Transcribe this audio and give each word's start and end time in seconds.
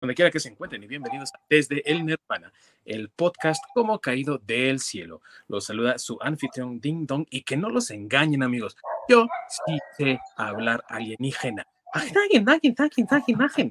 donde 0.00 0.14
quiera 0.14 0.30
que 0.30 0.38
se 0.38 0.48
encuentren 0.48 0.82
y 0.82 0.86
bienvenidos 0.86 1.32
desde 1.50 1.82
el 1.90 2.06
Nirvana, 2.06 2.52
el 2.84 3.08
podcast 3.08 3.64
como 3.74 3.98
caído 3.98 4.38
del 4.38 4.78
cielo. 4.78 5.22
Los 5.48 5.64
saluda 5.66 5.98
su 5.98 6.18
anfitrión 6.20 6.80
Ding 6.80 7.04
Dong 7.06 7.26
y 7.30 7.42
que 7.42 7.56
no 7.56 7.68
los 7.68 7.90
engañen 7.90 8.44
amigos, 8.44 8.76
yo 9.08 9.26
sí 9.66 9.78
sé 9.96 10.20
hablar 10.36 10.84
alienígena. 10.88 11.66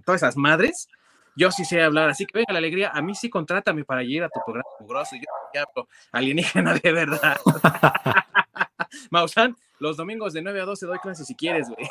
Todas 0.02 0.22
esas 0.22 0.36
madres, 0.36 0.90
yo 1.36 1.50
sí 1.52 1.64
sé 1.64 1.82
hablar, 1.82 2.10
así 2.10 2.26
que 2.26 2.40
venga 2.40 2.52
la 2.52 2.60
alegría, 2.60 2.90
a 2.90 3.02
mí 3.02 3.16
sí 3.16 3.30
contrátame 3.30 3.86
para 3.86 4.04
ir 4.04 4.24
a 4.24 4.30
tu 4.30 4.42
programa 4.46 4.68
grosso, 4.82 5.16
yo 5.16 5.22
ya 5.54 5.64
hablo 5.64 5.88
alienígena 6.12 6.74
de 6.74 6.92
verdad. 6.92 7.38
Mausan, 9.12 9.56
los 9.80 9.96
domingos 9.96 10.34
de 10.34 10.42
9 10.42 10.62
a 10.62 10.66
12 10.66 10.86
doy 10.88 11.00
clases 11.00 11.26
si 11.26 11.36
quieres, 11.36 11.70
güey. 11.70 11.88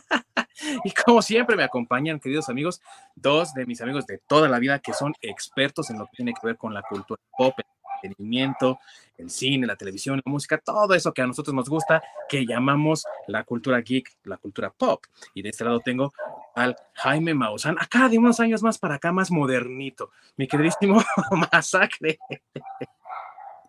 Y 0.84 0.90
como 0.92 1.22
siempre 1.22 1.56
me 1.56 1.64
acompañan, 1.64 2.20
queridos 2.20 2.48
amigos, 2.48 2.80
dos 3.14 3.54
de 3.54 3.66
mis 3.66 3.80
amigos 3.80 4.06
de 4.06 4.18
toda 4.18 4.48
la 4.48 4.58
vida 4.58 4.78
que 4.78 4.92
son 4.92 5.14
expertos 5.20 5.90
en 5.90 5.98
lo 5.98 6.06
que 6.06 6.16
tiene 6.16 6.32
que 6.32 6.46
ver 6.46 6.56
con 6.56 6.74
la 6.74 6.82
cultura 6.82 7.20
pop, 7.36 7.54
el 7.58 7.64
entretenimiento, 7.94 8.78
el 9.16 9.30
cine, 9.30 9.66
la 9.66 9.76
televisión, 9.76 10.20
la 10.24 10.30
música, 10.30 10.58
todo 10.58 10.94
eso 10.94 11.12
que 11.12 11.22
a 11.22 11.26
nosotros 11.26 11.54
nos 11.54 11.68
gusta, 11.68 12.02
que 12.28 12.46
llamamos 12.46 13.04
la 13.26 13.44
cultura 13.44 13.80
geek, 13.80 14.16
la 14.24 14.36
cultura 14.36 14.70
pop. 14.70 15.04
Y 15.34 15.42
de 15.42 15.48
este 15.50 15.64
lado 15.64 15.80
tengo 15.80 16.12
al 16.54 16.76
Jaime 16.94 17.34
Maussan, 17.34 17.76
acá 17.80 18.08
de 18.08 18.18
unos 18.18 18.40
años 18.40 18.62
más 18.62 18.78
para 18.78 18.96
acá, 18.96 19.12
más 19.12 19.30
modernito, 19.30 20.10
mi 20.36 20.46
queridísimo 20.46 21.02
Masacre. 21.52 22.18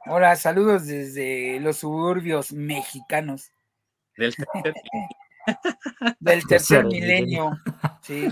Hola, 0.05 0.35
saludos 0.35 0.87
desde 0.87 1.59
los 1.59 1.77
suburbios 1.77 2.51
mexicanos. 2.51 3.51
Del 4.15 4.33
Del 6.19 6.47
tercer 6.47 6.85
milenio. 6.85 7.51
Sí. 8.01 8.29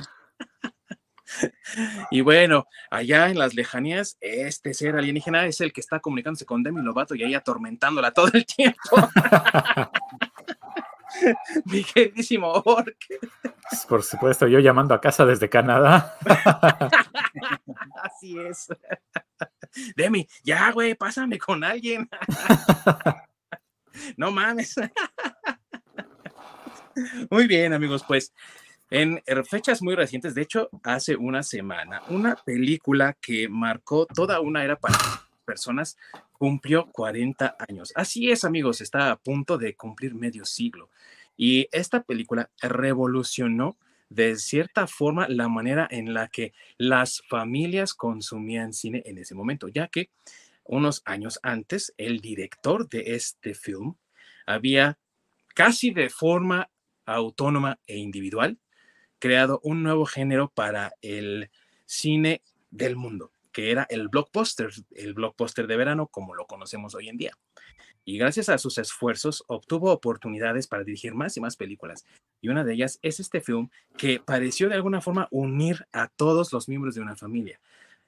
Y 2.11 2.21
bueno, 2.21 2.67
allá 2.89 3.29
en 3.29 3.37
las 3.37 3.53
lejanías, 3.53 4.17
este 4.21 4.73
ser 4.73 4.95
alienígena 4.95 5.45
es 5.45 5.61
el 5.61 5.73
que 5.73 5.81
está 5.81 5.99
comunicándose 5.99 6.45
con 6.45 6.63
Demi 6.63 6.81
Lovato 6.81 7.15
y 7.15 7.23
ahí 7.23 7.33
atormentándola 7.33 8.11
todo 8.11 8.29
el 8.33 8.45
tiempo. 8.45 8.77
Mi 11.65 11.83
queridísimo 11.83 12.51
Ork. 12.51 12.97
Por 13.87 14.03
supuesto, 14.03 14.47
yo 14.47 14.59
llamando 14.59 14.93
a 14.93 15.01
casa 15.01 15.25
desde 15.25 15.49
Canadá. 15.49 16.15
Así 18.03 18.37
es. 18.39 18.67
Demi, 19.95 20.27
ya, 20.43 20.71
güey, 20.71 20.95
pásame 20.95 21.39
con 21.39 21.63
alguien. 21.63 22.09
No 24.15 24.31
mames. 24.31 24.75
Muy 27.29 27.47
bien, 27.47 27.73
amigos, 27.73 28.03
pues 28.07 28.33
en 28.89 29.21
fechas 29.45 29.81
muy 29.81 29.95
recientes, 29.95 30.33
de 30.33 30.41
hecho, 30.41 30.69
hace 30.83 31.15
una 31.15 31.43
semana, 31.43 32.01
una 32.09 32.35
película 32.35 33.17
que 33.19 33.49
marcó 33.49 34.05
toda 34.05 34.39
una 34.39 34.63
era 34.63 34.77
para 34.77 34.97
personas 35.45 35.97
cumplió 36.31 36.87
40 36.91 37.57
años. 37.67 37.91
Así 37.95 38.31
es, 38.31 38.45
amigos, 38.45 38.81
está 38.81 39.11
a 39.11 39.17
punto 39.17 39.57
de 39.57 39.75
cumplir 39.75 40.15
medio 40.15 40.45
siglo. 40.45 40.89
Y 41.35 41.67
esta 41.71 42.03
película 42.03 42.49
revolucionó 42.61 43.77
de 44.09 44.37
cierta 44.37 44.87
forma 44.87 45.27
la 45.27 45.49
manera 45.49 45.87
en 45.91 46.13
la 46.13 46.29
que 46.29 46.53
las 46.77 47.21
familias 47.27 47.93
consumían 47.93 48.71
cine 48.73 49.03
en 49.05 49.17
ese 49.17 49.35
momento, 49.35 49.67
ya 49.67 49.87
que 49.87 50.09
unos 50.63 51.01
años 51.05 51.39
antes 51.43 51.93
el 51.97 52.21
director 52.21 52.87
de 52.87 53.15
este 53.15 53.53
film 53.53 53.95
había 54.45 54.97
casi 55.53 55.91
de 55.91 56.09
forma 56.09 56.69
autónoma 57.07 57.79
e 57.87 57.97
individual, 57.97 58.59
creado 59.17 59.59
un 59.63 59.81
nuevo 59.81 60.05
género 60.05 60.51
para 60.53 60.93
el 61.01 61.49
cine 61.85 62.43
del 62.69 62.95
mundo, 62.95 63.31
que 63.51 63.71
era 63.71 63.87
el 63.89 64.09
blockbuster, 64.09 64.69
el 64.91 65.13
blockbuster 65.15 65.65
de 65.65 65.77
verano 65.77 66.07
como 66.07 66.35
lo 66.35 66.45
conocemos 66.45 66.93
hoy 66.93 67.09
en 67.09 67.17
día. 67.17 67.31
Y 68.05 68.17
gracias 68.17 68.47
a 68.47 68.57
sus 68.57 68.77
esfuerzos 68.77 69.43
obtuvo 69.47 69.91
oportunidades 69.91 70.67
para 70.67 70.83
dirigir 70.83 71.13
más 71.13 71.35
y 71.35 71.41
más 71.41 71.57
películas. 71.57 72.05
Y 72.39 72.49
una 72.49 72.63
de 72.63 72.73
ellas 72.73 72.99
es 73.01 73.19
este 73.19 73.41
film 73.41 73.69
que 73.97 74.21
pareció 74.21 74.69
de 74.69 74.75
alguna 74.75 75.01
forma 75.01 75.27
unir 75.31 75.87
a 75.91 76.07
todos 76.07 76.53
los 76.53 76.69
miembros 76.69 76.95
de 76.95 77.01
una 77.01 77.17
familia. 77.17 77.59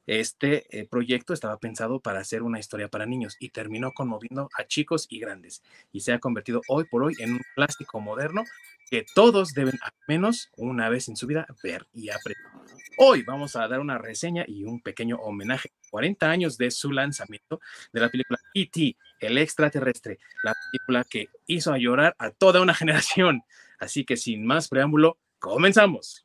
Este 0.10 0.66
eh, 0.76 0.88
proyecto 0.88 1.36
estaba 1.36 1.60
pensado 1.60 2.00
para 2.00 2.20
hacer 2.20 2.42
una 2.42 2.58
historia 2.58 2.88
para 2.88 3.06
niños 3.06 3.38
y 3.40 3.50
terminó 3.50 3.92
conmoviendo 3.92 4.50
a 4.58 4.66
chicos 4.66 5.06
y 5.08 5.20
grandes 5.20 5.62
y 5.92 6.00
se 6.00 6.12
ha 6.12 6.18
convertido 6.18 6.62
hoy 6.68 6.86
por 6.86 7.04
hoy 7.04 7.14
en 7.20 7.34
un 7.34 7.42
plástico 7.54 8.00
moderno 8.00 8.44
que 8.90 9.06
todos 9.14 9.54
deben 9.54 9.78
al 9.84 9.92
menos 10.08 10.50
una 10.58 10.90
vez 10.90 11.10
en 11.10 11.16
su 11.16 11.28
vida 11.28 11.46
ver 11.62 11.86
y 11.94 12.10
aprender. 12.10 12.44
Hoy 12.98 13.22
vamos 13.22 13.56
a 13.56 13.68
dar 13.68 13.80
una 13.82 14.00
reseña 14.00 14.46
y 14.48 14.64
un 14.64 14.82
pequeño 14.82 15.18
homenaje 15.18 15.74
40 15.92 16.28
años 16.28 16.58
de 16.58 16.72
su 16.72 16.92
lanzamiento 16.92 17.60
de 17.94 18.00
la 18.00 18.10
película 18.10 18.40
E.T., 18.56 18.98
el 19.20 19.38
extraterrestre, 19.38 20.18
la 20.44 20.56
película 20.72 21.04
que 21.08 21.28
hizo 21.46 21.78
llorar 21.78 22.16
a 22.18 22.32
toda 22.32 22.62
una 22.62 22.74
generación. 22.74 23.44
Así 23.78 24.06
que 24.06 24.18
sin 24.18 24.44
más 24.44 24.70
preámbulo, 24.70 25.20
comenzamos. 25.38 26.24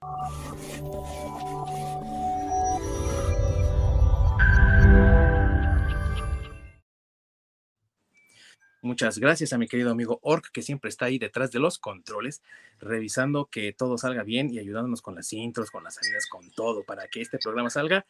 Muchas 8.85 9.19
gracias 9.19 9.55
a 9.55 9.57
mi 9.57 9.67
querido 9.67 9.91
amigo 9.91 10.19
Ork, 10.21 10.51
que 10.53 10.61
siempre 10.61 10.91
está 10.91 11.07
ahí 11.07 11.19
detrás 11.19 11.51
de 11.51 11.59
los 11.59 11.79
controles, 11.79 12.43
revisando 12.79 13.47
que 13.47 13.73
todo 13.73 13.97
salga 13.97 14.25
bien 14.25 14.53
y 14.53 14.59
ayudándonos 14.59 15.01
con 15.01 15.15
las 15.15 15.33
intros, 15.33 15.71
con 15.71 15.85
las 15.85 15.95
salidas, 15.95 16.27
con 16.27 16.51
todo, 16.51 16.85
para 16.85 17.09
que 17.09 17.23
este 17.23 17.39
programa 17.39 17.71
salga 17.71 18.05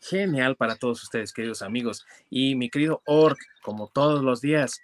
genial 0.00 0.56
para 0.56 0.74
todos 0.74 1.04
ustedes, 1.04 1.32
queridos 1.32 1.62
amigos. 1.62 2.04
Y 2.28 2.56
mi 2.56 2.68
querido 2.68 3.00
Ork, 3.06 3.38
como 3.62 3.86
todos 3.86 4.24
los 4.24 4.40
días, 4.40 4.82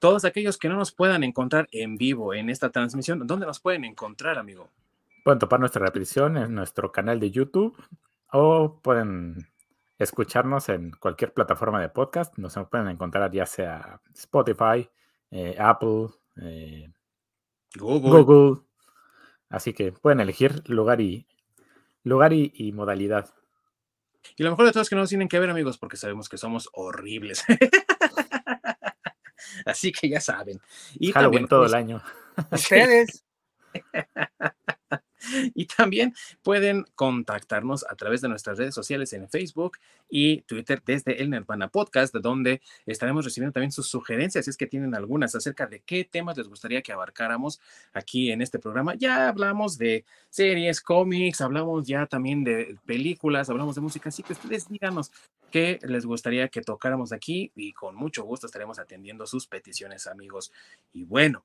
todos 0.00 0.24
aquellos 0.24 0.58
que 0.58 0.68
no 0.68 0.74
nos 0.74 0.90
puedan 0.90 1.22
encontrar 1.22 1.68
en 1.70 1.96
vivo 1.96 2.34
en 2.34 2.50
esta 2.50 2.70
transmisión, 2.70 3.24
¿dónde 3.24 3.46
nos 3.46 3.60
pueden 3.60 3.84
encontrar, 3.84 4.38
amigo? 4.38 4.68
Pueden 5.22 5.38
topar 5.38 5.60
nuestra 5.60 5.86
repetición 5.86 6.36
en 6.36 6.52
nuestro 6.52 6.90
canal 6.90 7.20
de 7.20 7.30
YouTube 7.30 7.80
o 8.32 8.80
pueden 8.82 9.51
escucharnos 10.02 10.68
en 10.68 10.90
cualquier 10.92 11.32
plataforma 11.32 11.80
de 11.80 11.88
podcast. 11.88 12.36
Nos 12.38 12.54
pueden 12.70 12.88
encontrar 12.88 13.30
ya 13.30 13.46
sea 13.46 14.00
Spotify, 14.14 14.88
eh, 15.30 15.56
Apple, 15.58 16.08
eh, 16.40 16.90
Google. 17.78 18.62
Así 19.48 19.72
que 19.72 19.92
pueden 19.92 20.20
elegir 20.20 20.62
lugar 20.68 21.00
y 21.00 21.26
lugar 22.04 22.32
y, 22.32 22.72
modalidad. 22.72 23.30
Y 24.36 24.42
lo 24.42 24.50
mejor 24.50 24.66
de 24.66 24.72
todo 24.72 24.82
es 24.82 24.88
que 24.88 24.94
no 24.94 25.02
nos 25.02 25.08
tienen 25.08 25.28
que 25.28 25.38
ver, 25.38 25.50
amigos, 25.50 25.78
porque 25.78 25.96
sabemos 25.96 26.28
que 26.28 26.38
somos 26.38 26.68
horribles. 26.72 27.44
Así 29.66 29.92
que 29.92 30.08
ya 30.08 30.20
saben. 30.20 30.60
Y 30.94 31.12
Halloween 31.12 31.48
todo 31.48 31.66
el 31.66 31.74
año. 31.74 32.02
Ustedes. 32.50 33.24
Y 35.54 35.66
también 35.66 36.14
pueden 36.42 36.84
contactarnos 36.94 37.84
a 37.88 37.94
través 37.96 38.20
de 38.20 38.28
nuestras 38.28 38.58
redes 38.58 38.74
sociales 38.74 39.12
en 39.12 39.28
Facebook 39.28 39.78
y 40.08 40.42
Twitter 40.42 40.82
desde 40.84 41.22
el 41.22 41.30
Nirvana 41.30 41.68
Podcast, 41.68 42.14
donde 42.14 42.60
estaremos 42.86 43.24
recibiendo 43.24 43.52
también 43.52 43.72
sus 43.72 43.88
sugerencias, 43.88 44.44
si 44.44 44.50
es 44.50 44.56
que 44.56 44.66
tienen 44.66 44.94
algunas 44.94 45.34
acerca 45.34 45.66
de 45.66 45.80
qué 45.80 46.04
temas 46.04 46.36
les 46.36 46.48
gustaría 46.48 46.82
que 46.82 46.92
abarcáramos 46.92 47.60
aquí 47.92 48.30
en 48.30 48.42
este 48.42 48.58
programa. 48.58 48.94
Ya 48.94 49.28
hablamos 49.28 49.78
de 49.78 50.04
series, 50.30 50.80
cómics, 50.80 51.40
hablamos 51.40 51.86
ya 51.86 52.06
también 52.06 52.44
de 52.44 52.76
películas, 52.86 53.48
hablamos 53.50 53.74
de 53.74 53.80
música, 53.80 54.08
así 54.08 54.22
que 54.22 54.32
ustedes 54.34 54.68
díganos 54.68 55.12
qué 55.50 55.78
les 55.82 56.06
gustaría 56.06 56.48
que 56.48 56.62
tocáramos 56.62 57.12
aquí 57.12 57.52
y 57.54 57.72
con 57.72 57.94
mucho 57.94 58.24
gusto 58.24 58.46
estaremos 58.46 58.78
atendiendo 58.78 59.26
sus 59.26 59.46
peticiones, 59.46 60.06
amigos. 60.06 60.52
Y 60.92 61.04
bueno, 61.04 61.44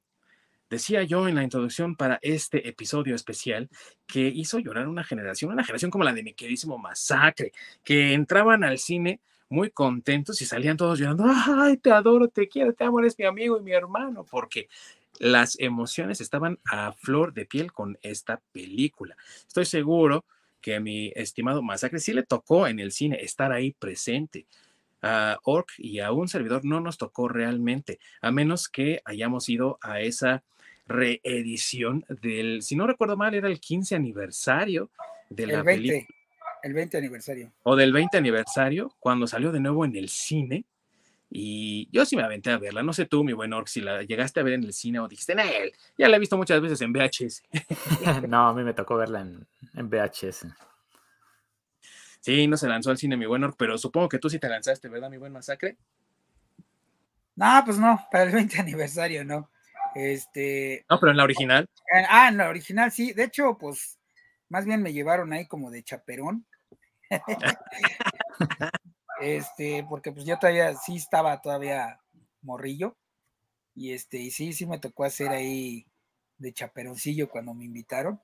Decía 0.69 1.03
yo 1.03 1.29
en 1.29 1.35
la 1.35 1.43
introducción 1.43 1.95
para 1.95 2.19
este 2.21 2.67
episodio 2.67 3.15
especial 3.15 3.69
que 4.05 4.27
hizo 4.27 4.59
llorar 4.59 4.89
una 4.89 5.05
generación, 5.05 5.53
una 5.53 5.63
generación 5.63 5.91
como 5.91 6.03
la 6.03 6.13
de 6.13 6.23
mi 6.23 6.33
queridísimo 6.33 6.77
Masacre, 6.77 7.53
que 7.83 8.13
entraban 8.13 8.65
al 8.65 8.77
cine 8.77 9.21
muy 9.49 9.69
contentos 9.71 10.41
y 10.41 10.45
salían 10.45 10.75
todos 10.75 10.99
llorando, 10.99 11.23
ay, 11.25 11.77
te 11.77 11.91
adoro, 11.91 12.27
te 12.27 12.49
quiero, 12.49 12.73
te 12.73 12.83
amo, 12.83 12.99
eres 12.99 13.17
mi 13.17 13.23
amigo 13.23 13.57
y 13.57 13.63
mi 13.63 13.71
hermano, 13.71 14.25
porque 14.29 14.67
las 15.19 15.57
emociones 15.59 16.19
estaban 16.19 16.59
a 16.69 16.91
flor 16.91 17.33
de 17.33 17.45
piel 17.45 17.71
con 17.71 17.97
esta 18.01 18.41
película. 18.51 19.15
Estoy 19.47 19.65
seguro 19.65 20.25
que 20.59 20.75
a 20.75 20.79
mi 20.81 21.13
estimado 21.15 21.61
Masacre 21.61 21.99
sí 21.99 22.11
le 22.11 22.23
tocó 22.23 22.67
en 22.67 22.79
el 22.79 22.91
cine 22.91 23.23
estar 23.23 23.53
ahí 23.53 23.71
presente. 23.71 24.45
A 25.01 25.37
Orc 25.43 25.69
y 25.77 25.99
a 25.99 26.11
un 26.11 26.27
servidor 26.27 26.65
no 26.65 26.81
nos 26.81 26.97
tocó 26.97 27.29
realmente, 27.29 27.99
a 28.19 28.31
menos 28.31 28.67
que 28.67 28.99
hayamos 29.05 29.47
ido 29.47 29.77
a 29.81 30.01
esa 30.01 30.43
reedición 30.87 32.05
del, 32.09 32.61
si 32.61 32.75
no 32.75 32.87
recuerdo 32.87 33.17
mal, 33.17 33.33
era 33.33 33.47
el 33.47 33.59
15 33.59 33.95
aniversario 33.95 34.89
de 35.29 35.47
la 35.47 35.63
película. 35.63 36.05
El 36.63 36.73
20 36.73 36.97
aniversario. 36.97 37.51
O 37.63 37.75
del 37.75 37.93
20 37.93 38.17
aniversario, 38.17 38.93
cuando 38.99 39.27
salió 39.27 39.51
de 39.51 39.59
nuevo 39.59 39.85
en 39.85 39.95
el 39.95 40.09
cine. 40.09 40.65
Y 41.29 41.89
yo 41.91 42.05
sí 42.05 42.15
me 42.15 42.23
aventé 42.23 42.51
a 42.51 42.57
verla. 42.57 42.83
No 42.83 42.93
sé 42.93 43.05
tú, 43.05 43.23
mi 43.23 43.33
buen 43.33 43.53
Orc, 43.53 43.67
si 43.67 43.81
la 43.81 44.03
llegaste 44.03 44.39
a 44.39 44.43
ver 44.43 44.53
en 44.53 44.63
el 44.63 44.73
cine 44.73 44.99
o 44.99 45.07
dijiste, 45.07 45.33
él, 45.33 45.73
ya 45.97 46.07
la 46.07 46.15
he 46.15 46.19
visto 46.19 46.37
muchas 46.37 46.61
veces 46.61 46.81
en 46.81 46.93
VHS. 46.93 47.43
no, 48.27 48.47
a 48.47 48.53
mí 48.53 48.63
me 48.63 48.73
tocó 48.73 48.95
verla 48.97 49.21
en, 49.21 49.45
en 49.75 49.89
VHS. 49.89 50.47
Sí, 52.21 52.47
no 52.47 52.57
se 52.57 52.67
lanzó 52.67 52.91
al 52.91 52.97
cine, 52.97 53.17
mi 53.17 53.25
buen 53.25 53.43
Orc, 53.43 53.55
pero 53.57 53.77
supongo 53.77 54.09
que 54.09 54.19
tú 54.19 54.29
sí 54.29 54.39
te 54.39 54.49
lanzaste, 54.49 54.89
¿verdad, 54.89 55.09
mi 55.09 55.17
buen 55.17 55.31
Masacre? 55.31 55.77
No, 57.35 57.61
pues 57.63 57.77
no, 57.77 58.05
para 58.11 58.23
el 58.23 58.31
20 58.31 58.59
aniversario, 58.59 59.23
no. 59.23 59.49
Este. 59.97 60.85
No, 60.89 60.99
pero 60.99 61.11
en 61.11 61.17
la 61.17 61.23
original. 61.23 61.67
Ah, 62.09 62.27
en 62.29 62.37
la 62.37 62.49
original 62.49 62.91
sí. 62.91 63.13
De 63.13 63.23
hecho, 63.23 63.57
pues, 63.57 63.97
más 64.47 64.65
bien 64.65 64.83
me 64.83 64.93
llevaron 64.93 65.33
ahí 65.33 65.47
como 65.47 65.71
de 65.71 65.83
chaperón. 65.83 66.45
este, 69.21 69.85
porque 69.89 70.11
pues 70.11 70.25
yo 70.25 70.37
todavía 70.37 70.75
sí 70.75 70.97
estaba 70.97 71.41
todavía 71.41 71.99
morrillo. 72.41 72.95
Y 73.73 73.93
este, 73.93 74.17
y 74.17 74.31
sí, 74.31 74.53
sí 74.53 74.67
me 74.67 74.79
tocó 74.79 75.03
hacer 75.03 75.29
ahí 75.29 75.87
de 76.37 76.53
chaperoncillo 76.53 77.29
cuando 77.29 77.55
me 77.55 77.65
invitaron. 77.65 78.21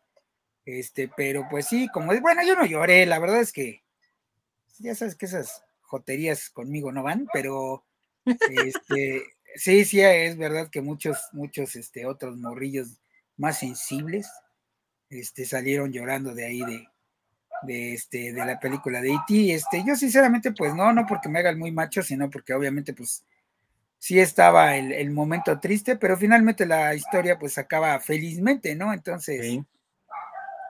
Este, 0.65 1.09
pero 1.15 1.47
pues 1.49 1.67
sí, 1.67 1.87
como 1.89 2.07
bueno, 2.21 2.41
yo 2.45 2.55
no 2.55 2.65
lloré, 2.65 3.05
la 3.05 3.19
verdad 3.19 3.41
es 3.41 3.51
que 3.51 3.83
ya 4.79 4.95
sabes 4.95 5.15
que 5.15 5.25
esas 5.25 5.63
joterías 5.81 6.49
conmigo 6.49 6.91
no 6.91 7.03
van, 7.03 7.27
pero 7.33 7.83
este, 8.25 9.23
sí, 9.55 9.85
sí, 9.85 10.01
es 10.01 10.37
verdad 10.37 10.69
que 10.69 10.81
muchos, 10.81 11.17
muchos 11.31 11.75
este, 11.75 12.05
otros 12.05 12.37
morrillos 12.37 12.99
más 13.37 13.59
sensibles 13.59 14.29
este, 15.09 15.45
salieron 15.45 15.91
llorando 15.91 16.33
de 16.33 16.45
ahí 16.45 16.59
de, 16.61 16.87
de, 17.63 17.93
este, 17.93 18.33
de 18.33 18.45
la 18.45 18.59
película 18.59 19.01
de 19.01 19.13
E.T. 19.13 19.53
Este, 19.53 19.83
yo 19.85 19.95
sinceramente, 19.95 20.51
pues 20.51 20.73
no, 20.75 20.91
no 20.93 21.05
porque 21.05 21.29
me 21.29 21.39
haga 21.39 21.49
el 21.49 21.57
muy 21.57 21.71
macho, 21.71 22.01
sino 22.01 22.29
porque 22.29 22.53
obviamente, 22.53 22.93
pues 22.93 23.23
sí 24.03 24.19
estaba 24.19 24.75
el, 24.75 25.11
momento 25.11 25.59
triste, 25.59 25.95
pero 25.95 26.17
finalmente 26.17 26.65
la 26.65 26.93
historia 26.93 27.39
pues 27.39 27.57
acaba 27.57 27.97
felizmente, 28.01 28.75
¿no? 28.75 28.91
Entonces, 28.91 29.61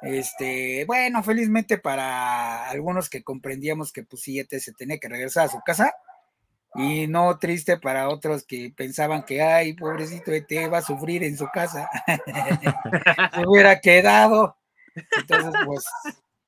este, 0.03 0.85
bueno, 0.85 1.23
felizmente 1.23 1.79
para 1.79 2.69
algunos 2.69 3.09
que 3.09 3.23
comprendíamos 3.23 3.91
que 3.91 4.03
pues 4.03 4.21
sí, 4.21 4.39
e 4.39 4.59
se 4.59 4.73
tenía 4.73 4.99
que 4.99 5.09
regresar 5.09 5.45
a 5.45 5.49
su 5.49 5.59
casa, 5.65 5.95
y 6.75 7.07
no 7.07 7.37
triste 7.37 7.77
para 7.77 8.09
otros 8.09 8.45
que 8.45 8.73
pensaban 8.75 9.23
que, 9.23 9.41
ay, 9.41 9.73
pobrecito 9.73 10.31
ET 10.31 10.49
va 10.71 10.79
a 10.79 10.81
sufrir 10.81 11.23
en 11.23 11.37
su 11.37 11.47
casa, 11.53 11.89
se 13.35 13.47
hubiera 13.47 13.79
quedado. 13.79 14.57
Entonces, 15.17 15.53
pues, 15.65 15.85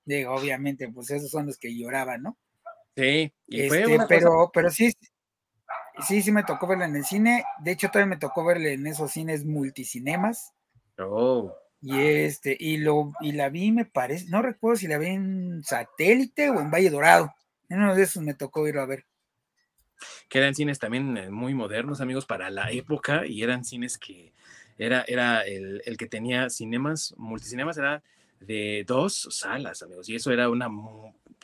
digo, 0.04 0.34
obviamente, 0.34 0.90
pues 0.90 1.12
esos 1.12 1.30
son 1.30 1.48
los 1.48 1.58
que 1.58 1.76
lloraban, 1.76 2.24
¿no? 2.24 2.38
Sí, 2.96 3.34
este, 3.48 3.98
pero, 4.08 4.50
pero 4.54 4.70
sí, 4.70 4.94
sí, 6.08 6.22
sí 6.22 6.32
me 6.32 6.44
tocó 6.44 6.68
verla 6.68 6.86
en 6.86 6.96
el 6.96 7.06
cine. 7.06 7.44
De 7.60 7.72
hecho, 7.72 7.90
todavía 7.90 8.16
me 8.16 8.20
tocó 8.20 8.46
verla 8.46 8.70
en 8.70 8.88
esos 8.88 9.12
cines 9.12 9.46
multicinemas. 9.46 10.54
Oh. 10.98 11.54
Y 11.82 12.00
este, 12.00 12.56
y 12.60 12.78
lo, 12.78 13.12
y 13.20 13.34
la 13.34 13.50
vi, 13.50 13.72
me 13.72 13.86
parece, 13.86 14.26
no 14.30 14.42
recuerdo 14.42 14.78
si 14.78 14.88
la 14.88 14.98
vi 14.98 15.08
en 15.08 15.64
satélite 15.64 16.50
o 16.50 16.60
en 16.60 16.72
Valle 16.72 16.90
Dorado. 16.90 17.36
En 17.70 17.80
uno 17.80 17.94
de 17.94 18.04
esos 18.04 18.24
me 18.24 18.34
tocó 18.34 18.68
ir 18.68 18.78
a 18.78 18.86
ver 18.86 19.06
que 20.30 20.40
eran 20.40 20.56
cines 20.56 20.80
también 20.80 21.18
eh, 21.18 21.30
muy 21.30 21.54
modernos, 21.54 22.02
amigos, 22.02 22.26
para 22.26 22.50
la 22.50 22.72
época, 22.72 23.26
y 23.26 23.44
eran 23.44 23.66
cines 23.66 23.98
que 23.98 24.34
era, 24.78 25.04
era 25.08 25.42
el, 25.42 25.82
que 25.98 26.08
tenía 26.08 26.50
cinemas, 26.50 27.14
multicinemas, 27.18 27.78
era 27.78 28.04
de 28.40 28.84
dos 28.86 29.28
salas, 29.32 29.82
amigos, 29.82 30.10
y 30.10 30.16
eso 30.16 30.32
era 30.32 30.50
una 30.50 30.70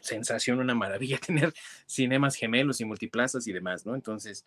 sensación, 0.01 0.59
una 0.59 0.75
maravilla 0.75 1.18
tener 1.25 1.53
cinemas 1.86 2.36
gemelos 2.36 2.81
y 2.81 2.86
multiplazas 2.86 3.48
y 3.48 3.53
demás, 3.53 3.86
¿no? 3.86 3.95
Entonces, 3.95 4.45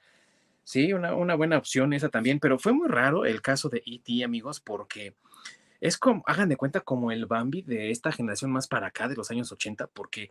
sí, 0.64 0.92
una, 0.92 1.14
una 1.14 1.34
buena 1.34 1.58
opción 1.58 1.92
esa 1.92 2.08
también, 2.08 2.40
pero 2.40 2.58
fue 2.58 2.72
muy 2.72 2.88
raro 2.88 3.24
el 3.24 3.40
caso 3.40 3.68
de 3.68 3.82
E.T., 3.86 4.24
amigos, 4.24 4.60
porque 4.60 5.14
es 5.80 5.98
como, 5.98 6.22
hagan 6.26 6.48
de 6.48 6.56
cuenta, 6.56 6.80
como 6.80 7.10
el 7.10 7.26
Bambi 7.26 7.62
de 7.62 7.90
esta 7.90 8.10
generación 8.10 8.50
más 8.50 8.68
para 8.68 8.86
acá, 8.86 9.08
de 9.08 9.16
los 9.16 9.30
años 9.30 9.52
80, 9.52 9.86
porque 9.88 10.30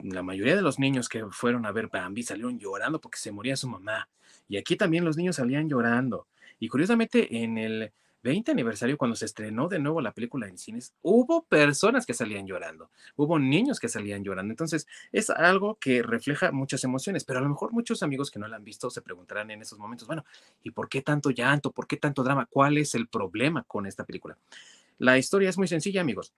la 0.00 0.22
mayoría 0.22 0.56
de 0.56 0.62
los 0.62 0.78
niños 0.78 1.08
que 1.08 1.24
fueron 1.30 1.66
a 1.66 1.72
ver 1.72 1.88
Bambi 1.88 2.22
salieron 2.22 2.58
llorando 2.58 3.00
porque 3.00 3.18
se 3.18 3.32
moría 3.32 3.56
su 3.56 3.68
mamá. 3.68 4.08
Y 4.48 4.56
aquí 4.56 4.76
también 4.76 5.04
los 5.04 5.16
niños 5.16 5.36
salían 5.36 5.68
llorando. 5.68 6.26
Y 6.58 6.68
curiosamente, 6.68 7.42
en 7.42 7.58
el 7.58 7.92
20 8.22 8.50
aniversario, 8.50 8.98
cuando 8.98 9.14
se 9.16 9.24
estrenó 9.24 9.68
de 9.68 9.78
nuevo 9.78 10.00
la 10.00 10.12
película 10.12 10.48
en 10.48 10.58
cines, 10.58 10.94
hubo 11.02 11.44
personas 11.44 12.06
que 12.06 12.14
salían 12.14 12.46
llorando, 12.46 12.90
hubo 13.14 13.38
niños 13.38 13.78
que 13.78 13.88
salían 13.88 14.24
llorando. 14.24 14.52
Entonces, 14.52 14.86
es 15.12 15.30
algo 15.30 15.76
que 15.76 16.02
refleja 16.02 16.50
muchas 16.50 16.82
emociones, 16.82 17.24
pero 17.24 17.38
a 17.38 17.42
lo 17.42 17.48
mejor 17.48 17.72
muchos 17.72 18.02
amigos 18.02 18.30
que 18.30 18.38
no 18.38 18.48
la 18.48 18.56
han 18.56 18.64
visto 18.64 18.90
se 18.90 19.00
preguntarán 19.00 19.50
en 19.52 19.62
esos 19.62 19.78
momentos, 19.78 20.08
bueno, 20.08 20.24
¿y 20.62 20.72
por 20.72 20.88
qué 20.88 21.02
tanto 21.02 21.30
llanto? 21.30 21.70
¿Por 21.70 21.86
qué 21.86 21.96
tanto 21.96 22.24
drama? 22.24 22.46
¿Cuál 22.46 22.78
es 22.78 22.94
el 22.96 23.06
problema 23.06 23.62
con 23.62 23.86
esta 23.86 24.04
película? 24.04 24.36
La 24.98 25.18
historia 25.18 25.48
es 25.48 25.56
muy 25.56 25.68
sencilla, 25.68 26.00
amigos. 26.00 26.32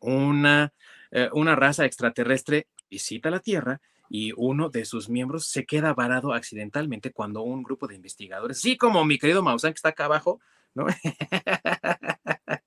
Una, 0.00 0.72
eh, 1.12 1.30
una 1.32 1.56
raza 1.56 1.86
extraterrestre 1.86 2.66
visita 2.90 3.30
la 3.30 3.40
Tierra 3.40 3.80
y 4.08 4.32
uno 4.36 4.68
de 4.68 4.84
sus 4.84 5.08
miembros 5.08 5.48
se 5.48 5.66
queda 5.66 5.94
varado 5.94 6.32
accidentalmente 6.32 7.12
cuando 7.12 7.42
un 7.42 7.62
grupo 7.62 7.86
de 7.86 7.96
investigadores, 7.96 8.58
así 8.58 8.76
como 8.76 9.04
mi 9.04 9.18
querido 9.18 9.42
Mausan 9.42 9.72
que 9.72 9.76
está 9.78 9.90
acá 9.90 10.04
abajo, 10.04 10.40
¿no? 10.74 10.86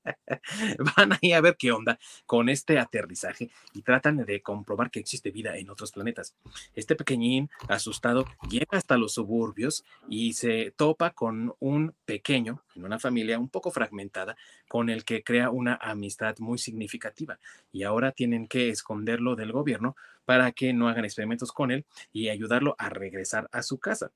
van 0.97 1.17
ahí 1.21 1.33
a 1.33 1.41
ver 1.41 1.57
qué 1.57 1.71
onda 1.71 1.99
con 2.25 2.49
este 2.49 2.79
aterrizaje 2.79 3.49
y 3.73 3.81
tratan 3.81 4.17
de 4.17 4.41
comprobar 4.41 4.91
que 4.91 4.99
existe 4.99 5.31
vida 5.31 5.57
en 5.57 5.69
otros 5.69 5.91
planetas. 5.91 6.35
Este 6.75 6.95
pequeñín 6.95 7.49
asustado 7.67 8.25
llega 8.49 8.77
hasta 8.77 8.97
los 8.97 9.13
suburbios 9.13 9.85
y 10.07 10.33
se 10.33 10.71
topa 10.75 11.11
con 11.11 11.53
un 11.59 11.93
pequeño, 12.05 12.63
en 12.75 12.85
una 12.85 12.99
familia 12.99 13.39
un 13.39 13.49
poco 13.49 13.71
fragmentada, 13.71 14.35
con 14.67 14.89
el 14.89 15.05
que 15.05 15.23
crea 15.23 15.49
una 15.49 15.75
amistad 15.75 16.37
muy 16.39 16.57
significativa. 16.57 17.39
Y 17.71 17.83
ahora 17.83 18.11
tienen 18.11 18.47
que 18.47 18.69
esconderlo 18.69 19.35
del 19.35 19.51
gobierno 19.51 19.95
para 20.25 20.51
que 20.51 20.73
no 20.73 20.89
hagan 20.89 21.05
experimentos 21.05 21.51
con 21.51 21.71
él 21.71 21.85
y 22.11 22.29
ayudarlo 22.29 22.75
a 22.77 22.89
regresar 22.89 23.49
a 23.51 23.63
su 23.63 23.79
casa 23.79 24.11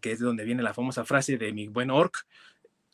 que 0.00 0.12
es 0.12 0.18
de 0.18 0.26
donde 0.26 0.44
viene 0.44 0.62
la 0.62 0.74
famosa 0.74 1.04
frase 1.04 1.36
de 1.36 1.52
mi 1.52 1.68
buen 1.68 1.90
orc, 1.90 2.26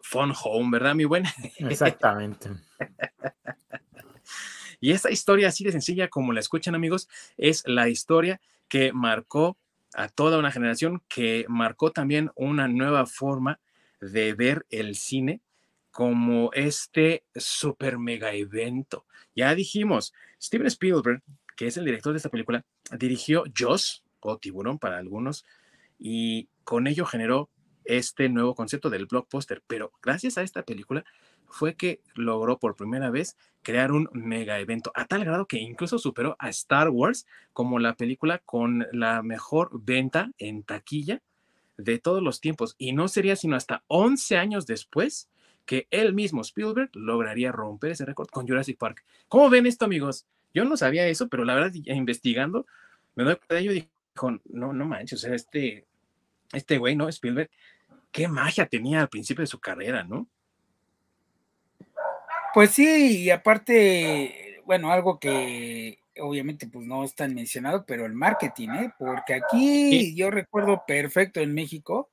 Phone 0.02 0.32
Home, 0.42 0.70
¿verdad, 0.70 0.94
mi 0.94 1.04
buen? 1.04 1.24
Exactamente. 1.58 2.50
y 4.80 4.92
esta 4.92 5.10
historia, 5.10 5.48
así 5.48 5.64
de 5.64 5.72
sencilla 5.72 6.08
como 6.08 6.32
la 6.32 6.40
escuchan, 6.40 6.74
amigos, 6.74 7.08
es 7.36 7.62
la 7.66 7.88
historia 7.88 8.40
que 8.68 8.92
marcó 8.92 9.56
a 9.94 10.08
toda 10.08 10.38
una 10.38 10.52
generación, 10.52 11.02
que 11.08 11.44
marcó 11.48 11.92
también 11.92 12.30
una 12.34 12.68
nueva 12.68 13.06
forma 13.06 13.60
de 14.00 14.34
ver 14.34 14.66
el 14.70 14.96
cine 14.96 15.40
como 15.90 16.52
este 16.52 17.24
super 17.34 17.98
mega 17.98 18.32
evento. 18.32 19.04
Ya 19.34 19.54
dijimos, 19.54 20.14
Steven 20.40 20.68
Spielberg, 20.68 21.22
que 21.56 21.66
es 21.66 21.76
el 21.76 21.84
director 21.84 22.12
de 22.12 22.18
esta 22.18 22.30
película, 22.30 22.64
dirigió 22.96 23.44
Joss 23.56 24.04
o 24.20 24.38
Tiburón 24.38 24.78
para 24.78 24.98
algunos 24.98 25.44
y 25.98 26.48
con 26.64 26.86
ello 26.86 27.04
generó 27.04 27.50
este 27.84 28.28
nuevo 28.28 28.54
concepto 28.54 28.90
del 28.90 29.06
blockbuster, 29.06 29.62
pero 29.66 29.92
gracias 30.02 30.38
a 30.38 30.42
esta 30.42 30.62
película 30.62 31.04
fue 31.50 31.74
que 31.74 32.00
logró 32.14 32.58
por 32.58 32.76
primera 32.76 33.10
vez 33.10 33.36
crear 33.62 33.92
un 33.92 34.08
mega 34.12 34.58
evento, 34.58 34.92
a 34.94 35.04
tal 35.04 35.24
grado 35.24 35.46
que 35.46 35.58
incluso 35.58 35.98
superó 35.98 36.36
a 36.38 36.48
Star 36.48 36.88
Wars 36.90 37.26
como 37.52 37.78
la 37.78 37.94
película 37.94 38.38
con 38.38 38.86
la 38.92 39.22
mejor 39.22 39.70
venta 39.72 40.30
en 40.38 40.62
taquilla 40.62 41.22
de 41.76 41.98
todos 41.98 42.22
los 42.22 42.40
tiempos. 42.40 42.76
Y 42.78 42.92
no 42.92 43.08
sería 43.08 43.36
sino 43.36 43.56
hasta 43.56 43.82
11 43.88 44.36
años 44.36 44.66
después 44.66 45.28
que 45.66 45.86
él 45.90 46.14
mismo, 46.14 46.40
Spielberg, 46.42 46.90
lograría 46.94 47.52
romper 47.52 47.92
ese 47.92 48.04
récord 48.04 48.28
con 48.28 48.46
Jurassic 48.46 48.78
Park. 48.78 49.04
¿Cómo 49.28 49.50
ven 49.50 49.66
esto, 49.66 49.84
amigos? 49.84 50.26
Yo 50.54 50.64
no 50.64 50.76
sabía 50.76 51.06
eso, 51.06 51.28
pero 51.28 51.44
la 51.44 51.54
verdad, 51.54 51.72
investigando, 51.74 52.66
me 53.14 53.24
doy 53.24 53.36
cuenta, 53.36 53.60
yo 53.60 53.72
dije, 53.72 53.88
no, 54.46 54.72
no 54.72 54.84
manches, 54.86 55.24
este, 55.24 55.86
este 56.52 56.78
güey, 56.78 56.96
¿no? 56.96 57.08
Spielberg, 57.08 57.50
qué 58.10 58.28
magia 58.28 58.66
tenía 58.66 59.00
al 59.02 59.08
principio 59.08 59.42
de 59.42 59.46
su 59.46 59.60
carrera, 59.60 60.04
¿no? 60.04 60.28
Pues 62.52 62.70
sí, 62.72 63.22
y 63.22 63.30
aparte, 63.30 64.60
bueno, 64.64 64.90
algo 64.90 65.20
que 65.20 66.00
obviamente 66.18 66.66
pues 66.66 66.86
no 66.86 67.04
es 67.04 67.14
tan 67.14 67.34
mencionado, 67.34 67.84
pero 67.86 68.06
el 68.06 68.12
marketing, 68.12 68.68
¿eh? 68.70 68.92
Porque 68.98 69.34
aquí 69.34 70.14
yo 70.14 70.30
recuerdo 70.30 70.82
perfecto 70.86 71.40
en 71.40 71.54
México, 71.54 72.10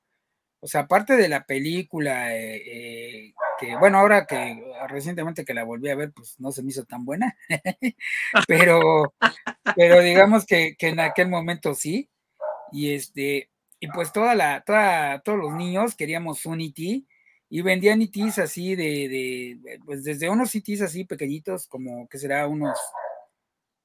o 0.60 0.66
sea, 0.66 0.82
aparte 0.82 1.16
de 1.16 1.28
la 1.28 1.44
película, 1.44 2.34
eh, 2.34 2.62
eh, 2.66 3.34
que 3.60 3.76
bueno, 3.76 3.98
ahora 3.98 4.26
que 4.26 4.62
recientemente 4.88 5.44
que 5.44 5.54
la 5.54 5.64
volví 5.64 5.88
a 5.90 5.96
ver, 5.96 6.12
pues 6.12 6.38
no 6.38 6.50
se 6.52 6.62
me 6.62 6.70
hizo 6.70 6.84
tan 6.84 7.04
buena, 7.04 7.36
pero, 8.48 9.14
pero 9.76 10.00
digamos 10.00 10.46
que, 10.46 10.74
que 10.76 10.88
en 10.88 11.00
aquel 11.00 11.28
momento 11.28 11.74
sí, 11.74 12.08
y 12.72 12.92
este, 12.92 13.50
y 13.80 13.88
pues 13.88 14.12
toda 14.12 14.34
la, 14.34 14.62
toda, 14.62 15.20
todos 15.20 15.38
los 15.38 15.54
niños 15.54 15.94
queríamos 15.94 16.46
un 16.46 16.60
IT 16.60 16.78
e 16.78 17.04
y 17.50 17.62
vendían 17.62 18.02
ITs 18.02 18.38
e 18.38 18.42
así 18.42 18.74
de, 18.76 19.08
de, 19.08 19.80
pues 19.84 20.04
desde 20.04 20.28
unos 20.28 20.54
ITs 20.54 20.80
e 20.80 20.84
así 20.84 21.04
pequeñitos, 21.04 21.66
como 21.66 22.08
que 22.08 22.18
será 22.18 22.46
unos 22.46 22.78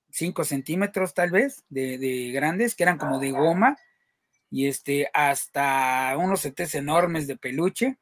5 0.10 0.44
centímetros 0.44 1.14
tal 1.14 1.32
vez, 1.32 1.64
de, 1.70 1.98
de, 1.98 2.32
grandes, 2.32 2.76
que 2.76 2.84
eran 2.84 2.98
como 2.98 3.20
de 3.20 3.32
goma, 3.32 3.78
y 4.50 4.68
este, 4.68 5.10
hasta 5.14 6.16
unos 6.18 6.46
ETs 6.46 6.76
enormes 6.76 7.26
de 7.26 7.38
peluche 7.38 7.98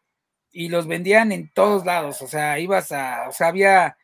y 0.52 0.68
los 0.70 0.88
vendían 0.88 1.32
en 1.32 1.50
todos 1.54 1.86
lados, 1.86 2.22
o 2.22 2.28
sea, 2.28 2.60
ibas 2.60 2.92
a, 2.92 3.30
o 3.30 3.32
sea, 3.32 3.48
había 3.48 3.98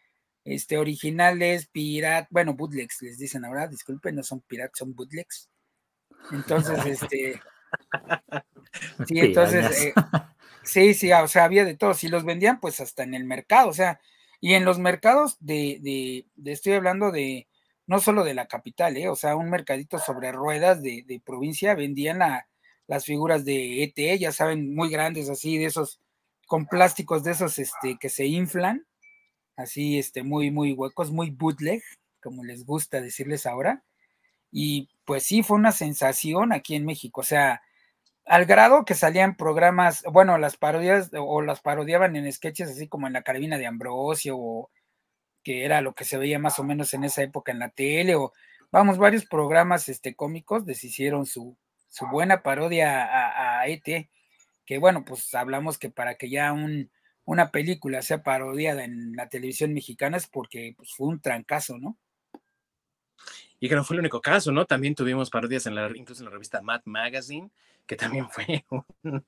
este, 0.45 0.77
originales, 0.77 1.67
pirat, 1.67 2.27
bueno, 2.29 2.53
bootlegs 2.53 3.01
les 3.01 3.17
dicen 3.17 3.43
ahora, 3.43 3.67
disculpen, 3.67 4.15
no 4.15 4.23
son 4.23 4.41
piratas, 4.41 4.77
son 4.79 4.95
bootlegs. 4.95 5.49
Entonces, 6.31 6.85
este, 6.85 7.41
sí, 9.07 9.19
entonces, 9.19 9.85
eh, 9.85 9.93
sí, 10.63 10.93
sí, 10.93 11.11
o 11.11 11.27
sea, 11.27 11.45
había 11.45 11.65
de 11.65 11.75
todo, 11.75 11.93
si 11.93 12.07
los 12.07 12.23
vendían, 12.23 12.59
pues 12.59 12.79
hasta 12.79 13.03
en 13.03 13.13
el 13.13 13.23
mercado, 13.23 13.69
o 13.69 13.73
sea, 13.73 13.99
y 14.39 14.53
en 14.53 14.65
los 14.65 14.79
mercados 14.79 15.37
de, 15.39 15.79
de, 15.81 16.25
de 16.35 16.51
estoy 16.51 16.73
hablando 16.73 17.11
de, 17.11 17.47
no 17.85 17.99
solo 17.99 18.23
de 18.23 18.33
la 18.33 18.47
capital, 18.47 18.97
¿eh? 18.97 19.09
o 19.09 19.15
sea, 19.15 19.35
un 19.35 19.49
mercadito 19.49 19.99
sobre 19.99 20.31
ruedas 20.31 20.81
de, 20.81 21.03
de 21.07 21.19
provincia, 21.19 21.75
vendían 21.75 22.21
a, 22.21 22.47
las 22.87 23.05
figuras 23.05 23.45
de 23.45 23.83
ET, 23.83 24.19
ya 24.19 24.31
saben, 24.31 24.73
muy 24.73 24.89
grandes 24.89 25.29
así, 25.29 25.57
de 25.57 25.65
esos, 25.65 25.99
con 26.47 26.65
plásticos 26.65 27.23
de 27.23 27.31
esos, 27.31 27.59
este, 27.59 27.97
que 27.99 28.09
se 28.09 28.25
inflan, 28.25 28.87
así, 29.57 29.99
este, 29.99 30.23
muy, 30.23 30.51
muy 30.51 30.71
huecos, 30.71 31.11
muy 31.11 31.29
bootleg, 31.29 31.83
como 32.21 32.43
les 32.43 32.65
gusta 32.65 33.01
decirles 33.01 33.45
ahora. 33.45 33.83
Y 34.51 34.89
pues 35.05 35.23
sí, 35.23 35.43
fue 35.43 35.57
una 35.57 35.73
sensación 35.73 36.53
aquí 36.53 36.75
en 36.75 36.85
México, 36.85 37.21
o 37.21 37.25
sea, 37.25 37.61
al 38.27 38.45
grado 38.45 38.85
que 38.85 38.93
salían 38.93 39.35
programas, 39.35 40.03
bueno, 40.11 40.37
las 40.37 40.57
parodias 40.57 41.09
o 41.17 41.41
las 41.41 41.61
parodiaban 41.61 42.15
en 42.15 42.31
sketches 42.31 42.69
así 42.69 42.87
como 42.87 43.07
en 43.07 43.13
la 43.13 43.23
carabina 43.23 43.57
de 43.57 43.67
Ambrosio 43.67 44.37
o 44.37 44.69
que 45.43 45.63
era 45.63 45.81
lo 45.81 45.93
que 45.93 46.03
se 46.03 46.17
veía 46.17 46.37
más 46.37 46.59
o 46.59 46.63
menos 46.63 46.93
en 46.93 47.05
esa 47.05 47.23
época 47.23 47.51
en 47.51 47.59
la 47.59 47.69
tele 47.69 48.15
o 48.15 48.33
vamos, 48.69 48.97
varios 48.97 49.25
programas 49.25 49.87
este 49.87 50.13
cómicos 50.13 50.65
deshicieron 50.65 51.25
su, 51.25 51.57
su 51.87 52.05
buena 52.07 52.43
parodia 52.43 53.05
a, 53.05 53.61
a 53.61 53.67
ET, 53.67 54.09
que 54.65 54.77
bueno, 54.77 55.05
pues 55.05 55.33
hablamos 55.33 55.77
que 55.77 55.89
para 55.89 56.15
que 56.15 56.29
ya 56.29 56.51
un, 56.51 56.91
una 57.23 57.51
película 57.51 58.01
sea 58.01 58.23
parodiada 58.23 58.83
en 58.83 59.15
la 59.15 59.29
televisión 59.29 59.73
mexicana 59.73 60.17
es 60.17 60.27
porque 60.27 60.73
pues, 60.77 60.93
fue 60.93 61.07
un 61.07 61.21
trancazo, 61.21 61.77
¿no? 61.77 61.97
Y 63.59 63.69
que 63.69 63.75
no 63.75 63.83
fue 63.83 63.95
el 63.95 64.01
único 64.01 64.21
caso, 64.21 64.51
¿no? 64.51 64.65
También 64.65 64.95
tuvimos 64.95 65.29
parodias 65.29 65.65
en 65.65 65.75
la, 65.75 65.89
incluso 65.95 66.21
en 66.21 66.25
la 66.25 66.31
revista 66.31 66.61
Mad 66.61 66.81
Magazine, 66.85 67.49
que 67.87 67.95
también 67.95 68.29
fue 68.29 68.65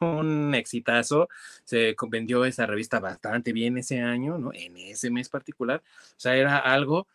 un, 0.00 0.54
exitazo. 0.54 1.28
Se 1.64 1.94
vendió 2.08 2.44
esa 2.44 2.66
revista 2.66 3.00
bastante 3.00 3.52
bien 3.52 3.78
ese 3.78 4.02
año, 4.02 4.36
¿no? 4.36 4.50
En 4.52 4.76
ese 4.76 5.10
mes 5.10 5.28
particular. 5.28 5.82
O 5.84 6.20
sea, 6.20 6.36
era 6.36 6.58
algo 6.58 7.06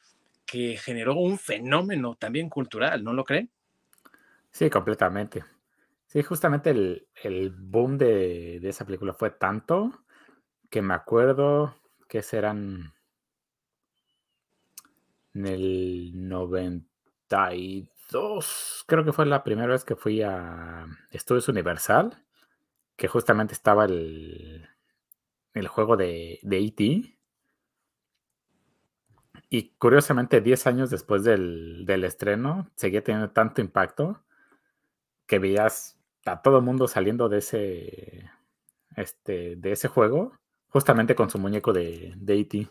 que 0.46 0.78
generó 0.78 1.16
un 1.16 1.38
fenómeno 1.38 2.16
también 2.16 2.50
cultural, 2.50 3.04
¿no 3.04 3.14
lo 3.14 3.24
creen? 3.24 3.50
Sí, 4.52 4.70
completamente. 4.70 5.44
Sí, 6.08 6.24
justamente 6.24 6.70
el, 6.70 7.08
el 7.24 7.50
boom 7.50 7.98
de, 7.98 8.60
de, 8.62 8.70
esa 8.70 8.86
película 8.86 9.14
fue 9.14 9.32
tanto 9.32 10.06
que 10.70 10.82
me 10.82 10.94
acuerdo 10.94 11.76
que 12.08 12.22
serán 12.22 12.94
en 15.34 15.46
el 15.48 16.12
92, 16.30 17.90
creo 18.86 19.04
que 19.04 19.14
fue 19.14 19.26
la 19.26 19.44
primera 19.44 19.68
vez 19.68 19.84
que 19.84 19.96
fui 19.96 20.22
a 20.22 20.86
Estudios 21.12 21.48
Universal, 21.48 22.24
que 22.96 23.08
justamente 23.08 23.54
estaba 23.54 23.86
el, 23.86 24.68
el 25.54 25.68
juego 25.68 25.98
de, 25.98 26.40
de 26.44 26.60
E.T. 26.60 27.18
Y 29.50 29.70
curiosamente, 29.78 30.42
10 30.42 30.68
años 30.68 30.90
después 30.90 31.24
del, 31.24 31.86
del, 31.86 32.04
estreno, 32.04 32.70
seguía 32.76 33.04
teniendo 33.04 33.32
tanto 33.32 33.62
impacto 33.62 34.22
que 35.28 35.40
veías 35.40 35.98
a 36.26 36.42
todo 36.42 36.58
el 36.58 36.64
mundo 36.64 36.88
saliendo 36.88 37.30
de 37.30 37.38
ese, 37.40 38.30
este, 38.96 39.56
de 39.56 39.72
ese 39.72 39.88
juego 39.88 40.34
justamente 40.70 41.16
con 41.16 41.30
su 41.30 41.40
muñeco 41.40 41.74
de, 41.74 42.14
de 42.18 42.40
E.T. 42.40 42.68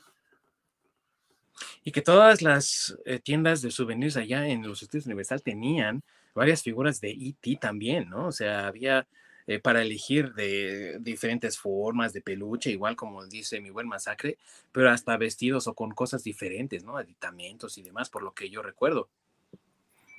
Y 1.84 1.92
que 1.92 2.02
todas 2.02 2.40
las 2.42 2.96
eh, 3.04 3.20
tiendas 3.20 3.60
de 3.60 3.70
souvenirs 3.70 4.16
allá 4.16 4.48
en 4.48 4.66
los 4.66 4.82
estudios 4.82 5.06
Universal 5.06 5.42
tenían 5.42 6.02
varias 6.34 6.62
figuras 6.62 7.00
de 7.00 7.10
E.T. 7.10 7.58
también, 7.60 8.08
¿no? 8.08 8.26
O 8.26 8.32
sea, 8.32 8.66
había 8.66 9.06
eh, 9.46 9.60
para 9.60 9.82
elegir 9.82 10.32
de 10.32 10.98
diferentes 11.00 11.58
formas 11.58 12.14
de 12.14 12.22
peluche, 12.22 12.70
igual 12.70 12.96
como 12.96 13.26
dice 13.26 13.60
mi 13.60 13.68
buen 13.68 13.86
masacre, 13.86 14.38
pero 14.72 14.90
hasta 14.90 15.18
vestidos 15.18 15.66
o 15.66 15.74
con 15.74 15.90
cosas 15.90 16.24
diferentes, 16.24 16.82
¿no? 16.82 16.96
Aditamentos 16.96 17.76
y 17.76 17.82
demás, 17.82 18.08
por 18.08 18.22
lo 18.22 18.32
que 18.32 18.48
yo 18.48 18.62
recuerdo. 18.62 19.10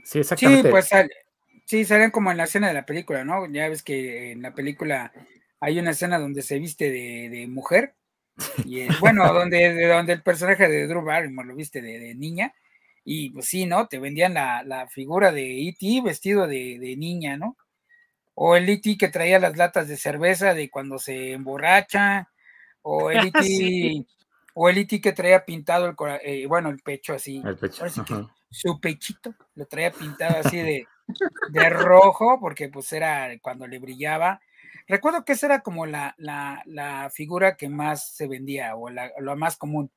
Sí, 0.04 0.20
exactamente. 0.20 0.68
Sí, 0.68 0.72
pues 0.72 0.90
sí, 1.66 1.86
salen 1.86 2.12
como 2.12 2.30
en 2.30 2.38
la 2.38 2.44
escena 2.44 2.68
de 2.68 2.76
la 2.76 2.86
película, 2.86 3.24
¿no? 3.24 3.52
Ya 3.52 3.68
ves 3.68 3.82
que 3.82 4.32
en 4.32 4.44
la 4.44 4.54
película 4.54 5.12
hay 5.60 5.80
una 5.80 5.92
escena 5.92 6.20
donde 6.20 6.44
se 6.44 6.60
viste 6.60 6.92
de, 6.92 7.30
de 7.30 7.48
mujer, 7.48 7.96
y 8.66 8.82
eh, 8.82 8.90
bueno, 9.00 9.32
donde, 9.34 9.74
de, 9.74 9.88
donde 9.88 10.14
el 10.14 10.22
personaje 10.22 10.68
de 10.68 10.88
Drew 10.88 11.04
Barrymore 11.04 11.48
lo 11.48 11.56
viste 11.56 11.82
de, 11.82 12.00
de, 12.00 12.16
niña, 12.16 12.54
y 13.04 13.30
pues 13.30 13.46
sí, 13.46 13.66
¿no? 13.66 13.88
Te 13.88 14.00
vendían 14.00 14.34
la, 14.34 14.64
la 14.64 14.88
figura 14.88 15.32
de 15.32 15.68
E.T. 15.70 16.02
vestido 16.04 16.48
de, 16.48 16.78
de, 16.80 16.96
niña, 16.98 17.38
¿no? 17.38 17.58
O 18.34 18.56
el 18.56 18.68
E.T. 18.68 18.98
que 18.98 19.10
traía 19.10 19.40
las 19.40 19.56
latas 19.58 19.88
de 19.88 19.98
cerveza 19.98 20.54
de 20.54 20.70
cuando 20.70 20.98
se 20.98 21.34
emborracha, 21.34 22.30
o 22.82 23.12
el 23.12 23.28
E.T. 23.28 23.44
sí. 23.44 24.08
o 24.54 24.70
el 24.70 24.80
E.T. 24.80 25.02
que 25.02 25.14
traía 25.14 25.46
pintado 25.46 25.88
el 25.88 25.96
eh, 26.24 26.46
bueno, 26.48 26.70
el 26.70 26.80
pecho 26.80 27.14
así, 27.14 27.42
el 27.46 27.58
pecho. 27.58 27.86
Así 27.86 28.02
que 28.04 28.26
su 28.50 28.80
pechito 28.80 29.36
lo 29.56 29.66
traía 29.66 29.92
pintado 29.92 30.40
así 30.40 30.58
de, 30.58 30.88
de 31.50 31.70
rojo, 31.70 32.40
porque 32.40 32.70
pues 32.70 32.92
era 32.92 33.30
cuando 33.42 33.68
le 33.68 33.80
brillaba 33.80 34.42
Recuerdo 34.88 35.26
que 35.26 35.34
esa 35.34 35.48
era 35.48 35.62
como 35.62 35.86
la, 35.86 36.14
la, 36.18 36.62
la 36.66 37.10
figura 37.10 37.58
que 37.58 37.70
más 37.70 38.16
se 38.16 38.28
vendía 38.28 38.76
o 38.76 38.90
la, 38.90 39.12
la 39.20 39.36
más 39.36 39.58
común. 39.58 39.92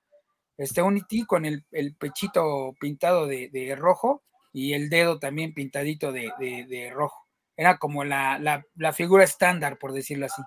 Este 0.57 0.83
Unity 0.83 1.25
con 1.25 1.45
el, 1.45 1.65
el 1.71 1.95
pechito 1.95 2.75
pintado 2.81 3.27
de, 3.27 3.49
de, 3.51 3.77
rojo 3.77 4.23
y 4.53 4.73
el 4.73 4.89
dedo 4.89 5.19
también 5.19 5.55
pintadito 5.55 6.11
de, 6.11 6.33
de, 6.39 6.65
de 6.65 6.91
rojo. 6.91 7.27
Era 7.57 7.79
como 7.79 8.03
la, 8.05 8.65
figura 8.95 9.25
estándar, 9.25 9.79
por 9.79 9.93
decirlo 9.93 10.27
así. 10.27 10.43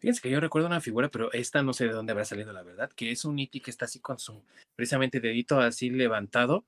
Fíjense 0.00 0.20
que 0.20 0.30
yo 0.30 0.40
recuerdo 0.40 0.66
una 0.66 0.80
figura, 0.80 1.08
pero 1.08 1.32
esta 1.32 1.62
no 1.62 1.72
sé 1.72 1.86
de 1.86 1.92
dónde 1.92 2.12
habrá 2.12 2.24
salido 2.24 2.52
la 2.52 2.62
verdad, 2.62 2.90
que 2.94 3.10
es 3.10 3.24
un 3.24 3.38
Iti 3.38 3.60
que 3.60 3.70
está 3.70 3.84
así 3.84 4.00
con 4.00 4.18
su 4.18 4.42
precisamente 4.74 5.20
dedito 5.20 5.60
así 5.60 5.90
levantado 5.90 6.64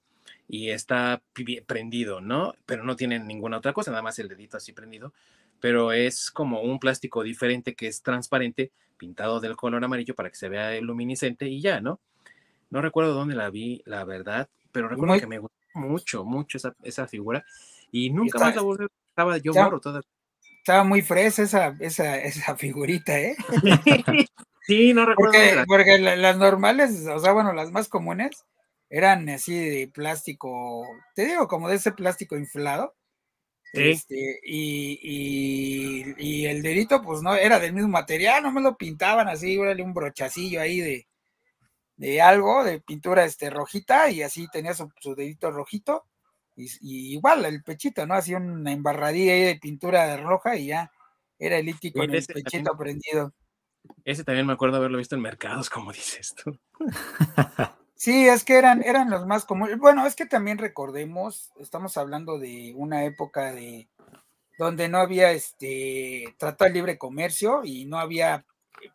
y 0.48 0.70
está 0.70 1.22
prendido, 1.66 2.20
¿no? 2.20 2.54
Pero 2.66 2.84
no 2.84 2.96
tiene 2.96 3.18
ninguna 3.18 3.58
otra 3.58 3.72
cosa, 3.72 3.90
nada 3.90 4.02
más 4.02 4.18
el 4.18 4.28
dedito 4.28 4.56
así 4.56 4.72
prendido 4.72 5.12
pero 5.60 5.92
es 5.92 6.30
como 6.30 6.62
un 6.62 6.78
plástico 6.78 7.22
diferente 7.22 7.74
que 7.74 7.86
es 7.86 8.02
transparente, 8.02 8.72
pintado 8.96 9.40
del 9.40 9.56
color 9.56 9.84
amarillo 9.84 10.14
para 10.14 10.30
que 10.30 10.36
se 10.36 10.48
vea 10.48 10.80
luminiscente 10.80 11.46
y 11.46 11.60
ya, 11.60 11.80
¿no? 11.80 12.00
No 12.70 12.82
recuerdo 12.82 13.14
dónde 13.14 13.34
la 13.34 13.50
vi, 13.50 13.82
la 13.84 14.04
verdad, 14.04 14.48
pero 14.72 14.88
recuerdo 14.88 15.14
Muy... 15.14 15.20
que 15.20 15.26
me 15.26 15.38
gustó 15.38 15.56
mucho, 15.74 16.24
mucho 16.24 16.58
esa, 16.58 16.74
esa 16.82 17.06
figura 17.06 17.44
y 17.92 18.10
nunca 18.10 18.38
está, 18.38 18.46
más 18.46 18.56
la 18.56 18.62
volví, 18.62 18.86
estaba 19.08 19.38
yo 19.38 19.52
está, 19.52 19.64
morro 19.64 19.80
toda. 19.80 20.00
Estaba 20.58 20.84
muy 20.84 21.02
fresa 21.02 21.42
esa, 21.42 21.74
esa, 21.80 22.18
esa 22.18 22.56
figurita, 22.56 23.18
¿eh? 23.18 23.36
sí, 24.66 24.92
no 24.92 25.06
recuerdo. 25.06 25.32
Porque, 25.32 25.64
porque, 25.66 25.98
las 25.98 26.36
normales, 26.36 27.06
o 27.06 27.18
sea, 27.18 27.32
bueno, 27.32 27.52
las 27.52 27.70
más 27.72 27.88
comunes 27.88 28.44
eran 28.88 29.28
así 29.28 29.54
de 29.54 29.88
plástico, 29.88 30.84
te 31.14 31.24
digo, 31.24 31.48
como 31.48 31.68
de 31.68 31.76
ese 31.76 31.92
plástico 31.92 32.36
inflado 32.36 32.94
Sí. 33.72 33.90
Este, 33.90 34.40
y, 34.44 34.98
y, 35.00 36.14
y, 36.18 36.46
el 36.46 36.60
dedito, 36.60 37.00
pues 37.02 37.22
no, 37.22 37.34
era 37.34 37.60
del 37.60 37.72
mismo 37.72 37.88
material, 37.88 38.42
no 38.42 38.50
me 38.50 38.60
lo 38.60 38.76
pintaban 38.76 39.28
así, 39.28 39.56
órale, 39.56 39.82
un 39.82 39.94
brochacillo 39.94 40.60
ahí 40.60 40.80
de, 40.80 41.06
de 41.96 42.20
algo, 42.20 42.64
de 42.64 42.80
pintura 42.80 43.24
este, 43.24 43.48
rojita, 43.48 44.10
y 44.10 44.22
así 44.22 44.48
tenía 44.52 44.74
su, 44.74 44.90
su 45.00 45.14
dedito 45.14 45.52
rojito, 45.52 46.04
y, 46.56 46.64
y, 46.80 47.12
igual 47.12 47.44
el 47.44 47.62
pechito, 47.62 48.06
¿no? 48.06 48.14
Así 48.14 48.34
una 48.34 48.72
embarradilla 48.72 49.34
ahí 49.34 49.42
de 49.42 49.56
pintura 49.56 50.16
roja 50.16 50.56
y 50.56 50.66
ya 50.66 50.90
era 51.38 51.56
el 51.58 51.68
iti 51.68 51.92
con 51.92 52.02
el 52.02 52.24
pechito 52.24 52.42
también, 52.50 52.76
prendido. 52.76 53.32
Ese 54.04 54.24
también 54.24 54.46
me 54.46 54.52
acuerdo 54.52 54.76
haberlo 54.76 54.98
visto 54.98 55.14
en 55.14 55.22
mercados, 55.22 55.70
como 55.70 55.92
dices 55.92 56.34
tú. 56.34 56.58
Sí, 58.00 58.26
es 58.26 58.44
que 58.44 58.56
eran, 58.56 58.82
eran 58.82 59.10
los 59.10 59.26
más 59.26 59.44
comunes. 59.44 59.76
Bueno, 59.76 60.06
es 60.06 60.16
que 60.16 60.24
también 60.24 60.56
recordemos, 60.56 61.52
estamos 61.60 61.98
hablando 61.98 62.38
de 62.38 62.72
una 62.74 63.04
época 63.04 63.52
de 63.52 63.90
donde 64.58 64.88
no 64.88 64.96
había 64.96 65.32
este 65.32 66.34
tratado 66.38 66.70
de 66.70 66.74
libre 66.76 66.96
comercio 66.96 67.60
y 67.62 67.84
no 67.84 67.98
había 67.98 68.46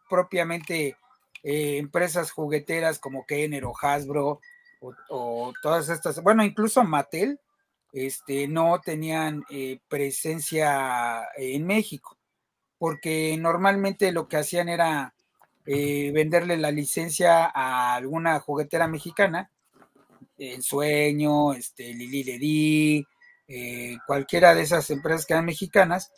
propiamente 0.10 0.98
eh, 1.44 1.78
empresas 1.78 2.32
jugueteras 2.32 2.98
como 2.98 3.28
Kenner 3.28 3.66
o 3.66 3.74
Hasbro 3.80 4.40
o, 5.10 5.54
todas 5.62 5.90
estas, 5.90 6.24
bueno, 6.24 6.44
incluso 6.44 6.84
Mattel, 6.84 7.40
este, 7.94 8.48
no 8.48 8.82
tenían 8.84 9.44
eh, 9.52 9.82
presencia 9.88 11.28
en 11.38 11.64
México, 11.68 12.18
porque 12.80 13.38
normalmente 13.38 14.12
lo 14.12 14.28
que 14.28 14.38
hacían 14.38 14.68
era 14.68 15.14
eh, 15.66 16.12
venderle 16.14 16.58
la 16.58 16.72
licencia 16.72 17.46
a 17.46 17.96
alguna 17.96 18.40
juguetera 18.40 18.88
mexicana, 18.88 19.52
El 20.38 20.62
Sueño, 20.62 21.54
este, 21.54 21.94
Lili 21.94 22.24
Ledi, 22.24 23.06
eh, 23.48 23.98
cualquiera 24.06 24.54
de 24.54 24.62
esas 24.62 24.90
empresas 24.90 25.26
que 25.26 25.34
eran 25.34 25.46
mexicanas 25.46 26.12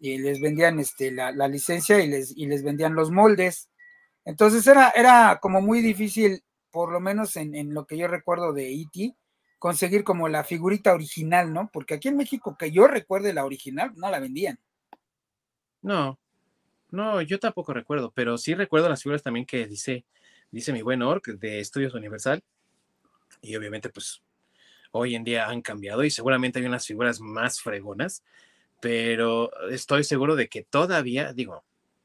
y 0.00 0.18
les 0.18 0.40
vendían 0.40 0.80
este, 0.80 1.10
la, 1.10 1.32
licencia 1.48 2.00
y 2.00 2.08
les, 2.08 2.36
y 2.36 2.46
les 2.46 2.62
vendían 2.62 2.94
los 2.94 3.10
moldes. 3.10 3.68
Entonces 4.24 4.66
era, 4.66 4.90
era 4.90 5.38
como 5.40 5.60
muy 5.60 5.80
difícil, 5.80 6.42
por 6.70 6.92
lo 6.92 7.00
menos 7.00 7.36
en, 7.36 7.54
en 7.54 7.74
lo 7.74 7.86
que 7.86 7.96
yo 7.96 8.08
recuerdo 8.08 8.52
de 8.52 8.72
E.T., 8.72 9.16
conseguir 9.58 10.04
como 10.04 10.28
la 10.28 10.44
figurita 10.44 10.92
original, 10.92 11.52
¿no? 11.52 11.68
Porque 11.72 11.94
aquí 11.94 12.08
en 12.08 12.16
México, 12.16 12.56
que 12.58 12.70
yo 12.70 12.86
recuerde 12.86 13.32
la 13.32 13.44
original, 13.44 13.92
no 13.96 14.10
la 14.10 14.20
vendían. 14.20 14.60
No, 15.82 16.18
no, 16.90 17.22
yo 17.22 17.38
tampoco 17.38 17.72
recuerdo, 17.72 18.12
pero 18.14 18.38
sí 18.38 18.54
recuerdo 18.54 18.88
las 18.88 19.02
figuras 19.02 19.22
también 19.22 19.46
que 19.46 19.66
dice, 19.66 20.04
dice 20.50 20.72
mi 20.72 20.82
buen 20.82 21.02
Orc 21.02 21.26
de 21.26 21.60
Estudios 21.60 21.94
Universal. 21.94 22.42
Y 23.42 23.54
obviamente, 23.56 23.90
pues, 23.90 24.22
hoy 24.92 25.14
en 25.14 25.24
día 25.24 25.48
han 25.48 25.62
cambiado 25.62 26.04
y 26.04 26.10
seguramente 26.10 26.58
hay 26.58 26.66
unas 26.66 26.86
figuras 26.86 27.20
más 27.20 27.60
fregonas, 27.60 28.24
pero 28.80 29.50
estoy 29.68 30.04
seguro 30.04 30.36
de 30.36 30.48
que 30.48 30.62
todavía, 30.62 31.32
digo, 31.32 31.64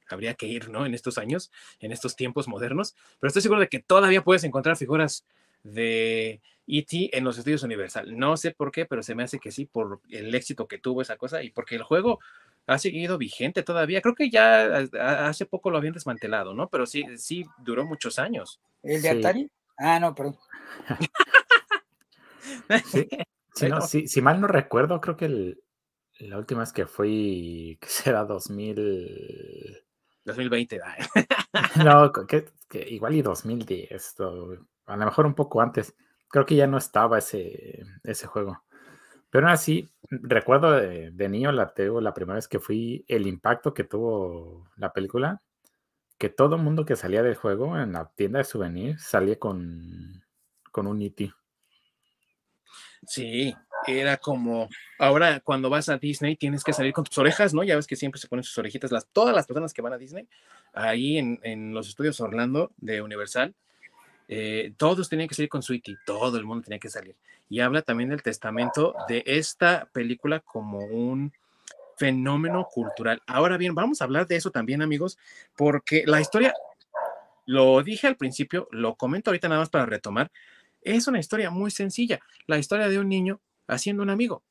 habría 0.10 0.34
que 0.34 0.48
ir, 0.48 0.70
¿no? 0.70 0.86
En 0.86 0.94
estos 0.94 1.18
años, 1.18 1.52
en 1.80 1.92
estos 1.92 2.16
tiempos 2.16 2.48
modernos, 2.48 2.96
pero 3.20 3.30
estoy 3.30 3.42
seguro 3.42 3.62
de 3.62 3.70
que 3.70 3.80
todavía 3.80 4.24
puedes 4.24 4.44
encontrar 4.44 4.78
figuras 4.78 5.26
de 5.64 6.42
E.T. 6.68 7.18
en 7.18 7.24
los 7.24 7.38
estudios 7.38 7.64
Universal. 7.64 8.18
No 8.18 8.38
sé 8.38 8.52
por 8.52 8.72
qué, 8.72 8.86
pero 8.86 9.04
se 9.04 9.16
me 9.16 9.24
hace 9.24 9.40
que 9.40 9.52
sí, 9.52 9.66
por 9.66 10.02
el 10.10 10.34
éxito 10.36 10.68
que 10.68 10.78
tuvo 10.78 11.02
esa 11.02 11.18
cosa 11.18 11.44
y 11.44 11.50
porque 11.50 11.76
el 11.76 11.84
juego 11.84 12.20
ha 12.68 12.78
seguido 12.78 13.18
vigente 13.18 13.64
todavía. 13.64 14.02
Creo 14.02 14.16
que 14.16 14.30
ya 14.30 14.86
hace 15.28 15.46
poco 15.46 15.70
lo 15.70 15.78
habían 15.78 15.94
desmantelado, 15.94 16.54
¿no? 16.54 16.70
Pero 16.70 16.86
sí, 16.86 17.06
sí 17.18 17.46
duró 17.60 17.86
muchos 17.86 18.20
años. 18.20 18.62
¿El 18.82 19.02
de 19.02 19.10
Atari? 19.10 19.52
Ah, 19.78 20.00
no, 20.00 20.16
perdón. 20.16 20.38
sí, 23.88 24.08
si 24.08 24.22
mal 24.22 24.40
no 24.40 24.48
recuerdo, 24.48 25.02
creo 25.02 25.18
que 25.18 25.58
la 26.20 26.38
última 26.38 26.62
vez 26.62 26.72
que 26.72 26.86
fui, 26.86 27.78
que 27.82 27.88
será 27.88 28.26
2000... 28.26 29.80
2020, 30.26 30.80
no, 31.84 32.14
que, 32.14 32.46
igual 32.88 33.16
y 33.16 33.22
2010, 33.22 34.16
a 34.86 34.96
lo 34.96 35.06
mejor 35.06 35.26
un 35.26 35.36
poco 35.36 35.62
antes. 35.62 35.94
Creo 36.30 36.46
que 36.46 36.56
ya 36.56 36.66
no 36.66 36.78
estaba 36.78 37.18
ese, 37.18 37.84
ese 38.04 38.28
juego. 38.28 38.64
Pero 39.34 39.50
así, 39.50 39.90
recuerdo 40.12 40.74
de, 40.74 41.28
niño, 41.28 41.52
la, 41.52 41.74
la 41.76 42.14
primera 42.14 42.36
vez 42.36 42.48
que 42.48 42.60
fui, 42.60 43.04
el 43.08 43.26
impacto 43.26 43.74
que 43.74 43.84
tuvo 43.84 44.70
la 44.78 44.94
película, 44.94 45.42
que 46.20 46.30
todo 46.30 46.60
mundo 46.60 46.86
que 46.86 46.96
salía 46.96 47.24
del 47.24 47.34
juego 47.34 47.76
en 47.80 47.94
la 47.94 48.12
tienda 48.16 48.38
de 48.38 48.44
souvenirs 48.44 49.02
salía 49.02 49.40
con, 49.40 50.24
con 50.72 50.86
un 50.86 51.02
IT. 51.02 51.22
E 51.22 51.32
sí, 53.08 53.56
era 53.88 54.18
como, 54.18 54.70
ahora 55.00 55.40
cuando 55.40 55.68
vas 55.68 55.90
a 55.90 55.98
Disney 55.98 56.36
tienes 56.36 56.64
que 56.64 56.72
salir 56.72 56.94
con 56.94 57.04
tus 57.04 57.18
orejas, 57.18 57.56
¿no? 57.56 57.64
Ya 57.64 57.76
ves 57.76 57.88
que 57.88 57.96
siempre 57.96 58.22
se 58.22 58.28
ponen 58.28 58.44
sus 58.44 58.60
orejitas, 58.60 58.92
las, 58.92 59.08
todas 59.08 59.34
las 59.34 59.48
personas 59.48 59.74
que 59.74 59.82
van 59.82 59.94
a 59.94 59.98
Disney, 59.98 60.28
ahí 60.74 61.18
en, 61.18 61.40
en 61.42 61.74
los 61.74 61.90
estudios 61.90 62.22
Orlando 62.22 62.72
de 62.78 63.02
Universal, 63.02 63.56
eh, 64.28 64.74
todos 64.78 65.10
tenían 65.10 65.28
que 65.28 65.36
salir 65.36 65.50
con 65.50 65.64
Sweetie, 65.64 65.98
todo 66.06 66.38
el 66.38 66.46
mundo 66.46 66.64
tenía 66.64 66.80
que 66.80 66.90
salir. 66.90 67.16
Y 67.50 67.60
habla 67.60 67.82
también 67.82 68.10
del 68.10 68.24
testamento 68.24 68.96
de 69.08 69.24
esta 69.26 69.90
película 69.94 70.40
como 70.40 70.80
un 70.80 71.34
fenómeno 71.98 72.68
cultural. 72.72 73.22
Ahora 73.28 73.58
bien, 73.58 73.76
vamos 73.76 74.02
a 74.02 74.06
hablar 74.06 74.28
de 74.28 74.36
eso 74.36 74.52
también, 74.52 74.82
amigos, 74.82 75.18
porque 75.56 76.04
la 76.06 76.22
historia, 76.22 76.54
lo 77.46 77.82
dije 77.84 78.08
al 78.08 78.18
principio, 78.18 78.68
lo 78.72 78.96
comento 78.96 79.30
ahorita 79.30 79.48
nada 79.50 79.62
más 79.62 79.70
para 79.70 79.86
retomar, 79.86 80.32
es 80.82 81.08
una 81.08 81.20
historia 81.20 81.50
muy 81.50 81.72
sencilla, 81.72 82.20
la 82.48 82.58
historia 82.58 82.90
de 82.90 83.00
un 83.00 83.10
niño 83.10 83.40
haciendo 83.68 84.04
un 84.04 84.10
amigo. 84.10 84.44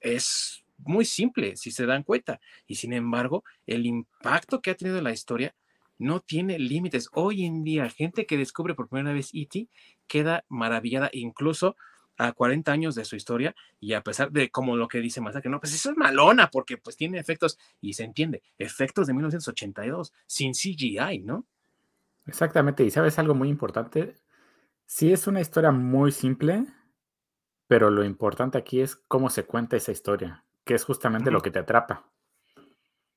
Es 0.00 0.64
muy 0.78 1.04
simple, 1.04 1.56
si 1.56 1.70
se 1.70 1.86
dan 1.86 2.02
cuenta. 2.02 2.40
Y 2.66 2.76
sin 2.76 2.92
embargo, 2.92 3.44
el 3.66 3.86
impacto 3.86 4.60
que 4.60 4.70
ha 4.70 4.76
tenido 4.76 5.00
la 5.00 5.12
historia 5.12 5.54
no 5.98 6.20
tiene 6.20 6.58
límites. 6.58 7.08
Hoy 7.12 7.44
en 7.44 7.64
día, 7.64 7.88
gente 7.88 8.26
que 8.26 8.36
descubre 8.36 8.74
por 8.74 8.88
primera 8.88 9.12
vez 9.12 9.30
E.T. 9.32 9.68
queda 10.06 10.44
maravillada, 10.48 11.10
incluso 11.12 11.76
a 12.16 12.32
40 12.32 12.70
años 12.72 12.94
de 12.94 13.04
su 13.04 13.16
historia 13.16 13.54
y 13.80 13.94
a 13.94 14.02
pesar 14.02 14.30
de 14.30 14.50
como 14.50 14.76
lo 14.76 14.88
que 14.88 15.00
dice 15.00 15.20
que 15.42 15.48
no, 15.48 15.60
pues 15.60 15.74
eso 15.74 15.90
es 15.90 15.96
malona 15.96 16.48
porque 16.50 16.76
pues 16.76 16.96
tiene 16.96 17.18
efectos 17.18 17.58
y 17.80 17.94
se 17.94 18.04
entiende, 18.04 18.42
efectos 18.58 19.06
de 19.06 19.14
1982 19.14 20.12
sin 20.26 20.52
CGI, 20.52 21.20
¿no? 21.24 21.46
Exactamente, 22.26 22.84
y 22.84 22.90
sabes 22.90 23.18
algo 23.18 23.34
muy 23.34 23.48
importante, 23.48 24.14
sí 24.86 25.12
es 25.12 25.26
una 25.26 25.40
historia 25.40 25.72
muy 25.72 26.12
simple, 26.12 26.66
pero 27.66 27.90
lo 27.90 28.04
importante 28.04 28.58
aquí 28.58 28.80
es 28.80 28.96
cómo 28.96 29.28
se 29.28 29.44
cuenta 29.44 29.76
esa 29.76 29.92
historia, 29.92 30.44
que 30.64 30.74
es 30.74 30.84
justamente 30.84 31.30
lo 31.30 31.40
que 31.40 31.50
te 31.50 31.58
atrapa. 31.58 32.08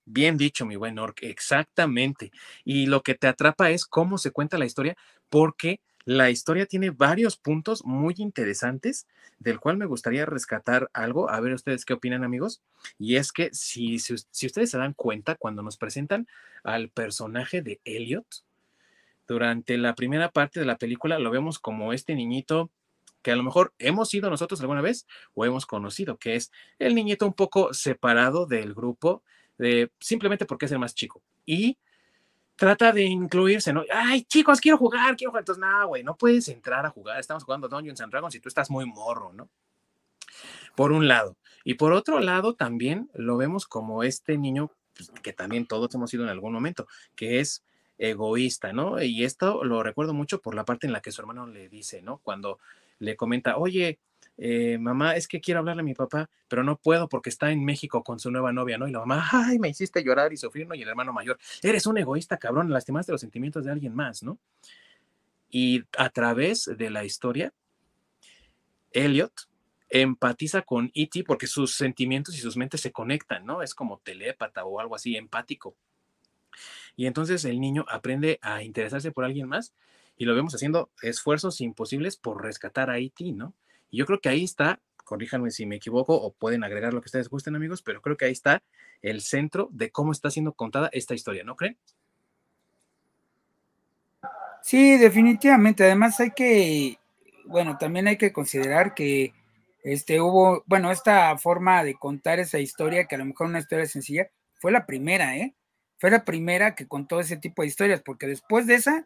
Bien 0.10 0.38
dicho, 0.38 0.66
mi 0.66 0.78
buen 0.78 1.00
Orc, 1.00 1.22
exactamente. 1.22 2.32
Y 2.64 2.86
lo 2.86 3.04
que 3.04 3.14
te 3.14 3.28
atrapa 3.28 3.72
es 3.72 3.86
cómo 3.86 4.18
se 4.18 4.32
cuenta 4.32 4.58
la 4.58 4.66
historia, 4.66 4.96
porque 5.30 5.82
la 6.06 6.30
historia 6.30 6.66
tiene 6.66 6.92
varios 6.92 7.36
puntos 7.36 7.84
muy 7.84 8.16
interesantes, 8.18 9.06
del 9.38 9.60
cual 9.60 9.76
me 9.76 9.86
gustaría 9.86 10.26
rescatar 10.26 10.90
algo. 10.94 11.30
A 11.30 11.42
ver 11.42 11.54
ustedes 11.54 11.84
qué 11.84 11.92
opinan, 11.92 12.24
amigos. 12.24 12.62
Y 12.98 13.18
es 13.18 13.34
que 13.34 13.50
si, 13.52 14.00
si, 14.00 14.14
ustedes 14.46 14.72
se 14.72 14.78
dan 14.78 14.94
cuenta, 14.94 15.36
cuando 15.36 15.62
nos 15.62 15.76
presentan 15.76 16.26
al 16.64 16.88
personaje 16.88 17.62
de 17.62 17.82
Elliot, 17.84 18.26
durante 19.28 19.78
la 19.78 19.94
primera 19.94 20.32
parte 20.32 20.62
de 20.62 20.66
la 20.66 20.78
película 20.78 21.20
lo 21.20 21.32
vemos 21.32 21.60
como 21.60 21.92
este 21.92 22.16
niñito 22.16 22.72
que 23.22 23.32
a 23.32 23.36
lo 23.36 23.44
mejor 23.44 23.74
hemos 23.78 24.10
sido 24.10 24.30
nosotros 24.30 24.62
alguna 24.62 24.80
vez 24.80 25.06
o 25.34 25.44
hemos 25.44 25.66
conocido, 25.66 26.18
que 26.18 26.36
es 26.38 26.54
el 26.80 26.96
niñito 26.96 27.28
un 27.28 27.34
poco 27.34 27.74
separado 27.74 28.46
del 28.46 28.74
grupo 28.74 29.22
simplemente 30.00 30.46
porque 30.46 30.66
es 30.66 30.72
el 30.72 30.80
más 30.80 30.96
chico. 30.96 31.22
Y 31.46 31.78
trata 32.56 32.92
de 32.92 33.04
incluirse, 33.04 33.72
¿no? 33.72 33.84
Ay, 33.94 34.24
chicos, 34.24 34.60
quiero 34.60 34.78
jugar, 34.78 35.16
quiero 35.16 35.32
jugar. 35.32 35.42
Entonces, 35.42 35.62
nada, 35.62 35.86
güey, 35.86 36.04
no 36.04 36.16
puedes 36.16 36.48
entrar 36.50 36.86
a 36.86 36.90
jugar. 36.90 37.20
Estamos 37.20 37.44
jugando 37.44 37.68
Dungeons 37.68 38.02
and 38.02 38.12
Dragons 38.12 38.36
y 38.36 38.40
tú 38.40 38.50
estás 38.50 38.70
muy 38.70 38.86
morro, 38.86 39.32
¿no? 39.34 39.50
Por 40.76 40.92
un 40.92 41.08
lado. 41.08 41.38
Y 41.64 41.76
por 41.76 41.94
otro 41.94 42.20
lado, 42.20 42.56
también 42.56 43.10
lo 43.14 43.38
vemos 43.38 43.68
como 43.68 44.04
este 44.04 44.38
niño 44.38 44.72
pues, 44.98 45.12
que 45.22 45.34
también 45.34 45.68
todos 45.68 45.94
hemos 45.96 46.10
sido 46.10 46.24
en 46.24 46.30
algún 46.30 46.54
momento, 46.54 46.88
que 47.16 47.40
es 47.40 47.64
egoísta, 47.98 48.74
¿no? 48.74 49.02
Y 49.02 49.24
esto 49.24 49.64
lo 49.64 49.84
recuerdo 49.84 50.14
mucho 50.14 50.42
por 50.42 50.56
la 50.56 50.66
parte 50.66 50.88
en 50.88 50.94
la 50.94 51.02
que 51.02 51.12
su 51.12 51.22
hermano 51.22 51.48
le 51.48 51.70
dice, 51.70 52.02
¿no? 52.02 52.20
Cuando 52.20 52.60
le 53.00 53.16
comenta, 53.16 53.58
oye, 53.58 54.00
eh, 54.38 54.78
mamá, 54.78 55.16
es 55.16 55.28
que 55.28 55.42
quiero 55.42 55.60
hablarle 55.60 55.82
a 55.82 55.86
mi 55.86 55.96
papá, 55.96 56.30
pero 56.48 56.64
no 56.64 56.78
puedo 56.78 57.10
porque 57.10 57.30
está 57.30 57.52
en 57.52 57.66
México 57.66 58.04
con 58.04 58.20
su 58.20 58.30
nueva 58.30 58.54
novia, 58.54 58.78
¿no? 58.78 58.88
Y 58.88 58.92
la 58.92 59.00
mamá, 59.00 59.28
ay, 59.32 59.58
me 59.58 59.70
hiciste 59.70 60.04
llorar 60.04 60.32
y 60.32 60.38
sufrir, 60.38 60.68
¿no? 60.68 60.76
Y 60.76 60.84
el 60.84 60.90
hermano 60.90 61.12
mayor, 61.12 61.40
eres 61.64 61.88
un 61.88 61.98
egoísta, 61.98 62.38
cabrón, 62.38 62.70
lastimaste 62.70 63.12
los 63.12 63.22
sentimientos 63.22 63.66
de 63.66 63.72
alguien 63.72 63.96
más, 63.96 64.22
¿no? 64.22 64.38
Y 65.50 65.84
a 65.98 66.10
través 66.10 66.70
de 66.78 66.90
la 66.90 67.04
historia, 67.04 67.54
Elliot 68.92 69.34
empatiza 69.90 70.62
con 70.62 70.92
E.T. 70.94 71.24
porque 71.24 71.48
sus 71.48 71.74
sentimientos 71.76 72.36
y 72.36 72.40
sus 72.40 72.58
mentes 72.58 72.82
se 72.82 72.92
conectan, 72.92 73.46
¿no? 73.46 73.62
Es 73.62 73.74
como 73.74 74.00
telépata 74.00 74.66
o 74.66 74.80
algo 74.80 74.96
así, 74.96 75.16
empático. 75.16 75.76
Y 76.96 77.06
entonces 77.06 77.46
el 77.46 77.60
niño 77.60 77.86
aprende 77.88 78.40
a 78.42 78.64
interesarse 78.64 79.12
por 79.12 79.24
alguien 79.24 79.48
más 79.48 79.74
y 80.18 80.26
lo 80.26 80.36
vemos 80.36 80.54
haciendo 80.54 80.92
esfuerzos 81.02 81.62
imposibles 81.62 82.18
por 82.18 82.44
rescatar 82.44 82.90
a 82.90 83.00
E.T., 83.00 83.32
¿no? 83.34 83.54
Y 83.90 83.98
yo 83.98 84.06
creo 84.06 84.20
que 84.20 84.30
ahí 84.30 84.44
está, 84.44 84.80
corríjanme 85.04 85.52
si 85.52 85.66
me 85.66 85.78
equivoco 85.78 86.16
o 86.16 86.34
pueden 86.34 86.64
agregar 86.64 86.94
lo 86.94 87.02
que 87.02 87.08
ustedes 87.08 87.30
gusten, 87.30 87.56
amigos, 87.56 87.82
pero 87.82 88.02
creo 88.02 88.18
que 88.18 88.26
ahí 88.26 88.32
está 88.32 88.62
el 89.02 89.22
centro 89.22 89.70
de 89.72 89.92
cómo 89.92 90.12
está 90.12 90.30
siendo 90.30 90.54
contada 90.54 90.90
esta 90.92 91.14
historia, 91.14 91.44
¿no 91.44 91.56
creen? 91.56 91.78
Sí, 94.62 94.98
definitivamente. 94.98 95.86
Además 95.86 96.20
hay 96.20 96.32
que, 96.32 97.00
bueno, 97.46 97.78
también 97.78 98.08
hay 98.08 98.18
que 98.18 98.34
considerar 98.34 98.94
que 98.94 99.34
este 99.84 100.20
hubo, 100.20 100.64
bueno, 100.66 100.92
esta 100.92 101.38
forma 101.38 101.84
de 101.84 101.96
contar 101.96 102.40
esa 102.40 102.60
historia, 102.60 103.06
que 103.06 103.16
a 103.16 103.20
lo 103.20 103.26
mejor 103.26 103.48
una 103.48 103.60
historia 103.60 103.86
sencilla, 103.86 104.30
fue 104.56 104.74
la 104.74 104.86
primera, 104.86 105.38
¿eh? 105.38 105.56
Fue 106.00 106.12
la 106.12 106.26
primera 106.26 106.76
que 106.76 106.88
contó 106.88 107.22
ese 107.22 107.38
tipo 107.38 107.62
de 107.62 107.70
historias, 107.70 108.02
porque 108.02 108.28
después 108.28 108.68
de 108.68 108.76
esa 108.76 109.06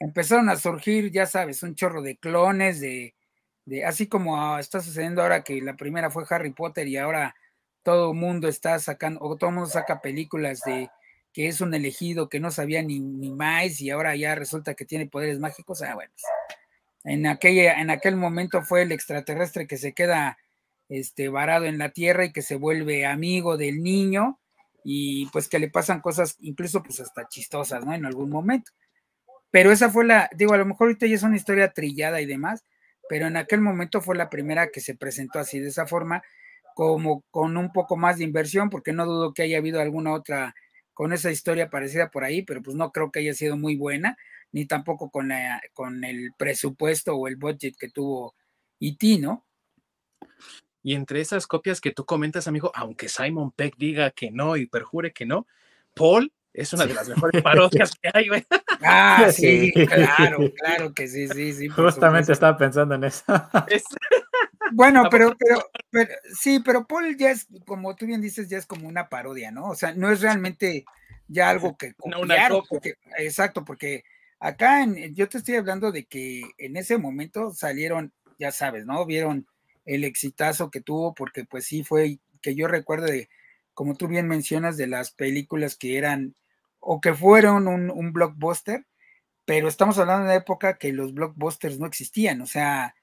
empezaron 0.00 0.48
a 0.48 0.56
surgir, 0.56 1.10
ya 1.10 1.26
sabes, 1.26 1.62
un 1.62 1.74
chorro 1.74 2.00
de 2.00 2.16
clones, 2.16 2.80
de, 2.80 3.14
así 3.86 4.06
como 4.06 4.58
está 4.58 4.80
sucediendo 4.80 5.22
ahora 5.22 5.42
que 5.42 5.60
la 5.60 5.76
primera 5.76 6.10
fue 6.10 6.24
Harry 6.28 6.52
Potter 6.52 6.86
y 6.88 6.96
ahora 6.96 7.34
todo 7.82 8.12
el 8.12 8.18
mundo 8.18 8.48
está 8.48 8.78
sacando, 8.78 9.20
o 9.22 9.36
todo 9.36 9.50
el 9.50 9.56
mundo 9.56 9.70
saca 9.70 10.00
películas 10.00 10.60
de 10.64 10.90
que 11.32 11.48
es 11.48 11.60
un 11.60 11.74
elegido 11.74 12.28
que 12.28 12.40
no 12.40 12.50
sabía 12.50 12.82
ni, 12.82 13.00
ni 13.00 13.30
más 13.30 13.80
y 13.80 13.90
ahora 13.90 14.14
ya 14.14 14.34
resulta 14.34 14.74
que 14.74 14.84
tiene 14.84 15.06
poderes 15.06 15.40
mágicos. 15.40 15.82
Ah, 15.82 15.94
bueno, 15.94 16.12
pues, 16.14 16.24
en, 17.04 17.26
aquella, 17.26 17.80
en 17.80 17.90
aquel 17.90 18.16
momento 18.16 18.62
fue 18.62 18.82
el 18.82 18.92
extraterrestre 18.92 19.66
que 19.66 19.76
se 19.76 19.92
queda 19.92 20.38
este, 20.88 21.28
varado 21.28 21.64
en 21.64 21.78
la 21.78 21.90
tierra 21.90 22.24
y 22.24 22.32
que 22.32 22.42
se 22.42 22.56
vuelve 22.56 23.04
amigo 23.04 23.56
del 23.56 23.82
niño 23.82 24.38
y 24.84 25.26
pues 25.26 25.48
que 25.48 25.58
le 25.58 25.70
pasan 25.70 26.00
cosas 26.00 26.36
incluso 26.40 26.82
pues 26.82 27.00
hasta 27.00 27.28
chistosas, 27.28 27.84
¿no? 27.84 27.94
En 27.94 28.06
algún 28.06 28.30
momento. 28.30 28.70
Pero 29.50 29.72
esa 29.72 29.90
fue 29.90 30.04
la, 30.04 30.30
digo, 30.36 30.54
a 30.54 30.58
lo 30.58 30.66
mejor 30.66 30.88
ahorita 30.88 31.06
ya 31.06 31.14
es 31.14 31.22
una 31.22 31.36
historia 31.36 31.72
trillada 31.72 32.20
y 32.20 32.26
demás, 32.26 32.64
pero 33.08 33.26
en 33.26 33.36
aquel 33.36 33.60
momento 33.60 34.00
fue 34.00 34.16
la 34.16 34.30
primera 34.30 34.68
que 34.68 34.80
se 34.80 34.94
presentó 34.94 35.38
así 35.38 35.58
de 35.60 35.68
esa 35.68 35.86
forma, 35.86 36.22
como 36.74 37.22
con 37.30 37.56
un 37.56 37.72
poco 37.72 37.96
más 37.96 38.18
de 38.18 38.24
inversión, 38.24 38.70
porque 38.70 38.92
no 38.92 39.06
dudo 39.06 39.32
que 39.32 39.42
haya 39.42 39.58
habido 39.58 39.80
alguna 39.80 40.12
otra 40.12 40.54
con 40.92 41.12
esa 41.12 41.30
historia 41.30 41.70
parecida 41.70 42.10
por 42.10 42.24
ahí, 42.24 42.42
pero 42.42 42.62
pues 42.62 42.76
no 42.76 42.92
creo 42.92 43.10
que 43.10 43.20
haya 43.20 43.34
sido 43.34 43.56
muy 43.56 43.76
buena, 43.76 44.16
ni 44.52 44.66
tampoco 44.66 45.10
con, 45.10 45.30
con 45.72 46.04
el 46.04 46.32
presupuesto 46.38 47.14
o 47.16 47.26
el 47.28 47.36
budget 47.36 47.76
que 47.76 47.88
tuvo 47.88 48.34
E.T., 48.80 49.18
¿no? 49.18 49.44
Y 50.82 50.94
entre 50.94 51.20
esas 51.20 51.46
copias 51.46 51.80
que 51.80 51.92
tú 51.92 52.04
comentas, 52.04 52.46
amigo, 52.46 52.70
aunque 52.74 53.08
Simon 53.08 53.50
Peck 53.50 53.74
diga 53.76 54.10
que 54.10 54.30
no 54.30 54.56
y 54.56 54.66
perjure 54.66 55.12
que 55.12 55.26
no, 55.26 55.46
Paul 55.94 56.32
es 56.54 56.72
una 56.72 56.86
de 56.86 56.94
las 56.94 57.08
mejores 57.08 57.42
parodias 57.42 57.90
que 58.00 58.10
hay, 58.14 58.28
güey. 58.28 58.46
Ah, 58.82 59.28
sí, 59.32 59.72
claro, 59.72 60.38
claro 60.56 60.94
que 60.94 61.08
sí, 61.08 61.28
sí, 61.28 61.52
sí. 61.52 61.68
Justamente 61.68 62.32
estaba 62.32 62.56
pensando 62.56 62.94
en 62.94 63.04
eso. 63.04 63.24
Bueno, 64.72 65.04
pero, 65.10 65.36
pero, 65.90 66.08
sí, 66.40 66.58
pero 66.64 66.86
Paul 66.86 67.18
ya 67.18 67.30
es, 67.30 67.46
como 67.66 67.94
tú 67.94 68.06
bien 68.06 68.22
dices, 68.22 68.48
ya 68.48 68.56
es 68.56 68.64
como 68.64 68.88
una 68.88 69.10
parodia, 69.10 69.50
¿no? 69.50 69.68
O 69.68 69.74
sea, 69.74 69.92
no 69.92 70.10
es 70.10 70.22
realmente 70.22 70.86
ya 71.28 71.50
algo 71.50 71.76
que 71.76 71.92
copiaron, 71.92 72.62
porque, 72.68 72.94
exacto, 73.18 73.62
porque 73.62 74.04
acá 74.40 74.82
en, 74.82 75.14
yo 75.14 75.28
te 75.28 75.36
estoy 75.36 75.56
hablando 75.56 75.92
de 75.92 76.06
que 76.06 76.44
en 76.56 76.78
ese 76.78 76.96
momento 76.96 77.52
salieron, 77.52 78.14
ya 78.38 78.52
sabes, 78.52 78.86
¿no? 78.86 79.04
Vieron 79.04 79.46
el 79.84 80.02
exitazo 80.02 80.70
que 80.70 80.80
tuvo, 80.80 81.14
porque 81.14 81.44
pues 81.44 81.66
sí 81.66 81.84
fue, 81.84 82.18
que 82.40 82.54
yo 82.54 82.66
recuerdo 82.66 83.04
de, 83.04 83.28
como 83.74 83.94
tú 83.94 84.08
bien 84.08 84.26
mencionas, 84.26 84.78
de 84.78 84.86
las 84.86 85.10
películas 85.10 85.76
que 85.76 85.98
eran 85.98 86.34
o 86.86 87.00
que 87.00 87.14
fueron 87.14 87.66
un, 87.66 88.12
blockbuster, 88.12 88.86
pero 89.44 89.68
estamos 89.68 89.98
hablando 89.98 90.24
de 90.24 90.30
una 90.30 90.36
época 90.36 90.76
que 90.76 90.92
los 90.92 91.14
blockbusters 91.14 91.78
no 91.78 91.86
existían, 91.86 92.42
o 92.42 92.46
sea, 92.46 92.94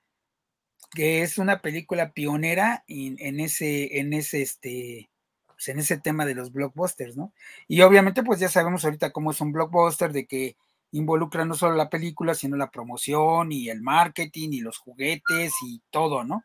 que 0.92 1.24
es 1.24 1.38
una 1.38 1.62
película 1.62 2.14
pionera 2.14 2.84
en, 2.88 3.40
ese, 3.40 4.00
en 4.00 4.14
ese, 4.14 4.42
este, 4.42 5.10
pues, 5.48 5.68
en 5.70 5.80
ese 5.80 5.98
tema 5.98 6.26
de 6.26 6.36
los 6.36 6.52
blockbusters, 6.52 7.18
¿no? 7.18 7.34
Y 7.68 7.82
obviamente, 7.82 8.24
pues 8.24 8.40
ya 8.40 8.50
sabemos 8.50 8.86
ahorita 8.86 9.12
cómo 9.12 9.32
es 9.32 9.42
un 9.42 9.52
blockbuster, 9.52 10.12
de 10.12 10.28
que 10.28 10.58
involucra 10.92 11.46
no 11.46 11.56
solo 11.56 11.76
la 11.76 11.90
película, 11.90 12.36
sino 12.36 12.58
la 12.58 12.70
promoción 12.70 13.52
y 13.52 13.70
el 13.70 13.82
marketing 13.82 14.50
y 14.52 14.60
los 14.60 14.78
juguetes 14.78 15.54
y 15.66 15.82
todo, 15.90 16.24
¿no? 16.24 16.44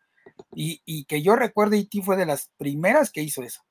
Y, 0.55 1.05
que 1.05 1.22
yo 1.22 1.37
recuerdo, 1.37 1.77
E.T. 1.77 2.03
fue 2.03 2.16
de 2.16 2.27
las 2.27 2.51
primeras 2.57 3.11
que 3.11 3.22
hizo 3.22 3.42
eso. 3.42 3.62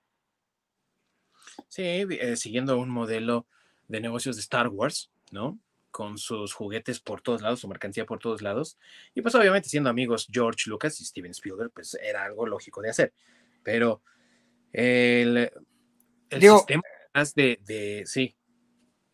Sí, 1.67 1.84
eh, 1.84 2.36
siguiendo 2.38 2.78
un 2.80 2.89
modelo 2.89 3.47
de 3.88 4.02
negocios 4.02 4.36
de 4.36 4.41
Star 4.41 4.67
Wars, 4.67 5.12
¿no? 5.32 5.60
con 5.95 6.17
sus 6.17 6.52
juguetes 6.52 7.00
por 7.00 7.21
todos 7.21 7.41
lados, 7.41 7.62
su 7.62 7.69
mercancía 7.69 8.06
por 8.06 8.19
todos 8.19 8.41
lados. 8.41 8.78
Y 9.13 9.21
pues 9.21 9.34
obviamente 9.34 9.69
siendo 9.69 9.89
amigos 9.89 10.28
George 10.30 10.69
Lucas 10.69 11.00
y 11.00 11.06
Steven 11.06 11.32
Spielberg, 11.32 11.71
pues 11.71 11.98
era 12.04 12.26
algo 12.26 12.45
lógico 12.45 12.82
de 12.82 12.89
hacer. 12.89 13.13
Pero 13.63 14.02
el, 14.74 15.50
el 16.30 16.41
sistema 16.41 16.84
de, 17.34 17.60
de, 17.65 18.04
sí. 18.06 18.36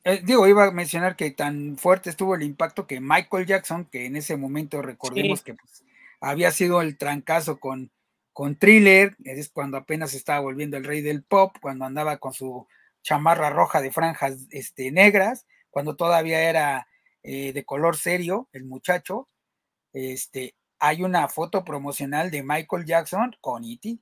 Eh, 0.04 0.22
digo, 0.24 0.48
iba 0.48 0.66
a 0.66 0.72
mencionar 0.72 1.16
que 1.16 1.30
tan 1.30 1.78
fuerte 1.78 2.10
estuvo 2.10 2.34
el 2.34 2.42
impacto 2.42 2.88
que 2.88 3.00
Michael 3.00 3.46
Jackson, 3.46 3.86
que 3.86 4.08
en 4.08 4.16
ese 4.16 4.36
momento 4.36 4.82
recordemos 4.82 5.44
que 5.44 5.54
pues, 5.54 5.84
había 6.20 6.50
sido 6.50 6.82
el 6.82 6.98
trancazo 6.98 7.60
con, 7.60 7.92
con 8.34 8.56
Thriller, 8.56 9.16
es 9.24 9.50
cuando 9.50 9.78
apenas 9.78 10.16
estaba 10.16 10.40
volviendo 10.40 10.78
el 10.78 10.84
rey 10.84 11.02
del 11.02 11.22
pop, 11.22 11.56
cuando 11.62 11.86
andaba 11.86 12.18
con 12.18 12.34
su 12.34 12.68
chamarra 13.02 13.50
roja 13.50 13.82
de 13.82 13.92
franjas 13.92 14.48
este, 14.52 14.92
negras, 14.92 15.46
cuando 15.70 15.96
todavía 15.96 16.50
era 16.50 16.88
eh, 17.24 17.54
de 17.54 17.66
color 17.66 17.98
serio 17.98 18.50
el 18.52 18.66
muchacho, 18.66 19.30
este, 19.94 20.56
hay 20.80 21.04
una 21.04 21.28
foto 21.28 21.64
promocional 21.64 22.32
de 22.32 22.44
Michael 22.44 22.86
Jackson 22.86 23.36
con 23.42 23.64
E.T. 23.64 24.00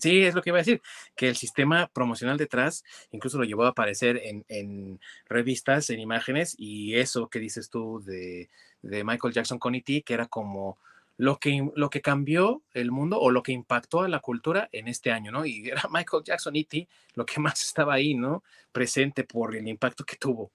Sí, 0.00 0.22
es 0.24 0.34
lo 0.34 0.42
que 0.42 0.50
iba 0.50 0.58
a 0.58 0.60
decir, 0.60 0.82
que 1.14 1.28
el 1.28 1.36
sistema 1.36 1.88
promocional 1.92 2.36
detrás 2.36 2.84
incluso 3.10 3.38
lo 3.38 3.44
llevó 3.44 3.64
a 3.64 3.70
aparecer 3.70 4.20
en, 4.22 5.00
revistas, 5.26 5.90
en 5.90 6.00
imágenes, 6.00 6.54
y 6.58 6.96
eso 6.96 7.28
que 7.28 7.38
dices 7.38 7.70
tú 7.70 8.02
de, 8.04 8.50
de 8.82 9.04
Michael 9.04 9.32
Jackson 9.32 9.58
con 9.58 9.74
E.T., 9.74 10.02
que 10.02 10.14
era 10.14 10.26
como 10.26 10.78
lo 11.18 11.38
que, 11.38 11.70
lo 11.74 11.90
que 11.90 12.02
cambió 12.02 12.62
el 12.72 12.90
mundo 12.90 13.18
o 13.18 13.30
lo 13.30 13.42
que 13.42 13.52
impactó 13.52 14.02
a 14.02 14.08
la 14.08 14.20
cultura 14.20 14.68
en 14.72 14.88
este 14.88 15.10
año, 15.10 15.32
¿no? 15.32 15.46
Y 15.46 15.68
era 15.70 15.82
Michael 15.90 16.24
Jackson, 16.24 16.56
E.T., 16.56 16.88
lo 17.14 17.26
que 17.26 17.40
más 17.40 17.60
estaba 17.62 17.94
ahí, 17.94 18.14
¿no? 18.14 18.42
Presente 18.72 19.24
por 19.24 19.56
el 19.56 19.66
impacto 19.68 20.04
que 20.04 20.16
tuvo. 20.16 20.50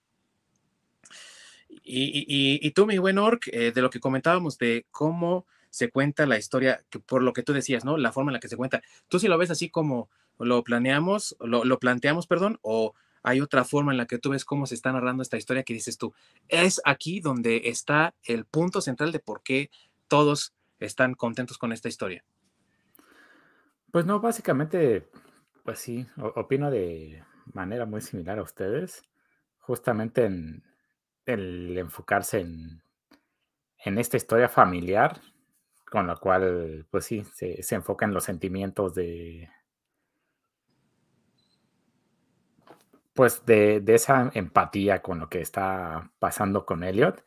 Y, 1.84 2.69
tú, 2.71 2.86
mi 2.86 2.97
buen 2.97 3.17
Orc, 3.17 3.47
eh, 3.47 3.71
de 3.71 3.82
lo 3.82 3.89
que 3.89 4.00
comentábamos 4.00 4.58
de 4.58 4.86
cómo 4.91 5.45
se 5.69 5.89
cuenta 5.89 6.26
la 6.26 6.38
historia, 6.38 6.84
que 6.89 7.00
por 7.00 7.24
lo 7.24 7.32
que 7.32 7.43
tú 7.43 7.54
decías, 7.54 7.86
¿no? 7.86 7.97
La 7.97 8.12
forma 8.12 8.30
en 8.30 8.34
la 8.34 8.39
que 8.39 8.50
se 8.50 8.58
cuenta. 8.58 8.82
¿Tú 9.08 9.19
sí 9.19 9.28
lo 9.28 9.38
ves 9.38 9.52
así 9.52 9.69
como 9.69 10.10
lo 10.38 10.63
planeamos, 10.63 11.38
lo, 11.39 11.63
lo 11.63 11.80
planteamos, 11.80 12.28
perdón, 12.28 12.60
o 12.62 12.93
hay 13.24 13.41
otra 13.41 13.63
forma 13.63 13.91
en 13.91 13.97
la 13.97 14.06
que 14.06 14.17
tú 14.17 14.32
ves 14.32 14.45
cómo 14.45 14.65
se 14.65 14.76
está 14.76 14.91
narrando 14.91 15.24
esta 15.24 15.38
historia 15.38 15.63
que 15.63 15.74
dices 15.74 15.97
tú, 15.97 16.13
es 16.50 16.82
aquí 16.86 17.19
donde 17.19 17.63
está 17.65 18.15
el 18.24 18.45
punto 18.45 18.82
central 18.82 19.12
de 19.12 19.19
por 19.19 19.43
qué 19.43 19.69
todos 20.12 20.54
están 20.78 21.13
contentos 21.13 21.58
con 21.58 21.71
esta 21.71 21.88
historia. 21.88 22.26
Pues 23.91 24.06
no, 24.06 24.19
básicamente, 24.19 25.10
pues 25.63 25.80
sí, 25.80 26.06
opino 26.36 26.69
de 26.69 27.24
manera 27.54 27.86
muy 27.86 28.02
similar 28.02 28.38
a 28.38 28.43
ustedes, 28.43 29.04
justamente 29.60 30.26
en 30.26 30.65
el 31.26 31.78
enfocarse 31.78 32.41
en, 32.41 32.84
en 33.86 33.97
esta 33.97 34.17
historia 34.17 34.50
familiar, 34.50 35.21
con 35.89 36.08
la 36.08 36.17
cual, 36.17 36.86
pues 36.91 37.06
sí, 37.06 37.24
se, 37.34 37.63
se 37.63 37.76
enfoca 37.76 38.06
en 38.06 38.13
los 38.13 38.26
sentimientos 38.26 38.93
de, 38.93 39.50
pues 43.13 43.45
de, 43.45 43.80
de, 43.80 43.95
esa 43.95 44.30
empatía 44.34 45.02
con 45.02 45.19
lo 45.19 45.30
que 45.30 45.39
está 45.39 46.12
pasando 46.19 46.65
con 46.65 46.84
Elliot, 46.84 47.24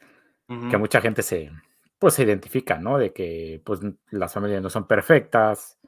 que 0.70 0.76
mucha 0.76 1.00
gente 1.00 1.22
se, 1.22 1.50
pues 1.98 2.14
se 2.14 2.24
identifica, 2.24 2.78
¿no? 2.78 2.98
De 2.98 3.12
que 3.12 3.62
pues 3.64 3.80
las 4.10 4.32
familias 4.32 4.62
no 4.62 4.70
son 4.70 4.86
perfectas. 4.86 5.78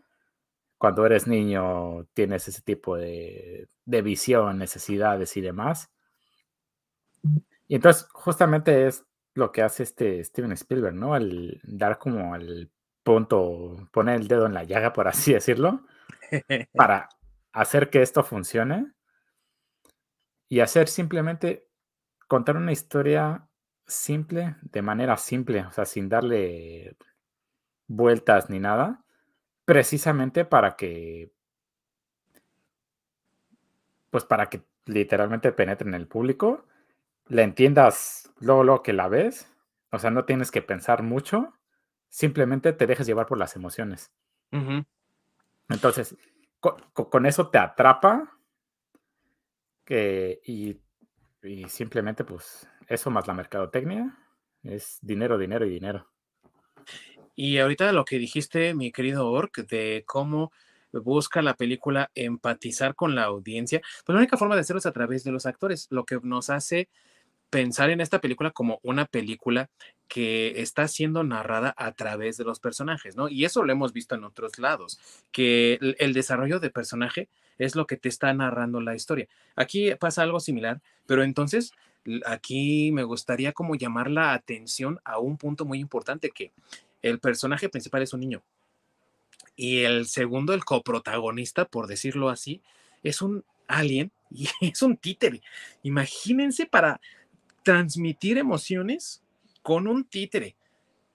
Cuando 0.78 1.06
eres 1.06 1.26
niño 1.26 2.06
tienes 2.14 2.48
ese 2.48 2.62
tipo 2.62 2.96
de, 2.96 3.68
de 3.84 4.02
visión, 4.02 4.58
necesidades 4.58 5.36
y 5.36 5.40
demás. 5.40 5.90
Y 7.68 7.74
entonces 7.74 8.08
justamente 8.12 8.86
es 8.86 9.04
lo 9.34 9.52
que 9.52 9.62
hace 9.62 9.82
este 9.82 10.22
Steven 10.24 10.52
Spielberg, 10.52 10.94
¿no? 10.94 11.14
Al 11.14 11.60
dar 11.64 11.98
como 11.98 12.34
el 12.36 12.70
punto, 13.02 13.88
poner 13.92 14.16
el 14.20 14.28
dedo 14.28 14.46
en 14.46 14.54
la 14.54 14.64
llaga, 14.64 14.92
por 14.92 15.08
así 15.08 15.32
decirlo, 15.32 15.86
para 16.74 17.08
hacer 17.52 17.90
que 17.90 18.02
esto 18.02 18.22
funcione 18.24 18.92
y 20.48 20.60
hacer 20.60 20.88
simplemente 20.88 21.68
contar 22.28 22.56
una 22.56 22.72
historia 22.72 23.48
simple, 23.86 24.56
de 24.62 24.82
manera 24.82 25.16
simple, 25.16 25.60
o 25.60 25.72
sea, 25.72 25.84
sin 25.84 26.08
darle 26.08 26.96
vueltas 27.86 28.50
ni 28.50 28.58
nada, 28.58 29.04
precisamente 29.64 30.44
para 30.44 30.76
que, 30.76 31.32
pues 34.10 34.24
para 34.24 34.46
que 34.48 34.62
literalmente 34.86 35.52
penetre 35.52 35.88
en 35.88 35.94
el 35.94 36.06
público, 36.06 36.66
la 37.26 37.42
entiendas 37.42 38.32
luego, 38.38 38.64
lo 38.64 38.82
que 38.82 38.92
la 38.92 39.08
ves, 39.08 39.52
o 39.90 39.98
sea, 39.98 40.10
no 40.10 40.24
tienes 40.24 40.50
que 40.50 40.62
pensar 40.62 41.02
mucho, 41.02 41.54
simplemente 42.08 42.72
te 42.72 42.86
dejes 42.86 43.06
llevar 43.06 43.26
por 43.26 43.38
las 43.38 43.56
emociones. 43.56 44.12
Entonces, 45.68 46.16
con, 46.60 47.26
eso 47.26 47.50
te 47.50 47.58
atrapa 47.58 48.38
que, 49.84 50.40
y, 50.44 50.80
y 51.42 51.68
simplemente 51.68 52.24
pues 52.24 52.68
eso 52.88 53.10
más 53.10 53.26
la 53.26 53.34
mercadotecnia 53.34 54.16
es 54.62 54.98
dinero, 55.02 55.38
dinero 55.38 55.66
y 55.66 55.70
dinero. 55.70 56.08
Y 57.34 57.58
ahorita 57.58 57.92
lo 57.92 58.04
que 58.04 58.18
dijiste, 58.18 58.74
mi 58.74 58.92
querido 58.92 59.28
Ork, 59.30 59.66
de 59.66 60.04
cómo 60.06 60.52
busca 60.92 61.42
la 61.42 61.54
película 61.54 62.10
empatizar 62.14 62.94
con 62.94 63.14
la 63.14 63.24
audiencia, 63.24 63.80
pues 64.04 64.14
la 64.14 64.20
única 64.20 64.38
forma 64.38 64.54
de 64.54 64.62
hacerlo 64.62 64.78
es 64.78 64.86
a 64.86 64.92
través 64.92 65.24
de 65.24 65.32
los 65.32 65.44
actores, 65.44 65.86
lo 65.90 66.04
que 66.04 66.18
nos 66.22 66.48
hace 66.48 66.88
pensar 67.50 67.90
en 67.90 68.00
esta 68.00 68.20
película 68.20 68.50
como 68.50 68.80
una 68.82 69.06
película 69.06 69.70
que 70.08 70.60
está 70.60 70.88
siendo 70.88 71.24
narrada 71.24 71.74
a 71.76 71.92
través 71.92 72.36
de 72.36 72.44
los 72.44 72.60
personajes, 72.60 73.16
¿no? 73.16 73.28
Y 73.28 73.44
eso 73.44 73.62
lo 73.64 73.72
hemos 73.72 73.92
visto 73.92 74.14
en 74.14 74.24
otros 74.24 74.58
lados, 74.58 74.98
que 75.32 75.78
el, 75.98 76.12
desarrollo 76.12 76.60
de 76.60 76.70
personaje 76.70 77.28
es 77.58 77.76
lo 77.76 77.86
que 77.86 77.96
te 77.96 78.08
está 78.08 78.32
narrando 78.32 78.80
la 78.80 78.94
historia. 78.94 79.28
Aquí 79.54 79.94
pasa 79.94 80.22
algo 80.22 80.40
similar, 80.40 80.80
pero 81.06 81.22
entonces 81.22 81.72
aquí 82.24 82.90
me 82.92 83.04
gustaría 83.04 83.52
como 83.52 83.74
llamar 83.74 84.10
la 84.10 84.32
atención 84.32 85.00
a 85.04 85.18
un 85.18 85.36
punto 85.36 85.64
muy 85.64 85.78
importante 85.80 86.30
que 86.30 86.52
el 87.02 87.18
personaje 87.18 87.68
principal 87.68 88.02
es 88.02 88.12
un 88.12 88.20
niño 88.20 88.42
y 89.56 89.84
el 89.84 90.06
segundo, 90.06 90.52
el 90.52 90.64
coprotagonista, 90.64 91.64
por 91.64 91.86
decirlo 91.86 92.28
así, 92.28 92.62
es 93.02 93.22
un 93.22 93.44
alien 93.66 94.12
y 94.30 94.48
es 94.60 94.82
un 94.82 94.96
títere. 94.96 95.40
Imagínense 95.82 96.66
para 96.66 97.00
transmitir 97.62 98.38
emociones 98.38 99.22
con 99.62 99.88
un 99.88 100.04
títere. 100.04 100.54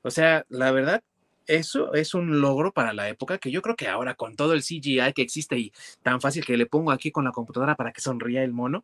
O 0.02 0.10
sea, 0.10 0.46
la 0.50 0.72
verdad, 0.72 1.04
eso 1.46 1.94
es 1.94 2.14
un 2.14 2.42
logro 2.42 2.74
para 2.74 2.94
la 2.94 3.08
época 3.08 3.38
que 3.38 3.52
yo 3.52 3.62
creo 3.62 3.76
que 3.76 3.88
ahora 3.88 4.16
con 4.16 4.36
todo 4.36 4.54
el 4.54 4.64
CGI 4.64 5.14
que 5.14 5.22
existe 5.22 5.58
y 5.58 5.72
tan 6.02 6.20
fácil 6.20 6.44
que 6.44 6.58
le 6.58 6.66
pongo 6.66 6.92
aquí 6.92 7.12
con 7.12 7.26
la 7.26 7.32
computadora 7.32 7.76
para 7.76 7.92
que 7.92 8.02
sonría 8.02 8.44
el 8.44 8.52
mono, 8.52 8.84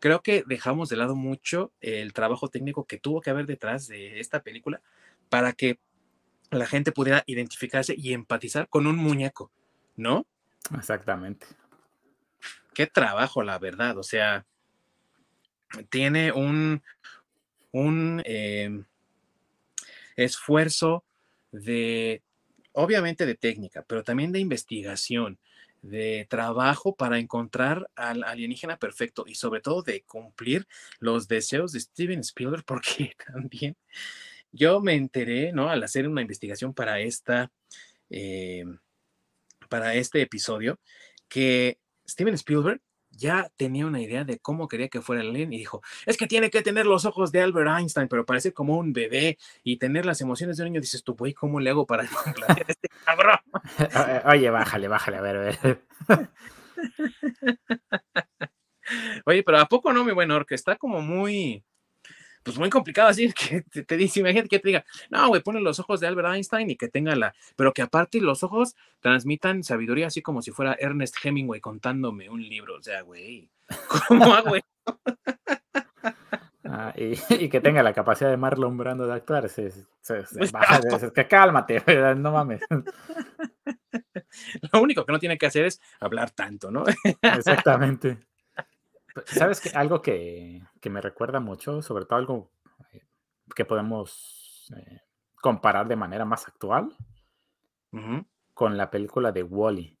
creo 0.00 0.22
que 0.22 0.42
dejamos 0.46 0.88
de 0.88 0.96
lado 0.96 1.14
mucho 1.14 1.72
el 1.80 2.12
trabajo 2.12 2.48
técnico 2.48 2.86
que 2.86 2.98
tuvo 2.98 3.20
que 3.20 3.30
haber 3.30 3.46
detrás 3.46 3.86
de 3.86 4.18
esta 4.18 4.42
película 4.42 4.82
para 5.28 5.52
que 5.52 5.78
la 6.50 6.66
gente 6.66 6.90
pudiera 6.90 7.22
identificarse 7.26 7.94
y 7.96 8.12
empatizar 8.12 8.68
con 8.68 8.86
un 8.86 8.96
muñeco, 8.96 9.52
¿no? 9.96 10.26
Exactamente. 10.76 11.46
Qué 12.74 12.86
trabajo, 12.86 13.42
la 13.42 13.58
verdad. 13.58 13.98
O 13.98 14.02
sea, 14.02 14.46
tiene 15.90 16.32
un, 16.32 16.82
un 17.72 18.22
em, 18.24 18.84
esfuerzo 20.16 21.04
de, 21.52 22.22
obviamente 22.72 23.26
de 23.26 23.34
técnica, 23.34 23.84
pero 23.86 24.02
también 24.02 24.32
de 24.32 24.40
investigación, 24.40 25.38
de 25.82 26.26
trabajo 26.28 26.94
para 26.94 27.18
encontrar 27.18 27.90
al 27.94 28.22
alienígena 28.24 28.78
perfecto 28.78 29.24
y 29.26 29.34
sobre 29.34 29.60
todo 29.60 29.82
de 29.82 30.02
cumplir 30.02 30.66
los 30.98 31.28
deseos 31.28 31.72
de 31.72 31.80
Steven 31.80 32.20
Spielberg, 32.20 32.64
porque 32.64 33.14
también 33.32 33.76
yo 34.52 34.80
me 34.80 34.94
enteré, 34.94 35.52
¿no? 35.52 35.70
Al 35.70 35.82
hacer 35.82 36.08
una 36.08 36.22
investigación 36.22 36.74
para 36.74 37.00
esta, 37.00 37.50
eh, 38.10 38.64
para 39.68 39.94
este 39.94 40.20
episodio, 40.22 40.78
que 41.28 41.78
Steven 42.06 42.34
Spielberg 42.34 42.80
ya 43.20 43.52
tenía 43.56 43.86
una 43.86 44.00
idea 44.00 44.24
de 44.24 44.38
cómo 44.38 44.66
quería 44.66 44.88
que 44.88 45.02
fuera 45.02 45.22
el 45.22 45.28
alien 45.28 45.52
y 45.52 45.58
dijo, 45.58 45.82
es 46.06 46.16
que 46.16 46.26
tiene 46.26 46.50
que 46.50 46.62
tener 46.62 46.86
los 46.86 47.04
ojos 47.04 47.30
de 47.30 47.42
Albert 47.42 47.70
Einstein, 47.78 48.08
pero 48.08 48.24
parece 48.24 48.52
como 48.52 48.78
un 48.78 48.92
bebé 48.92 49.38
y 49.62 49.76
tener 49.76 50.06
las 50.06 50.20
emociones 50.22 50.56
de 50.56 50.64
un 50.64 50.70
niño. 50.70 50.80
Dices 50.80 51.04
tú, 51.04 51.14
güey, 51.14 51.34
¿cómo 51.34 51.60
le 51.60 51.70
hago 51.70 51.86
para 51.86 52.02
este 52.66 52.88
cabrón? 53.04 53.38
Oye, 54.26 54.50
bájale, 54.50 54.88
bájale, 54.88 55.16
a 55.18 55.20
ver, 55.20 55.36
a 55.36 55.40
ver. 55.40 55.82
Oye, 59.26 59.42
pero 59.44 59.58
¿a 59.58 59.66
poco 59.66 59.92
no, 59.92 60.02
mi 60.04 60.12
buen 60.12 60.30
Orque? 60.30 60.54
Está 60.54 60.76
como 60.76 61.02
muy, 61.02 61.62
pues 62.42 62.58
muy 62.58 62.70
complicado 62.70 63.08
así, 63.08 63.32
que 63.74 63.82
te, 63.82 63.96
dice, 63.96 64.20
imagínate 64.20 64.48
que 64.48 64.58
te 64.58 64.68
diga, 64.68 64.84
no, 65.10 65.28
güey, 65.28 65.42
pone 65.42 65.60
los 65.60 65.78
ojos 65.78 66.00
de 66.00 66.06
Albert 66.06 66.34
Einstein 66.34 66.70
y 66.70 66.76
que 66.76 66.88
tenga 66.88 67.14
la, 67.16 67.34
pero 67.56 67.72
que 67.72 67.82
aparte 67.82 68.20
los 68.20 68.42
ojos 68.42 68.76
transmitan 69.00 69.62
sabiduría 69.62 70.06
así 70.08 70.22
como 70.22 70.42
si 70.42 70.50
fuera 70.50 70.76
Ernest 70.78 71.16
Hemingway 71.22 71.60
contándome 71.60 72.28
un 72.28 72.42
libro, 72.42 72.76
o 72.76 72.82
sea, 72.82 73.02
güey, 73.02 73.50
¿cómo 74.08 74.32
hago? 74.34 74.54
Ah, 76.64 76.94
y, 76.96 77.48
que 77.48 77.60
tenga 77.60 77.82
la 77.82 77.92
capacidad 77.92 78.30
de 78.30 78.36
Marlon 78.36 78.76
Brando 78.76 79.06
de 79.06 79.14
actuar, 79.14 79.48
se, 79.48 79.72
que 81.14 81.26
cálmate, 81.26 81.82
no 82.16 82.32
mames. 82.32 82.60
Lo 84.72 84.80
único 84.80 85.04
que 85.04 85.12
no 85.12 85.18
tiene 85.18 85.36
que 85.36 85.46
hacer 85.46 85.64
es 85.64 85.80
hablar 85.98 86.30
tanto, 86.30 86.70
¿no? 86.70 86.84
Exactamente. 87.22 88.18
¿Sabes 89.26 89.60
qué? 89.60 89.70
Algo 89.70 90.02
que, 90.02 90.62
me 90.84 91.00
recuerda 91.00 91.40
mucho, 91.40 91.82
sobre 91.82 92.04
todo 92.04 92.18
algo 92.18 92.50
eh, 92.92 93.04
que 93.54 93.64
podemos 93.64 94.70
eh, 94.76 95.00
comparar 95.40 95.88
de 95.88 95.96
manera 95.96 96.24
más 96.24 96.46
actual 96.48 96.96
con 98.54 98.76
la 98.76 98.90
película 98.90 99.32
de 99.32 99.42
Wally, 99.42 99.98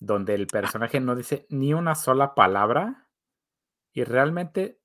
donde 0.00 0.34
el 0.34 0.44
ah. 0.44 0.52
personaje 0.52 1.00
no 1.00 1.14
dice 1.14 1.46
ni 1.50 1.72
una 1.74 1.94
sola 1.94 2.34
palabra 2.34 3.06
y 3.92 4.04
realmente, 4.04 4.80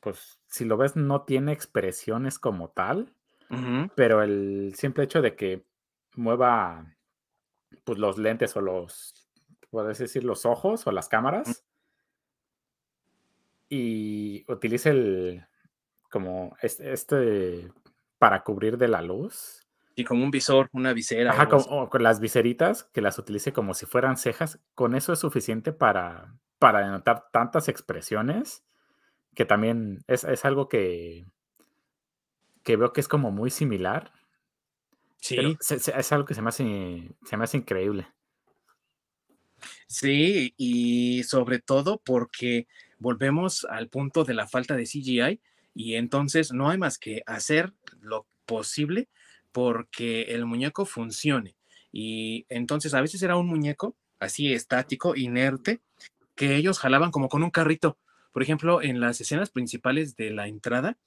pues 0.00 0.38
si 0.46 0.64
lo 0.64 0.76
ves, 0.76 0.96
no 0.96 1.22
tiene 1.22 1.52
expresiones 1.52 2.38
como 2.38 2.70
tal, 2.70 3.12
pero 3.94 4.22
el 4.22 4.74
simple 4.74 5.04
hecho 5.04 5.22
de 5.22 5.36
que 5.36 5.64
mueva 6.16 6.96
pues, 7.84 7.98
los 7.98 8.18
lentes 8.18 8.56
o 8.56 8.60
los, 8.60 9.28
puedes 9.70 9.98
decir, 9.98 10.24
los 10.24 10.46
ojos 10.46 10.86
o 10.86 10.92
las 10.92 11.08
cámaras 11.08 11.65
y 13.68 14.44
utilice 14.50 14.90
el 14.90 15.46
como 16.10 16.56
este, 16.62 17.70
para 18.18 18.42
cubrir 18.42 18.78
de 18.78 18.88
la 18.88 19.02
luz. 19.02 19.66
Y 19.94 20.04
como 20.04 20.24
un 20.24 20.30
visor, 20.30 20.68
una 20.72 20.92
visera. 20.92 21.32
Ajá, 21.32 21.48
o 21.54 21.88
con 21.88 22.02
las 22.02 22.20
viseritas, 22.20 22.84
que 22.92 23.00
las 23.00 23.18
utilice 23.18 23.52
como 23.52 23.74
si 23.74 23.86
fueran 23.86 24.16
cejas, 24.16 24.60
con 24.74 24.94
eso 24.94 25.12
es 25.12 25.18
suficiente 25.18 25.72
para, 25.72 26.34
para 26.58 26.80
denotar 26.80 27.26
tantas 27.32 27.68
expresiones, 27.68 28.62
que 29.34 29.46
también 29.46 30.04
es, 30.06 30.24
algo 30.44 30.68
que, 30.68 31.26
que 32.62 32.76
veo 32.76 32.92
que 32.92 33.00
es 33.00 33.08
como 33.08 33.30
muy 33.30 33.50
similar. 33.50 34.12
Sí. 35.18 35.56
es 35.60 36.12
algo 36.12 36.26
que 36.26 36.34
se 36.34 36.42
me 36.42 36.50
hace, 36.50 37.16
se 37.24 37.36
me 37.36 37.44
hace 37.44 37.56
increíble. 37.56 38.06
Sí, 39.86 40.54
y 40.56 41.22
sobre 41.24 41.58
todo 41.58 42.00
porque 42.04 42.66
volvemos 42.98 43.66
al 43.68 43.88
punto 43.88 44.24
de 44.24 44.34
la 44.34 44.46
falta 44.46 44.76
de 44.76 44.84
CGI 44.84 45.40
y 45.74 45.94
entonces 45.94 46.52
no 46.52 46.70
hay 46.70 46.78
más 46.78 46.98
que 46.98 47.22
hacer 47.26 47.72
lo 48.00 48.26
posible 48.46 49.08
porque 49.52 50.22
el 50.22 50.46
muñeco 50.46 50.86
funcione. 50.86 51.54
Y 51.92 52.46
entonces 52.48 52.94
a 52.94 53.00
veces 53.00 53.22
era 53.22 53.36
un 53.36 53.46
muñeco 53.46 53.96
así 54.18 54.52
estático, 54.52 55.16
inerte, 55.16 55.80
que 56.34 56.56
ellos 56.56 56.78
jalaban 56.78 57.10
como 57.10 57.28
con 57.28 57.42
un 57.42 57.50
carrito. 57.50 57.98
Por 58.32 58.42
ejemplo, 58.42 58.82
en 58.82 59.00
las 59.00 59.20
escenas 59.20 59.50
principales 59.50 60.16
de 60.16 60.30
la 60.30 60.46
entrada, 60.46 60.98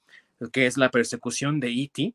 que 0.52 0.66
es 0.66 0.78
la 0.78 0.90
persecución 0.90 1.60
de 1.60 1.70
E.T., 1.70 2.14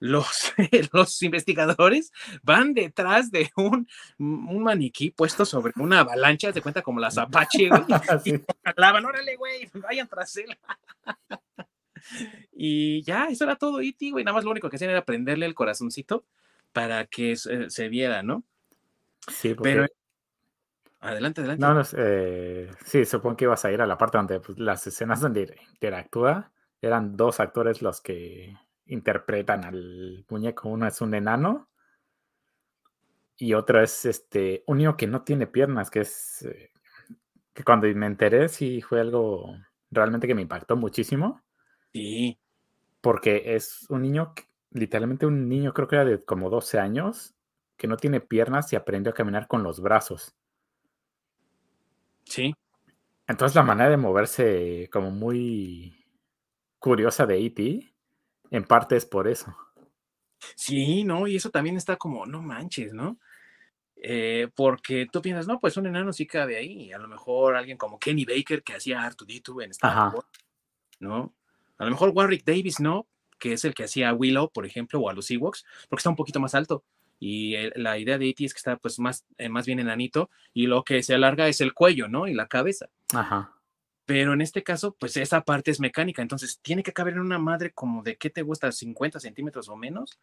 los, 0.00 0.52
los 0.92 1.22
investigadores 1.22 2.12
van 2.42 2.74
detrás 2.74 3.30
de 3.30 3.50
un, 3.56 3.86
un, 4.18 4.62
maniquí 4.62 5.10
puesto 5.10 5.44
sobre 5.44 5.72
una 5.76 6.00
avalancha, 6.00 6.52
se 6.52 6.62
cuenta 6.62 6.82
como 6.82 6.98
las 6.98 7.18
Apache, 7.18 7.68
güey. 7.68 7.82
y 8.24 8.40
órale, 8.66 9.36
güey, 9.36 9.68
vayan 9.74 10.08
tras 10.08 10.36
él. 10.36 10.58
y 12.52 13.02
ya, 13.02 13.26
eso 13.26 13.44
era 13.44 13.56
todo, 13.56 13.80
Iti, 13.80 14.08
e 14.08 14.10
güey. 14.12 14.24
Nada 14.24 14.34
más 14.34 14.44
lo 14.44 14.50
único 14.50 14.68
que 14.68 14.76
hacían 14.76 14.90
era 14.90 15.04
prenderle 15.04 15.46
el 15.46 15.54
corazoncito 15.54 16.24
para 16.72 17.06
que 17.06 17.36
se, 17.36 17.88
viera, 17.88 18.22
¿no? 18.22 18.42
Sí, 19.28 19.54
Pero. 19.62 19.86
Adelante, 21.02 21.40
adelante. 21.40 21.64
No, 21.64 21.72
no, 21.72 21.82
eh, 21.96 22.70
sí, 22.84 23.06
supongo 23.06 23.36
que 23.36 23.44
ibas 23.46 23.64
a 23.64 23.72
ir 23.72 23.80
a 23.80 23.86
la 23.86 23.96
parte 23.96 24.18
donde 24.18 24.38
pues, 24.38 24.58
las 24.58 24.86
escenas 24.86 25.20
donde 25.20 25.58
interactúa 25.72 26.52
eran 26.82 27.16
dos 27.16 27.40
actores 27.40 27.80
los 27.80 28.02
que 28.02 28.54
interpretan 28.90 29.64
al 29.64 30.24
muñeco. 30.28 30.68
Uno 30.68 30.86
es 30.86 31.00
un 31.00 31.14
enano 31.14 31.68
y 33.36 33.54
otro 33.54 33.82
es 33.82 34.04
este 34.04 34.64
un 34.66 34.78
niño 34.78 34.96
que 34.96 35.06
no 35.06 35.22
tiene 35.22 35.46
piernas, 35.46 35.90
que 35.90 36.00
es 36.00 36.42
eh, 36.42 36.72
que 37.54 37.64
cuando 37.64 37.86
me 37.94 38.06
enteré 38.06 38.48
sí 38.48 38.82
fue 38.82 39.00
algo 39.00 39.56
realmente 39.90 40.26
que 40.26 40.34
me 40.34 40.42
impactó 40.42 40.76
muchísimo. 40.76 41.42
Sí. 41.92 42.38
Porque 43.00 43.54
es 43.54 43.86
un 43.88 44.02
niño, 44.02 44.34
literalmente 44.70 45.26
un 45.26 45.48
niño, 45.48 45.72
creo 45.72 45.88
que 45.88 45.96
era 45.96 46.04
de 46.04 46.22
como 46.24 46.50
12 46.50 46.78
años, 46.78 47.34
que 47.76 47.88
no 47.88 47.96
tiene 47.96 48.20
piernas 48.20 48.72
y 48.72 48.76
aprendió 48.76 49.10
a 49.10 49.14
caminar 49.14 49.48
con 49.48 49.62
los 49.62 49.80
brazos. 49.80 50.36
Sí. 52.24 52.54
Entonces 53.26 53.56
la 53.56 53.62
manera 53.62 53.88
de 53.90 53.96
moverse 53.96 54.88
como 54.92 55.10
muy 55.10 56.04
curiosa 56.78 57.26
de 57.26 57.38
E.T 57.38 57.89
en 58.50 58.64
parte 58.64 58.96
es 58.96 59.06
por 59.06 59.28
eso. 59.28 59.56
Sí, 60.56 61.04
no, 61.04 61.26
y 61.26 61.36
eso 61.36 61.50
también 61.50 61.76
está 61.76 61.96
como, 61.96 62.26
no 62.26 62.42
manches, 62.42 62.92
¿no? 62.92 63.18
Eh, 64.02 64.48
porque 64.54 65.06
tú 65.12 65.20
piensas, 65.20 65.46
no, 65.46 65.60
pues 65.60 65.76
un 65.76 65.86
enano 65.86 66.12
sí 66.12 66.26
cabe 66.26 66.56
ahí. 66.56 66.92
A 66.92 66.98
lo 66.98 67.08
mejor 67.08 67.56
alguien 67.56 67.76
como 67.76 67.98
Kenny 67.98 68.24
Baker 68.24 68.62
que 68.62 68.74
hacía 68.74 69.08
R2D2 69.10 69.64
en 69.64 69.70
Star 69.72 70.14
Wars, 70.14 70.26
¿no? 70.98 71.34
A 71.78 71.84
lo 71.84 71.90
mejor 71.90 72.10
Warwick 72.14 72.44
Davis, 72.44 72.80
¿no? 72.80 73.06
Que 73.38 73.52
es 73.52 73.64
el 73.64 73.74
que 73.74 73.84
hacía 73.84 74.12
Willow, 74.14 74.50
por 74.50 74.66
ejemplo, 74.66 75.00
o 75.00 75.08
a 75.08 75.12
los 75.12 75.30
Ewoks, 75.30 75.64
porque 75.88 76.00
está 76.00 76.10
un 76.10 76.16
poquito 76.16 76.40
más 76.40 76.54
alto. 76.54 76.84
Y 77.18 77.54
la 77.74 77.98
idea 77.98 78.16
de 78.16 78.30
E.T. 78.30 78.46
es 78.46 78.54
que 78.54 78.58
está 78.58 78.76
pues 78.78 78.98
más, 78.98 79.26
eh, 79.36 79.50
más 79.50 79.66
bien 79.66 79.78
enanito 79.78 80.30
y 80.54 80.66
lo 80.66 80.84
que 80.84 81.02
se 81.02 81.14
alarga 81.14 81.48
es 81.48 81.60
el 81.60 81.74
cuello, 81.74 82.08
¿no? 82.08 82.26
Y 82.26 82.32
la 82.32 82.48
cabeza. 82.48 82.88
Ajá. 83.12 83.59
Pero 84.10 84.32
en 84.32 84.40
este 84.40 84.64
caso, 84.64 84.96
pues 84.98 85.16
esa 85.16 85.42
parte 85.42 85.70
es 85.70 85.78
mecánica, 85.78 86.20
entonces 86.20 86.58
tiene 86.62 86.82
que 86.82 86.92
caber 86.92 87.14
en 87.14 87.20
una 87.20 87.38
madre 87.38 87.70
como 87.70 88.02
de 88.02 88.16
qué 88.16 88.28
te 88.28 88.42
gusta, 88.42 88.72
50 88.72 89.20
centímetros 89.20 89.68
o 89.68 89.76
menos. 89.76 90.18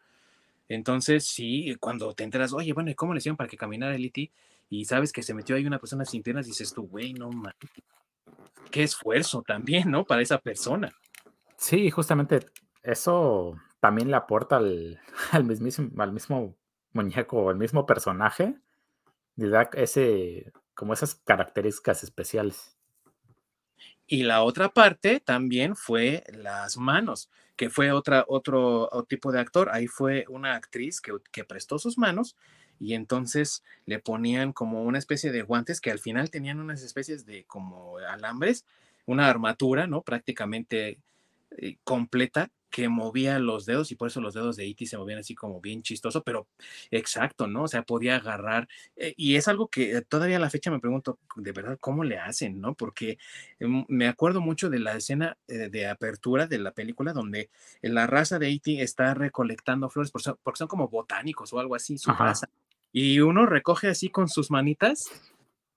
Entonces, 0.68 1.24
sí, 1.24 1.74
cuando 1.80 2.12
te 2.12 2.22
enteras, 2.22 2.52
oye, 2.52 2.74
bueno, 2.74 2.90
¿y 2.90 2.94
cómo 2.94 3.14
le 3.14 3.18
hicieron 3.20 3.38
para 3.38 3.48
que 3.48 3.56
caminara 3.56 3.94
el 3.94 4.04
IT? 4.04 4.30
Y 4.68 4.84
sabes 4.84 5.10
que 5.10 5.22
se 5.22 5.32
metió 5.32 5.56
ahí 5.56 5.64
una 5.64 5.78
persona 5.78 6.04
sin 6.04 6.22
piernas, 6.22 6.44
dices 6.44 6.74
tú, 6.74 6.86
güey, 6.86 7.14
no 7.14 7.30
mames. 7.30 7.54
Qué 8.70 8.82
esfuerzo 8.82 9.40
también, 9.40 9.90
¿no? 9.90 10.04
Para 10.04 10.20
esa 10.20 10.36
persona. 10.36 10.92
Sí, 11.56 11.90
justamente 11.90 12.40
eso 12.82 13.56
también 13.80 14.10
le 14.10 14.16
aporta 14.18 14.58
al, 14.58 15.00
al, 15.32 15.44
mismísimo, 15.44 16.02
al 16.02 16.12
mismo 16.12 16.58
muñeco, 16.92 17.48
al 17.48 17.56
mismo 17.56 17.86
personaje, 17.86 18.54
le 19.36 19.48
da 19.48 19.70
ese, 19.72 20.52
como 20.74 20.92
esas 20.92 21.14
características 21.14 22.04
especiales. 22.04 22.77
Y 24.08 24.22
la 24.22 24.42
otra 24.42 24.70
parte 24.70 25.20
también 25.20 25.76
fue 25.76 26.24
las 26.32 26.78
manos, 26.78 27.28
que 27.56 27.68
fue 27.68 27.92
otra, 27.92 28.24
otro, 28.26 28.88
tipo 29.06 29.30
de 29.30 29.38
actor, 29.38 29.68
ahí 29.70 29.86
fue 29.86 30.24
una 30.28 30.54
actriz 30.54 31.00
que, 31.00 31.12
que 31.30 31.44
prestó 31.44 31.78
sus 31.78 31.98
manos 31.98 32.34
y 32.80 32.94
entonces 32.94 33.62
le 33.84 33.98
ponían 33.98 34.52
como 34.52 34.82
una 34.82 34.98
especie 34.98 35.30
de 35.30 35.42
guantes 35.42 35.80
que 35.80 35.90
al 35.90 35.98
final 35.98 36.30
tenían 36.30 36.58
unas 36.58 36.82
especies 36.82 37.26
de 37.26 37.44
como 37.44 37.98
alambres, 37.98 38.64
una 39.04 39.28
armatura, 39.28 39.86
¿no? 39.86 40.02
Prácticamente 40.02 40.98
eh, 41.58 41.76
completa 41.84 42.50
que 42.70 42.88
movía 42.88 43.38
los 43.38 43.66
dedos 43.66 43.90
y 43.90 43.96
por 43.96 44.08
eso 44.08 44.20
los 44.20 44.34
dedos 44.34 44.56
de 44.56 44.66
Iti 44.66 44.86
se 44.86 44.98
movían 44.98 45.18
así 45.18 45.34
como 45.34 45.60
bien 45.60 45.82
chistoso, 45.82 46.22
pero 46.22 46.46
exacto, 46.90 47.46
¿no? 47.46 47.64
O 47.64 47.68
sea, 47.68 47.82
podía 47.82 48.16
agarrar 48.16 48.68
eh, 48.96 49.14
y 49.16 49.36
es 49.36 49.48
algo 49.48 49.68
que 49.68 50.02
todavía 50.02 50.36
a 50.36 50.40
la 50.40 50.50
fecha 50.50 50.70
me 50.70 50.80
pregunto, 50.80 51.18
de 51.36 51.52
verdad, 51.52 51.78
¿cómo 51.80 52.04
le 52.04 52.18
hacen, 52.18 52.60
no? 52.60 52.74
Porque 52.74 53.18
em, 53.58 53.84
me 53.88 54.08
acuerdo 54.08 54.40
mucho 54.40 54.70
de 54.70 54.78
la 54.78 54.96
escena 54.96 55.36
eh, 55.48 55.68
de 55.70 55.88
apertura 55.88 56.46
de 56.46 56.58
la 56.58 56.72
película 56.72 57.12
donde 57.12 57.50
la 57.82 58.06
raza 58.06 58.38
de 58.38 58.50
Iti 58.50 58.80
está 58.80 59.14
recolectando 59.14 59.88
flores 59.90 60.10
porque 60.10 60.58
son, 60.58 60.68
como 60.68 60.88
botánicos 60.88 61.52
o 61.52 61.60
algo 61.60 61.74
así, 61.74 61.98
su 61.98 62.12
raza. 62.12 62.48
Y 62.92 63.20
uno 63.20 63.46
recoge 63.46 63.88
así 63.88 64.08
con 64.08 64.28
sus 64.28 64.50
manitas 64.50 65.10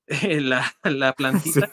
la, 0.24 0.76
la 0.84 1.14
plantita. 1.18 1.70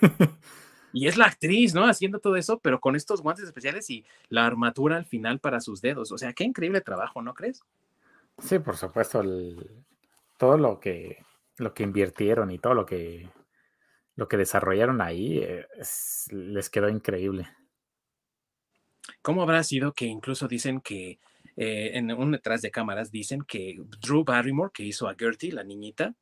Y 0.92 1.06
es 1.06 1.16
la 1.16 1.26
actriz, 1.26 1.74
¿no? 1.74 1.84
Haciendo 1.84 2.18
todo 2.18 2.36
eso, 2.36 2.58
pero 2.60 2.80
con 2.80 2.96
estos 2.96 3.22
guantes 3.22 3.44
especiales 3.44 3.90
y 3.90 4.04
la 4.28 4.46
armatura 4.46 4.96
al 4.96 5.04
final 5.04 5.38
para 5.38 5.60
sus 5.60 5.80
dedos. 5.80 6.12
O 6.12 6.18
sea, 6.18 6.32
qué 6.32 6.44
increíble 6.44 6.80
trabajo, 6.80 7.22
¿no 7.22 7.34
crees? 7.34 7.62
Sí, 8.38 8.58
por 8.58 8.76
supuesto. 8.76 9.22
todo 10.38 10.56
lo 10.56 10.80
que, 10.80 11.24
lo 11.58 11.74
que 11.74 11.82
invirtieron 11.82 12.50
y 12.50 12.58
todo 12.58 12.74
lo 12.74 12.86
que, 12.86 13.28
lo 14.16 14.28
que 14.28 14.36
desarrollaron 14.36 15.00
ahí 15.00 15.38
eh, 15.38 15.66
les 16.30 16.70
quedó 16.70 16.88
increíble. 16.88 17.48
¿Cómo 19.22 19.42
habrá 19.42 19.62
sido 19.62 19.92
que 19.92 20.06
incluso 20.06 20.48
dicen 20.48 20.80
que 20.80 21.18
eh, 21.56 21.90
en 21.94 22.12
un 22.12 22.32
detrás 22.32 22.62
de 22.62 22.70
cámaras 22.70 23.10
dicen 23.10 23.42
que 23.42 23.76
Drew 24.00 24.24
Barrymore, 24.24 24.70
que 24.72 24.84
hizo 24.84 25.08
a 25.08 25.14
Gertie, 25.18 25.52
la 25.52 25.64
niñita, 25.64 26.14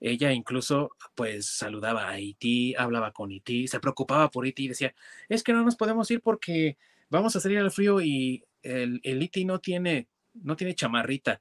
ella 0.00 0.32
incluso 0.32 0.96
pues 1.14 1.46
saludaba 1.46 2.08
a 2.08 2.18
Iti, 2.18 2.74
hablaba 2.74 3.12
con 3.12 3.30
Iti, 3.30 3.68
se 3.68 3.80
preocupaba 3.80 4.30
por 4.30 4.46
Iti 4.46 4.64
y 4.64 4.68
decía, 4.68 4.94
es 5.28 5.42
que 5.42 5.52
no 5.52 5.62
nos 5.62 5.76
podemos 5.76 6.10
ir 6.10 6.20
porque 6.20 6.76
vamos 7.10 7.36
a 7.36 7.40
salir 7.40 7.58
al 7.58 7.70
frío 7.70 8.00
y 8.00 8.42
el, 8.62 9.00
el 9.04 9.22
Iti 9.22 9.44
no 9.44 9.58
tiene, 9.58 10.08
no 10.34 10.56
tiene 10.56 10.74
chamarrita, 10.74 11.40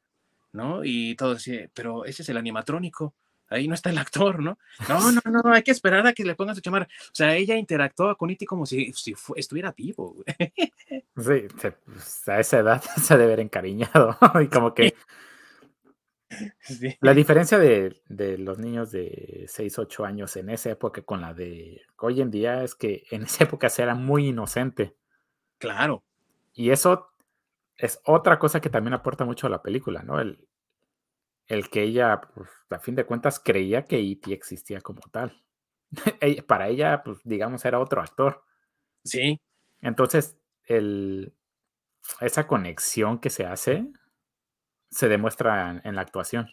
¿no? 0.51 0.83
Y 0.83 1.15
todo 1.15 1.35
decía, 1.35 1.69
pero 1.73 2.05
ese 2.05 2.23
es 2.23 2.29
el 2.29 2.37
animatrónico, 2.37 3.13
ahí 3.49 3.67
no 3.67 3.73
está 3.73 3.89
el 3.89 3.97
actor, 3.97 4.41
¿no? 4.41 4.57
No, 4.87 5.11
no, 5.11 5.21
no, 5.43 5.53
hay 5.53 5.63
que 5.63 5.71
esperar 5.71 6.05
a 6.05 6.13
que 6.13 6.23
le 6.23 6.35
pongan 6.35 6.55
su 6.55 6.61
chamarra. 6.61 6.87
O 7.05 7.15
sea, 7.15 7.35
ella 7.35 7.55
interactuaba 7.55 8.15
con 8.15 8.29
Iti 8.29 8.45
como 8.45 8.65
si, 8.65 8.93
si 8.93 9.15
estuviera 9.35 9.71
vivo. 9.71 10.15
Sí, 11.17 11.47
pues, 11.59 12.27
a 12.29 12.39
esa 12.39 12.59
edad 12.59 12.81
se 13.01 13.13
debe 13.15 13.33
haber 13.33 13.39
encariñado 13.41 14.17
y 14.41 14.47
como 14.47 14.73
que 14.73 14.95
La 17.01 17.13
diferencia 17.13 17.57
de, 17.57 18.01
los 18.37 18.59
niños 18.59 18.91
de 18.91 19.45
6, 19.47 19.79
8 19.79 20.05
años 20.05 20.35
en 20.35 20.49
esa 20.49 20.71
época 20.71 21.01
con 21.01 21.21
la 21.21 21.33
de 21.33 21.81
hoy 21.97 22.21
en 22.21 22.31
día 22.31 22.63
es 22.63 22.75
que 22.75 23.03
en 23.11 23.23
esa 23.23 23.43
época 23.45 23.69
se 23.69 23.83
era 23.83 23.95
muy 23.95 24.27
inocente. 24.27 24.95
Claro. 25.57 26.03
Y 26.53 26.71
eso 26.71 27.13
es 27.77 28.01
otra 28.05 28.37
cosa 28.39 28.59
que 28.61 28.69
también 28.69 28.93
aporta 28.93 29.25
mucho 29.25 29.47
a 29.47 29.49
la 29.49 29.61
película, 29.61 30.03
¿no? 30.03 30.19
El, 30.19 30.47
el 31.47 31.69
que 31.69 31.83
ella, 31.83 32.21
pues, 32.21 32.49
a 32.69 32.79
fin 32.79 32.95
de 32.95 33.05
cuentas, 33.05 33.39
creía 33.39 33.85
que 33.85 33.99
E.T. 33.99 34.31
existía 34.33 34.81
como 34.81 35.01
tal. 35.11 35.43
Para 36.47 36.67
ella, 36.67 37.01
pues, 37.03 37.19
digamos, 37.23 37.65
era 37.65 37.79
otro 37.79 38.01
actor. 38.01 38.43
Sí. 39.03 39.39
Entonces, 39.81 40.37
el, 40.65 41.33
esa 42.21 42.47
conexión 42.47 43.19
que 43.19 43.29
se 43.29 43.45
hace 43.45 43.87
se 44.89 45.07
demuestra 45.07 45.81
en, 45.83 45.95
la 45.95 46.01
actuación. 46.01 46.49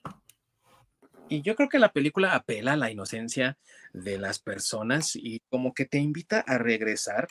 Y 1.28 1.42
yo 1.42 1.56
creo 1.56 1.68
que 1.68 1.78
la 1.78 1.92
película 1.92 2.34
apela 2.34 2.74
a 2.74 2.76
la 2.76 2.90
inocencia 2.90 3.56
de 3.92 4.18
las 4.18 4.38
personas 4.38 5.16
y 5.16 5.40
como 5.50 5.74
que 5.74 5.86
te 5.86 5.98
invita 5.98 6.40
a 6.40 6.58
regresar 6.58 7.28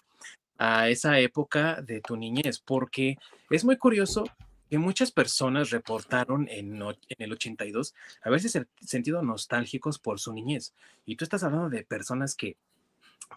a 0.58 0.90
esa 0.90 1.20
época 1.20 1.82
de 1.82 2.02
tu 2.02 2.18
niñez, 2.18 2.60
porque 2.60 3.18
es 3.50 3.64
muy 3.64 3.78
curioso 3.78 4.26
que 4.70 4.78
muchas 4.78 5.12
personas 5.12 5.70
reportaron 5.70 6.48
en, 6.50 6.82
en 6.82 7.18
el 7.18 7.32
82 7.32 7.94
a 8.24 8.30
veces 8.30 8.60
sentido 8.82 9.22
nostálgicos 9.22 10.00
por 10.00 10.20
su 10.20 10.34
niñez. 10.34 10.74
Y 11.06 11.16
tú 11.16 11.24
estás 11.24 11.44
hablando 11.44 11.70
de 11.70 11.84
personas 11.84 12.36
que 12.36 12.58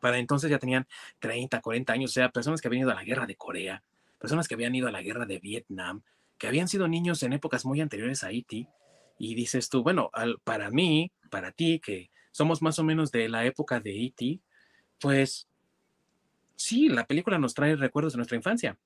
para 0.01 0.19
entonces 0.19 0.51
ya 0.51 0.59
tenían 0.59 0.87
30, 1.19 1.61
40 1.61 1.93
años, 1.93 2.11
o 2.11 2.15
sea, 2.15 2.31
personas 2.31 2.61
que 2.61 2.69
habían 2.69 2.83
ido 2.83 2.91
a 2.91 2.95
la 2.95 3.05
guerra 3.05 3.27
de 3.27 3.37
Corea, 3.37 3.83
personas 4.19 4.49
que 4.49 4.55
habían 4.55 4.75
ido 4.75 4.89
a 4.89 4.93
la 4.93 5.03
guerra 5.03 5.27
de 5.27 5.39
Vietnam, 5.39 6.03
que 6.39 6.47
habían 6.47 6.69
sido 6.69 6.89
niños 6.89 7.23
en 7.23 7.33
épocas 7.33 7.65
muy 7.65 7.81
anteriores 7.81 8.25
a 8.25 8.29
Haití, 8.29 8.69
y 9.19 9.35
dices 9.35 9.69
tú, 9.69 9.83
bueno, 9.83 10.11
para 10.45 10.71
mí, 10.71 11.11
para 11.29 11.51
ti, 11.51 11.81
que 11.81 12.11
somos 12.31 12.63
más 12.63 12.79
o 12.79 12.85
menos 12.85 13.11
de 13.11 13.29
la 13.29 13.45
época 13.45 13.81
de 13.81 13.91
Haití, 13.91 14.41
pues 15.01 15.49
sí, 16.55 16.89
la 16.89 17.07
película 17.07 17.39
nos 17.39 17.55
trae 17.55 17.75
recuerdos 17.75 18.13
de 18.13 18.19
nuestra 18.19 18.37
infancia. 18.37 18.79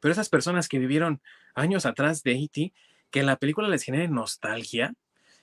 Pero 0.00 0.12
esas 0.12 0.30
personas 0.30 0.68
que 0.68 0.78
vivieron 0.78 1.20
años 1.54 1.84
atrás 1.84 2.22
de 2.22 2.30
Haití, 2.32 2.72
que 3.10 3.20
en 3.20 3.26
la 3.26 3.36
película 3.36 3.68
les 3.68 3.82
genere 3.82 4.08
nostalgia, 4.08 4.94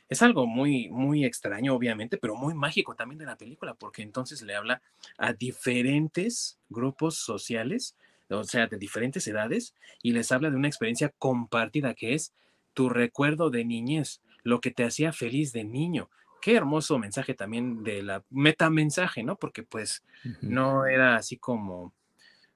es 0.09 0.21
algo 0.21 0.47
muy, 0.47 0.89
muy 0.89 1.25
extraño, 1.25 1.75
obviamente, 1.75 2.17
pero 2.17 2.35
muy 2.35 2.53
mágico 2.53 2.95
también 2.95 3.19
de 3.19 3.25
la 3.25 3.37
película, 3.37 3.73
porque 3.75 4.01
entonces 4.01 4.41
le 4.41 4.55
habla 4.55 4.81
a 5.17 5.33
diferentes 5.33 6.59
grupos 6.69 7.15
sociales 7.17 7.95
o 8.29 8.43
sea, 8.43 8.67
de 8.67 8.77
diferentes 8.77 9.27
edades, 9.27 9.73
y 10.01 10.11
les 10.11 10.31
habla 10.31 10.49
de 10.49 10.55
una 10.55 10.67
experiencia 10.67 11.13
compartida 11.17 11.93
que 11.93 12.13
es 12.13 12.33
tu 12.73 12.89
recuerdo 12.89 13.49
de 13.49 13.65
niñez, 13.65 14.21
lo 14.43 14.61
que 14.61 14.71
te 14.71 14.83
hacía 14.83 15.13
feliz 15.13 15.51
de 15.53 15.63
niño. 15.63 16.09
Qué 16.41 16.55
hermoso 16.55 16.99
mensaje 16.99 17.33
también 17.33 17.83
de 17.83 18.03
la 18.03 18.23
metamensaje, 18.29 19.23
¿no? 19.23 19.35
Porque 19.35 19.63
pues 19.63 20.03
no 20.41 20.85
era 20.85 21.15
así 21.15 21.37
como 21.37 21.93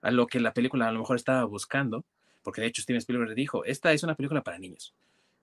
a 0.02 0.12
lo 0.12 0.28
que 0.28 0.40
la 0.40 0.54
película 0.54 0.88
a 0.88 0.92
lo 0.92 1.00
mejor 1.00 1.16
estaba 1.16 1.44
buscando, 1.46 2.06
porque 2.44 2.62
de 2.62 2.68
hecho 2.68 2.82
Steven 2.82 3.00
Spielberg 3.00 3.34
dijo, 3.34 3.66
esta 3.66 3.92
es 3.92 4.04
una 4.04 4.16
película 4.16 4.44
para 4.44 4.60
niños. 4.60 4.94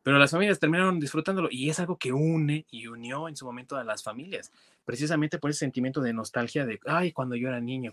Pero 0.07 0.19
las 0.21 0.31
familias 0.31 0.61
terminaron 0.61 1.01
disfrutándolo 1.01 1.49
y 1.51 1.69
es 1.69 1.81
algo 1.81 1.99
que 1.99 2.13
une 2.13 2.65
y 2.71 2.87
unió 2.87 3.29
en 3.29 3.35
su 3.35 3.45
momento 3.45 3.77
a 3.77 3.83
las 3.83 4.05
familias, 4.05 4.53
precisamente 4.85 5.41
por 5.41 5.51
ese 5.51 5.59
sentimiento 5.59 6.01
de 6.01 6.13
nostalgia 6.13 6.65
de, 6.65 6.79
ay, 6.87 7.11
cuando 7.11 7.35
yo 7.35 7.49
era 7.49 7.61
niño, 7.61 7.93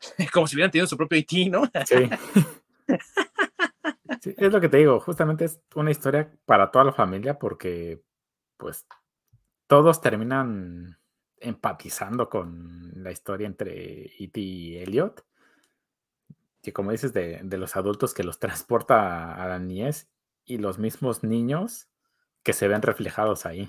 como 0.32 0.46
si 0.46 0.54
hubieran 0.54 0.70
tenido 0.70 0.86
su 0.86 0.96
propio 0.96 1.18
IT, 1.18 1.50
¿no? 1.50 1.64
Sí. 1.84 2.08
Es 4.36 4.52
lo 4.52 4.60
que 4.60 4.68
te 4.68 4.76
digo, 4.76 5.00
justamente 5.00 5.46
es 5.46 5.60
una 5.74 5.90
historia 5.90 6.30
para 6.46 6.70
toda 6.70 6.84
la 6.84 6.92
familia 6.92 7.40
porque, 7.40 8.04
pues, 8.56 8.86
todos 9.66 10.00
terminan 10.00 10.96
empatizando 11.38 12.28
con 12.28 12.92
la 13.02 13.10
historia 13.10 13.48
entre 13.48 14.12
E.T. 14.16 14.40
y 14.40 14.76
Elliot, 14.76 15.26
que 16.62 16.72
como 16.72 16.92
dices, 16.92 17.12
de, 17.12 17.42
los 17.42 17.74
adultos 17.74 18.14
que 18.14 18.22
los 18.22 18.38
transporta 18.38 19.34
a, 19.34 19.48
la 19.48 19.58
niñez 19.58 20.08
y 20.48 20.58
los 20.58 20.78
mismos 20.78 21.22
niños 21.22 21.86
que 22.42 22.52
se 22.52 22.66
ven 22.66 22.82
reflejados 22.82 23.46
ahí. 23.46 23.68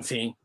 Sí, 0.00 0.36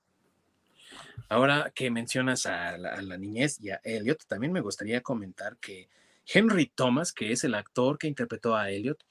Ahora 1.29 1.71
que 1.75 1.91
mencionas 1.91 2.45
a 2.45 2.77
la, 2.77 3.17
niñez 3.17 3.59
y 3.61 3.71
a 3.71 3.81
Elliot, 3.83 4.25
también 4.27 4.53
me 4.53 4.61
gustaría 4.61 5.01
comentar 5.01 5.57
que 5.57 5.89
Henry 6.25 6.67
Thomas, 6.67 7.11
que 7.11 7.33
es 7.33 7.43
el 7.43 7.53
actor 7.53 7.97
que 7.97 8.07
interpretó 8.07 8.55
a 8.55 8.69
Elliot, 8.69 9.03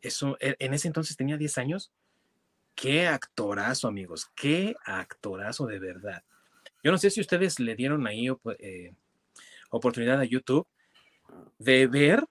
eso, 0.00 0.36
e, 0.40 0.54
en 0.60 0.74
ese 0.74 0.86
entonces 0.86 1.16
tenía 1.16 1.36
10 1.36 1.58
años. 1.58 1.92
Qué 2.76 3.08
actorazo, 3.08 3.88
amigos, 3.88 4.30
qué 4.36 4.76
actorazo 4.84 5.66
de 5.66 5.80
verdad. 5.80 6.22
Yo 6.84 6.92
no 6.92 6.98
sé 6.98 7.10
si 7.10 7.20
ustedes 7.20 7.58
le 7.58 7.74
dieron 7.74 8.06
ahí 8.06 8.28
eh, 8.58 8.94
oportunidad 9.70 10.20
a 10.20 10.24
YouTube 10.24 10.66
de 11.58 11.86
ver, 11.88 12.24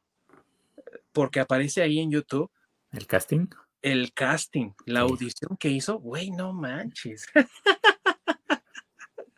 porque 1.12 1.42
aparece 1.42 1.82
ahí 1.82 2.00
en 2.00 2.12
YouTube. 2.12 2.50
¿El 2.92 3.08
casting? 3.08 3.48
El 3.82 4.14
casting, 4.14 4.72
la 4.86 5.02
audición 5.02 5.58
que 5.58 5.70
hizo, 5.70 6.00
güey, 6.00 6.30
no 6.32 6.54
manches. 6.54 7.28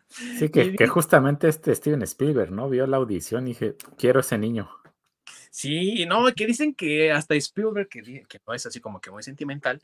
Sí, 0.07 0.49
que, 0.77 0.88
justamente 0.88 1.47
este 1.47 1.73
Steven 1.73 2.01
Spielberg, 2.03 2.51
¿no? 2.51 2.69
Vio 2.69 2.86
la 2.88 2.97
audición 2.97 3.47
y 3.47 3.51
dije, 3.51 3.75
quiero 3.97 4.19
ese 4.19 4.38
niño. 4.38 4.69
Sí, 5.49 6.05
no, 6.07 6.25
que 6.34 6.47
dicen 6.47 6.73
que 6.73 7.11
hasta 7.11 7.36
Spielberg, 7.36 7.88
que, 7.88 8.01
que 8.27 8.41
no 8.47 8.53
es 8.53 8.65
así 8.65 8.80
como 8.80 8.99
que 8.99 9.11
muy 9.11 9.23
sentimental, 9.23 9.82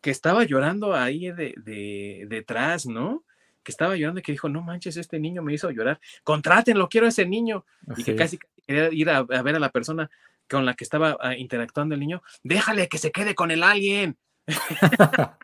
que 0.00 0.10
estaba 0.10 0.44
llorando 0.44 0.94
ahí 0.94 1.30
de, 1.32 2.26
detrás, 2.28 2.86
¿no? 2.86 3.24
Que 3.62 3.72
estaba 3.72 3.96
llorando 3.96 4.20
y 4.20 4.22
que 4.22 4.32
dijo, 4.32 4.48
no 4.48 4.62
manches, 4.62 4.96
este 4.96 5.18
niño 5.18 5.42
me 5.42 5.54
hizo 5.54 5.70
llorar, 5.70 6.00
contrátenlo, 6.24 6.88
quiero 6.88 7.06
ese 7.06 7.26
niño. 7.26 7.64
Y 7.96 8.04
que 8.04 8.14
casi 8.14 8.38
quería 8.66 8.92
ir 8.92 9.10
a, 9.10 9.22
ver 9.22 9.56
a 9.56 9.58
la 9.58 9.70
persona 9.70 10.10
con 10.48 10.64
la 10.64 10.74
que 10.74 10.84
estaba 10.84 11.16
ah, 11.20 11.34
interactuando 11.36 11.94
el 11.94 12.00
niño, 12.00 12.22
déjale 12.42 12.88
que 12.88 12.98
se 12.98 13.12
quede 13.12 13.34
con 13.34 13.50
el 13.50 13.62
alien. 13.62 14.18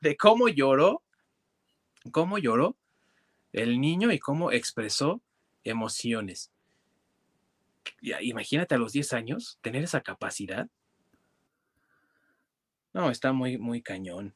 de 0.00 0.16
cómo 0.16 0.48
lloró 0.48 1.02
cómo 2.10 2.38
lloró 2.38 2.76
el 3.52 3.80
niño 3.80 4.12
y 4.12 4.18
cómo 4.18 4.52
expresó 4.52 5.20
emociones. 5.64 6.50
imagínate 8.00 8.74
a 8.74 8.78
los 8.78 8.92
10 8.92 9.12
años 9.12 9.58
tener 9.62 9.82
esa 9.84 10.00
capacidad. 10.00 10.68
No, 12.92 13.10
está 13.10 13.32
muy, 13.32 13.58
muy 13.58 13.82
cañón. 13.82 14.34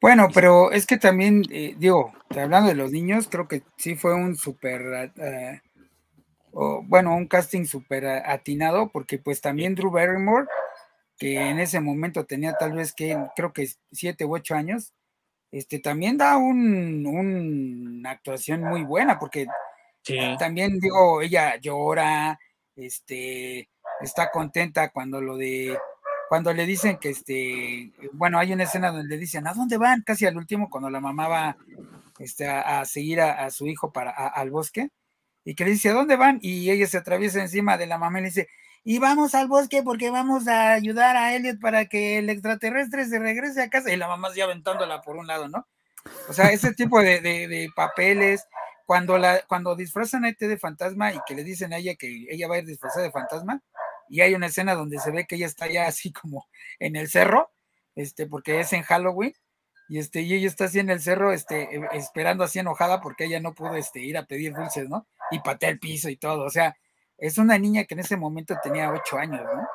Bueno, 0.00 0.28
pero 0.32 0.70
es 0.70 0.86
que 0.86 0.98
también, 0.98 1.42
eh, 1.50 1.74
digo, 1.78 2.12
hablando 2.30 2.68
de 2.68 2.74
los 2.74 2.92
niños, 2.92 3.28
creo 3.28 3.48
que 3.48 3.62
sí 3.76 3.96
fue 3.96 4.14
un 4.14 4.36
súper, 4.36 5.12
bueno, 6.54 7.14
un 7.16 7.26
casting 7.26 7.64
súper 7.64 8.06
atinado, 8.06 8.90
porque 8.90 9.18
pues 9.18 9.40
también 9.40 9.74
Drew 9.74 9.90
Barrymore, 9.90 10.46
que 11.18 11.36
en 11.36 11.58
ese 11.58 11.80
momento 11.80 12.24
tenía 12.24 12.54
tal 12.54 12.72
vez 12.72 12.92
que, 12.92 13.16
creo 13.36 13.52
que 13.52 13.68
siete 13.92 14.24
u 14.24 14.34
ocho 14.34 14.54
años, 14.54 14.92
este, 15.50 15.78
también 15.78 16.16
da 16.16 16.36
un, 16.36 17.06
una 17.06 18.10
actuación 18.10 18.62
muy 18.62 18.82
buena, 18.82 19.18
porque 19.18 19.46
también 20.38 20.78
digo, 20.80 21.22
ella 21.22 21.56
llora, 21.56 22.38
este, 22.76 23.68
está 24.00 24.30
contenta 24.30 24.90
cuando 24.90 25.20
lo 25.20 25.36
de, 25.36 25.78
cuando 26.28 26.52
le 26.52 26.66
dicen 26.66 26.98
que 26.98 27.10
este, 27.10 27.92
bueno, 28.12 28.38
hay 28.38 28.52
una 28.52 28.64
escena 28.64 28.90
donde 28.90 29.14
le 29.14 29.20
dicen, 29.20 29.46
¿a 29.46 29.54
dónde 29.54 29.78
van? 29.78 30.02
Casi 30.02 30.26
al 30.26 30.36
último, 30.36 30.68
cuando 30.68 30.90
la 30.90 31.00
mamá 31.00 31.28
va 31.28 31.56
este, 32.18 32.48
a, 32.48 32.84
seguir 32.84 33.20
a, 33.20 33.50
su 33.50 33.66
hijo 33.66 33.92
para, 33.92 34.10
al 34.10 34.50
bosque, 34.50 34.90
y 35.44 35.54
que 35.54 35.64
le 35.64 35.72
dice, 35.72 35.90
¿a 35.90 35.92
dónde 35.92 36.16
van? 36.16 36.38
Y 36.42 36.70
ella 36.70 36.86
se 36.86 36.98
atraviesa 36.98 37.40
encima 37.40 37.76
de 37.76 37.86
la 37.86 37.98
mamá 37.98 38.18
y 38.18 38.22
le 38.22 38.28
dice, 38.28 38.48
y 38.82 38.98
vamos 38.98 39.34
al 39.34 39.48
bosque 39.48 39.82
porque 39.82 40.10
vamos 40.10 40.46
a 40.46 40.72
ayudar 40.72 41.16
a 41.16 41.34
Elliot 41.34 41.60
para 41.60 41.86
que 41.86 42.18
el 42.18 42.28
extraterrestre 42.28 43.06
se 43.06 43.18
regrese 43.18 43.62
a 43.62 43.70
casa. 43.70 43.92
Y 43.92 43.96
la 43.96 44.08
mamá 44.08 44.28
ya 44.34 44.44
aventándola 44.44 45.00
por 45.00 45.16
un 45.16 45.26
lado, 45.26 45.48
¿no? 45.48 45.66
O 46.28 46.32
sea, 46.34 46.50
ese 46.50 46.74
tipo 46.74 47.00
de, 47.00 47.20
de, 47.20 47.68
papeles, 47.74 48.46
cuando, 48.84 49.16
la, 49.16 49.40
cuando 49.48 49.74
disfrazan 49.74 50.26
a 50.26 50.28
este 50.28 50.48
de 50.48 50.58
fantasma 50.58 51.14
y 51.14 51.18
que 51.26 51.34
le 51.34 51.44
dicen 51.44 51.72
a 51.72 51.78
ella 51.78 51.94
que 51.94 52.26
ella 52.28 52.46
va 52.46 52.56
a 52.56 52.58
ir 52.58 52.66
disfrazada 52.66 53.04
de 53.04 53.10
fantasma, 53.10 53.62
y 54.10 54.20
hay 54.20 54.34
una 54.34 54.46
escena 54.46 54.74
donde 54.74 54.98
se 54.98 55.10
ve 55.10 55.26
que 55.26 55.36
ella 55.36 55.46
está 55.46 55.66
ya 55.66 55.86
así 55.86 56.12
como 56.12 56.46
en 56.78 56.96
el 56.96 57.08
cerro, 57.08 57.50
este, 57.94 58.26
porque 58.26 58.60
es 58.60 58.72
en 58.74 58.82
Halloween, 58.82 59.32
y 59.88 59.98
este, 59.98 60.20
y 60.20 60.34
ella 60.34 60.46
está 60.46 60.66
así 60.66 60.78
en 60.78 60.90
el 60.90 61.00
cerro, 61.00 61.32
este, 61.32 61.68
esperando 61.92 62.44
así 62.44 62.58
enojada 62.58 63.00
porque 63.00 63.24
ella 63.24 63.40
no 63.40 63.54
pudo 63.54 63.76
este, 63.76 64.00
ir 64.00 64.16
a 64.16 64.26
pedir 64.26 64.54
dulces, 64.54 64.88
¿no? 64.88 65.06
Y 65.30 65.38
patea 65.40 65.70
el 65.70 65.78
piso 65.78 66.08
y 66.08 66.16
todo, 66.16 66.44
o 66.44 66.50
sea, 66.50 66.76
es 67.18 67.38
una 67.38 67.58
niña 67.58 67.84
que 67.84 67.94
en 67.94 68.00
ese 68.00 68.16
momento 68.16 68.54
tenía 68.62 68.92
ocho 68.92 69.16
años, 69.16 69.40
¿no? 69.42 69.66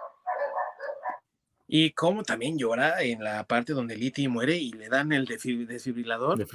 Y 1.67 1.91
cómo 1.91 2.23
también 2.23 2.57
llora 2.57 3.01
en 3.03 3.23
la 3.23 3.43
parte 3.45 3.73
donde 3.73 3.95
Liti 3.95 4.27
muere 4.27 4.57
y 4.57 4.71
le 4.71 4.89
dan 4.89 5.11
el 5.11 5.25
desfibrilador. 5.25 6.45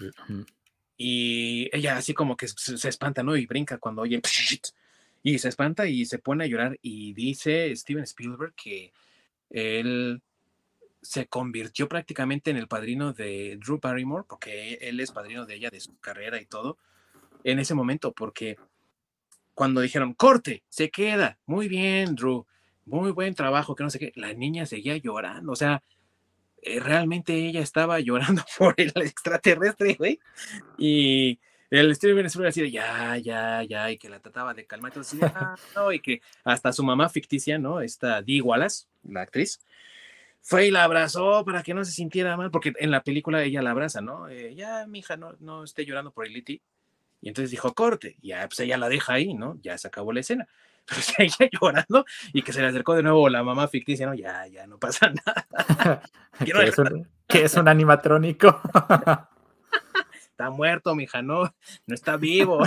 Y 0.97 1.69
ella 1.73 1.97
así 1.97 2.15
como 2.15 2.37
que 2.37 2.49
se 2.49 2.89
espanta, 2.89 3.23
¿no? 3.23 3.37
Y 3.37 3.47
brinca 3.47 3.79
cuando 3.79 4.03
oye 4.03 4.21
y 5.23 5.39
se 5.39 5.49
espanta 5.49 5.87
y 5.87 6.05
se 6.05 6.19
pone 6.19 6.45
a 6.45 6.47
llorar 6.47 6.79
y 6.83 7.15
dice 7.15 7.75
Steven 7.75 8.05
Spielberg 8.05 8.55
que 8.55 8.93
él 9.51 10.21
se 11.01 11.27
convirtió 11.27 11.89
prácticamente 11.89 12.51
en 12.51 12.57
el 12.57 12.67
padrino 12.67 13.13
de 13.13 13.57
Drew 13.59 13.79
Barrymore, 13.81 14.25
porque 14.29 14.75
él 14.81 14.99
es 15.01 15.13
padrino 15.13 15.47
de 15.47 15.55
ella, 15.55 15.71
de 15.71 15.81
su 15.81 15.99
carrera 16.01 16.41
y 16.41 16.47
todo, 16.47 16.79
en 17.45 17.59
ese 17.59 17.75
momento, 17.75 18.13
porque 18.13 18.57
cuando 19.55 19.81
dijeron, 19.81 20.15
corte, 20.15 20.63
se 20.69 20.91
queda, 20.91 21.39
muy 21.47 21.69
bien, 21.69 22.15
Drew, 22.15 22.47
muy 22.87 23.13
buen 23.13 23.35
trabajo, 23.35 23.75
que 23.75 23.85
no 23.85 23.91
sé 23.91 23.99
qué, 23.99 24.13
la 24.17 24.33
niña 24.35 24.67
seguía 24.67 24.97
llorando, 24.97 25.53
o 25.53 25.57
sea, 25.57 25.83
eh, 26.63 26.81
realmente 26.81 27.35
ella 27.35 27.61
estaba 27.61 28.01
llorando 28.01 28.45
por 28.59 28.75
el 28.77 28.93
extraterrestre, 28.97 29.95
güey, 29.95 30.21
y 30.79 31.39
el 31.71 31.95
Steven 31.95 32.17
Venezuela 32.17 32.51
así 32.51 32.63
de 32.63 32.71
ya, 32.71 33.17
ya, 33.19 33.63
ya, 33.63 33.91
y 33.91 33.99
que 33.99 34.09
la 34.09 34.21
trataba 34.21 34.55
de 34.55 34.67
calmar, 34.67 34.93
entonces, 34.93 35.21
ah, 35.23 35.57
no, 35.75 35.93
y 35.93 36.01
que 36.01 36.21
hasta 36.45 36.73
su 36.73 36.85
mamá 36.85 37.09
ficticia, 37.09 37.59
¿no? 37.59 37.81
Esta 37.81 38.23
Dee 38.23 38.41
Wallace, 38.41 38.87
la 39.03 39.23
actriz, 39.23 39.61
fue 40.41 40.67
y 40.67 40.71
la 40.71 40.85
abrazó 40.85 41.43
para 41.45 41.63
que 41.63 41.73
no 41.73 41.85
se 41.85 41.91
sintiera 41.91 42.37
mal, 42.37 42.51
porque 42.51 42.75
en 42.79 42.91
la 42.91 43.03
película 43.03 43.43
ella 43.43 43.63
la 43.63 43.71
abraza, 43.71 44.03
¿no? 44.03 44.29
Eh, 44.29 44.55
ya, 44.55 44.87
mija, 44.87 45.17
no, 45.17 45.35
no 45.41 45.65
esté 45.65 45.87
llorando 45.87 46.13
por 46.13 46.27
el 46.27 46.35
Liti. 46.35 46.61
Y 47.25 47.29
entonces 47.29 47.51
dijo, 47.51 47.73
corte, 47.73 48.19
y 48.21 48.29
ya, 48.29 48.47
pues 48.47 48.61
ella 48.61 48.77
la 48.77 48.91
deja 48.91 49.15
ahí, 49.15 49.33
¿no? 49.33 49.59
Ya 49.63 49.79
se 49.79 49.89
acabó 49.89 50.13
la 50.13 50.21
escena. 50.21 50.47
Pero 50.87 51.01
ella 51.17 51.51
llorando 51.51 52.05
y 52.35 52.43
que 52.43 52.53
se 52.53 52.61
le 52.61 52.67
acercó 52.67 52.95
de 52.95 53.03
nuevo 53.03 53.31
la 53.31 53.43
mamá 53.43 53.67
ficticia, 53.67 54.07
¿no? 54.07 54.13
Ya, 54.13 54.47
ya, 54.47 54.67
no 54.67 54.79
pasa 54.79 55.11
nada. 55.27 56.03
¿Qué, 57.27 57.45
es 57.45 57.55
un, 57.55 57.67
animatrónico? 57.67 58.61
está 60.21 60.51
muerto, 60.51 60.95
mija, 60.95 61.23
no, 61.23 61.45
no 61.87 61.95
está 61.95 62.19
vivo. 62.19 62.63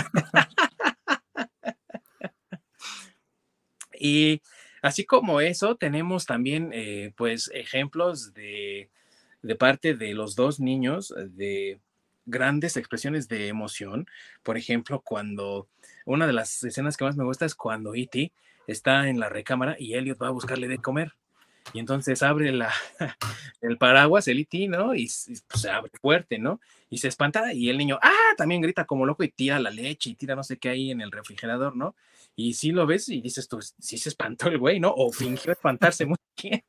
y 3.94 4.42
así 4.82 5.04
como 5.04 5.40
eso, 5.40 5.76
tenemos 5.76 6.26
también, 6.26 6.72
eh, 6.74 7.12
pues, 7.16 7.48
ejemplos 7.54 8.34
de, 8.34 8.90
de 9.40 9.54
parte 9.54 9.94
de 9.94 10.14
los 10.14 10.34
dos 10.34 10.58
niños, 10.58 11.14
de 11.16 11.78
grandes 12.28 12.76
expresiones 12.76 13.28
de 13.28 13.48
emoción. 13.48 14.06
Por 14.42 14.56
ejemplo, 14.56 15.00
cuando 15.00 15.68
una 16.04 16.26
de 16.26 16.32
las 16.32 16.62
escenas 16.62 16.96
que 16.96 17.04
más 17.04 17.16
me 17.16 17.24
gusta 17.24 17.46
es 17.46 17.54
cuando 17.54 17.94
E.T. 17.94 18.32
está 18.66 19.08
en 19.08 19.18
la 19.18 19.28
recámara 19.28 19.76
y 19.78 19.94
Elliot 19.94 20.20
va 20.22 20.28
a 20.28 20.32
buscarle 20.32 20.68
de 20.68 20.78
comer. 20.78 21.14
Y 21.72 21.80
entonces 21.80 22.22
abre 22.22 22.52
la, 22.52 22.72
el 23.60 23.76
paraguas, 23.78 24.28
el 24.28 24.40
E.T., 24.40 24.68
¿no? 24.68 24.94
Y, 24.94 25.10
pues, 25.48 25.60
se 25.60 25.70
abre 25.70 25.90
fuerte, 26.00 26.38
¿no? 26.38 26.60
Y 26.88 26.98
se 26.98 27.08
espanta 27.08 27.52
y 27.52 27.68
el 27.68 27.78
niño, 27.78 27.98
¡ah! 28.00 28.34
También 28.36 28.62
grita 28.62 28.84
como 28.84 29.04
loco 29.04 29.24
y 29.24 29.30
tira 29.30 29.58
la 29.58 29.70
leche 29.70 30.10
y 30.10 30.14
tira 30.14 30.34
no 30.34 30.44
sé 30.44 30.58
qué 30.58 30.70
ahí 30.70 30.90
en 30.90 31.00
el 31.00 31.10
refrigerador, 31.10 31.76
¿no? 31.76 31.94
Y 32.36 32.54
sí 32.54 32.70
lo 32.70 32.86
ves 32.86 33.08
y 33.08 33.20
dices 33.20 33.48
tú, 33.48 33.60
sí 33.60 33.98
se 33.98 34.08
espantó 34.08 34.48
el 34.48 34.58
güey, 34.58 34.80
¿no? 34.80 34.94
O 34.96 35.12
fingió 35.12 35.52
espantarse 35.52 36.06
muy 36.06 36.16
bien. 36.42 36.62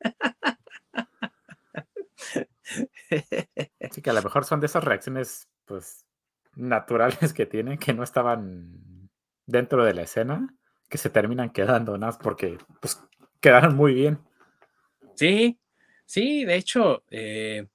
Sí, 3.90 4.02
que 4.02 4.10
a 4.10 4.12
lo 4.12 4.22
mejor 4.22 4.44
son 4.44 4.60
de 4.60 4.66
esas 4.66 4.84
reacciones, 4.84 5.48
pues, 5.70 6.04
naturales 6.56 7.32
que 7.32 7.46
tienen, 7.46 7.78
que 7.78 7.94
no 7.94 8.02
estaban 8.02 9.08
dentro 9.46 9.84
de 9.84 9.94
la 9.94 10.02
escena, 10.02 10.52
que 10.88 10.98
se 10.98 11.10
terminan 11.10 11.50
quedando, 11.50 11.96
¿no? 11.96 12.10
Porque, 12.20 12.58
pues, 12.80 13.00
quedaron 13.40 13.76
muy 13.76 13.94
bien. 13.94 14.18
Sí, 15.14 15.60
sí, 16.06 16.44
de 16.44 16.56
hecho, 16.56 17.04
eh, 17.10 17.68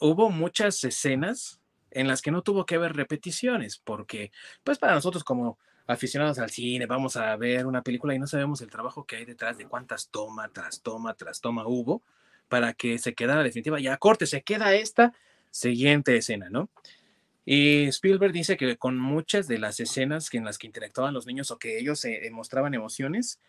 hubo 0.00 0.30
muchas 0.30 0.82
escenas 0.84 1.60
en 1.90 2.08
las 2.08 2.22
que 2.22 2.30
no 2.30 2.40
tuvo 2.40 2.64
que 2.64 2.76
haber 2.76 2.96
repeticiones, 2.96 3.76
porque, 3.76 4.32
pues, 4.64 4.78
para 4.78 4.94
nosotros 4.94 5.22
como 5.22 5.58
aficionados 5.86 6.38
al 6.38 6.48
cine, 6.48 6.86
vamos 6.86 7.16
a 7.16 7.36
ver 7.36 7.66
una 7.66 7.82
película 7.82 8.14
y 8.14 8.18
no 8.18 8.26
sabemos 8.26 8.62
el 8.62 8.70
trabajo 8.70 9.04
que 9.04 9.16
hay 9.16 9.26
detrás 9.26 9.58
de 9.58 9.66
cuántas 9.66 10.08
toma 10.08 10.48
tras 10.48 10.80
toma 10.80 11.12
tras 11.12 11.42
toma 11.42 11.66
hubo 11.66 12.02
para 12.48 12.72
que 12.72 12.96
se 12.96 13.12
quedara 13.12 13.42
definitiva. 13.42 13.80
Ya 13.80 13.98
corte, 13.98 14.24
se 14.24 14.40
queda 14.40 14.74
esta 14.74 15.12
siguiente 15.50 16.16
escena, 16.16 16.48
¿no? 16.48 16.70
Y 17.44 17.84
Spielberg 17.88 18.32
dice 18.32 18.56
que 18.56 18.76
con 18.76 18.98
muchas 18.98 19.48
de 19.48 19.58
las 19.58 19.80
escenas 19.80 20.32
en 20.32 20.44
las 20.44 20.58
que 20.58 20.66
interactuaban 20.66 21.14
los 21.14 21.26
niños 21.26 21.50
o 21.50 21.58
que 21.58 21.78
ellos 21.78 22.04
eh, 22.04 22.28
mostraban 22.32 22.74
emociones, 22.74 23.40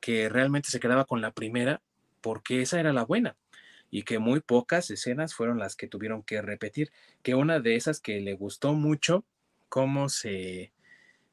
que 0.00 0.28
realmente 0.28 0.70
se 0.70 0.80
quedaba 0.80 1.04
con 1.04 1.20
la 1.20 1.32
primera 1.32 1.82
porque 2.20 2.62
esa 2.62 2.78
era 2.80 2.92
la 2.92 3.04
buena 3.04 3.36
y 3.90 4.04
que 4.04 4.18
muy 4.18 4.40
pocas 4.40 4.90
escenas 4.90 5.34
fueron 5.34 5.58
las 5.58 5.74
que 5.74 5.88
tuvieron 5.88 6.22
que 6.22 6.42
repetir, 6.42 6.92
que 7.22 7.34
una 7.34 7.60
de 7.60 7.76
esas 7.76 8.00
que 8.00 8.20
le 8.20 8.34
gustó 8.34 8.74
mucho 8.74 9.24
cómo 9.68 10.08
se 10.08 10.72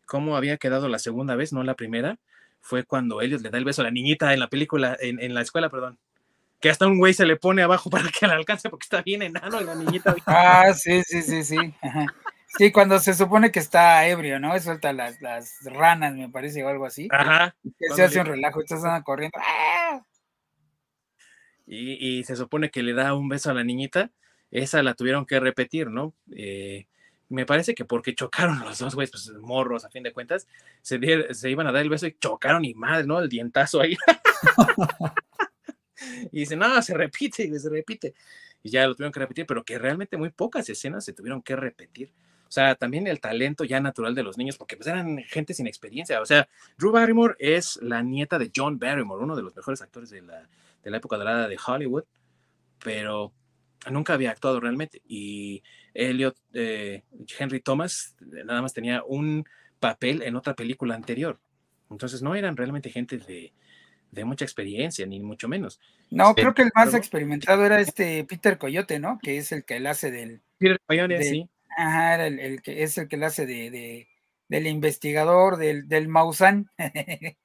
cómo 0.05 0.37
había 0.37 0.57
quedado 0.57 0.87
la 0.87 0.99
segunda 0.99 1.35
vez, 1.35 1.53
no 1.53 1.63
la 1.63 1.75
primera, 1.75 2.17
fue 2.61 2.83
cuando 2.83 3.21
Elliot 3.21 3.41
le 3.41 3.49
da 3.49 3.57
el 3.57 3.65
beso 3.65 3.81
a 3.81 3.85
la 3.85 3.91
niñita 3.91 4.33
en 4.33 4.39
la 4.39 4.49
película 4.49 4.97
en, 4.99 5.21
en 5.21 5.33
la 5.33 5.41
escuela, 5.41 5.69
perdón 5.69 5.99
que 6.59 6.69
hasta 6.69 6.87
un 6.87 6.97
güey 6.97 7.13
se 7.13 7.25
le 7.25 7.35
pone 7.35 7.61
abajo 7.61 7.89
para 7.89 8.09
que 8.09 8.27
la 8.27 8.33
alcance 8.33 8.69
porque 8.69 8.85
está 8.85 9.01
bien 9.01 9.21
enano 9.21 9.61
y 9.61 9.65
la 9.65 9.75
niñita. 9.75 10.15
Ah, 10.25 10.73
sí, 10.73 11.01
sí, 11.03 11.21
sí, 11.21 11.43
sí. 11.43 11.57
Sí, 12.57 12.71
cuando 12.71 12.97
se 12.99 13.13
supone 13.13 13.51
que 13.51 13.59
está 13.59 14.07
ebrio, 14.07 14.39
¿no? 14.39 14.57
Suelta 14.59 14.91
las, 14.93 15.21
las 15.21 15.57
ranas, 15.65 16.15
me 16.15 16.29
parece, 16.29 16.63
o 16.63 16.69
algo 16.69 16.85
así. 16.85 17.07
Ajá. 17.11 17.55
Que 17.63 17.93
se 17.93 18.03
hace 18.03 18.19
un 18.19 18.25
relajo, 18.25 18.61
están 18.61 19.03
corriendo. 19.03 19.37
¡Ah! 19.39 20.01
Y, 21.67 22.19
y, 22.19 22.23
se 22.23 22.35
supone 22.35 22.71
que 22.71 22.81
le 22.81 22.93
da 22.93 23.13
un 23.13 23.29
beso 23.29 23.51
a 23.51 23.53
la 23.53 23.63
niñita. 23.63 24.11
Esa 24.49 24.81
la 24.81 24.93
tuvieron 24.95 25.25
que 25.25 25.39
repetir, 25.39 25.89
¿no? 25.89 26.15
Eh, 26.35 26.87
me 27.29 27.45
parece 27.45 27.75
que 27.75 27.85
porque 27.85 28.15
chocaron 28.15 28.59
los 28.61 28.79
dos 28.79 28.95
güeyes, 28.95 29.11
pues 29.11 29.29
morros, 29.41 29.83
a 29.85 29.89
fin 29.89 30.03
de 30.03 30.13
cuentas, 30.13 30.47
se, 30.81 30.99
se 31.33 31.49
iban 31.49 31.67
a 31.67 31.71
dar 31.73 31.81
el 31.81 31.89
beso 31.89 32.07
y 32.07 32.17
chocaron 32.17 32.63
y 32.65 32.73
madre, 32.73 33.05
¿no? 33.05 33.19
El 33.19 33.29
dientazo 33.29 33.81
ahí. 33.81 33.97
y 36.31 36.39
dice, 36.39 36.55
no, 36.55 36.81
se 36.81 36.93
repite, 36.93 37.43
y 37.43 37.59
se 37.59 37.69
repite. 37.69 38.13
Y 38.63 38.69
ya 38.69 38.87
lo 38.87 38.95
tuvieron 38.95 39.11
que 39.11 39.19
repetir, 39.19 39.45
pero 39.45 39.63
que 39.63 39.77
realmente 39.77 40.17
muy 40.17 40.29
pocas 40.29 40.67
escenas 40.69 41.05
se 41.05 41.13
tuvieron 41.13 41.41
que 41.41 41.55
repetir. 41.55 42.11
O 42.47 42.51
sea, 42.51 42.75
también 42.75 43.07
el 43.07 43.19
talento 43.19 43.65
ya 43.65 43.79
natural 43.81 44.15
de 44.15 44.23
los 44.23 44.37
niños, 44.37 44.57
porque 44.57 44.77
pues 44.77 44.87
eran 44.87 45.17
gente 45.23 45.53
sin 45.53 45.67
experiencia. 45.67 46.21
O 46.21 46.25
sea, 46.25 46.47
Drew 46.77 46.91
Barrymore 46.91 47.35
es 47.39 47.77
la 47.81 48.01
nieta 48.01 48.39
de 48.39 48.51
John 48.55 48.79
Barrymore, 48.79 49.23
uno 49.23 49.35
de 49.35 49.43
los 49.43 49.55
mejores 49.55 49.81
actores 49.81 50.09
de 50.09 50.21
la, 50.21 50.47
de 50.83 50.91
la 50.91 50.97
época 50.97 51.17
dorada 51.17 51.47
de 51.47 51.57
Hollywood, 51.65 52.05
pero 52.79 53.33
nunca 53.91 54.13
había 54.13 54.31
actuado 54.31 54.59
realmente. 54.61 55.01
Y 55.05 55.61
Elliot, 55.93 56.37
eh, 56.53 57.03
Henry 57.37 57.59
Thomas, 57.59 58.15
nada 58.21 58.61
más 58.61 58.73
tenía 58.73 59.03
un 59.03 59.45
papel 59.79 60.21
en 60.21 60.35
otra 60.35 60.55
película 60.55 60.95
anterior. 60.95 61.39
Entonces 61.89 62.21
no 62.21 62.35
eran 62.35 62.57
realmente 62.57 62.89
gente 62.89 63.17
de, 63.17 63.53
de 64.11 64.25
mucha 64.25 64.45
experiencia, 64.45 65.05
ni 65.05 65.19
mucho 65.19 65.47
menos. 65.47 65.79
No, 66.09 66.33
creo 66.35 66.53
que 66.53 66.63
el 66.63 66.71
más 66.73 66.93
experimentado 66.93 67.65
era 67.65 67.79
este 67.79 68.23
Peter 68.23 68.57
Coyote, 68.57 68.99
¿no? 68.99 69.19
Que 69.21 69.37
es 69.37 69.51
el 69.51 69.65
que 69.65 69.77
él 69.77 69.87
hace 69.87 70.11
del. 70.11 70.41
Peter 70.57 70.79
Coyote, 70.85 71.23
sí. 71.23 71.49
Ajá, 71.75 72.15
era 72.15 72.27
el, 72.27 72.61
que 72.61 72.83
es 72.83 72.97
el 72.97 73.07
que 73.07 73.17
él 73.17 73.23
hace 73.23 73.45
de, 73.45 73.69
de 73.69 74.07
del 74.49 74.67
investigador, 74.67 75.57
del, 75.57 75.87
del 75.87 76.07
Mausan. 76.07 76.69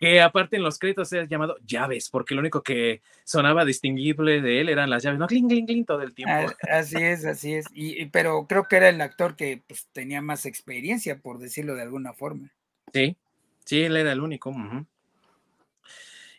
que 0.00 0.20
aparte 0.20 0.56
en 0.56 0.62
los 0.62 0.78
créditos 0.78 1.12
es 1.12 1.28
llamado 1.28 1.56
llaves, 1.66 2.08
porque 2.08 2.34
lo 2.34 2.40
único 2.40 2.62
que 2.62 3.02
sonaba 3.24 3.64
distinguible 3.64 4.40
de 4.40 4.60
él 4.60 4.68
eran 4.68 4.90
las 4.90 5.02
llaves, 5.02 5.18
no 5.18 5.26
cling, 5.26 5.48
cling, 5.48 5.66
cling 5.66 5.84
todo 5.84 6.02
el 6.02 6.14
tiempo. 6.14 6.52
Ah, 6.62 6.78
así 6.78 6.96
es, 6.96 7.24
así 7.24 7.54
es. 7.54 7.66
Y, 7.72 8.06
pero 8.06 8.46
creo 8.46 8.64
que 8.64 8.76
era 8.76 8.88
el 8.88 9.00
actor 9.00 9.36
que 9.36 9.62
pues, 9.66 9.88
tenía 9.92 10.22
más 10.22 10.46
experiencia, 10.46 11.18
por 11.18 11.38
decirlo 11.38 11.74
de 11.74 11.82
alguna 11.82 12.12
forma. 12.14 12.50
Sí, 12.92 13.16
sí, 13.64 13.82
él 13.82 13.96
era 13.96 14.12
el 14.12 14.20
único. 14.20 14.54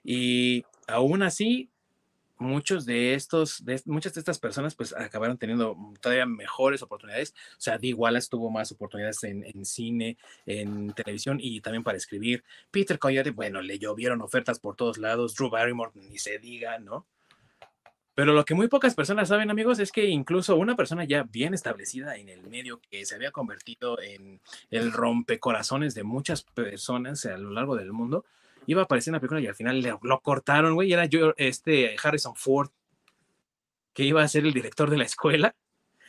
Y 0.03 0.65
aún 0.87 1.23
así, 1.23 1.69
muchos 2.41 2.85
de 2.85 3.13
estos, 3.13 3.63
muchas 3.85 4.13
de 4.15 4.19
estas 4.19 4.39
personas 4.39 4.73
pues 4.75 4.93
acabaron 4.93 5.37
teniendo 5.37 5.77
todavía 6.01 6.25
mejores 6.25 6.81
oportunidades. 6.81 7.33
O 7.51 7.61
sea, 7.61 7.77
Dee 7.77 7.93
Wallace 7.93 8.29
tuvo 8.29 8.49
más 8.49 8.71
oportunidades 8.71 9.23
en, 9.23 9.43
en, 9.43 9.63
cine, 9.63 10.17
en 10.45 10.91
televisión 10.93 11.37
y 11.39 11.61
también 11.61 11.83
para 11.83 11.97
escribir. 11.97 12.43
Peter 12.71 12.97
Coyote, 12.99 13.31
bueno, 13.31 13.61
le 13.61 13.79
llovieron 13.79 14.21
ofertas 14.21 14.59
por 14.59 14.75
todos 14.75 14.97
lados. 14.97 15.35
Drew 15.35 15.49
Barrymore, 15.49 15.91
ni 15.93 16.17
se 16.17 16.39
diga, 16.39 16.79
¿no? 16.79 17.05
Pero 18.13 18.33
lo 18.33 18.43
que 18.43 18.55
muy 18.55 18.67
pocas 18.67 18.93
personas 18.93 19.29
saben, 19.29 19.49
amigos, 19.49 19.79
es 19.79 19.91
que 19.91 20.05
incluso 20.05 20.57
una 20.57 20.75
persona 20.75 21.05
ya 21.05 21.23
bien 21.23 21.53
establecida 21.53 22.17
en 22.17 22.27
el 22.27 22.43
medio 22.43 22.81
que 22.89 23.05
se 23.05 23.15
había 23.15 23.31
convertido 23.31 24.01
en 24.01 24.41
el 24.69 24.91
rompecorazones 24.91 25.95
de 25.95 26.03
muchas 26.03 26.43
personas 26.43 27.25
a 27.25 27.37
lo 27.37 27.51
largo 27.51 27.77
del 27.77 27.93
mundo, 27.93 28.25
iba 28.67 28.81
a 28.81 28.85
aparecer 28.85 29.11
en 29.11 29.13
la 29.13 29.19
película 29.19 29.41
y 29.41 29.47
al 29.47 29.55
final 29.55 29.99
lo 30.01 30.19
cortaron, 30.21 30.73
güey, 30.73 30.89
y 30.89 30.93
era 30.93 31.05
yo, 31.05 31.33
este 31.37 31.95
Harrison 32.01 32.35
Ford, 32.35 32.69
que 33.93 34.03
iba 34.03 34.23
a 34.23 34.27
ser 34.27 34.45
el 34.45 34.53
director 34.53 34.89
de 34.89 34.97
la 34.97 35.03
escuela, 35.03 35.55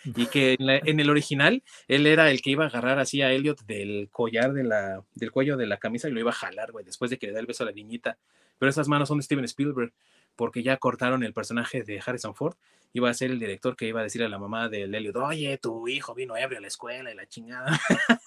y 0.04 0.26
que 0.26 0.56
en, 0.58 1.00
el 1.00 1.10
original 1.10 1.62
él 1.86 2.06
era 2.06 2.30
el 2.30 2.42
que 2.42 2.50
iba 2.50 2.64
a 2.64 2.68
agarrar 2.68 2.98
así 2.98 3.22
a 3.22 3.30
Elliot 3.30 3.64
del 3.66 4.08
collar 4.10 4.52
de 4.52 4.64
la, 4.64 5.04
del 5.14 5.30
cuello 5.30 5.56
de 5.56 5.66
la 5.66 5.76
camisa 5.76 6.08
y 6.08 6.12
lo 6.12 6.20
iba 6.20 6.30
a 6.30 6.34
jalar, 6.34 6.72
güey, 6.72 6.84
después 6.84 7.10
de 7.10 7.18
que 7.18 7.28
le 7.28 7.32
da 7.32 7.40
el 7.40 7.46
beso 7.46 7.62
a 7.62 7.66
la 7.66 7.72
niñita. 7.72 8.18
Pero 8.58 8.70
esas 8.70 8.88
manos 8.88 9.08
son 9.08 9.18
de 9.18 9.24
Steven 9.24 9.44
Spielberg, 9.44 9.92
porque 10.36 10.62
ya 10.62 10.76
cortaron 10.76 11.22
el 11.24 11.32
personaje 11.32 11.82
de 11.82 12.02
Harrison 12.04 12.34
Ford. 12.34 12.56
Iba 12.92 13.10
a 13.10 13.14
ser 13.14 13.30
el 13.30 13.38
director 13.38 13.76
que 13.76 13.86
iba 13.86 14.00
a 14.00 14.02
decir 14.04 14.22
a 14.22 14.28
la 14.28 14.38
mamá 14.38 14.68
de 14.68 14.84
Elliot, 14.84 15.16
oye, 15.16 15.58
tu 15.58 15.88
hijo 15.88 16.14
vino 16.14 16.36
ebrio 16.36 16.58
a 16.58 16.62
la 16.62 16.68
escuela 16.68 17.10
y 17.10 17.14
la 17.14 17.26
chingada. 17.26 17.80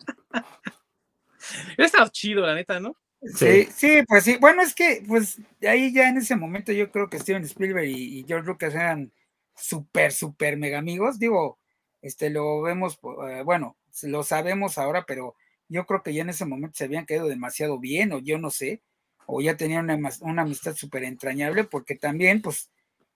Estaba 1.77 2.09
chido, 2.11 2.45
la 2.45 2.55
neta, 2.55 2.81
¿no? 2.81 2.97
Sí, 3.23 3.69
sí, 3.75 4.03
pues 4.07 4.25
sí. 4.25 4.37
Bueno, 4.41 4.63
es 4.63 4.75
que, 4.75 5.03
pues, 5.07 5.41
ahí 5.63 5.93
ya 5.93 6.09
en 6.09 6.19
ese 6.19 6.37
momento 6.37 6.73
yo 6.73 6.91
creo 6.91 7.09
que 7.09 7.19
Steven 7.19 7.45
Spielberg 7.45 7.87
y, 7.89 8.25
George 8.27 8.47
Lucas 8.47 8.75
eran 8.75 9.13
súper, 9.55 10.13
súper 10.13 10.57
mega 10.57 10.79
amigos. 10.79 11.19
Digo, 11.19 11.59
este, 12.03 12.31
lo 12.31 12.63
vemos, 12.63 12.99
eh, 13.29 13.43
bueno, 13.45 13.77
lo 14.03 14.23
sabemos 14.23 14.79
ahora, 14.79 15.05
pero 15.07 15.35
yo 15.69 15.87
creo 15.87 16.03
que 16.03 16.15
ya 16.15 16.23
en 16.23 16.31
ese 16.31 16.45
momento 16.45 16.77
se 16.77 16.85
habían 16.85 17.07
quedado 17.07 17.29
demasiado 17.29 17.79
bien, 17.79 18.13
o 18.13 18.19
yo 18.19 18.39
no 18.39 18.51
sé, 18.51 18.83
o 19.27 19.41
ya 19.41 19.57
tenían 19.57 19.91
una, 19.91 20.11
una 20.21 20.43
amistad 20.43 20.75
súper 20.77 21.05
entrañable, 21.05 21.65
porque 21.65 21.97
también, 21.97 22.43
pues, 22.43 22.71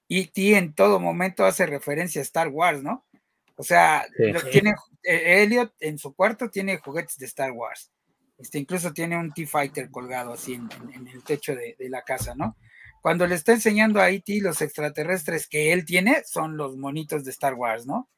E.T. 0.09 0.57
en 0.57 0.74
todo 0.74 0.98
momento 0.98 1.44
hace 1.44 1.66
referencia 1.66 2.20
a 2.20 2.24
Star 2.24 2.48
Wars, 2.48 2.82
¿no? 2.82 3.07
O 3.55 3.62
sea, 3.62 4.07
tiene, 4.51 4.74
eh, 5.05 5.42
Elliot 5.42 5.72
en 5.80 5.98
su 5.98 6.14
cuarto 6.14 6.51
tiene 6.51 6.78
juguetes 6.78 7.16
de 7.18 7.26
Star 7.26 7.53
Wars. 7.53 7.92
Este, 8.41 8.59
incluso 8.59 8.93
tiene 8.93 9.18
un 9.18 9.32
T-Fighter 9.32 9.91
colgado 9.91 10.32
así 10.32 10.55
en, 10.55 10.68
el 11.09 11.22
techo 11.22 11.55
de, 11.55 11.76
la 11.91 12.03
casa, 12.03 12.34
¿no? 12.34 12.57
Cuando 13.03 13.26
le 13.26 13.34
está 13.34 13.53
enseñando 13.53 14.01
a 14.01 14.11
E.T. 14.11 14.41
los 14.41 14.62
extraterrestres 14.62 15.47
que 15.47 15.72
él 15.72 15.84
tiene, 15.84 16.22
son 16.24 16.57
los 16.57 16.76
monitos 16.76 17.24
de 17.24 17.30
Star 17.30 17.55
Wars, 17.55 17.86
¿no? 17.86 18.09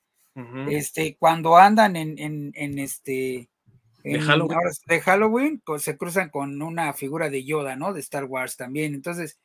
Este, 0.71 1.17
cuando 1.19 1.59
andan 1.59 1.95
en, 1.95 2.17
en, 2.19 2.79
este 2.79 3.51
de 4.03 4.21
Halloween. 4.21 4.59
de 4.87 5.01
Halloween, 5.01 5.63
pues, 5.65 5.83
se 5.83 5.99
cruzan 5.99 6.31
con 6.31 6.63
una 6.63 6.93
figura 6.95 7.29
de 7.29 7.45
Yoda, 7.45 7.77
¿no? 7.77 7.93
De 7.93 8.01
Star 8.01 8.25
Wars 8.25 8.57
también. 8.57 8.95
Entonces, 8.95 9.39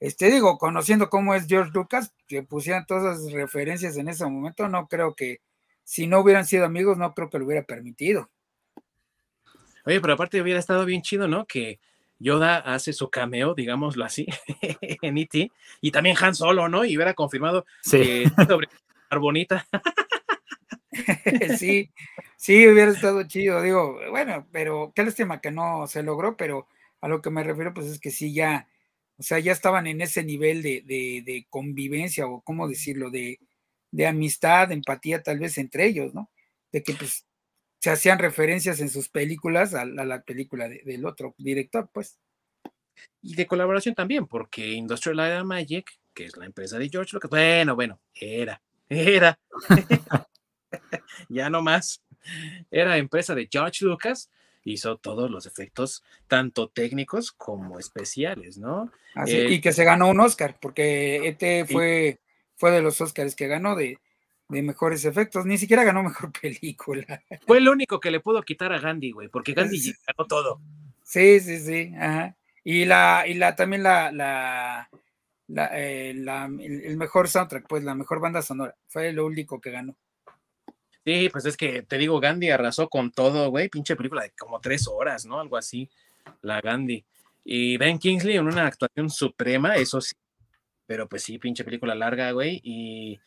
este 0.00 0.30
digo, 0.30 0.56
conociendo 0.56 1.10
cómo 1.10 1.34
es 1.34 1.46
George 1.46 1.72
Lucas, 1.74 2.14
que 2.26 2.42
pusieran 2.42 2.86
todas 2.86 3.18
esas 3.18 3.32
referencias 3.32 3.96
en 3.96 4.08
ese 4.08 4.24
momento, 4.24 4.68
no 4.68 4.88
creo 4.88 5.14
que, 5.14 5.40
si 5.84 6.06
no 6.06 6.20
hubieran 6.20 6.46
sido 6.46 6.64
amigos, 6.64 6.96
no 6.96 7.12
creo 7.12 7.28
que 7.28 7.38
lo 7.38 7.44
hubiera 7.44 7.64
permitido. 7.64 8.30
Oye, 9.84 10.00
pero 10.00 10.14
aparte 10.14 10.40
hubiera 10.40 10.60
estado 10.60 10.84
bien 10.84 11.02
chido, 11.02 11.28
¿no? 11.28 11.46
Que 11.46 11.80
Yoda 12.18 12.58
hace 12.58 12.92
su 12.92 13.10
cameo, 13.10 13.54
digámoslo 13.54 14.04
así, 14.04 14.26
en 14.80 15.18
E.T. 15.18 15.50
Y 15.80 15.90
también 15.90 16.16
Han 16.20 16.34
Solo, 16.34 16.68
¿no? 16.68 16.84
Y 16.84 16.96
hubiera 16.96 17.14
confirmado 17.14 17.66
que 17.90 18.30
sobre 18.46 18.68
bonita. 19.20 19.66
sí, 21.58 21.90
sí, 22.36 22.68
hubiera 22.68 22.92
estado 22.92 23.22
chido. 23.24 23.62
Digo, 23.62 23.98
bueno, 24.10 24.46
pero 24.52 24.92
qué 24.94 25.04
lástima 25.04 25.40
que 25.40 25.50
no 25.50 25.86
se 25.86 26.02
logró, 26.02 26.36
pero 26.36 26.66
a 27.00 27.08
lo 27.08 27.20
que 27.22 27.30
me 27.30 27.42
refiero, 27.42 27.74
pues 27.74 27.86
es 27.86 27.98
que 27.98 28.10
sí, 28.10 28.32
ya, 28.32 28.68
o 29.18 29.22
sea, 29.22 29.38
ya 29.38 29.52
estaban 29.52 29.86
en 29.86 30.00
ese 30.00 30.22
nivel 30.24 30.62
de, 30.62 30.82
de, 30.82 31.22
de 31.24 31.46
convivencia 31.50 32.26
o, 32.26 32.40
¿cómo 32.42 32.68
decirlo?, 32.68 33.10
de, 33.10 33.40
de 33.90 34.06
amistad, 34.06 34.68
de 34.68 34.74
empatía 34.74 35.22
tal 35.22 35.38
vez 35.38 35.58
entre 35.58 35.86
ellos, 35.86 36.14
¿no? 36.14 36.30
De 36.72 36.82
que 36.82 36.94
pues 36.94 37.26
se 37.82 37.90
hacían 37.90 38.20
referencias 38.20 38.78
en 38.78 38.88
sus 38.88 39.08
películas 39.08 39.74
a, 39.74 39.84
la 39.84 40.22
película 40.22 40.68
del 40.68 41.04
otro 41.04 41.34
director, 41.36 41.90
pues. 41.92 42.16
Y 43.20 43.34
de 43.34 43.48
colaboración 43.48 43.96
también, 43.96 44.28
porque 44.28 44.70
Industrial 44.70 45.16
Light 45.16 45.32
and 45.40 45.46
Magic, 45.46 45.90
que 46.14 46.26
es 46.26 46.36
la 46.36 46.46
empresa 46.46 46.78
de 46.78 46.88
George 46.88 47.10
Lucas, 47.12 47.28
bueno, 47.28 47.74
bueno, 47.74 48.00
era, 48.14 48.62
era, 48.88 49.36
ya 51.28 51.50
no 51.50 51.60
más, 51.60 52.04
era 52.70 52.98
empresa 52.98 53.34
de 53.34 53.48
George 53.50 53.84
Lucas, 53.84 54.30
hizo 54.62 54.96
todos 54.98 55.28
los 55.28 55.46
efectos, 55.46 56.04
tanto 56.28 56.68
técnicos 56.68 57.32
como 57.32 57.80
especiales, 57.80 58.58
¿no? 58.58 58.92
Así, 59.16 59.36
y 59.36 59.60
que 59.60 59.72
se 59.72 59.82
ganó 59.82 60.08
un 60.08 60.20
Oscar, 60.20 60.56
porque 60.60 61.26
este 61.26 61.64
fue, 61.64 62.20
fue 62.54 62.70
de 62.70 62.80
los 62.80 63.00
Oscars 63.00 63.34
que 63.34 63.48
ganó 63.48 63.74
de, 63.74 63.98
de 64.52 64.62
mejores 64.62 65.04
efectos, 65.04 65.46
ni 65.46 65.58
siquiera 65.58 65.84
ganó 65.84 66.02
mejor 66.02 66.30
película. 66.40 67.22
Fue 67.46 67.58
el 67.58 67.68
único 67.68 67.98
que 67.98 68.10
le 68.10 68.20
pudo 68.20 68.42
quitar 68.42 68.72
a 68.72 68.78
Gandhi, 68.78 69.12
güey, 69.12 69.28
porque 69.28 69.54
Gandhi 69.54 69.92
ganó 70.06 70.26
todo. 70.28 70.60
Sí, 71.02 71.40
sí, 71.40 71.58
sí, 71.58 71.92
ajá. 71.98 72.36
Y 72.64 72.84
la, 72.84 73.24
y 73.26 73.34
la 73.34 73.56
también 73.56 73.82
la, 73.82 74.12
la, 74.12 74.88
eh, 75.72 76.10
el 76.10 76.96
mejor 76.96 77.28
soundtrack, 77.28 77.66
pues 77.66 77.82
la 77.82 77.94
mejor 77.94 78.20
banda 78.20 78.40
sonora, 78.40 78.76
fue 78.86 79.12
lo 79.12 79.26
único 79.26 79.60
que 79.60 79.72
ganó. 79.72 79.96
Sí, 81.04 81.28
pues 81.32 81.44
es 81.46 81.56
que 81.56 81.82
te 81.82 81.98
digo, 81.98 82.20
Gandhi 82.20 82.50
arrasó 82.50 82.88
con 82.88 83.10
todo, 83.10 83.50
güey, 83.50 83.68
pinche 83.68 83.96
película 83.96 84.22
de 84.22 84.30
como 84.38 84.60
tres 84.60 84.86
horas, 84.86 85.26
¿no? 85.26 85.40
Algo 85.40 85.56
así, 85.56 85.90
la 86.42 86.60
Gandhi. 86.60 87.04
Y 87.44 87.76
Ben 87.76 87.98
Kingsley 87.98 88.36
en 88.36 88.46
una 88.46 88.68
actuación 88.68 89.10
suprema, 89.10 89.74
eso 89.74 90.00
sí, 90.00 90.14
pero 90.86 91.08
pues 91.08 91.24
sí, 91.24 91.38
pinche 91.38 91.64
película 91.64 91.96
larga, 91.96 92.30
güey, 92.30 92.60
y 92.62 93.18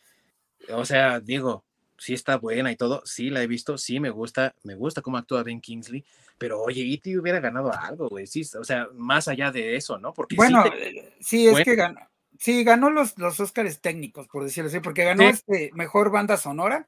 o 0.74 0.86
sea, 0.86 1.20
digo, 1.20 1.64
sí 1.98 2.14
está 2.14 2.38
buena 2.38 2.72
y 2.72 2.76
todo, 2.76 3.02
sí 3.06 3.30
la 3.30 3.42
he 3.42 3.48
visto, 3.48 3.78
sí 3.78 4.00
me 4.00 4.10
gusta, 4.10 4.56
me 4.64 4.76
gusta 4.76 5.02
cómo 5.02 5.18
actúa 5.18 5.44
Ben 5.44 5.62
Kingsley, 5.62 6.06
pero 6.38 6.62
oye, 6.62 6.82
E.T. 6.82 7.18
hubiera 7.18 7.40
ganado 7.40 7.72
algo, 7.74 8.10
güey, 8.10 8.28
sí, 8.28 8.42
o 8.60 8.64
sea, 8.64 8.88
más 8.94 9.28
allá 9.28 9.52
de 9.52 9.76
eso, 9.76 9.98
¿no? 9.98 10.14
Porque 10.14 10.36
bueno, 10.36 10.64
sí, 11.20 11.48
es 11.48 11.64
que 11.64 11.76
ganó, 11.76 12.00
sí, 12.38 12.64
ganó 12.64 12.90
los, 12.90 13.18
los 13.18 13.40
Óscares 13.40 13.80
técnicos, 13.80 14.28
por 14.28 14.44
decirlo 14.44 14.70
así, 14.70 14.80
porque 14.80 15.06
ganó 15.06 15.24
este 15.24 15.72
mejor 15.74 16.12
banda 16.12 16.38
sonora, 16.38 16.88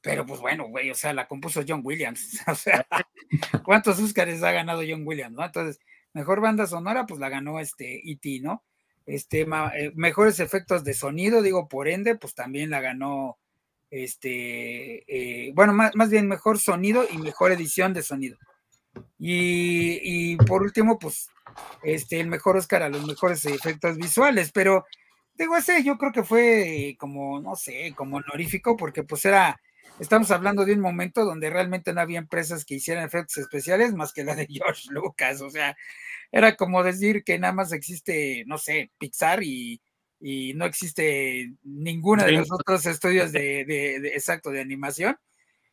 pero 0.00 0.26
pues 0.26 0.40
bueno, 0.40 0.68
güey, 0.68 0.90
o 0.90 0.94
sea, 0.94 1.12
la 1.14 1.26
compuso 1.26 1.62
John 1.66 1.80
Williams, 1.82 2.40
o 2.46 2.54
sea, 2.54 2.86
¿cuántos 3.64 3.98
Óscares 3.98 4.42
ha 4.42 4.52
ganado 4.52 4.82
John 4.86 5.06
Williams, 5.06 5.34
no? 5.34 5.44
Entonces, 5.44 5.80
mejor 6.12 6.40
banda 6.40 6.66
sonora, 6.66 7.06
pues 7.06 7.20
la 7.20 7.28
ganó 7.28 7.58
este 7.60 8.02
E.T., 8.10 8.40
¿no? 8.42 8.62
Este, 9.06 9.42
eh, 9.42 9.92
mejores 9.94 10.40
efectos 10.40 10.84
de 10.84 10.94
sonido, 10.94 11.42
digo, 11.42 11.68
por 11.68 11.88
ende, 11.88 12.16
pues 12.16 12.34
también 12.34 12.70
la 12.70 12.80
ganó, 12.80 13.38
este, 13.90 15.04
eh, 15.08 15.52
bueno, 15.54 15.72
más, 15.72 15.94
más, 15.94 16.10
bien 16.10 16.26
mejor 16.26 16.58
sonido 16.58 17.04
y 17.10 17.18
mejor 17.18 17.52
edición 17.52 17.92
de 17.92 18.02
sonido. 18.02 18.38
Y, 19.18 19.98
y, 20.02 20.36
por 20.36 20.62
último, 20.62 20.98
pues, 20.98 21.28
este, 21.82 22.20
el 22.20 22.28
mejor 22.28 22.56
Oscar 22.56 22.82
a 22.82 22.88
los 22.88 23.06
mejores 23.06 23.44
efectos 23.44 23.96
visuales, 23.96 24.52
pero 24.52 24.86
digo, 25.34 25.56
ese 25.56 25.82
yo 25.82 25.98
creo 25.98 26.12
que 26.12 26.24
fue 26.24 26.96
como, 26.98 27.40
no 27.40 27.56
sé, 27.56 27.92
como 27.96 28.16
honorífico, 28.16 28.76
porque 28.76 29.02
pues 29.02 29.24
era, 29.24 29.60
estamos 29.98 30.30
hablando 30.30 30.64
de 30.64 30.72
un 30.72 30.80
momento 30.80 31.24
donde 31.24 31.50
realmente 31.50 31.92
no 31.92 32.00
había 32.00 32.18
empresas 32.18 32.64
que 32.64 32.74
hicieran 32.74 33.04
efectos 33.04 33.38
especiales 33.38 33.94
más 33.94 34.12
que 34.12 34.24
la 34.24 34.34
de 34.34 34.46
George 34.50 34.88
Lucas, 34.90 35.40
o 35.40 35.50
sea, 35.50 35.76
era 36.32 36.56
como 36.56 36.82
decir 36.82 37.22
que 37.24 37.38
nada 37.38 37.52
más 37.52 37.72
existe, 37.72 38.44
no 38.46 38.58
sé, 38.58 38.90
Pixar 38.98 39.42
y, 39.42 39.80
no 40.54 40.64
existe 40.64 41.52
ninguna 41.64 42.24
de 42.24 42.32
los 42.32 42.50
otros 42.50 42.86
estudios 42.86 43.30
de, 43.32 43.96
exacto 44.14 44.50
de 44.50 44.62
animación 44.62 45.18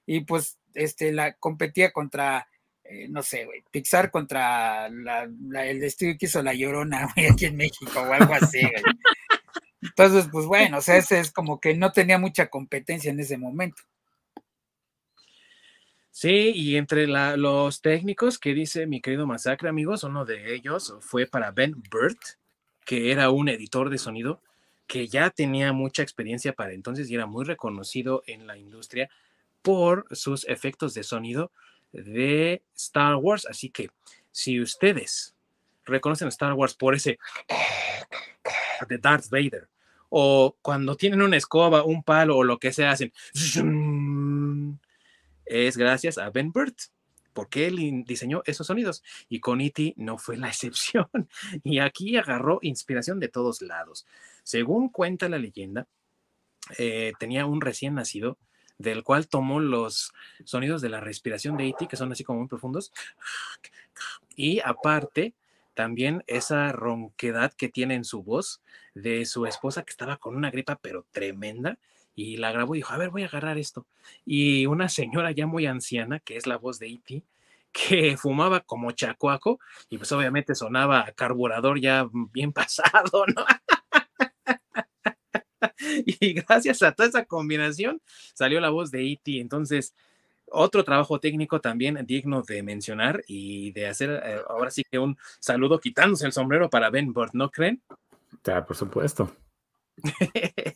y 0.05 0.25
pues 0.25 0.57
este 0.73 1.13
la 1.13 1.33
competía 1.35 1.91
contra 1.91 2.49
eh, 2.83 3.07
no 3.07 3.23
sé, 3.23 3.45
güey, 3.45 3.63
Pixar 3.71 4.11
contra 4.11 4.87
el 4.87 5.83
estudio 5.83 6.17
que 6.19 6.25
hizo 6.25 6.43
La 6.43 6.53
Llorona, 6.53 7.09
güey, 7.15 7.27
aquí 7.27 7.45
en 7.45 7.55
México 7.55 8.01
o 8.01 8.11
algo 8.11 8.33
así, 8.33 8.59
güey. 8.59 8.95
Entonces, 9.81 10.29
pues 10.31 10.45
bueno, 10.45 10.77
o 10.77 10.81
sea, 10.81 10.97
ese 10.97 11.19
es 11.19 11.31
como 11.31 11.59
que 11.59 11.73
no 11.75 11.91
tenía 11.91 12.17
mucha 12.17 12.47
competencia 12.49 13.11
en 13.11 13.19
ese 13.19 13.37
momento. 13.37 13.81
Sí, 16.11 16.51
y 16.53 16.75
entre 16.75 17.07
los 17.07 17.81
técnicos 17.81 18.37
que 18.37 18.53
dice 18.53 18.85
mi 18.85 18.99
querido 18.99 19.25
Masacre, 19.25 19.69
amigos, 19.69 20.03
uno 20.03 20.25
de 20.25 20.53
ellos 20.53 20.93
fue 20.99 21.25
para 21.25 21.51
Ben 21.51 21.81
Burt, 21.89 22.19
que 22.85 23.11
era 23.11 23.29
un 23.29 23.47
editor 23.47 23.89
de 23.89 23.97
sonido 23.97 24.41
que 24.87 25.07
ya 25.07 25.29
tenía 25.29 25.71
mucha 25.71 26.03
experiencia 26.03 26.51
para 26.51 26.73
entonces 26.73 27.09
y 27.09 27.15
era 27.15 27.25
muy 27.25 27.45
reconocido 27.45 28.23
en 28.27 28.45
la 28.45 28.57
industria 28.57 29.09
por 29.61 30.05
sus 30.11 30.45
efectos 30.49 30.93
de 30.93 31.03
sonido 31.03 31.49
de 31.93 32.61
Star 32.75 33.15
Wars. 33.15 33.47
Así 33.49 33.69
que 33.69 33.89
si 34.31 34.59
ustedes 34.59 35.33
reconocen 35.85 36.25
a 36.25 36.29
Star 36.29 36.53
Wars 36.53 36.73
por 36.73 36.93
ese 36.93 37.19
de 38.89 38.97
Darth 38.97 39.29
Vader, 39.29 39.69
o 40.13 40.57
cuando 40.61 40.97
tienen 40.97 41.21
una 41.21 41.37
escoba, 41.37 41.83
un 41.85 42.03
palo 42.03 42.35
o 42.35 42.43
lo 42.43 42.59
que 42.59 42.73
sea, 42.73 42.91
hacen 42.91 43.13
es 45.51 45.77
gracias 45.77 46.17
a 46.17 46.29
Ben 46.29 46.51
Burt, 46.51 46.77
porque 47.33 47.67
él 47.67 48.03
diseñó 48.05 48.41
esos 48.45 48.67
sonidos 48.67 49.03
y 49.29 49.39
con 49.39 49.61
E.T. 49.61 49.93
no 49.97 50.17
fue 50.17 50.37
la 50.37 50.47
excepción. 50.49 51.07
Y 51.63 51.79
aquí 51.79 52.17
agarró 52.17 52.59
inspiración 52.61 53.19
de 53.19 53.27
todos 53.27 53.61
lados. 53.61 54.05
Según 54.43 54.89
cuenta 54.89 55.29
la 55.29 55.37
leyenda, 55.37 55.87
eh, 56.77 57.13
tenía 57.19 57.45
un 57.45 57.61
recién 57.61 57.95
nacido 57.95 58.37
del 58.77 59.03
cual 59.03 59.27
tomó 59.27 59.59
los 59.59 60.11
sonidos 60.43 60.81
de 60.81 60.89
la 60.89 60.99
respiración 60.99 61.57
de 61.57 61.67
E.T., 61.67 61.87
que 61.87 61.97
son 61.97 62.11
así 62.11 62.23
como 62.23 62.39
muy 62.39 62.47
profundos, 62.47 62.91
y 64.35 64.59
aparte 64.61 65.35
también 65.73 66.23
esa 66.27 66.71
ronquedad 66.71 67.53
que 67.53 67.69
tiene 67.69 67.95
en 67.95 68.05
su 68.05 68.23
voz 68.23 68.61
de 68.93 69.25
su 69.25 69.45
esposa 69.45 69.83
que 69.83 69.91
estaba 69.91 70.17
con 70.17 70.35
una 70.35 70.51
gripa 70.51 70.79
pero 70.81 71.05
tremenda 71.11 71.77
y 72.15 72.37
la 72.37 72.51
grabó 72.51 72.75
y 72.75 72.79
dijo, 72.79 72.93
a 72.93 72.97
ver, 72.97 73.09
voy 73.09 73.23
a 73.23 73.27
agarrar 73.27 73.57
esto. 73.57 73.87
Y 74.25 74.65
una 74.65 74.89
señora 74.89 75.31
ya 75.31 75.47
muy 75.47 75.65
anciana, 75.65 76.19
que 76.19 76.37
es 76.37 76.47
la 76.47 76.57
voz 76.57 76.79
de 76.79 76.87
Iti, 76.87 77.23
que 77.71 78.17
fumaba 78.17 78.61
como 78.61 78.91
chacuaco 78.91 79.59
y 79.89 79.97
pues 79.97 80.11
obviamente 80.11 80.55
sonaba 80.55 81.11
carburador 81.15 81.79
ya 81.79 82.07
bien 82.31 82.51
pasado, 82.53 83.25
¿no? 83.35 83.45
y 86.05 86.33
gracias 86.33 86.81
a 86.83 86.91
toda 86.91 87.09
esa 87.09 87.25
combinación 87.25 88.01
salió 88.33 88.59
la 88.59 88.69
voz 88.69 88.91
de 88.91 89.03
Iti. 89.03 89.39
Entonces, 89.39 89.93
otro 90.47 90.83
trabajo 90.83 91.19
técnico 91.19 91.61
también 91.61 91.97
digno 92.05 92.41
de 92.41 92.61
mencionar 92.61 93.23
y 93.27 93.71
de 93.71 93.87
hacer 93.87 94.21
eh, 94.23 94.41
ahora 94.47 94.69
sí 94.69 94.83
que 94.89 94.99
un 94.99 95.17
saludo 95.39 95.79
quitándose 95.79 96.25
el 96.25 96.33
sombrero 96.33 96.69
para 96.69 96.89
Ben 96.89 97.13
Burt, 97.13 97.33
¿no 97.33 97.49
creen? 97.49 97.81
Ya, 98.43 98.65
por 98.65 98.75
supuesto. 98.75 99.31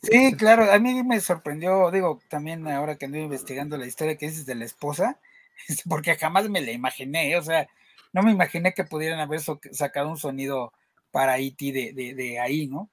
Sí, 0.02 0.34
claro, 0.38 0.70
a 0.70 0.78
mí 0.78 1.02
me 1.02 1.20
sorprendió, 1.20 1.90
digo, 1.90 2.20
también 2.28 2.66
ahora 2.68 2.96
que 2.96 3.06
ando 3.06 3.18
investigando 3.18 3.76
la 3.76 3.86
historia 3.86 4.16
que 4.16 4.28
dices 4.28 4.46
de 4.46 4.54
la 4.54 4.64
esposa, 4.64 5.18
porque 5.88 6.16
jamás 6.16 6.48
me 6.48 6.60
la 6.60 6.72
imaginé, 6.72 7.36
o 7.36 7.42
sea, 7.42 7.68
no 8.12 8.22
me 8.22 8.32
imaginé 8.32 8.72
que 8.72 8.84
pudieran 8.84 9.20
haber 9.20 9.40
sacado 9.72 10.08
un 10.08 10.18
sonido 10.18 10.72
para 11.10 11.38
Iti 11.38 11.70
e 11.70 11.92
de, 11.92 12.14
de 12.14 12.40
ahí, 12.40 12.66
¿no? 12.66 12.90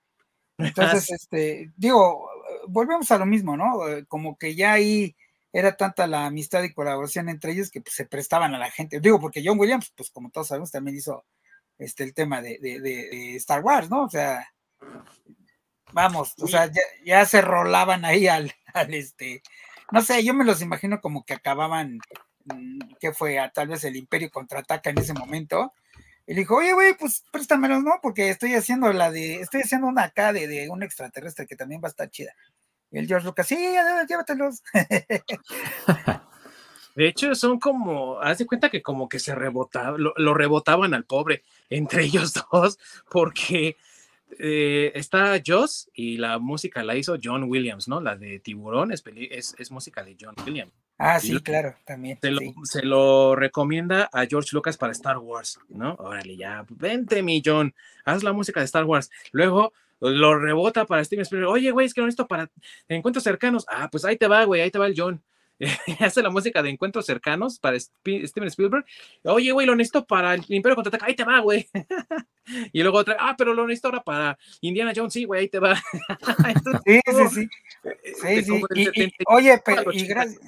Entonces, 0.58 1.10
este, 1.12 1.72
digo, 1.78 2.30
volvemos 2.68 3.10
a 3.12 3.18
lo 3.18 3.26
mismo, 3.26 3.58
¿no? 3.58 3.80
Como 4.08 4.38
que 4.38 4.56
ya 4.56 4.74
ahí 4.74 5.16
era 5.52 5.78
tanta 5.78 6.08
la 6.08 6.26
amistad 6.26 6.64
y 6.64 6.74
colaboración 6.74 7.30
entre 7.30 7.52
ellos 7.52 7.70
que 7.70 7.80
pues, 7.80 7.96
se 7.96 8.06
prestaban 8.06 8.56
a 8.56 8.58
la 8.58 8.72
gente. 8.72 9.00
Digo, 9.00 9.20
porque 9.20 9.44
John 9.46 9.60
Williams, 9.60 9.94
pues 9.96 10.10
como 10.10 10.32
todos 10.32 10.48
sabemos, 10.48 10.72
también 10.72 10.98
hizo 10.98 11.26
este, 11.78 12.04
el 12.04 12.14
tema 12.14 12.42
de, 12.42 13.36
Star 13.36 13.64
Wars, 13.64 13.90
¿no? 13.90 14.04
O 14.04 14.10
sea, 14.10 14.48
vamos, 15.94 16.34
o 16.40 16.48
sea, 16.48 16.70
ya, 17.06 17.26
se 17.26 17.42
rolaban 17.42 18.06
ahí 18.06 18.28
al, 18.28 18.54
al, 18.74 18.94
este, 18.94 19.42
no 19.92 20.02
sé, 20.02 20.24
yo 20.24 20.34
me 20.34 20.46
los 20.46 20.62
imagino 20.62 21.02
como 21.02 21.26
que 21.26 21.34
acababan, 21.34 22.00
mm, 22.46 22.80
que 23.00 23.14
fue 23.14 23.40
a, 23.40 23.50
tal 23.52 23.70
vez 23.70 23.84
el 23.84 23.96
Imperio 23.96 24.30
contraataca 24.32 24.90
en 24.90 25.00
ese 25.00 25.14
momento. 25.14 25.74
Y 26.26 26.34
le 26.34 26.42
dijo, 26.42 26.56
oye, 26.56 26.72
güey, 26.72 26.96
pues 26.98 27.26
préstamelos, 27.32 27.84
¿no? 27.84 28.00
Porque 28.02 28.30
estoy 28.30 28.54
haciendo 28.54 28.94
la 28.94 29.12
de, 29.12 29.42
estoy 29.42 29.62
haciendo 29.62 29.88
una 29.88 30.04
acá 30.04 30.32
de, 30.32 30.48
de 30.48 30.70
un 30.70 30.82
extraterrestre 30.82 31.46
que 31.46 31.58
también 31.58 31.82
va 31.84 31.88
a 31.88 31.92
estar 31.92 32.10
chida. 32.10 32.34
Y 32.92 33.00
el 33.00 33.08
George 33.08 33.26
Lucas, 33.26 33.48
sí, 33.48 33.58
llévatelos. 34.08 34.64
De 36.96 37.08
hecho, 37.08 37.34
son 37.34 37.60
como, 37.60 38.20
haz 38.22 38.38
de 38.38 38.46
cuenta 38.46 38.70
que 38.70 38.84
como 38.84 39.10
que 39.10 39.20
se 39.20 39.34
rebotaba, 39.34 39.98
lo, 39.98 40.34
rebotaban 40.34 40.94
al 40.94 41.06
pobre 41.06 41.44
entre 41.70 42.04
ellos 42.04 42.34
dos, 42.52 42.78
porque 43.10 43.78
eh, 44.40 44.92
está 44.96 45.42
Joss 45.46 45.90
y 45.94 46.18
la 46.18 46.40
música 46.40 46.84
la 46.84 46.96
hizo 46.96 47.18
John 47.22 47.44
Williams, 47.44 47.88
¿no? 47.88 48.02
La 48.02 48.16
de 48.16 48.40
Tiburón 48.40 48.92
es, 48.92 49.04
es, 49.58 49.72
música 49.72 50.04
de 50.04 50.16
John 50.20 50.36
Williams. 50.46 50.72
Ah, 50.98 51.20
sí, 51.20 51.40
claro, 51.40 51.76
también. 51.86 52.20
Se, 52.22 52.32
Lo, 52.32 52.40
se, 52.64 52.84
Lo, 52.84 53.36
recomienda 53.36 54.10
a 54.14 54.26
George 54.26 54.50
Lucas 54.54 54.78
para 54.78 54.92
Star 54.92 55.18
Wars, 55.18 55.60
¿no? 55.70 55.96
Órale, 55.96 56.38
ya, 56.38 56.66
vente, 56.70 57.24
mi 57.24 57.42
John, 57.44 57.74
haz 58.06 58.24
la 58.24 58.34
música 58.34 58.60
de 58.60 58.66
Star 58.66 58.86
Wars. 58.86 59.10
Luego 59.32 59.74
lo 60.00 60.38
rebota 60.38 60.86
para 60.86 61.04
Steven 61.04 61.24
Spielberg. 61.24 61.52
Oye, 61.52 61.72
güey, 61.72 61.86
es 61.86 61.94
que 61.94 62.02
no 62.02 62.08
necesito 62.08 62.28
para 62.28 62.50
encuentros 62.88 63.24
cercanos. 63.24 63.66
Ah, 63.70 63.90
pues 63.92 64.06
ahí 64.06 64.18
te 64.18 64.28
va, 64.28 64.44
güey, 64.44 64.62
ahí 64.62 64.72
te 64.72 64.80
va 64.80 64.88
el 64.88 64.96
John. 64.96 65.22
hace 66.00 66.22
la 66.22 66.30
música 66.30 66.62
de 66.62 66.70
encuentros 66.70 67.06
cercanos 67.06 67.60
para 67.60 67.80
Steven 67.80 68.48
Spielberg. 68.48 68.86
Oye, 69.24 69.52
güey, 69.52 69.68
lo 69.68 69.76
necesito 69.76 70.06
para 70.06 70.36
el 70.36 70.46
Imperio 70.48 70.76
Contraataca. 70.76 71.06
Ahí 71.06 71.16
te 71.16 71.24
va, 71.24 71.40
güey. 71.40 71.68
y 72.74 72.82
luego 72.82 73.00
otra, 73.00 73.18
ah, 73.20 73.36
pero 73.38 73.54
lo 73.54 73.66
necesito 73.68 73.90
ahora 73.90 74.04
para 74.04 74.38
Indiana 74.62 74.94
Jones. 74.96 75.14
Sí, 75.14 75.26
güey, 75.26 75.42
ahí 75.42 75.50
te 75.50 75.60
va. 75.60 75.76
sí, 76.86 77.00
sí, 77.06 77.28
sí. 77.30 77.50
sí, 78.22 78.44
sí. 78.44 79.12
oye, 79.28 79.62
pero, 79.66 79.92
y 79.92 80.06
gracias. 80.06 80.40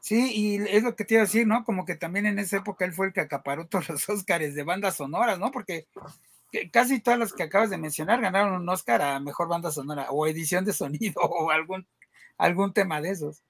Sí, 0.00 0.32
y 0.34 0.56
es 0.56 0.82
lo 0.82 0.96
que 0.96 1.04
te 1.04 1.14
iba 1.14 1.22
a 1.22 1.26
decir, 1.26 1.46
¿no? 1.46 1.64
Como 1.64 1.84
que 1.84 1.94
también 1.94 2.26
en 2.26 2.40
esa 2.40 2.56
época 2.56 2.84
él 2.84 2.92
fue 2.92 3.06
el 3.06 3.12
que 3.12 3.20
acaparó 3.20 3.68
todos 3.68 3.88
los 3.88 4.08
Óscares 4.08 4.54
de 4.56 4.64
bandas 4.64 4.96
sonoras, 4.96 5.38
¿no? 5.38 5.52
Porque 5.52 5.86
casi 6.72 7.00
todas 7.00 7.18
las 7.18 7.32
que 7.32 7.44
acabas 7.44 7.70
de 7.70 7.78
mencionar 7.78 8.20
ganaron 8.20 8.60
un 8.60 8.68
Oscar 8.68 9.00
a 9.00 9.20
mejor 9.20 9.48
banda 9.48 9.70
sonora 9.70 10.10
o 10.10 10.26
edición 10.26 10.64
de 10.64 10.72
sonido 10.72 11.20
o 11.22 11.50
algún, 11.50 11.86
algún 12.36 12.72
tema 12.72 13.00
de 13.00 13.10
esos. 13.10 13.42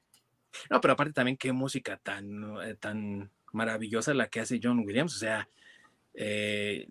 No, 0.71 0.81
pero 0.81 0.95
aparte 0.95 1.13
también 1.13 1.37
qué 1.37 1.53
música 1.53 1.97
tan, 1.97 2.61
eh, 2.63 2.75
tan 2.79 3.31
maravillosa 3.53 4.15
la 4.15 4.29
que 4.29 4.41
hace 4.41 4.61
John 4.63 4.81
Williams. 4.81 5.15
O 5.15 5.19
sea, 5.19 5.49
eh, 6.15 6.89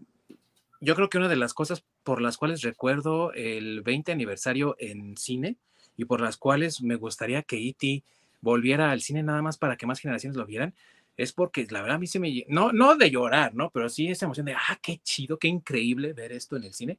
yo 0.80 0.96
creo 0.96 1.10
que 1.10 1.18
una 1.18 1.30
de 1.30 1.36
las 1.36 1.54
cosas 1.54 1.84
por 2.04 2.22
las 2.22 2.38
cuales 2.38 2.62
recuerdo 2.62 3.34
el 3.34 3.82
20 3.82 4.12
aniversario 4.12 4.76
en 4.80 5.16
cine 5.18 5.58
y 5.96 6.06
por 6.06 6.22
las 6.22 6.38
cuales 6.38 6.82
me 6.82 6.96
gustaría 6.96 7.44
que 7.44 7.58
E.T. 7.58 8.04
volviera 8.42 8.92
al 8.92 9.02
cine 9.02 9.22
nada 9.22 9.42
más 9.42 9.58
para 9.58 9.78
que 9.78 9.86
más 9.86 10.00
generaciones 10.00 10.38
lo 10.38 10.46
vieran, 10.46 10.74
es 11.18 11.34
porque 11.34 11.68
la 11.70 11.82
verdad 11.82 11.98
a 11.98 12.00
mí 12.00 12.08
se 12.08 12.20
me, 12.20 12.46
no, 12.48 12.72
no 12.72 12.96
de 12.96 13.12
llorar, 13.12 13.54
¿no? 13.54 13.70
Pero 13.70 13.90
sí 13.90 14.08
esa 14.08 14.26
emoción 14.26 14.48
de, 14.48 14.54
ah, 14.54 14.80
qué 14.82 15.00
chido, 15.04 15.38
qué 15.38 15.48
increíble 15.48 16.14
ver 16.14 16.32
esto 16.32 16.56
en 16.56 16.64
el 16.64 16.74
cine, 16.74 16.98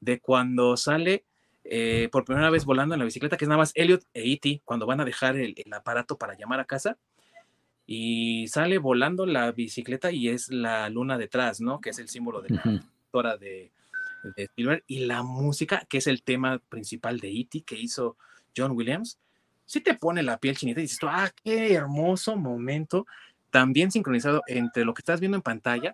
de 0.00 0.20
cuando 0.20 0.76
sale 0.76 1.24
eh, 1.64 2.08
por 2.10 2.24
primera 2.24 2.50
vez 2.50 2.64
volando 2.64 2.94
en 2.94 3.00
la 3.00 3.04
bicicleta, 3.04 3.36
que 3.36 3.44
es 3.44 3.48
nada 3.48 3.58
más 3.58 3.72
Elliot 3.74 4.04
e 4.14 4.32
E.T., 4.32 4.62
cuando 4.64 4.86
van 4.86 5.00
a 5.00 5.04
dejar 5.04 5.36
el, 5.36 5.54
aparato 5.72 6.18
para 6.18 6.36
llamar 6.36 6.60
a 6.60 6.64
casa, 6.64 6.98
y 7.86 8.46
sale 8.48 8.78
volando 8.78 9.26
la 9.26 9.52
bicicleta 9.52 10.12
y 10.12 10.28
es 10.28 10.50
la 10.50 10.88
luna 10.88 11.18
detrás, 11.18 11.60
¿no? 11.60 11.80
Que 11.80 11.90
es 11.90 11.98
el 11.98 12.08
símbolo 12.08 12.40
de 12.40 12.50
la 12.50 12.80
historia 13.04 13.36
de, 13.36 13.72
de 14.36 14.42
Spielberg, 14.44 14.84
y 14.86 15.00
la 15.00 15.22
música, 15.22 15.84
que 15.88 15.98
es 15.98 16.06
el 16.06 16.22
tema 16.22 16.60
principal 16.68 17.20
de 17.20 17.30
E.T., 17.30 17.62
que 17.62 17.76
hizo 17.76 18.16
John 18.56 18.72
Williams, 18.72 19.18
sí 19.64 19.80
te 19.80 19.94
pone 19.94 20.22
la 20.22 20.38
piel 20.38 20.56
chinita 20.56 20.80
y 20.80 20.84
dices, 20.84 20.98
ah, 21.02 21.30
qué 21.42 21.72
hermoso 21.72 22.36
momento 22.36 23.06
también 23.50 23.90
sincronizado 23.90 24.42
entre 24.46 24.84
lo 24.84 24.94
que 24.94 25.00
estás 25.00 25.20
viendo 25.20 25.36
en 25.36 25.42
pantalla, 25.42 25.92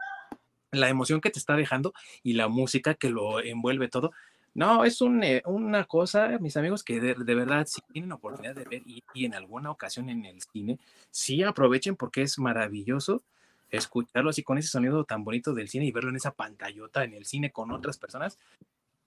la 0.70 0.88
emoción 0.88 1.20
que 1.20 1.30
te 1.30 1.38
está 1.38 1.56
dejando 1.56 1.92
y 2.22 2.34
la 2.34 2.48
música 2.48 2.94
que 2.94 3.10
lo 3.10 3.42
envuelve 3.42 3.88
todo. 3.88 4.12
No, 4.59 4.84
es 4.84 5.00
eh, 5.22 5.40
una 5.44 5.84
cosa, 5.84 6.36
mis 6.40 6.56
amigos, 6.56 6.82
que 6.82 6.98
de, 6.98 7.34
verdad, 7.36 7.64
si 7.64 7.80
tienen 7.92 8.11
oportunidad 8.11 8.56
de 8.56 8.64
ver 8.64 8.82
y, 8.84 9.04
en 9.24 9.34
alguna 9.34 9.70
ocasión 9.70 10.11
en 10.11 10.24
el 10.24 10.42
cine, 10.42 10.80
sí 11.12 11.44
aprovechen 11.44 11.94
porque 11.94 12.22
es 12.22 12.40
maravilloso 12.40 13.22
escucharlo 13.70 14.30
así 14.30 14.42
con 14.42 14.59
ese 14.59 14.66
sonido 14.66 15.04
tan 15.04 15.22
bonito 15.22 15.54
del 15.54 15.68
cine 15.68 15.84
y 15.84 15.92
verlo 15.92 16.11
en 16.11 16.16
esa 16.16 16.32
pantallota 16.32 17.04
en 17.04 17.14
el 17.14 17.24
cine 17.24 17.52
con 17.52 17.70
otras 17.70 17.98
personas, 17.98 18.36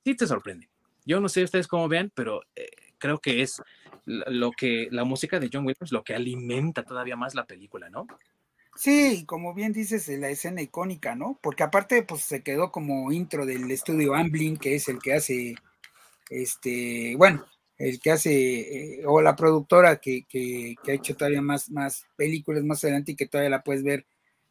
sí 0.06 0.16
te 0.16 0.26
sorprende. 0.26 0.70
Yo 1.04 1.20
no 1.20 1.28
sé 1.28 1.44
ustedes 1.44 1.68
cómo 1.68 1.90
vean, 1.90 2.14
pero 2.16 2.44
eh, 2.56 2.70
creo 2.98 3.20
que 3.20 3.42
es 3.42 3.62
lo 4.06 4.52
que 4.52 4.88
la 4.90 5.04
música 5.04 5.38
de 5.38 5.50
John 5.52 5.66
Williams 5.66 5.92
lo 5.92 6.06
que 6.06 6.16
alimenta 6.16 6.84
todavía 6.84 7.18
más 7.18 7.36
la 7.36 7.44
película, 7.44 7.90
¿no? 7.90 8.08
Sí, 8.76 9.26
como 9.26 9.54
bien 9.54 9.74
dices, 9.74 10.08
la 10.08 10.30
escena 10.30 10.62
icónica, 10.62 11.16
¿no? 11.16 11.38
Porque 11.42 11.64
aparte, 11.64 12.04
pues 12.04 12.22
se 12.24 12.42
quedó 12.42 12.72
como 12.72 13.12
intro 13.12 13.46
del 13.46 13.70
estudio 13.70 14.16
Amblin, 14.16 14.58
que 14.58 14.76
es 14.76 14.88
el 14.88 15.00
que 15.00 15.14
hace, 15.14 15.56
este, 16.30 17.16
bueno, 17.18 17.46
el 17.78 18.00
que 18.00 18.12
hace, 18.12 19.00
eh, 19.02 19.04
o 19.06 19.22
la 19.22 19.36
productora 19.36 19.98
que, 19.98 20.26
que, 20.28 20.76
ha 20.88 20.92
hecho 20.94 21.16
todavía 21.16 21.42
más, 21.42 21.70
más 21.72 22.06
películas 22.16 22.64
más 22.64 22.84
adelante 22.84 23.14
y 23.14 23.16
que 23.16 23.28
todavía 23.28 23.50
la 23.50 23.64
puedes 23.64 23.84
ver 23.84 24.06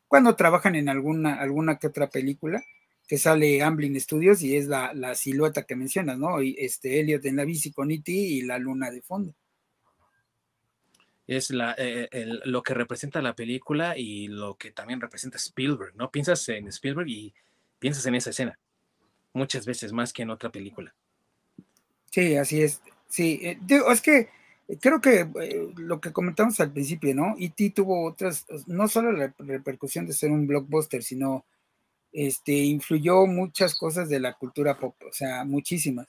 cuando 0.09 0.37
trabajan 0.37 0.75
en 0.75 0.89
alguna, 0.89 1.37
alguna 1.41 1.79
que 1.79 1.87
otra 1.87 2.11
película, 2.11 2.65
que 3.07 3.19
sale 3.19 3.63
Amblin 3.63 4.01
Studios 4.01 4.43
y 4.43 4.57
es 4.57 4.67
la, 4.67 4.93
la 4.95 5.15
silueta 5.15 5.65
que 5.65 5.77
mencionas, 5.77 6.19
¿no? 6.19 6.43
Y 6.43 6.57
este 6.59 7.01
Elliot 7.01 7.25
en 7.27 7.37
la 7.37 7.45
bici 7.45 7.73
con 7.73 7.91
E.T. 7.93 8.13
y 8.13 8.43
la 8.43 8.59
luna 8.59 8.91
de 8.91 9.03
fondo. 9.03 9.35
Es 11.31 11.51
la, 11.51 11.77
eh, 11.79 12.09
lo 12.45 12.65
que 12.65 12.75
representa 12.75 13.23
la 13.23 13.37
película 13.37 13.97
y 13.97 14.27
lo 14.27 14.57
que 14.57 14.73
también 14.73 15.01
representa 15.01 15.37
Spielberg, 15.37 15.95
¿no? 15.95 16.11
Piensas 16.11 16.49
en 16.49 16.67
Spielberg 16.67 17.09
y 17.09 17.33
piensas 17.79 18.05
en 18.07 18.17
esa 18.17 18.31
escena 18.31 18.59
muchas 19.33 19.65
veces 19.65 19.93
más 19.93 20.13
que 20.13 20.23
en 20.23 20.31
otra 20.31 20.51
película. 20.51 20.93
Sí, 22.11 22.35
así 22.35 22.63
es. 22.63 22.83
Sí, 23.09 23.39
eh, 23.45 23.59
es 23.93 24.01
que 24.01 24.19
eh, 24.19 24.79
creo 24.81 25.01
que 25.01 25.29
lo 25.77 26.01
que 26.01 26.13
comentamos 26.13 26.59
al 26.59 26.73
principio, 26.73 27.15
¿no? 27.15 27.37
E.T. 27.39 27.71
tuvo 27.71 28.09
otras, 28.09 28.45
no 28.67 28.89
solo 28.89 29.13
la 29.13 29.33
repercusión 29.39 30.07
de 30.07 30.13
ser 30.15 30.33
un 30.33 30.49
blockbuster, 30.49 31.05
sino 31.05 31.45
este, 32.13 32.53
influyó 32.55 33.27
muchas 33.27 33.77
cosas 33.77 34.09
de 34.09 34.19
la 34.19 34.33
cultura 34.35 34.77
pop, 34.79 34.97
o 35.09 35.13
sea, 35.13 35.45
muchísimas. 35.45 36.09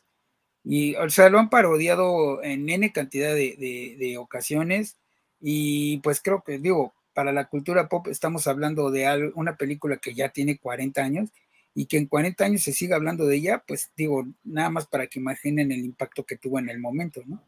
Y, 0.64 0.96
o 0.96 1.08
sea, 1.12 1.30
lo 1.30 1.38
han 1.38 1.52
parodiado 1.52 2.42
en 2.42 2.68
N 2.68 2.92
cantidad 2.92 3.36
de- 3.36 3.96
de 4.00 4.18
ocasiones. 4.18 4.98
Y 5.42 5.98
pues 6.00 6.22
creo 6.22 6.44
que, 6.44 6.60
digo, 6.60 6.94
para 7.14 7.32
la 7.32 7.46
cultura 7.46 7.90
pop 7.90 8.08
estamos 8.08 8.48
hablando 8.48 8.92
de 8.92 9.32
una 9.36 9.56
película 9.56 9.98
que 9.98 10.14
ya 10.14 10.30
tiene 10.30 10.58
40 10.58 11.02
años 11.02 11.30
y 11.74 11.86
que 11.86 11.98
en 11.98 12.06
40 12.06 12.46
años 12.46 12.62
se 12.62 12.74
siga 12.74 12.96
hablando 12.96 13.26
de 13.26 13.38
ella, 13.38 13.64
pues 13.66 13.92
digo, 13.96 14.26
nada 14.44 14.70
más 14.70 14.88
para 14.88 15.08
que 15.08 15.20
imaginen 15.20 15.72
el 15.72 15.80
impacto 15.80 16.26
que 16.26 16.38
tuvo 16.38 16.60
en 16.60 16.70
el 16.70 16.80
momento, 16.80 17.22
¿no? 17.26 17.42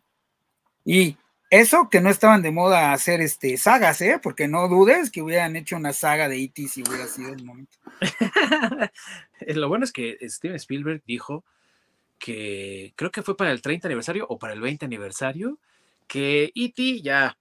Y 0.85 1.17
eso 1.49 1.87
que 1.89 2.01
no 2.01 2.09
estaban 2.09 2.41
de 2.41 2.51
moda 2.51 2.93
hacer 2.93 3.21
este 3.21 3.57
sagas, 3.57 4.01
¿eh? 4.01 4.19
Porque 4.21 4.47
no 4.47 4.67
dudes 4.67 5.11
que 5.11 5.21
hubieran 5.21 5.55
hecho 5.55 5.75
una 5.75 5.93
saga 5.93 6.27
de 6.27 6.41
E.T. 6.41 6.67
si 6.67 6.81
hubiera 6.81 7.05
sido 7.07 7.33
el 7.33 7.43
momento. 7.43 7.77
Eh, 9.39 9.53
Lo 9.55 9.67
bueno 9.67 9.83
es 9.83 9.91
que 9.91 10.17
Steven 10.29 10.55
Spielberg 10.55 11.03
dijo 11.05 11.43
que 12.17 12.93
creo 12.95 13.11
que 13.11 13.21
fue 13.21 13.35
para 13.35 13.51
el 13.51 13.61
30 13.61 13.87
aniversario 13.87 14.25
o 14.29 14.39
para 14.39 14.53
el 14.53 14.61
20 14.61 14.85
aniversario 14.85 15.59
que 16.07 16.51
E.T. 16.55 17.01
ya 17.01 17.37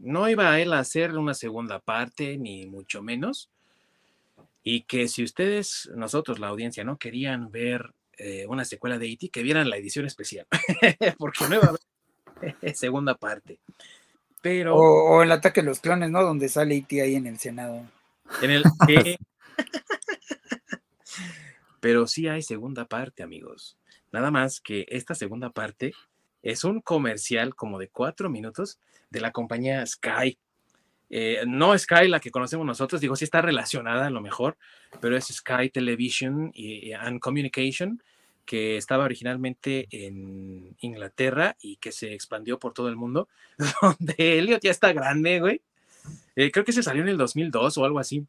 no 0.00 0.28
iba 0.28 0.50
a 0.50 0.60
él 0.60 0.72
a 0.72 0.80
hacer 0.80 1.16
una 1.16 1.34
segunda 1.34 1.80
parte, 1.80 2.38
ni 2.38 2.66
mucho 2.66 3.02
menos. 3.02 3.50
Y 4.62 4.82
que 4.82 5.08
si 5.08 5.24
ustedes, 5.24 5.90
nosotros, 5.94 6.38
la 6.38 6.48
audiencia, 6.48 6.84
no 6.84 6.98
querían 6.98 7.50
ver 7.50 7.92
eh, 8.18 8.46
una 8.48 8.64
secuela 8.64 8.98
de 8.98 9.10
E.T., 9.10 9.30
que 9.30 9.42
vieran 9.42 9.70
la 9.70 9.76
edición 9.76 10.06
especial, 10.06 10.46
porque 11.18 11.48
no 11.48 11.56
iba 11.56 11.64
a 11.64 11.68
haber 11.68 12.74
segunda 12.76 13.14
parte. 13.14 13.58
Pero 14.42 14.76
O, 14.76 15.16
o 15.16 15.22
el 15.22 15.32
ataque 15.32 15.62
de 15.62 15.66
los 15.66 15.80
clones, 15.80 16.10
¿no? 16.10 16.22
Donde 16.22 16.48
sale 16.48 16.76
E.T. 16.76 17.00
ahí 17.02 17.14
en 17.14 17.26
el 17.26 17.38
Senado. 17.38 17.86
En 18.42 18.50
el 18.50 18.64
eh, 18.88 19.16
Pero 21.80 22.06
sí 22.06 22.28
hay 22.28 22.42
segunda 22.42 22.86
parte, 22.86 23.22
amigos. 23.22 23.76
Nada 24.12 24.30
más 24.30 24.60
que 24.60 24.86
esta 24.88 25.14
segunda 25.14 25.50
parte 25.50 25.92
es 26.42 26.64
un 26.64 26.80
comercial 26.80 27.54
como 27.54 27.78
de 27.78 27.88
cuatro 27.88 28.30
minutos 28.30 28.78
de 29.10 29.20
la 29.20 29.32
compañía 29.32 29.84
Sky. 29.86 30.38
Eh, 31.10 31.42
no 31.46 31.76
Sky, 31.76 32.08
la 32.08 32.20
que 32.20 32.30
conocemos 32.30 32.66
nosotros, 32.66 33.00
digo, 33.00 33.16
sí 33.16 33.24
está 33.24 33.40
relacionada 33.40 34.06
a 34.06 34.10
lo 34.10 34.20
mejor, 34.20 34.56
pero 35.00 35.16
es 35.16 35.26
Sky 35.26 35.70
Television 35.70 36.50
y, 36.54 36.92
and 36.92 37.20
Communication, 37.20 38.02
que 38.44 38.76
estaba 38.76 39.04
originalmente 39.04 39.88
en 39.90 40.76
Inglaterra 40.80 41.56
y 41.60 41.76
que 41.76 41.92
se 41.92 42.12
expandió 42.12 42.58
por 42.58 42.72
todo 42.72 42.88
el 42.88 42.96
mundo, 42.96 43.28
donde 43.82 44.38
Elliot 44.38 44.62
ya 44.62 44.70
está 44.70 44.92
grande, 44.92 45.40
güey. 45.40 45.60
Eh, 46.36 46.50
creo 46.50 46.64
que 46.64 46.72
se 46.72 46.82
salió 46.82 47.02
en 47.02 47.08
el 47.08 47.18
2002 47.18 47.78
o 47.78 47.84
algo 47.84 47.98
así. 47.98 48.26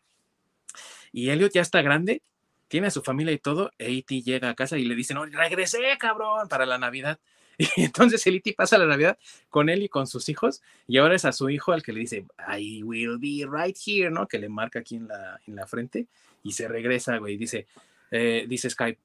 Y 1.11 1.29
Elliot 1.29 1.53
ya 1.53 1.61
está 1.61 1.81
grande, 1.81 2.21
tiene 2.67 2.87
a 2.87 2.91
su 2.91 3.01
familia 3.01 3.33
y 3.33 3.39
todo. 3.39 3.71
e 3.77 3.97
E.T. 3.97 4.21
llega 4.21 4.49
a 4.49 4.55
casa 4.55 4.77
y 4.77 4.85
le 4.85 4.95
dice, 4.95 5.13
no, 5.13 5.25
regresé, 5.25 5.79
cabrón, 5.97 6.47
para 6.47 6.65
la 6.65 6.77
Navidad. 6.77 7.19
Y 7.75 7.83
entonces 7.83 8.25
el 8.25 8.37
E.T. 8.37 8.53
pasa 8.53 8.77
la 8.77 8.85
Navidad 8.85 9.17
con 9.49 9.69
él 9.69 9.83
y 9.83 9.89
con 9.89 10.07
sus 10.07 10.29
hijos. 10.29 10.61
Y 10.87 10.97
ahora 10.97 11.15
es 11.15 11.25
a 11.25 11.33
su 11.33 11.49
hijo 11.49 11.73
al 11.73 11.83
que 11.83 11.91
le 11.91 11.99
dice, 11.99 12.25
I 12.57 12.83
will 12.83 13.17
be 13.19 13.45
right 13.51 13.77
here, 13.85 14.09
¿no? 14.09 14.27
Que 14.27 14.39
le 14.39 14.47
marca 14.47 14.79
aquí 14.79 14.95
en 14.95 15.09
la, 15.09 15.39
en 15.45 15.55
la 15.55 15.67
frente. 15.67 16.07
Y 16.41 16.53
se 16.53 16.69
regresa, 16.69 17.17
güey. 17.17 17.35
Dice, 17.35 17.67
eh, 18.11 18.45
dice 18.47 18.69
Skype, 18.69 18.99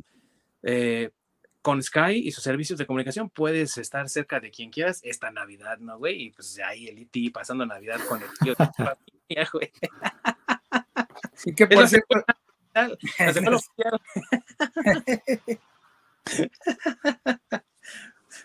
eh, 0.63 1.11
con 1.63 1.83
Sky 1.83 2.23
y 2.23 2.31
sus 2.31 2.45
servicios 2.45 2.79
de 2.79 2.87
comunicación 2.87 3.31
puedes 3.31 3.77
estar 3.79 4.09
cerca 4.09 4.39
de 4.39 4.51
quien 4.51 4.71
quieras 4.71 5.01
esta 5.03 5.31
Navidad, 5.31 5.79
¿no, 5.79 5.99
güey? 5.99 6.25
Y 6.25 6.31
pues 6.31 6.61
ahí 6.61 6.87
el 6.89 6.99
E.T. 6.99 7.31
pasando 7.33 7.67
Navidad 7.67 7.99
con 8.09 8.23
el 8.23 8.29
tío 8.41 8.55
de 8.55 8.67
su 8.67 8.73
familia, 8.73 9.51
güey. 9.53 9.73
Que 11.57 11.67
por 11.67 11.89
cierto, 11.89 12.25
La 12.75 12.89
oficial. 13.57 14.01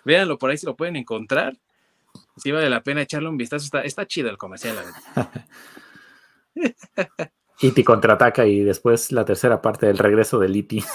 Véanlo 0.05 0.37
por 0.37 0.49
ahí 0.49 0.57
si 0.57 0.65
lo 0.65 0.75
pueden 0.75 0.95
encontrar. 0.95 1.57
Si 2.37 2.51
vale 2.51 2.69
la 2.69 2.81
pena 2.81 3.01
echarle 3.01 3.29
un 3.29 3.37
vistazo. 3.37 3.65
Está, 3.65 3.81
está 3.81 4.07
chido 4.07 4.29
el 4.29 4.37
comercial. 4.37 4.75
la 4.75 4.83
verdad. 4.83 5.45
E.T. 7.61 7.83
contraataca 7.83 8.45
y 8.45 8.63
después 8.63 9.11
la 9.11 9.25
tercera 9.25 9.61
parte 9.61 9.85
del 9.85 9.97
regreso 9.97 10.39
del 10.39 10.55
E.T. 10.55 10.83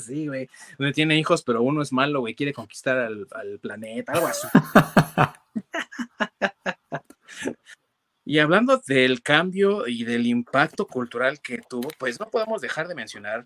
Sí, 0.00 0.26
güey. 0.26 0.48
Donde 0.78 0.92
tiene 0.92 1.16
hijos, 1.16 1.42
pero 1.42 1.62
uno 1.62 1.80
es 1.80 1.92
malo, 1.92 2.20
güey. 2.20 2.34
Quiere 2.34 2.52
conquistar 2.52 2.98
al, 2.98 3.26
al 3.30 3.58
planeta, 3.60 4.12
algo 4.12 4.26
así. 4.26 4.48
Y 8.28 8.40
hablando 8.40 8.82
del 8.84 9.22
cambio 9.22 9.86
y 9.86 10.02
del 10.02 10.26
impacto 10.26 10.88
cultural 10.88 11.40
que 11.40 11.58
tuvo, 11.58 11.88
pues 11.96 12.18
no 12.18 12.28
podemos 12.28 12.60
dejar 12.60 12.88
de 12.88 12.96
mencionar 12.96 13.44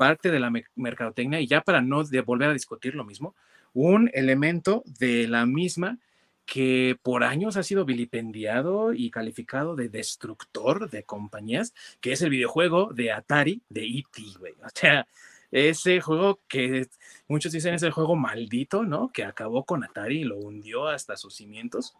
parte 0.00 0.30
de 0.30 0.40
la 0.40 0.48
me- 0.48 0.64
mercadotecnia 0.76 1.42
y 1.42 1.46
ya 1.46 1.60
para 1.60 1.82
no 1.82 2.02
volver 2.24 2.48
a 2.48 2.54
discutir 2.54 2.94
lo 2.94 3.04
mismo, 3.04 3.34
un 3.74 4.10
elemento 4.14 4.82
de 4.98 5.28
la 5.28 5.44
misma 5.44 5.98
que 6.46 6.96
por 7.02 7.22
años 7.22 7.58
ha 7.58 7.62
sido 7.62 7.84
vilipendiado 7.84 8.94
y 8.94 9.10
calificado 9.10 9.76
de 9.76 9.90
destructor 9.90 10.88
de 10.88 11.02
compañías, 11.02 11.74
que 12.00 12.12
es 12.12 12.22
el 12.22 12.30
videojuego 12.30 12.94
de 12.94 13.12
Atari 13.12 13.60
de 13.68 13.84
E.T., 13.84 14.22
güey. 14.38 14.54
O 14.64 14.70
sea, 14.74 15.06
ese 15.50 16.00
juego 16.00 16.40
que 16.48 16.88
muchos 17.28 17.52
dicen 17.52 17.74
es 17.74 17.82
el 17.82 17.92
juego 17.92 18.16
maldito, 18.16 18.84
¿no? 18.84 19.12
Que 19.12 19.24
acabó 19.24 19.64
con 19.64 19.84
Atari 19.84 20.22
y 20.22 20.24
lo 20.24 20.38
hundió 20.38 20.88
hasta 20.88 21.18
sus 21.18 21.34
cimientos 21.34 21.94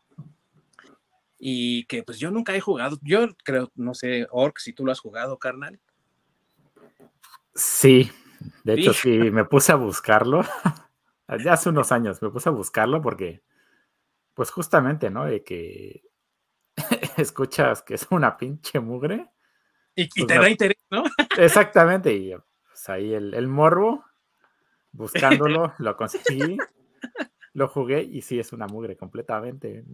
y 1.39 1.85
que 1.85 2.03
pues 2.03 2.19
yo 2.19 2.31
nunca 2.31 2.57
he 2.57 2.61
jugado. 2.61 2.99
Yo 3.03 3.29
creo, 3.45 3.71
no 3.75 3.93
sé, 3.93 4.27
Orc, 4.31 4.59
si 4.59 4.73
tú 4.73 4.87
lo 4.87 4.93
has 4.93 5.01
jugado, 5.01 5.39
carnal. 5.39 5.79
Sí, 7.61 8.11
de 8.65 8.73
hecho 8.75 8.95
Sí. 8.95 9.11
me 9.31 9.45
puse 9.45 9.73
a 9.73 9.77
buscarlo. 9.77 10.41
Ya 11.45 11.53
hace 11.53 11.69
unos 11.69 11.93
años 11.93 12.21
me 12.23 12.31
puse 12.31 12.49
a 12.49 12.53
buscarlo 12.53 13.01
porque, 13.01 13.41
pues 14.35 14.51
justamente, 14.51 15.11
¿no? 15.11 15.27
De 15.27 15.45
que 15.45 16.03
escuchas 17.19 17.83
que 17.83 17.95
es 17.95 18.07
una 18.11 18.37
pinche 18.37 18.81
mugre. 18.81 19.31
Y, 19.95 20.05
y 20.05 20.09
Pues 20.09 20.27
te 20.27 20.39
da 20.39 20.51
interés, 20.51 20.85
¿no? 20.91 21.05
Exactamente, 21.39 22.13
y 22.15 22.35
pues 22.69 22.89
ahí 22.89 23.15
el, 23.15 23.35
el 23.35 23.47
morbo, 23.49 24.05
buscándolo, 24.93 25.75
lo 25.79 25.97
conseguí, 25.97 26.57
lo 27.55 27.69
jugué 27.69 28.03
y 28.03 28.23
sí 28.23 28.41
es 28.41 28.53
una 28.53 28.67
mugre 28.67 28.97
completamente. 28.97 29.85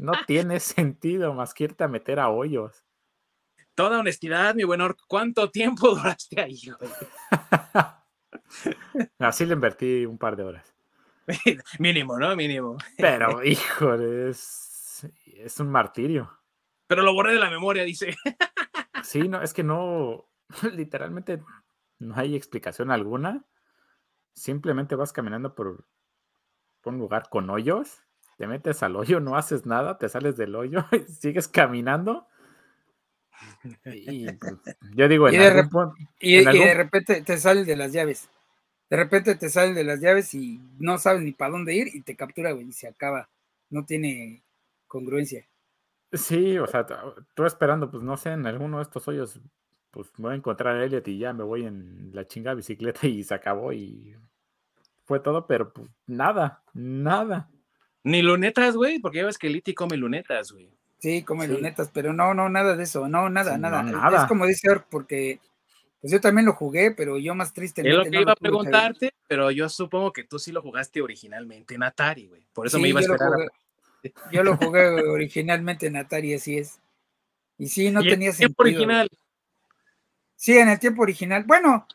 No 0.00 0.12
tiene 0.26 0.60
sentido 0.60 1.34
más 1.34 1.54
que 1.54 1.64
irte 1.64 1.84
a 1.84 1.88
meter 1.88 2.20
a 2.20 2.30
hoyos. 2.30 2.84
Toda 3.74 4.00
honestidad, 4.00 4.54
mi 4.54 4.64
buen 4.64 4.82
Orc, 4.82 4.98
¿cuánto 5.08 5.50
tiempo 5.50 5.88
duraste 5.94 6.40
ahí? 6.40 6.60
Así 9.18 9.46
le 9.46 9.54
invertí 9.54 10.04
un 10.04 10.18
par 10.18 10.36
de 10.36 10.44
horas. 10.44 10.74
Mínimo, 11.78 12.18
¿no? 12.18 12.34
Mínimo. 12.36 12.76
Pero, 12.98 13.42
híjole, 13.44 14.28
es, 14.28 15.08
es 15.24 15.60
un 15.60 15.70
martirio. 15.70 16.30
Pero 16.86 17.02
lo 17.02 17.14
borré 17.14 17.32
de 17.32 17.38
la 17.38 17.50
memoria, 17.50 17.84
dice. 17.84 18.14
Sí, 19.02 19.28
no, 19.28 19.40
es 19.40 19.54
que 19.54 19.64
no, 19.64 20.28
literalmente 20.72 21.42
no 21.98 22.14
hay 22.16 22.36
explicación 22.36 22.90
alguna. 22.90 23.46
Simplemente 24.34 24.96
vas 24.96 25.12
caminando 25.12 25.54
por, 25.54 25.86
por 26.82 26.92
un 26.92 26.98
lugar 26.98 27.28
con 27.30 27.48
hoyos, 27.48 28.02
te 28.36 28.46
metes 28.46 28.82
al 28.82 28.96
hoyo, 28.96 29.20
no 29.20 29.36
haces 29.36 29.66
nada, 29.66 29.98
te 29.98 30.08
sales 30.08 30.36
del 30.36 30.54
hoyo 30.54 30.84
y 30.92 31.10
sigues 31.10 31.48
caminando. 31.48 32.28
Y 33.84 34.30
pues, 34.32 34.54
yo 34.94 35.08
digo, 35.08 35.28
en 35.28 35.34
Y 35.34 35.38
de 35.38 35.44
algún 35.46 35.62
rep- 35.64 35.70
punto- 35.70 35.94
y, 36.20 36.34
en 36.36 36.56
y 36.56 36.58
de 36.58 36.74
repente 36.74 37.22
te 37.22 37.38
sale 37.38 37.64
de 37.64 37.76
las 37.76 37.92
llaves. 37.92 38.28
De 38.90 38.96
repente 38.96 39.34
te 39.36 39.48
sale 39.48 39.72
de 39.72 39.84
las 39.84 40.00
llaves 40.00 40.34
y 40.34 40.60
no 40.78 40.98
sabes 40.98 41.22
ni 41.22 41.32
para 41.32 41.52
dónde 41.52 41.74
ir 41.74 41.88
y 41.94 42.02
te 42.02 42.14
captura, 42.16 42.52
güey, 42.52 42.68
y 42.68 42.72
se 42.72 42.88
acaba. 42.88 43.28
No 43.70 43.84
tiene 43.84 44.42
congruencia. 44.86 45.46
Sí, 46.12 46.58
o 46.58 46.66
sea, 46.66 46.86
tú 47.34 47.44
esperando, 47.46 47.90
pues 47.90 48.02
no 48.02 48.16
sé, 48.18 48.30
en 48.32 48.46
alguno 48.46 48.76
de 48.78 48.82
estos 48.82 49.08
hoyos, 49.08 49.40
pues 49.90 50.10
voy 50.18 50.32
a 50.32 50.36
encontrar 50.36 50.76
a 50.76 50.84
Elliot 50.84 51.06
y 51.08 51.18
ya 51.18 51.32
me 51.32 51.42
voy 51.44 51.64
en 51.64 52.10
la 52.12 52.26
chinga 52.26 52.52
bicicleta 52.54 53.06
y 53.06 53.22
se 53.24 53.34
acabó 53.34 53.72
y 53.72 54.14
fue 55.04 55.20
todo, 55.20 55.46
pero 55.46 55.72
pues 55.72 55.88
nada, 56.06 56.62
nada. 56.74 57.48
Ni 58.04 58.20
lunetas, 58.20 58.76
güey, 58.76 58.98
porque 58.98 59.18
ya 59.18 59.26
ves 59.26 59.38
que 59.38 59.46
el 59.46 59.56
Iti 59.56 59.72
come 59.74 59.96
lunetas, 59.96 60.52
güey. 60.52 60.68
Sí, 61.02 61.24
come 61.24 61.48
lunetas, 61.48 61.90
pero 61.92 62.12
no, 62.12 62.32
no, 62.32 62.48
nada 62.48 62.76
de 62.76 62.84
eso, 62.84 63.08
no, 63.08 63.28
nada, 63.28 63.58
nada. 63.58 63.82
nada. 63.82 64.22
Es 64.22 64.28
como 64.28 64.46
dice 64.46 64.70
Ork, 64.70 64.86
porque 64.88 65.40
pues 66.00 66.12
yo 66.12 66.20
también 66.20 66.46
lo 66.46 66.52
jugué, 66.52 66.92
pero 66.92 67.18
yo 67.18 67.34
más 67.34 67.52
triste. 67.52 67.80
Es 67.80 67.92
lo 67.92 68.04
que 68.04 68.20
iba 68.20 68.30
a 68.30 68.36
preguntarte, 68.36 69.12
pero 69.26 69.50
yo 69.50 69.68
supongo 69.68 70.12
que 70.12 70.22
tú 70.22 70.38
sí 70.38 70.52
lo 70.52 70.62
jugaste 70.62 71.02
originalmente 71.02 71.74
en 71.74 71.82
Atari, 71.82 72.28
güey. 72.28 72.46
Por 72.52 72.68
eso 72.68 72.78
me 72.78 72.88
iba 72.88 73.00
a 73.00 73.02
esperar. 73.02 73.32
Yo 74.30 74.44
lo 74.44 74.56
jugué 74.56 74.90
originalmente 75.08 75.88
en 75.88 75.96
Atari, 75.96 76.34
así 76.34 76.58
es. 76.58 76.78
Y 77.58 77.66
sí, 77.66 77.90
no 77.90 78.00
tenía 78.02 78.30
en 78.30 78.36
tiempo 78.36 78.62
original. 78.62 79.08
Sí, 80.36 80.56
en 80.56 80.68
el 80.68 80.78
tiempo 80.78 81.02
original. 81.02 81.42
Bueno, 81.48 81.88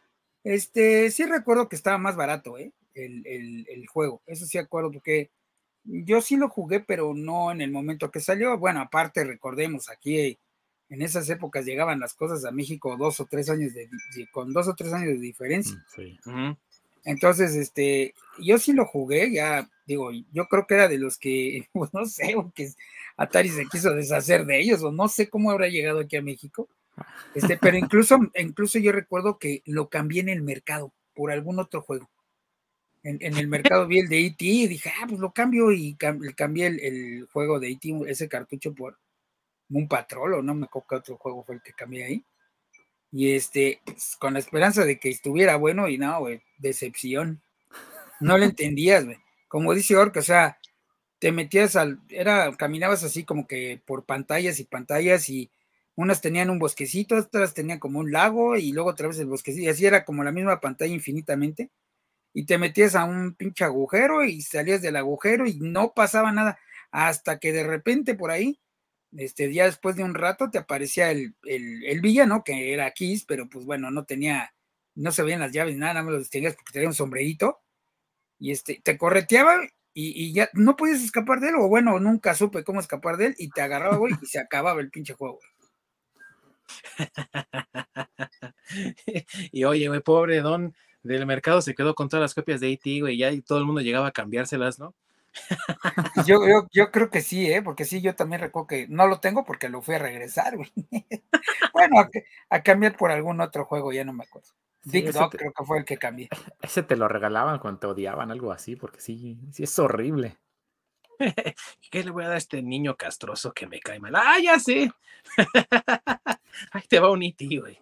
este, 0.43 1.11
sí 1.11 1.25
recuerdo 1.25 1.69
que 1.69 1.77
estaba 1.77 1.97
más 1.97 2.17
barato, 2.17 2.57
¿eh? 2.57 2.73
El, 2.93 3.65
el, 3.69 3.87
juego. 3.87 4.21
Eso 4.25 4.45
sí 4.45 4.57
acuerdo 4.57 4.91
porque 4.91 5.29
yo 5.87 6.21
sí 6.21 6.35
lo 6.35 6.49
jugué, 6.49 6.79
pero 6.81 7.13
no 7.15 7.51
en 7.51 7.61
el 7.61 7.71
momento 7.71 8.11
que 8.11 8.19
salió. 8.19 8.57
Bueno, 8.57 8.81
aparte, 8.81 9.23
recordemos, 9.23 9.89
aquí 9.89 10.37
en 10.89 11.01
esas 11.01 11.29
épocas 11.29 11.65
llegaban 11.65 11.99
las 11.99 12.13
cosas 12.13 12.45
a 12.45 12.51
México 12.51 12.95
dos 12.97 13.19
o 13.19 13.25
tres 13.25 13.49
años 13.49 13.73
de, 13.73 13.89
con 14.31 14.53
dos 14.53 14.67
o 14.67 14.75
tres 14.75 14.93
años 14.93 15.09
de 15.09 15.19
diferencia. 15.19 15.75
Mm, 15.75 15.81
sí. 15.95 16.19
Entonces, 17.03 17.55
este, 17.55 18.13
yo 18.39 18.57
sí 18.57 18.73
lo 18.73 18.85
jugué, 18.85 19.31
ya 19.31 19.69
digo, 19.85 20.11
yo 20.33 20.47
creo 20.47 20.67
que 20.67 20.73
era 20.73 20.87
de 20.89 20.97
los 20.97 21.17
que, 21.17 21.67
pues 21.73 21.93
no 21.93 22.05
sé, 22.05 22.35
que 22.53 22.69
Atari 23.15 23.49
se 23.49 23.65
quiso 23.65 23.91
deshacer 23.93 24.45
de 24.45 24.59
ellos, 24.59 24.83
o 24.83 24.91
no 24.91 25.07
sé 25.07 25.29
cómo 25.29 25.49
habrá 25.49 25.69
llegado 25.69 25.99
aquí 25.99 26.17
a 26.17 26.21
México. 26.21 26.67
Este, 27.33 27.57
pero 27.57 27.77
incluso, 27.77 28.19
incluso 28.35 28.79
yo 28.79 28.91
recuerdo 28.91 29.37
que 29.37 29.61
lo 29.65 29.87
cambié 29.87 30.21
en 30.21 30.29
el 30.29 30.41
mercado 30.41 30.91
por 31.13 31.31
algún 31.31 31.59
otro 31.59 31.81
juego. 31.81 32.09
En, 33.07 33.37
el 33.37 33.47
mercado 33.47 33.87
vi 33.87 33.99
el 33.99 34.09
de 34.09 34.25
E.T. 34.25 34.45
y 34.45 34.67
dije, 34.67 34.91
ah, 34.99 35.05
pues 35.07 35.21
lo 35.21 35.31
cambio 35.31 35.71
y 35.71 35.95
cambié 35.95 36.67
el, 36.67 37.25
juego 37.31 37.57
de 37.57 37.69
E.T., 37.69 38.01
ese 38.05 38.27
cartucho 38.27 38.75
por 38.75 38.99
un 39.69 39.87
patrol, 39.87 40.33
o 40.33 40.41
no 40.41 40.53
me 40.53 40.65
acuerdo 40.65 40.87
qué 40.89 40.95
otro 40.95 41.17
juego 41.17 41.41
fue 41.45 41.55
el 41.55 41.61
que 41.61 41.71
cambié 41.71 42.03
ahí. 42.03 42.25
Y 43.13 43.33
este, 43.33 43.79
pues, 43.85 44.17
con 44.19 44.33
la 44.33 44.39
esperanza 44.39 44.83
de 44.83 44.99
que 44.99 45.07
estuviera 45.07 45.55
bueno 45.55 45.87
y 45.87 45.97
no, 45.97 46.19
güey, 46.19 46.41
decepción. 46.57 47.41
No 48.19 48.37
lo 48.37 48.43
entendías, 48.43 49.05
güey. 49.05 49.17
Como 49.47 49.73
dice 49.73 49.95
Orca, 49.95 50.19
o 50.19 50.23
sea, 50.23 50.59
te 51.19 51.31
metías 51.31 51.77
al, 51.77 52.01
era, 52.09 52.53
caminabas 52.57 53.05
así 53.05 53.23
como 53.23 53.47
que 53.47 53.81
por 53.85 54.03
pantallas 54.03 54.59
y 54.59 54.65
pantallas 54.65 55.29
y 55.29 55.49
unas 55.95 56.19
tenían 56.19 56.49
un 56.49 56.59
bosquecito, 56.59 57.15
otras 57.15 57.53
tenían 57.53 57.79
como 57.79 57.99
un 57.99 58.11
lago 58.11 58.57
y 58.57 58.73
luego 58.73 58.89
otra 58.89 59.07
vez 59.07 59.17
el 59.19 59.27
bosquecito 59.27 59.63
y 59.63 59.69
así 59.69 59.85
era 59.85 60.03
como 60.03 60.25
la 60.25 60.33
misma 60.33 60.59
pantalla 60.59 60.93
infinitamente 60.93 61.69
y 62.37 62.45
te 62.45 62.59
metías 62.59 62.93
a 62.93 63.03
un 63.03 63.33
pinche 63.33 63.63
agujero 63.63 64.23
y 64.23 64.43
salías 64.43 64.83
del 64.83 64.95
agujero 64.95 65.47
y 65.47 65.57
no 65.59 65.93
pasaba 65.95 66.31
nada 66.31 66.59
hasta 66.91 67.39
que 67.39 67.51
de 67.51 67.63
repente 67.63 68.13
por 68.13 68.29
ahí 68.29 68.59
este, 69.15 69.51
ya 69.51 69.65
después 69.65 69.95
de 69.95 70.03
un 70.03 70.13
rato 70.13 70.51
te 70.51 70.59
aparecía 70.59 71.09
el, 71.09 71.35
el, 71.43 71.99
villano, 71.99 72.43
que 72.43 72.73
era 72.73 72.91
Kiss, 72.91 73.25
pero 73.25 73.49
pues 73.49 73.65
bueno, 73.65 73.89
no 73.89 74.05
tenía, 74.05 74.53
no 74.93 75.11
se 75.11 75.23
veían 75.23 75.39
las 75.39 75.51
llaves, 75.51 75.77
nada, 75.77 75.93
nada 75.93 76.03
más 76.03 76.13
lo 76.13 76.19
distinguías 76.19 76.53
porque 76.53 76.73
tenía 76.73 76.89
un 76.89 76.93
sombrerito, 76.93 77.59
y 78.37 78.51
este, 78.51 78.81
te 78.83 78.99
correteaba 78.99 79.55
y, 79.95 80.31
ya 80.31 80.47
no 80.53 80.75
podías 80.75 81.01
escapar 81.01 81.39
de 81.39 81.49
él, 81.49 81.55
o 81.55 81.67
bueno, 81.67 81.99
nunca 81.99 82.35
supe 82.35 82.63
cómo 82.63 82.81
escapar 82.81 83.17
de 83.17 83.27
él, 83.27 83.35
y 83.39 83.49
te 83.49 83.61
agarraba, 83.61 83.97
güey, 83.97 84.13
y 84.21 84.27
se 84.27 84.37
acababa 84.37 84.79
el 84.79 84.91
pinche 84.91 85.15
juego, 85.15 85.39
y 89.51 89.63
oye, 89.63 89.87
güey, 89.87 90.01
pobre 90.01 90.41
don 90.41 90.75
del 91.03 91.25
mercado 91.25 91.61
se 91.61 91.75
quedó 91.75 91.95
con 91.95 92.09
todas 92.09 92.21
las 92.21 92.33
copias 92.33 92.59
de 92.59 92.71
E.T., 92.71 93.01
güey, 93.01 93.17
ya 93.17 93.31
y 93.31 93.41
todo 93.41 93.59
el 93.59 93.65
mundo 93.65 93.81
llegaba 93.81 94.07
a 94.07 94.11
cambiárselas, 94.11 94.79
¿no? 94.79 94.93
Yo, 96.25 96.39
yo, 96.71 96.91
creo 96.91 97.09
que 97.09 97.21
sí, 97.21 97.51
¿eh? 97.51 97.61
porque 97.61 97.85
sí, 97.85 98.01
yo 98.01 98.15
también 98.15 98.41
recuerdo 98.41 98.67
que 98.67 98.87
no 98.87 99.07
lo 99.07 99.19
tengo 99.19 99.45
porque 99.45 99.69
lo 99.69 99.81
fui 99.81 99.95
a 99.95 99.99
regresar, 99.99 100.57
bueno, 101.73 102.09
a, 102.49 102.63
cambiar 102.63 102.97
por 102.97 103.11
algún 103.11 103.39
otro 103.41 103.65
juego, 103.65 103.93
ya 103.93 104.03
no 104.03 104.13
me 104.13 104.23
acuerdo. 104.23 104.49
Big 104.85 105.11
Dog 105.11 105.31
creo 105.31 105.51
que 105.51 105.65
fue 105.65 105.79
el 105.79 105.85
que 105.85 105.97
cambié. 105.97 106.29
Ese 106.61 106.81
te 106.81 106.95
lo 106.95 107.07
regalaban 107.07 107.59
cuando 107.59 107.79
te 107.79 107.87
odiaban, 107.87 108.31
algo 108.31 108.51
así, 108.51 108.75
porque 108.75 109.01
sí, 109.01 109.37
sí 109.51 109.63
es 109.63 109.79
horrible. 109.79 110.37
¿Qué 111.91 112.03
le 112.03 112.11
voy 112.11 112.23
a 112.23 112.27
dar 112.27 112.35
a 112.35 112.39
este 112.39 112.61
niño 112.61 112.95
castroso 112.95 113.53
que 113.53 113.67
me 113.67 113.79
cae 113.79 113.99
mal? 113.99 114.15
¡Ah, 114.15 114.37
ya 114.41 114.59
sé! 114.59 114.91
Ahí 116.71 116.83
te 116.87 116.99
va 116.99 117.11
un 117.11 117.23
iti, 117.23 117.57
güey. 117.57 117.79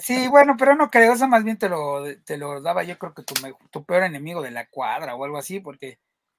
Sí, 0.00 0.28
bueno, 0.28 0.56
pero 0.58 0.74
no 0.74 0.90
creo, 0.90 1.12
eso 1.12 1.28
más 1.28 1.44
bien 1.44 1.58
te 1.58 1.68
lo, 1.68 2.04
te 2.24 2.36
lo 2.36 2.60
daba 2.60 2.84
yo 2.84 2.98
creo 2.98 3.14
que 3.14 3.22
tu, 3.22 3.34
tu 3.70 3.84
peor 3.84 4.04
enemigo 4.04 4.42
de 4.42 4.50
la 4.50 4.66
cuadra 4.68 5.14
o 5.14 5.24
algo 5.24 5.38
así, 5.38 5.60
porque 5.60 5.98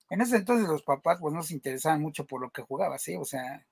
en 0.10 0.22
ese 0.22 0.38
entonces 0.38 0.68
los 0.68 0.84
papás 0.84 1.20
pues 1.20 1.34
no 1.34 1.44
se 1.44 1.54
interesaban 1.54 2.02
mucho 2.02 2.26
por 2.26 2.42
lo 2.42 2.52
que 2.52 2.62
jugabas, 2.62 3.02
¿sí? 3.02 3.16
O 3.16 3.26
sea, 3.26 3.66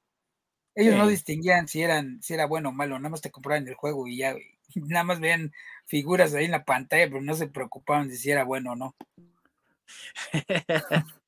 ellos 0.76 0.95
no 0.95 1.07
distinguían 1.07 1.68
si 1.68 1.82
eran, 1.84 2.22
si 2.22 2.34
era 2.34 2.47
bueno 2.47 2.70
o 2.70 2.72
malo, 2.72 2.97
nada 2.97 3.09
más 3.09 3.22
te 3.22 3.32
compraban 3.32 3.68
el 3.68 3.76
juego 3.76 4.07
y 4.07 4.18
ya, 4.18 4.36
nada 4.76 5.03
más 5.03 5.20
veían 5.20 5.51
figuras 5.86 6.34
ahí 6.34 6.45
en 6.45 6.51
la 6.51 6.66
pantalla, 6.66 7.07
pero 7.07 7.22
no 7.22 7.36
se 7.36 7.47
preocupaban 7.47 8.07
de 8.07 8.16
si 8.16 8.32
era 8.32 8.43
bueno 8.43 8.72
o 8.72 8.76
no. 8.76 8.95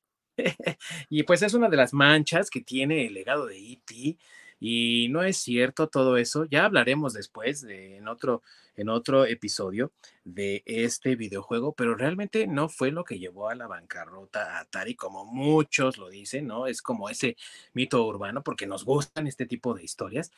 y 1.08 1.22
pues 1.22 1.42
es 1.42 1.54
una 1.54 1.68
de 1.68 1.76
las 1.76 1.92
manchas 1.92 2.50
que 2.50 2.60
tiene 2.60 3.06
el 3.06 3.14
legado 3.14 3.46
de 3.46 3.56
E.T. 3.58 4.18
Y 4.60 5.08
no 5.10 5.22
es 5.22 5.36
cierto 5.36 5.88
todo 5.88 6.16
eso. 6.16 6.44
Ya 6.46 6.64
hablaremos 6.64 7.12
después 7.12 7.62
de, 7.62 7.96
en 7.96 8.08
otro 8.08 8.42
en 8.76 8.88
otro 8.88 9.24
episodio 9.24 9.92
de 10.24 10.62
este 10.66 11.16
videojuego, 11.16 11.72
pero 11.72 11.94
realmente 11.94 12.46
no 12.46 12.68
fue 12.68 12.90
lo 12.90 13.04
que 13.04 13.18
llevó 13.18 13.48
a 13.48 13.54
la 13.54 13.66
bancarrota 13.66 14.56
a 14.56 14.60
Atari, 14.60 14.94
como 14.94 15.24
muchos 15.24 15.98
lo 15.98 16.08
dicen, 16.10 16.46
¿no? 16.46 16.66
Es 16.66 16.82
como 16.82 17.08
ese 17.08 17.36
mito 17.72 18.04
urbano, 18.06 18.42
porque 18.42 18.66
nos 18.66 18.84
gustan 18.84 19.26
este 19.26 19.46
tipo 19.46 19.74
de 19.74 19.82
historias. 19.82 20.30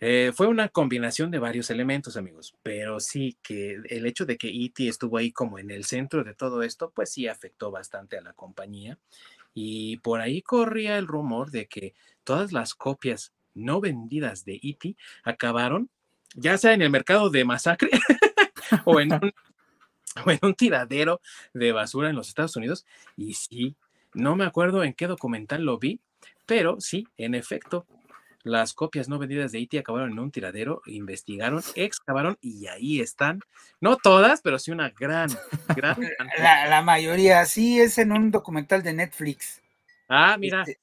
Eh, 0.00 0.32
fue 0.34 0.46
una 0.46 0.68
combinación 0.68 1.30
de 1.30 1.40
varios 1.40 1.70
elementos, 1.70 2.16
amigos, 2.16 2.54
pero 2.62 3.00
sí 3.00 3.36
que 3.42 3.80
el 3.88 4.06
hecho 4.06 4.24
de 4.26 4.38
que 4.38 4.48
E.T. 4.48 4.88
estuvo 4.88 5.18
ahí 5.18 5.32
como 5.32 5.58
en 5.58 5.70
el 5.70 5.84
centro 5.84 6.24
de 6.24 6.34
todo 6.34 6.62
esto, 6.62 6.92
pues 6.94 7.10
sí 7.10 7.26
afectó 7.26 7.70
bastante 7.70 8.16
a 8.16 8.22
la 8.22 8.32
compañía. 8.32 8.98
Y 9.54 9.96
por 9.98 10.20
ahí 10.20 10.40
corría 10.40 10.98
el 10.98 11.08
rumor 11.08 11.50
de 11.50 11.66
que 11.66 11.94
todas 12.22 12.52
las 12.52 12.74
copias 12.74 13.32
no 13.58 13.80
vendidas 13.80 14.44
de 14.44 14.60
E.T. 14.62 14.96
acabaron 15.24 15.90
ya 16.34 16.58
sea 16.58 16.74
en 16.74 16.82
el 16.82 16.90
mercado 16.90 17.30
de 17.30 17.44
masacre 17.44 17.90
o, 18.84 19.00
en 19.00 19.12
un, 19.12 19.32
en 20.26 20.38
un 20.42 20.54
tiradero 20.54 21.20
de 21.54 21.72
basura 21.72 22.10
en 22.10 22.16
los 22.16 22.28
Estados 22.28 22.56
Unidos. 22.56 22.86
Y 23.16 23.34
sí, 23.34 23.76
no 24.14 24.36
me 24.36 24.44
acuerdo 24.44 24.84
en 24.84 24.94
qué 24.94 25.06
documental 25.06 25.64
lo 25.64 25.78
vi, 25.78 26.00
pero 26.46 26.80
sí, 26.80 27.06
en 27.16 27.34
efecto, 27.34 27.86
las 28.42 28.72
copias 28.72 29.08
no 29.08 29.18
vendidas 29.18 29.52
de 29.52 29.60
IT 29.60 29.74
acabaron 29.74 30.12
en 30.12 30.18
un 30.18 30.30
tiradero, 30.30 30.80
investigaron, 30.86 31.62
excavaron 31.74 32.38
y 32.40 32.66
ahí 32.66 33.00
están. 33.00 33.40
No 33.80 33.96
todas, 33.96 34.40
pero 34.42 34.58
sí 34.58 34.70
una 34.70 34.90
gran, 34.90 35.28
gran. 35.76 35.96
La, 36.38 36.82
mayoría, 36.82 37.44
sí, 37.44 37.80
es 37.80 37.98
en 37.98 38.12
un 38.12 38.30
documental 38.30 38.82
de 38.82 38.94
Netflix. 38.94 39.60
Ah, 40.08 40.36
mira. 40.38 40.62
Este, 40.66 40.80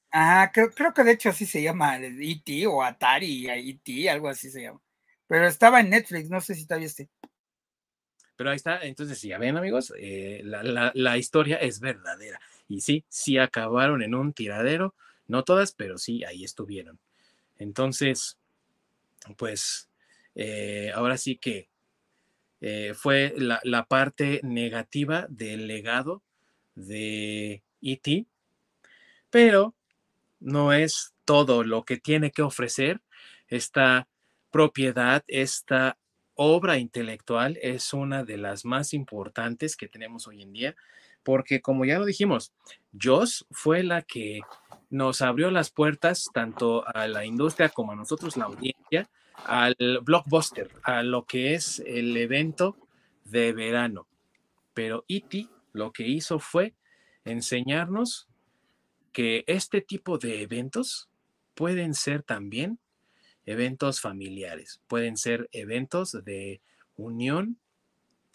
creo, 0.52 0.70
creo 0.70 0.94
que 0.94 1.02
de 1.02 1.12
hecho 1.12 1.30
así 1.30 1.46
se 1.46 1.60
llama 1.60 1.98
IT 1.98 2.66
o 2.68 2.82
Atari, 2.82 3.50
IT, 3.50 4.08
algo 4.08 4.28
así 4.28 4.50
se 4.50 4.62
llama. 4.62 4.80
Pero 5.26 5.46
estaba 5.46 5.80
en 5.80 5.90
Netflix, 5.90 6.30
no 6.30 6.40
sé 6.40 6.54
si 6.54 6.64
todavía 6.64 6.86
esté. 6.86 7.08
Pero 8.36 8.50
ahí 8.50 8.56
está, 8.56 8.82
entonces, 8.82 9.20
ya 9.22 9.38
ven, 9.38 9.56
amigos, 9.56 9.92
eh, 9.98 10.42
la, 10.44 11.18
historia 11.18 11.56
es 11.56 11.80
verdadera. 11.80 12.40
Y 12.68 12.82
sí, 12.82 13.04
sí 13.08 13.38
acabaron 13.38 14.02
en 14.02 14.14
un 14.14 14.32
tiradero, 14.32 14.94
no 15.26 15.42
todas, 15.42 15.72
pero 15.72 15.98
sí, 15.98 16.22
ahí 16.22 16.44
estuvieron. 16.44 17.00
Entonces, 17.58 18.38
pues, 19.36 19.88
eh, 20.34 20.92
ahora 20.94 21.16
sí 21.16 21.36
que 21.36 21.68
eh, 22.60 22.92
fue 22.94 23.32
la, 23.36 23.58
la, 23.64 23.86
parte 23.86 24.40
negativa 24.42 25.26
del 25.30 25.66
legado 25.66 26.22
de 26.74 27.62
E.T., 27.80 28.26
pero 29.30 29.74
no 30.40 30.72
es 30.72 31.14
todo 31.24 31.64
lo 31.64 31.84
que 31.84 31.96
tiene 31.96 32.30
que 32.30 32.42
ofrecer 32.42 33.00
esta 33.48 34.08
propiedad, 34.50 35.24
esta 35.26 35.98
obra 36.34 36.78
intelectual 36.78 37.58
es 37.62 37.92
una 37.92 38.24
de 38.24 38.36
las 38.36 38.64
más 38.64 38.92
importantes 38.92 39.76
que 39.76 39.88
tenemos 39.88 40.26
hoy 40.26 40.42
en 40.42 40.52
día, 40.52 40.76
porque 41.22 41.60
como 41.60 41.84
ya 41.84 41.98
lo 41.98 42.04
dijimos, 42.04 42.52
Joss 43.00 43.46
fue 43.50 43.82
la 43.82 44.02
que 44.02 44.40
nos 44.90 45.22
abrió 45.22 45.50
las 45.50 45.70
puertas 45.70 46.30
tanto 46.32 46.86
a 46.86 47.08
la 47.08 47.24
industria 47.24 47.68
como 47.68 47.92
a 47.92 47.96
nosotros, 47.96 48.36
la 48.36 48.44
audiencia, 48.44 49.08
al 49.44 49.76
blockbuster, 50.02 50.70
a 50.82 51.02
lo 51.02 51.24
que 51.24 51.54
es 51.54 51.82
el 51.84 52.16
evento 52.16 52.76
de 53.24 53.52
verano. 53.52 54.06
Pero 54.74 55.04
E.T. 55.08 55.48
lo 55.72 55.92
que 55.92 56.06
hizo 56.06 56.38
fue 56.38 56.74
enseñarnos 57.24 58.28
que 59.16 59.44
este 59.46 59.80
tipo 59.80 60.18
de 60.18 60.42
eventos 60.42 61.08
pueden 61.54 61.94
ser 61.94 62.22
también 62.22 62.78
eventos 63.46 64.02
familiares, 64.02 64.82
pueden 64.88 65.16
ser 65.16 65.48
eventos 65.52 66.22
de 66.26 66.60
unión 66.98 67.56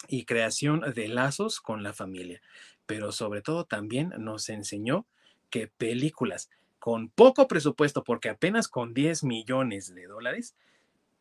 y 0.08 0.24
creación 0.24 0.80
de 0.92 1.06
lazos 1.06 1.60
con 1.60 1.84
la 1.84 1.92
familia, 1.92 2.42
pero 2.84 3.12
sobre 3.12 3.42
todo 3.42 3.64
también 3.64 4.12
nos 4.18 4.48
enseñó 4.48 5.06
que 5.50 5.68
películas 5.68 6.50
con 6.80 7.10
poco 7.10 7.46
presupuesto, 7.46 8.02
porque 8.02 8.30
apenas 8.30 8.66
con 8.66 8.92
10 8.92 9.22
millones 9.22 9.94
de 9.94 10.08
dólares 10.08 10.56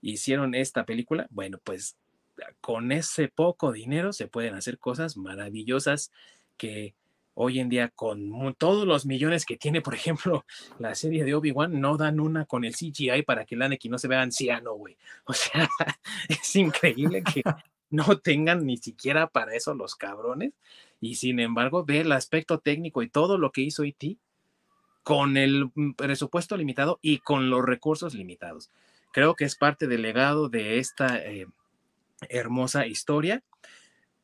hicieron 0.02 0.56
esta 0.56 0.88
película, 0.88 1.28
bueno, 1.30 1.60
pues 1.64 1.98
con 2.62 2.92
ese 2.92 3.28
poco 3.28 3.72
dinero 3.72 4.12
se 4.12 4.28
pueden 4.28 4.56
hacer 4.56 4.80
cosas 4.80 5.18
maravillosas 5.18 6.12
que 6.58 6.96
hoy 7.34 7.60
en 7.60 7.70
día 7.70 7.90
con 7.90 8.56
todos 8.58 8.86
los 8.86 9.06
millones 9.06 9.46
que 9.46 9.58
tiene, 9.58 9.82
por 9.82 9.96
ejemplo, 9.96 10.46
la 10.80 10.96
serie 10.96 11.24
de 11.24 11.36
Obi-Wan, 11.36 11.80
no 11.80 11.98
dan 11.98 12.20
una 12.20 12.46
con 12.46 12.64
el 12.66 12.76
CGI 12.76 13.24
para 13.24 13.46
que 13.46 13.56
el 13.56 13.62
Anakin 13.62 13.92
no 13.92 13.98
se 13.98 14.08
vea 14.08 14.22
anciano, 14.22 14.74
güey. 14.74 14.98
O 15.26 15.34
sea, 15.34 15.70
es 16.30 16.56
increíble 16.56 17.24
que 17.24 17.44
no 17.90 18.18
tengan 18.20 18.66
ni 18.66 18.78
siquiera 18.78 19.28
para 19.28 19.56
eso 19.56 19.74
los 19.74 19.96
cabrones. 19.96 20.54
Y 21.00 21.16
sin 21.16 21.40
embargo, 21.40 21.84
ve 21.86 22.02
el 22.02 22.12
aspecto 22.12 22.60
técnico 22.60 23.02
y 23.02 23.10
todo 23.10 23.38
lo 23.38 23.52
que 23.52 23.62
hizo 23.62 23.84
IT 23.84 24.04
e 24.04 24.18
con 25.04 25.36
el 25.38 25.72
mm, 25.74 25.94
presupuesto 25.94 26.58
limitado 26.58 27.00
y 27.02 27.20
con 27.20 27.50
los 27.50 27.64
recursos 27.64 28.14
limitados. 28.14 28.72
Creo 29.12 29.36
que 29.36 29.46
es 29.46 29.56
parte 29.56 29.88
del 29.88 30.04
legado 30.04 30.48
de 30.48 30.80
esta 30.80 31.18
eh, 31.18 31.48
hermosa 32.30 32.86
historia, 32.88 33.44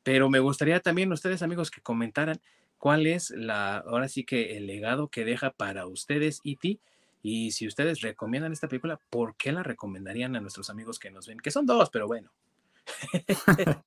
pero 0.04 0.30
me 0.30 0.40
gustaría 0.40 0.80
también 0.80 1.12
ustedes 1.12 1.42
amigos 1.42 1.72
que 1.72 1.82
comentaran 1.82 2.40
cuál 2.78 3.08
es 3.08 3.32
la, 3.32 3.78
ahora 3.78 4.08
sí 4.08 4.24
que 4.24 4.58
el 4.58 4.68
legado 4.68 5.08
que 5.10 5.26
deja 5.26 5.52
para 5.52 5.88
ustedes 5.88 6.42
E.T. 6.44 6.80
Y 7.24 7.52
si 7.52 7.68
ustedes 7.68 8.02
recomiendan 8.02 8.54
esta 8.54 8.68
película, 8.68 9.00
¿por 9.10 9.36
qué 9.36 9.52
la 9.52 9.64
recomendarían 9.64 10.36
a 10.36 10.42
nuestros 10.42 10.70
amigos 10.70 11.00
que 11.00 11.12
nos 11.12 11.28
ven? 11.28 11.40
Que 11.40 11.52
son 11.52 11.66
dos, 11.66 11.90
pero 11.90 12.08
bueno. 12.08 12.32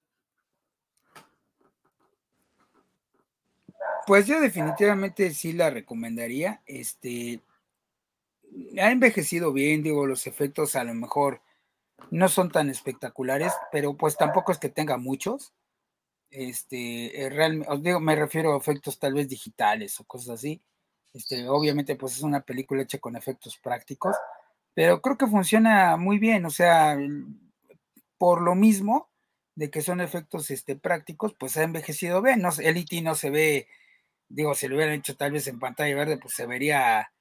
Pues 4.07 4.27
yo 4.27 4.41
definitivamente 4.41 5.33
sí 5.33 5.53
la 5.53 5.71
recomendaría. 5.71 6.63
Este 6.67 7.43
ha 8.81 8.91
envejecido 8.91 9.53
bien, 9.53 9.83
digo, 9.85 10.07
los 10.07 10.27
efectos 10.27 10.75
a 10.75 10.83
lo 10.83 10.95
mejor 10.95 11.43
no 12.11 12.29
son 12.29 12.51
tan 12.51 12.71
espectaculares, 12.71 13.53
pero 13.71 13.97
pues 13.97 14.17
tampoco 14.17 14.53
es 14.53 14.59
que 14.59 14.69
tenga 14.69 14.97
muchos. 14.97 15.53
Este, 16.31 17.25
eh, 17.25 17.31
realmente, 17.31 17.71
os 17.71 17.83
digo, 17.83 18.01
me 18.01 18.15
refiero 18.15 18.55
a 18.55 18.59
efectos 18.59 18.99
tal 18.99 19.15
vez 19.15 19.29
digitales 19.29 19.99
o 20.01 20.05
cosas 20.05 20.31
así. 20.37 20.63
Este, 21.13 21.49
obviamente, 21.49 21.97
pues 21.97 22.17
es 22.17 22.23
una 22.23 22.41
película 22.43 22.83
hecha 22.83 22.99
con 22.99 23.17
efectos 23.17 23.59
prácticos, 23.59 24.17
pero 24.75 25.03
creo 25.03 25.19
que 25.19 25.27
funciona 25.27 25.97
muy 25.97 26.19
bien, 26.19 26.47
o 26.47 26.51
sea, 26.51 26.97
por 28.19 28.43
lo 28.43 28.55
mismo 28.55 29.11
de 29.57 29.71
que 29.71 29.83
son 29.83 30.01
efectos 30.01 30.51
este, 30.51 30.77
prácticos, 30.77 31.35
pues 31.39 31.57
ha 31.57 31.65
envejecido 31.65 32.23
bien. 32.23 32.41
No, 32.43 32.51
el 32.63 32.77
IT 32.77 32.93
e 32.95 33.03
no 33.03 33.15
se 33.15 33.31
ve, 33.31 33.69
digo, 34.29 34.55
si 34.55 34.69
lo 34.69 34.77
hubieran 34.77 34.95
hecho 34.95 35.17
tal 35.17 35.33
vez 35.33 35.47
en 35.49 35.59
pantalla 35.59 35.95
verde, 35.97 36.19
pues 36.19 36.35
se 36.35 36.47
vería, 36.47 37.13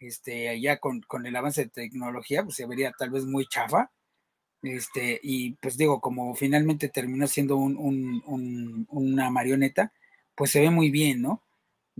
este, 0.00 0.60
ya 0.60 0.78
con, 0.78 1.02
con 1.02 1.26
el 1.26 1.36
avance 1.36 1.64
de 1.64 1.70
tecnología, 1.70 2.44
pues 2.44 2.56
se 2.56 2.66
vería 2.66 2.92
tal 2.98 3.10
vez 3.10 3.24
muy 3.24 3.46
chafa 3.46 3.90
este, 4.66 5.20
y 5.22 5.52
pues 5.54 5.76
digo, 5.76 6.00
como 6.00 6.34
finalmente 6.34 6.88
terminó 6.88 7.26
siendo 7.26 7.56
una 7.56 9.30
marioneta, 9.30 9.92
pues 10.34 10.50
se 10.50 10.60
ve 10.60 10.70
muy 10.70 10.90
bien, 10.90 11.22
¿no? 11.22 11.42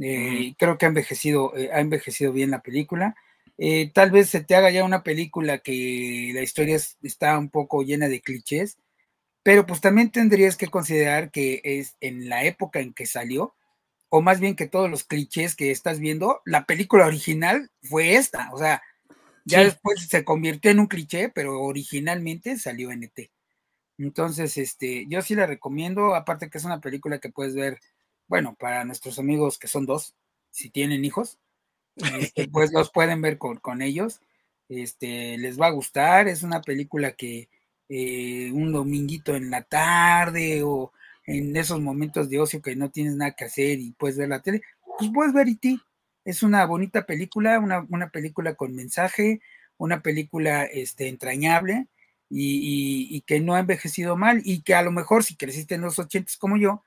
Eh, 0.00 0.54
creo 0.58 0.78
que 0.78 0.86
ha 0.86 0.88
envejecido, 0.88 1.56
eh, 1.56 1.70
ha 1.72 1.80
envejecido 1.80 2.32
bien 2.32 2.50
la 2.50 2.62
película. 2.62 3.16
Eh, 3.58 3.90
tal 3.94 4.10
vez 4.10 4.28
se 4.28 4.44
te 4.44 4.54
haga 4.54 4.70
ya 4.70 4.84
una 4.84 5.02
película 5.02 5.58
que 5.58 6.32
la 6.34 6.42
historia 6.42 6.76
está 7.02 7.38
un 7.38 7.48
poco 7.50 7.82
llena 7.82 8.08
de 8.08 8.20
clichés, 8.20 8.78
pero 9.42 9.66
pues 9.66 9.80
también 9.80 10.10
tendrías 10.10 10.56
que 10.56 10.68
considerar 10.68 11.30
que 11.30 11.60
es 11.64 11.96
en 12.00 12.28
la 12.28 12.44
época 12.44 12.80
en 12.80 12.92
que 12.94 13.06
salió, 13.06 13.54
o 14.10 14.22
más 14.22 14.40
bien 14.40 14.56
que 14.56 14.68
todos 14.68 14.90
los 14.90 15.04
clichés 15.04 15.56
que 15.56 15.70
estás 15.70 16.00
viendo, 16.00 16.40
la 16.44 16.66
película 16.66 17.06
original 17.06 17.70
fue 17.82 18.16
esta, 18.16 18.50
o 18.52 18.58
sea, 18.58 18.82
ya 19.46 19.60
después 19.62 20.06
se 20.08 20.24
convirtió 20.24 20.70
en 20.72 20.80
un 20.80 20.88
cliché, 20.88 21.28
pero 21.28 21.62
originalmente 21.62 22.58
salió 22.58 22.90
en 22.90 23.04
ET. 23.04 23.30
Entonces, 23.96 24.58
este, 24.58 25.06
yo 25.08 25.22
sí 25.22 25.34
la 25.34 25.46
recomiendo, 25.46 26.14
aparte 26.14 26.50
que 26.50 26.58
es 26.58 26.64
una 26.64 26.80
película 26.80 27.18
que 27.20 27.30
puedes 27.30 27.54
ver, 27.54 27.78
bueno, 28.26 28.56
para 28.58 28.84
nuestros 28.84 29.18
amigos 29.18 29.58
que 29.58 29.68
son 29.68 29.86
dos, 29.86 30.16
si 30.50 30.68
tienen 30.68 31.04
hijos, 31.04 31.38
este, 31.96 32.48
pues 32.52 32.72
los 32.72 32.90
pueden 32.90 33.22
ver 33.22 33.38
con, 33.38 33.82
ellos. 33.82 34.20
Este, 34.68 35.38
les 35.38 35.60
va 35.60 35.68
a 35.68 35.70
gustar, 35.70 36.26
es 36.26 36.42
una 36.42 36.60
película 36.60 37.12
que 37.12 37.48
eh, 37.88 38.50
un 38.52 38.72
dominguito 38.72 39.36
en 39.36 39.50
la 39.50 39.62
tarde 39.62 40.62
o 40.64 40.92
en 41.24 41.56
esos 41.56 41.80
momentos 41.80 42.28
de 42.28 42.40
ocio 42.40 42.60
que 42.60 42.74
no 42.74 42.90
tienes 42.90 43.14
nada 43.14 43.32
que 43.32 43.44
hacer 43.44 43.78
y 43.78 43.92
puedes 43.92 44.18
ver 44.18 44.28
la 44.28 44.42
tele, 44.42 44.62
pues 44.98 45.10
puedes 45.14 45.32
ver 45.32 45.46
ti. 45.60 45.80
Es 46.26 46.42
una 46.42 46.66
bonita 46.66 47.06
película, 47.06 47.58
una, 47.58 48.10
película 48.10 48.54
con 48.54 48.74
mensaje, 48.74 49.40
una 49.78 50.02
película 50.02 50.64
este, 50.64 51.08
entrañable 51.08 51.86
y, 52.28 53.22
que 53.22 53.40
no 53.40 53.54
ha 53.54 53.60
envejecido 53.60 54.16
mal 54.16 54.42
y 54.44 54.62
que 54.62 54.74
a 54.74 54.82
lo 54.82 54.90
mejor 54.90 55.24
si 55.24 55.36
creciste 55.36 55.76
en 55.76 55.82
los 55.82 55.98
ochentas 55.98 56.36
como 56.36 56.58
yo, 56.58 56.82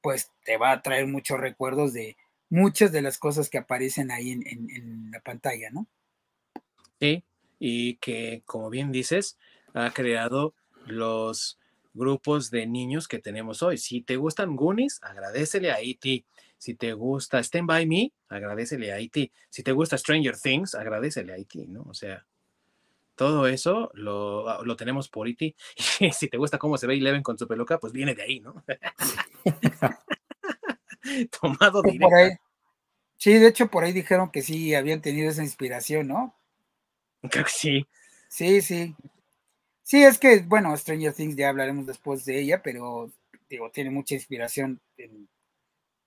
pues 0.00 0.30
te 0.44 0.56
va 0.56 0.70
a 0.70 0.80
traer 0.80 1.08
muchos 1.08 1.40
recuerdos 1.40 1.92
de 1.92 2.16
muchas 2.48 2.92
de 2.92 3.02
las 3.02 3.18
cosas 3.18 3.50
que 3.50 3.58
aparecen 3.58 4.10
ahí 4.10 4.30
en, 4.30 4.46
en 4.46 5.10
la 5.10 5.20
pantalla, 5.20 5.70
¿no? 5.70 5.86
Sí, 7.00 7.24
y 7.58 7.96
que 7.96 8.42
como 8.46 8.70
bien 8.70 8.92
dices, 8.92 9.36
ha 9.74 9.92
creado 9.92 10.54
los 10.86 11.58
grupos 11.94 12.50
de 12.50 12.66
niños 12.66 13.08
que 13.08 13.18
tenemos 13.18 13.62
hoy. 13.62 13.76
Si 13.76 14.00
te 14.00 14.16
gustan 14.16 14.56
Goonies, 14.56 15.00
agradecele 15.02 15.72
a 15.72 15.80
E.T. 15.80 16.24
Si 16.58 16.74
te 16.74 16.92
gusta 16.92 17.42
Stand 17.42 17.66
By 17.66 17.86
Me, 17.86 18.12
agradecele 18.28 18.92
a 18.92 19.00
IT. 19.00 19.32
Si 19.48 19.62
te 19.62 19.72
gusta 19.72 19.96
Stranger 19.96 20.36
Things, 20.36 20.74
agradecele 20.74 21.32
a 21.32 21.38
IT, 21.38 21.54
¿no? 21.68 21.82
O 21.82 21.94
sea, 21.94 22.26
todo 23.14 23.46
eso 23.46 23.90
lo, 23.94 24.48
ah, 24.48 24.60
lo 24.64 24.76
tenemos 24.76 25.08
por 25.08 25.28
IT. 25.28 25.54
Y 26.00 26.12
si 26.12 26.28
te 26.28 26.36
gusta 26.36 26.58
cómo 26.58 26.78
se 26.78 26.86
ve 26.86 26.94
Eleven 26.94 27.22
con 27.22 27.38
su 27.38 27.46
peluca, 27.46 27.78
pues 27.78 27.92
viene 27.92 28.14
de 28.14 28.22
ahí, 28.22 28.40
¿no? 28.40 28.64
Tomado 31.40 31.82
directo. 31.82 32.42
Sí, 33.16 33.32
de 33.34 33.48
hecho, 33.48 33.68
por 33.68 33.82
ahí 33.82 33.92
dijeron 33.92 34.30
que 34.30 34.42
sí 34.42 34.74
habían 34.74 35.02
tenido 35.02 35.30
esa 35.30 35.42
inspiración, 35.42 36.06
¿no? 36.06 36.36
Creo 37.28 37.44
que 37.44 37.50
sí. 37.50 37.86
Sí, 38.28 38.62
sí. 38.62 38.94
Sí, 39.82 40.04
es 40.04 40.18
que, 40.18 40.40
bueno, 40.40 40.76
Stranger 40.76 41.12
Things 41.12 41.34
ya 41.34 41.48
hablaremos 41.48 41.86
después 41.86 42.24
de 42.24 42.40
ella, 42.40 42.62
pero 42.62 43.10
digo, 43.48 43.70
tiene 43.70 43.90
mucha 43.90 44.14
inspiración 44.14 44.80
en 44.96 45.28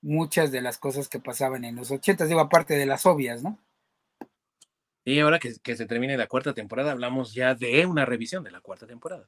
muchas 0.02 0.52
de 0.52 0.62
las 0.62 0.78
cosas 0.78 1.08
que 1.08 1.20
pasaban 1.20 1.64
en 1.66 1.76
los 1.76 1.92
ochentas, 1.92 2.28
digo, 2.28 2.40
aparte 2.40 2.76
de 2.76 2.86
las 2.86 3.06
obvias, 3.06 3.44
¿no? 3.44 3.58
Y 5.04 5.20
ahora 5.20 5.40
que, 5.40 5.76
se 5.76 5.86
termine 5.86 6.18
la 6.18 6.28
cuarta 6.28 6.54
temporada, 6.54 6.92
hablamos 6.92 7.34
ya 7.34 7.56
de 7.56 7.86
una 7.86 8.06
revisión 8.06 8.44
de 8.44 8.52
la 8.52 8.62
cuarta 8.62 8.86
temporada. 8.86 9.28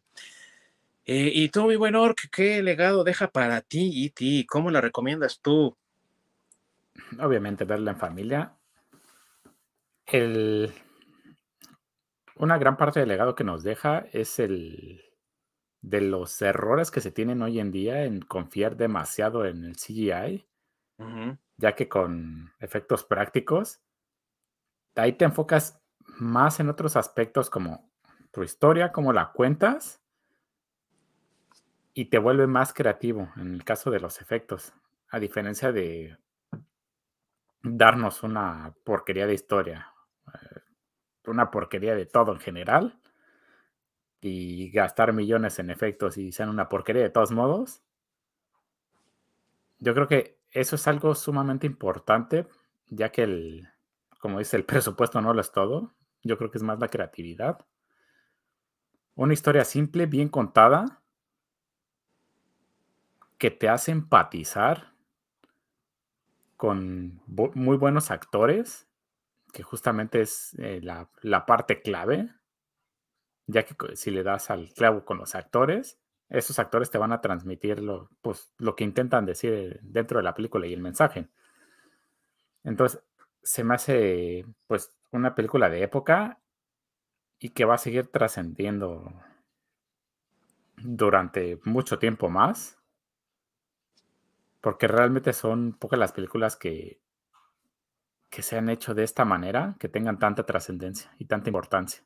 Eh, 1.05 1.31
y 1.33 1.49
tú, 1.49 1.65
mi 1.65 1.75
buen 1.75 1.95
Orc, 1.95 2.29
¿qué 2.31 2.61
legado 2.61 3.03
deja 3.03 3.27
para 3.27 3.61
ti 3.61 3.89
y 3.93 4.11
ti? 4.11 4.45
¿Cómo 4.45 4.71
la 4.71 4.81
recomiendas 4.81 5.39
tú? 5.41 5.75
Obviamente 7.19 7.65
verla 7.65 7.91
en 7.91 7.97
familia. 7.97 8.53
El, 10.05 10.71
una 12.35 12.57
gran 12.57 12.77
parte 12.77 12.99
del 12.99 13.09
legado 13.09 13.35
que 13.35 13.43
nos 13.43 13.63
deja 13.63 14.05
es 14.11 14.39
el 14.39 15.03
de 15.81 16.01
los 16.01 16.41
errores 16.41 16.91
que 16.91 17.01
se 17.01 17.11
tienen 17.11 17.41
hoy 17.41 17.59
en 17.59 17.71
día 17.71 18.05
en 18.05 18.21
confiar 18.21 18.77
demasiado 18.77 19.45
en 19.45 19.65
el 19.65 19.75
CGI 19.75 20.45
ya 21.57 21.75
que 21.75 21.89
con 21.89 22.51
efectos 22.59 23.03
prácticos, 23.03 23.81
ahí 24.95 25.13
te 25.13 25.25
enfocas 25.25 25.81
más 25.99 26.59
en 26.59 26.69
otros 26.69 26.95
aspectos 26.95 27.49
como 27.49 27.89
tu 28.31 28.43
historia, 28.43 28.91
como 28.91 29.13
la 29.13 29.31
cuentas, 29.31 30.01
y 31.93 32.05
te 32.05 32.17
vuelve 32.17 32.47
más 32.47 32.73
creativo 32.73 33.31
en 33.35 33.53
el 33.53 33.63
caso 33.63 33.91
de 33.91 33.99
los 33.99 34.21
efectos, 34.21 34.73
a 35.09 35.19
diferencia 35.19 35.71
de 35.71 36.17
darnos 37.61 38.23
una 38.23 38.75
porquería 38.83 39.27
de 39.27 39.35
historia, 39.35 39.93
eh, 40.33 40.61
una 41.25 41.51
porquería 41.51 41.95
de 41.95 42.05
todo 42.05 42.33
en 42.33 42.39
general, 42.39 42.99
y 44.21 44.71
gastar 44.71 45.11
millones 45.11 45.59
en 45.59 45.69
efectos 45.69 46.17
y 46.17 46.31
sean 46.31 46.49
una 46.49 46.69
porquería 46.69 47.03
de 47.03 47.09
todos 47.09 47.31
modos. 47.31 47.83
Yo 49.79 49.93
creo 49.93 50.07
que 50.07 50.39
eso 50.53 50.75
es 50.75 50.87
algo 50.87 51.15
sumamente 51.15 51.67
importante, 51.67 52.47
ya 52.87 53.11
que 53.11 53.23
el, 53.23 53.69
como 54.19 54.39
dice, 54.39 54.55
el 54.57 54.65
presupuesto 54.65 55.21
no 55.21 55.33
lo 55.33 55.41
es 55.41 55.51
todo. 55.51 55.93
Yo 56.23 56.37
creo 56.37 56.51
que 56.51 56.57
es 56.57 56.63
más 56.63 56.79
la 56.79 56.87
creatividad. 56.87 57.65
Una 59.15 59.33
historia 59.33 59.65
simple, 59.65 60.05
bien 60.05 60.29
contada, 60.29 61.01
que 63.37 63.51
te 63.51 63.67
hace 63.67 63.91
empatizar 63.91 64.93
con 66.55 67.21
muy 67.25 67.75
buenos 67.75 68.09
actores, 68.09 68.87
que 69.51 69.63
justamente 69.63 70.21
es 70.21 70.53
eh, 70.59 70.79
la, 70.81 71.09
la 71.21 71.45
parte 71.45 71.81
clave, 71.81 72.33
ya 73.47 73.65
que 73.65 73.75
si 73.97 74.11
le 74.11 74.23
das 74.23 74.49
al 74.49 74.73
clavo 74.73 75.03
con 75.03 75.17
los 75.17 75.35
actores, 75.35 75.99
esos 76.33 76.57
actores 76.59 76.89
te 76.89 76.97
van 76.97 77.11
a 77.11 77.21
transmitir 77.21 77.79
lo, 77.79 78.09
pues, 78.21 78.53
lo 78.57 78.75
que 78.75 78.83
intentan 78.83 79.25
decir 79.25 79.79
dentro 79.83 80.17
de 80.17 80.23
la 80.23 80.33
película 80.33 80.65
y 80.65 80.73
el 80.73 80.81
mensaje. 80.81 81.29
Entonces, 82.63 83.03
se 83.43 83.63
me 83.63 83.75
hace 83.75 84.45
pues 84.67 84.95
una 85.11 85.35
película 85.35 85.69
de 85.69 85.83
época 85.83 86.39
y 87.39 87.49
que 87.49 87.65
va 87.65 87.75
a 87.75 87.77
seguir 87.77 88.07
trascendiendo 88.07 89.13
durante 90.77 91.59
mucho 91.65 91.99
tiempo 91.99 92.29
más. 92.29 92.79
Porque 94.59 94.87
realmente 94.87 95.33
son 95.33 95.73
pocas 95.73 95.99
las 95.99 96.13
películas 96.13 96.55
que, 96.55 96.99
que 98.29 98.41
se 98.41 98.57
han 98.57 98.69
hecho 98.69 98.95
de 98.95 99.03
esta 99.03 99.25
manera, 99.25 99.75
que 99.77 99.89
tengan 99.89 100.17
tanta 100.17 100.45
trascendencia 100.45 101.13
y 101.19 101.25
tanta 101.25 101.49
importancia. 101.49 102.03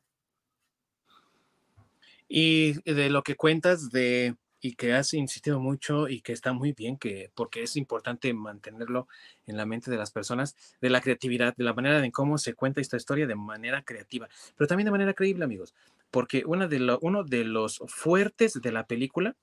Y 2.28 2.74
de 2.90 3.10
lo 3.10 3.22
que 3.22 3.36
cuentas 3.36 3.90
de 3.90 4.36
y 4.60 4.74
que 4.74 4.92
has 4.92 5.14
insistido 5.14 5.60
mucho 5.60 6.08
y 6.08 6.20
que 6.20 6.32
está 6.32 6.52
muy 6.52 6.72
bien, 6.72 6.96
que 6.96 7.30
porque 7.34 7.62
es 7.62 7.76
importante 7.76 8.32
mantenerlo 8.34 9.08
en 9.46 9.56
la 9.56 9.66
mente 9.66 9.90
de 9.90 9.96
las 9.96 10.10
personas, 10.10 10.56
de 10.80 10.90
la 10.90 11.00
creatividad, 11.00 11.54
de 11.56 11.64
la 11.64 11.74
manera 11.74 12.04
en 12.04 12.10
cómo 12.10 12.38
se 12.38 12.54
cuenta 12.54 12.80
esta 12.80 12.96
historia 12.96 13.26
de 13.26 13.36
manera 13.36 13.82
creativa, 13.82 14.28
pero 14.56 14.66
también 14.66 14.86
de 14.86 14.90
manera 14.90 15.14
creíble, 15.14 15.44
amigos, 15.44 15.74
porque 16.10 16.42
una 16.44 16.66
de 16.66 16.98
uno 17.00 17.24
de 17.24 17.44
los 17.44 17.82
fuertes 17.86 18.60
de 18.60 18.72
la 18.72 18.86
película 18.86 19.36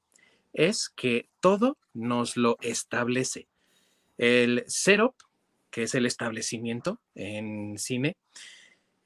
es 0.53 0.89
que 0.89 1.27
todo 1.39 1.77
nos 1.93 2.37
lo 2.37 2.57
establece. 2.61 3.47
El 4.17 4.63
setup, 4.67 5.15
que 5.69 5.83
es 5.83 5.95
el 5.95 6.05
establecimiento 6.05 6.99
en 7.13 7.77
cine, 7.77 8.15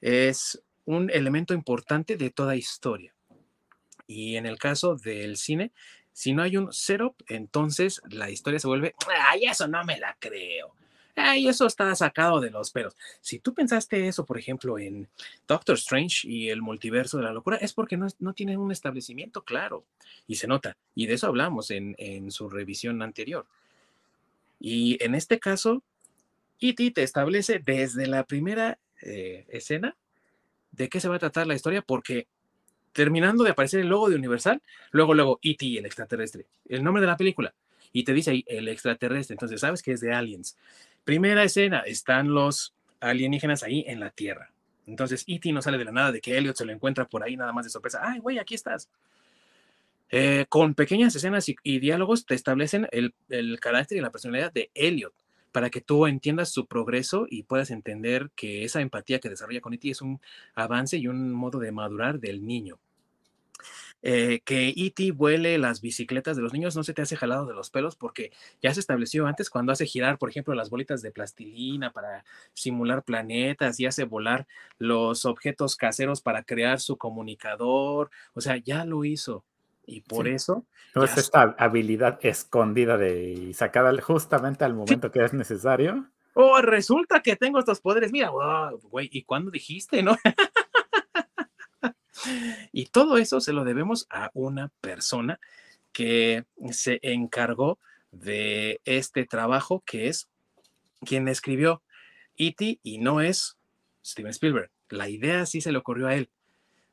es 0.02 0.62
un 0.86 1.10
elemento 1.10 1.54
importante 1.54 2.18
de 2.18 2.30
toda 2.30 2.56
historia. 2.56 3.14
Y 4.10 4.38
en 4.38 4.48
el 4.48 4.58
caso 4.58 4.96
del 4.96 5.38
cine, 5.38 5.72
si 6.12 6.34
no 6.34 6.42
hay 6.42 6.58
un 6.58 6.74
setup, 6.74 7.16
entonces 7.28 8.02
la 8.10 8.32
historia 8.32 8.60
se 8.60 8.66
vuelve, 8.66 8.96
ay, 9.30 9.46
eso 9.46 9.68
no 9.68 9.84
me 9.84 10.00
la 10.00 10.18
creo. 10.20 10.74
Ay, 11.16 11.48
eso 11.48 11.68
está 11.68 11.94
sacado 11.94 12.42
de 12.42 12.50
los 12.50 12.72
pelos. 12.72 12.96
Si 13.22 13.38
tú 13.38 13.54
pensaste 13.54 14.08
eso, 14.08 14.26
por 14.26 14.40
ejemplo, 14.40 14.80
en 14.80 15.08
Doctor 15.48 15.76
Strange 15.76 16.28
y 16.28 16.50
el 16.50 16.64
multiverso 16.64 17.18
de 17.18 17.24
la 17.26 17.34
locura, 17.34 17.58
es 17.58 17.74
porque 17.74 17.98
no, 17.98 18.08
no 18.18 18.34
tienen 18.34 18.58
un 18.58 18.72
establecimiento 18.72 19.44
claro. 19.44 19.86
Y 20.26 20.36
se 20.36 20.48
nota. 20.48 20.76
Y 20.96 21.06
de 21.06 21.14
eso 21.14 21.28
hablamos 21.28 21.70
en, 21.70 21.96
en 22.00 22.32
su 22.32 22.50
revisión 22.50 23.04
anterior. 23.04 23.46
Y 24.60 24.98
en 25.04 25.14
este 25.14 25.40
caso, 25.40 25.84
E.T. 26.60 26.92
te 26.92 27.04
establece 27.04 27.60
desde 27.60 28.08
la 28.08 28.24
primera 28.24 28.80
eh, 29.04 29.46
escena 29.50 29.96
de 30.72 30.90
qué 30.90 31.00
se 31.00 31.10
va 31.10 31.18
a 31.18 31.20
tratar 31.20 31.46
la 31.46 31.56
historia, 31.56 31.84
porque 31.84 32.28
terminando 32.92 33.44
de 33.44 33.52
aparecer 33.52 33.80
el 33.82 33.88
logo 33.88 34.10
de 34.10 34.16
Universal, 34.16 34.62
luego, 34.92 35.14
luego, 35.14 35.40
E.T., 35.42 35.78
el 35.78 35.86
extraterrestre, 35.86 36.46
el 36.68 36.84
nombre 36.84 37.02
de 37.02 37.08
la 37.08 37.18
película, 37.18 37.54
y 37.92 38.04
te 38.04 38.14
dice 38.14 38.32
ahí 38.32 38.46
el 38.48 38.68
extraterrestre, 38.68 39.34
entonces 39.34 39.62
sabes 39.62 39.82
que 39.82 39.92
es 39.92 40.02
de 40.02 40.14
Aliens. 40.14 40.58
Primera 41.04 41.44
escena, 41.44 41.80
están 41.80 42.34
los 42.34 42.74
alienígenas 43.00 43.64
ahí 43.64 43.84
en 43.88 44.00
la 44.00 44.10
Tierra. 44.10 44.52
Entonces, 44.86 45.24
E.T. 45.28 45.52
no 45.52 45.62
sale 45.62 45.78
de 45.78 45.86
la 45.86 45.92
nada 45.92 46.12
de 46.12 46.20
que 46.20 46.38
Elliot 46.38 46.56
se 46.56 46.66
lo 46.66 46.72
encuentra 46.72 47.06
por 47.06 47.24
ahí 47.24 47.38
nada 47.38 47.54
más 47.54 47.66
de 47.66 47.70
sorpresa. 47.70 48.00
Ay, 48.02 48.20
güey, 48.20 48.40
aquí 48.40 48.56
estás. 48.56 48.90
Eh, 50.12 50.48
con 50.50 50.74
pequeñas 50.74 51.16
escenas 51.16 51.48
y, 51.48 51.80
diálogos 51.80 52.26
te 52.26 52.34
establecen 52.34 52.88
el, 52.92 53.14
el, 53.30 53.60
carácter 53.60 54.00
y 54.00 54.02
la 54.02 54.10
personalidad 54.10 54.52
de 54.52 54.72
Elliot 54.74 55.14
para 55.52 55.70
que 55.70 55.82
tú 55.82 56.08
entiendas 56.08 56.52
su 56.52 56.68
progreso 56.68 57.26
y 57.30 57.44
puedas 57.44 57.72
entender 57.72 58.32
que 58.36 58.64
esa 58.64 58.82
empatía 58.82 59.20
que 59.20 59.30
desarrolla 59.30 59.62
con 59.62 59.74
E.T. 59.74 59.90
es 59.90 60.02
un 60.02 60.20
avance 60.56 60.98
y 60.98 61.08
un 61.08 61.32
modo 61.34 61.60
de 61.60 61.72
madurar 61.72 62.20
del 62.20 62.46
niño. 62.46 62.80
Eh, 64.02 64.40
que 64.46 64.70
E.T. 64.70 65.12
vuele 65.12 65.58
las 65.58 65.82
bicicletas 65.82 66.38
de 66.38 66.42
los 66.42 66.54
niños 66.54 66.76
no 66.76 66.84
se 66.84 66.94
te 66.94 67.02
hace 67.02 67.18
jalado 67.18 67.46
de 67.46 67.54
los 67.54 67.70
pelos 67.70 67.98
porque 67.98 68.32
ya 68.62 68.74
se 68.74 68.80
estableció 68.80 69.28
antes 69.28 69.50
cuando 69.50 69.74
hace 69.74 69.86
girar, 69.86 70.18
por 70.18 70.30
ejemplo, 70.30 70.54
las 70.56 70.70
bolitas 70.70 71.02
de 71.02 71.12
plastilina 71.12 71.92
para 71.92 72.24
simular 72.54 73.04
planetas 73.04 73.80
y 73.80 73.86
hace 73.86 74.06
volar 74.06 74.48
los 74.78 75.26
objetos 75.26 75.76
caseros 75.76 76.22
para 76.22 76.44
crear 76.44 76.80
su 76.80 76.98
comunicador. 76.98 78.10
O 78.34 78.42
sea, 78.42 78.58
ya 78.58 78.86
lo 78.86 79.04
hizo. 79.04 79.44
Y 79.90 80.02
por 80.02 80.28
eso. 80.28 80.66
No 80.94 81.04
es 81.04 81.18
esta 81.18 81.56
habilidad 81.58 82.20
escondida 82.22 82.98
de 82.98 83.52
sacada 83.56 84.00
justamente 84.02 84.64
al 84.64 84.76
momento 84.76 85.12
que 85.12 85.24
es 85.24 85.34
necesario. 85.34 86.08
Oh, 86.34 86.62
resulta 86.62 87.22
que 87.22 87.36
tengo 87.36 87.58
estos 87.58 87.82
poderes. 87.82 88.12
Mira, 88.12 88.32
güey, 88.84 89.10
¿y 89.12 89.24
cuándo 89.24 89.50
dijiste, 89.50 90.04
no? 90.04 90.16
y 92.72 92.86
todo 92.86 93.18
eso 93.18 93.42
se 93.42 93.52
lo 93.52 93.64
debemos 93.64 94.06
a 94.12 94.30
una 94.34 94.72
persona 94.80 95.40
que 95.92 96.46
se 96.72 97.00
encargó 97.02 97.80
de 98.12 98.80
este 98.86 99.26
trabajo, 99.26 99.82
que 99.86 100.08
es 100.08 100.30
quien 101.02 101.28
escribió 101.28 101.82
E.T. 102.38 102.80
y 102.84 103.00
no 103.00 103.22
es 103.22 103.58
Steven 104.06 104.32
Spielberg. 104.32 104.70
La 104.90 105.10
idea 105.10 105.48
sí 105.48 105.62
se 105.62 105.72
le 105.72 105.80
ocurrió 105.80 106.08
a 106.08 106.16
él 106.16 106.30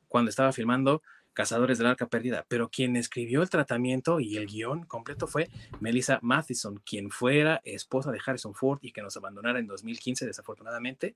cuando 0.07 0.29
estaba 0.29 0.51
filmando 0.51 1.03
Cazadores 1.37 1.77
del 1.77 1.85
Arca 1.85 2.07
Perdida, 2.07 2.47
pero 2.47 2.67
quien 2.67 2.95
escribió 2.95 3.43
el 3.43 3.49
tratamiento 3.51 4.19
y 4.19 4.37
el 4.37 4.47
guion 4.47 4.85
completo 4.85 5.27
fue 5.27 5.51
Melissa 5.79 6.17
Matheson, 6.23 6.81
quien 6.83 7.11
fuera 7.11 7.61
esposa 7.63 8.11
de 8.11 8.19
Harrison 8.25 8.55
Ford 8.55 8.79
y 8.81 8.91
que 8.91 9.03
nos 9.03 9.17
abandonara 9.17 9.59
en 9.59 9.67
2015 9.67 10.25
desafortunadamente, 10.25 11.13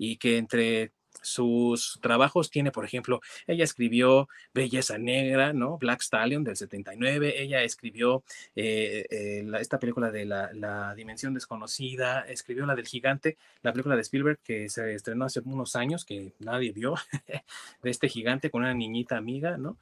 y 0.00 0.16
que 0.16 0.38
entre 0.38 0.92
sus 1.20 1.98
trabajos 2.00 2.50
tiene, 2.50 2.70
por 2.70 2.86
ejemplo, 2.86 3.20
ella 3.46 3.64
escribió 3.64 4.30
Belleza 4.54 4.96
Negra, 4.96 5.52
¿no? 5.52 5.76
Black 5.76 6.00
Stallion 6.00 6.42
del 6.42 6.56
79, 6.56 7.42
ella 7.42 7.62
escribió 7.62 8.24
eh, 8.56 9.04
eh, 9.10 9.46
esta 9.60 9.78
película 9.78 10.10
de 10.10 10.24
la, 10.24 10.94
Dimensión 10.96 11.34
Desconocida, 11.34 12.22
escribió 12.22 12.64
la 12.64 12.74
del 12.74 12.86
Gigante, 12.86 13.36
la 13.62 13.72
película 13.72 13.94
de 13.94 14.00
Spielberg 14.00 14.38
que 14.42 14.70
se 14.70 14.94
estrenó 14.94 15.26
hace 15.26 15.40
unos 15.44 15.76
años, 15.76 16.06
que 16.06 16.32
nadie 16.38 16.72
vio, 16.72 16.94
de 17.82 17.90
este 17.90 18.08
gigante 18.08 18.50
con 18.50 18.62
una 18.62 18.72
niñita 18.72 19.18
amiga, 19.18 19.58
¿no? 19.58 19.76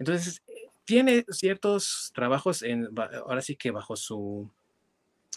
Entonces, 0.00 0.42
tiene 0.84 1.24
ciertos 1.28 2.10
trabajos, 2.12 2.62
en, 2.62 2.88
ahora 3.24 3.42
sí 3.42 3.54
que 3.54 3.70
bajo 3.70 3.94
su, 3.94 4.50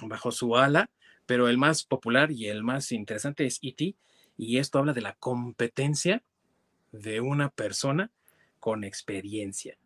bajo 0.01 0.32
su 0.32 0.57
ala, 0.57 0.89
pero 1.30 1.47
el 1.47 1.59
más 1.59 1.84
popular 1.84 2.32
y 2.32 2.47
el 2.47 2.63
más 2.63 2.91
interesante 2.91 3.45
es 3.45 3.59
E.T., 3.61 3.95
y 4.36 4.57
esto 4.57 4.80
habla 4.80 4.93
de 4.93 5.01
la 5.01 5.13
competencia 5.13 6.23
de 6.91 7.21
una 7.21 7.51
persona 7.51 8.09
con 8.59 8.84
experiencia. 8.84 9.77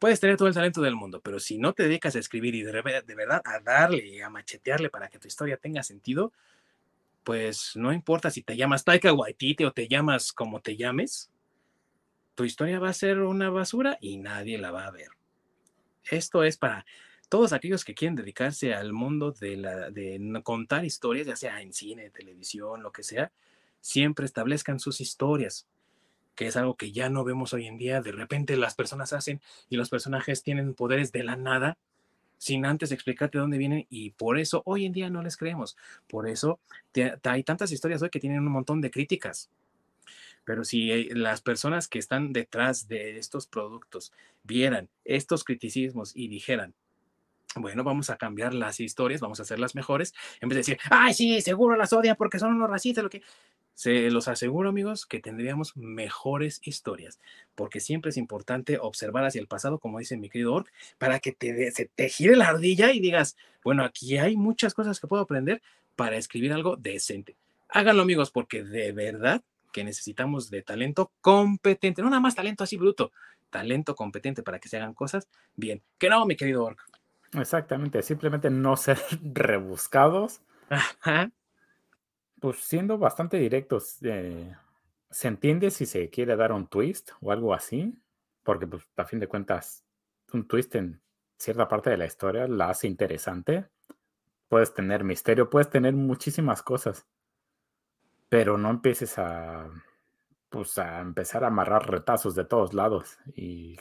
Puedes 0.00 0.18
tener 0.18 0.36
todo 0.36 0.48
el 0.48 0.54
talento 0.54 0.82
del 0.82 0.96
mundo, 0.96 1.20
pero 1.20 1.38
si 1.38 1.56
no 1.56 1.72
te 1.72 1.84
dedicas 1.84 2.16
a 2.16 2.18
escribir 2.18 2.56
y 2.56 2.62
de, 2.62 2.72
verdad 2.72 3.42
a 3.44 3.60
darle, 3.60 4.24
a 4.24 4.28
machetearle 4.28 4.90
para 4.90 5.08
que 5.08 5.20
tu 5.20 5.28
historia 5.28 5.56
tenga 5.56 5.84
sentido, 5.84 6.32
pues 7.22 7.76
no 7.76 7.92
importa 7.92 8.32
si 8.32 8.42
te 8.42 8.56
llamas 8.56 8.82
Taika 8.82 9.12
Waititi 9.12 9.66
o 9.66 9.72
te 9.72 9.86
llamas 9.86 10.32
como 10.32 10.60
te 10.60 10.76
llames, 10.76 11.30
tu 12.34 12.42
historia 12.42 12.80
va 12.80 12.88
a 12.88 12.92
ser 12.92 13.20
una 13.20 13.50
basura 13.50 13.98
y 14.00 14.16
nadie 14.16 14.58
la 14.58 14.72
va 14.72 14.86
a 14.86 14.90
ver. 14.90 15.10
Esto 16.10 16.42
es 16.42 16.56
para 16.56 16.84
todos 17.28 17.52
aquellos 17.52 17.84
que 17.84 17.94
quieren 17.94 18.16
dedicarse 18.16 18.74
al 18.74 18.92
mundo 18.92 19.32
de, 19.32 19.56
la, 19.56 19.90
de 19.90 20.40
contar 20.42 20.84
historias, 20.84 21.26
ya 21.26 21.36
sea 21.36 21.60
en 21.60 21.72
cine, 21.72 22.10
televisión, 22.10 22.82
lo 22.82 22.92
que 22.92 23.02
sea, 23.02 23.30
siempre 23.80 24.26
establezcan 24.26 24.80
sus 24.80 25.00
historias, 25.00 25.66
que 26.34 26.46
es 26.46 26.56
algo 26.56 26.76
que 26.76 26.92
ya 26.92 27.10
no 27.10 27.24
vemos 27.24 27.52
hoy 27.52 27.66
en 27.66 27.78
día. 27.78 28.00
De 28.00 28.12
repente 28.12 28.56
las 28.56 28.74
personas 28.74 29.12
hacen 29.12 29.40
y 29.68 29.76
los 29.76 29.90
personajes 29.90 30.42
tienen 30.42 30.74
poderes 30.74 31.12
de 31.12 31.24
la 31.24 31.36
nada 31.36 31.78
sin 32.38 32.64
antes 32.64 32.92
explicarte 32.92 33.38
dónde 33.38 33.58
vienen 33.58 33.86
y 33.90 34.10
por 34.10 34.38
eso 34.38 34.62
hoy 34.64 34.86
en 34.86 34.92
día 34.92 35.10
no 35.10 35.22
les 35.22 35.36
creemos. 35.36 35.76
Por 36.06 36.28
eso 36.28 36.60
hay 37.24 37.42
tantas 37.42 37.72
historias 37.72 38.00
hoy 38.00 38.10
que 38.10 38.20
tienen 38.20 38.40
un 38.40 38.52
montón 38.52 38.80
de 38.80 38.90
críticas. 38.90 39.50
Pero 40.44 40.64
si 40.64 40.90
eh, 40.90 41.08
las 41.12 41.42
personas 41.42 41.88
que 41.88 41.98
están 41.98 42.32
detrás 42.32 42.88
de 42.88 43.18
estos 43.18 43.46
productos 43.46 44.12
vieran 44.44 44.88
estos 45.04 45.44
criticismos 45.44 46.12
y 46.16 46.28
dijeran, 46.28 46.74
bueno, 47.56 47.84
vamos 47.84 48.10
a 48.10 48.16
cambiar 48.16 48.54
las 48.54 48.80
historias, 48.80 49.20
vamos 49.20 49.40
a 49.40 49.42
hacerlas 49.42 49.74
mejores, 49.74 50.14
en 50.40 50.48
vez 50.48 50.56
de 50.56 50.60
decir, 50.60 50.78
ay, 50.90 51.14
sí, 51.14 51.40
seguro 51.40 51.76
las 51.76 51.92
odian 51.92 52.16
porque 52.16 52.38
son 52.38 52.54
unos 52.54 52.70
racistas, 52.70 53.04
lo 53.04 53.10
que... 53.10 53.22
Se 53.74 54.10
los 54.10 54.26
aseguro, 54.26 54.68
amigos, 54.68 55.06
que 55.06 55.20
tendríamos 55.20 55.76
mejores 55.76 56.60
historias, 56.64 57.20
porque 57.54 57.78
siempre 57.78 58.10
es 58.10 58.16
importante 58.16 58.76
observar 58.80 59.24
hacia 59.24 59.40
el 59.40 59.46
pasado, 59.46 59.78
como 59.78 60.00
dice 60.00 60.16
mi 60.16 60.28
querido 60.28 60.52
Ork, 60.52 60.68
para 60.98 61.20
que 61.20 61.30
te, 61.30 61.70
se 61.70 61.86
te 61.86 62.08
gire 62.08 62.34
la 62.34 62.48
ardilla 62.48 62.92
y 62.92 62.98
digas, 62.98 63.36
bueno, 63.62 63.84
aquí 63.84 64.18
hay 64.18 64.36
muchas 64.36 64.74
cosas 64.74 64.98
que 64.98 65.06
puedo 65.06 65.22
aprender 65.22 65.62
para 65.94 66.16
escribir 66.16 66.52
algo 66.52 66.76
decente. 66.76 67.36
Háganlo, 67.68 68.02
amigos, 68.02 68.32
porque 68.32 68.64
de 68.64 68.90
verdad 68.90 69.42
que 69.72 69.84
necesitamos 69.84 70.50
de 70.50 70.62
talento 70.62 71.12
competente, 71.20 72.02
no 72.02 72.10
nada 72.10 72.20
más 72.20 72.34
talento 72.34 72.64
así 72.64 72.76
bruto, 72.76 73.12
talento 73.48 73.94
competente 73.94 74.42
para 74.42 74.58
que 74.58 74.68
se 74.68 74.76
hagan 74.76 74.94
cosas 74.94 75.28
bien. 75.54 75.82
Que 75.98 76.08
no, 76.08 76.26
mi 76.26 76.34
querido 76.34 76.64
Ork. 76.64 76.87
Exactamente, 77.32 78.02
simplemente 78.02 78.50
no 78.50 78.76
ser 78.76 78.98
rebuscados. 79.22 80.42
Pues 82.40 82.58
siendo 82.58 82.98
bastante 82.98 83.36
directos, 83.38 83.98
eh, 84.02 84.54
se 85.10 85.28
entiende 85.28 85.70
si 85.70 85.86
se 85.86 86.08
quiere 86.10 86.36
dar 86.36 86.52
un 86.52 86.68
twist 86.68 87.10
o 87.20 87.32
algo 87.32 87.52
así, 87.54 87.94
porque 88.44 88.66
pues 88.66 88.84
a 88.96 89.04
fin 89.04 89.18
de 89.20 89.26
cuentas 89.28 89.84
un 90.32 90.46
twist 90.46 90.74
en 90.76 91.00
cierta 91.38 91.68
parte 91.68 91.90
de 91.90 91.96
la 91.96 92.06
historia 92.06 92.46
la 92.48 92.70
hace 92.70 92.86
interesante. 92.86 93.68
Puedes 94.48 94.74
tener 94.74 95.04
misterio, 95.04 95.50
puedes 95.50 95.70
tener 95.70 95.94
muchísimas 95.94 96.62
cosas. 96.62 97.06
pero 98.28 98.58
no 98.58 98.70
empieces 98.70 99.18
a, 99.18 99.70
pues, 100.50 100.78
a 100.78 101.00
empezar 101.00 101.44
a 101.44 101.48
amarrar 101.48 101.90
retazos 101.90 102.34
de 102.34 102.44
todos 102.44 102.74
lados 102.74 103.18
y 103.34 103.78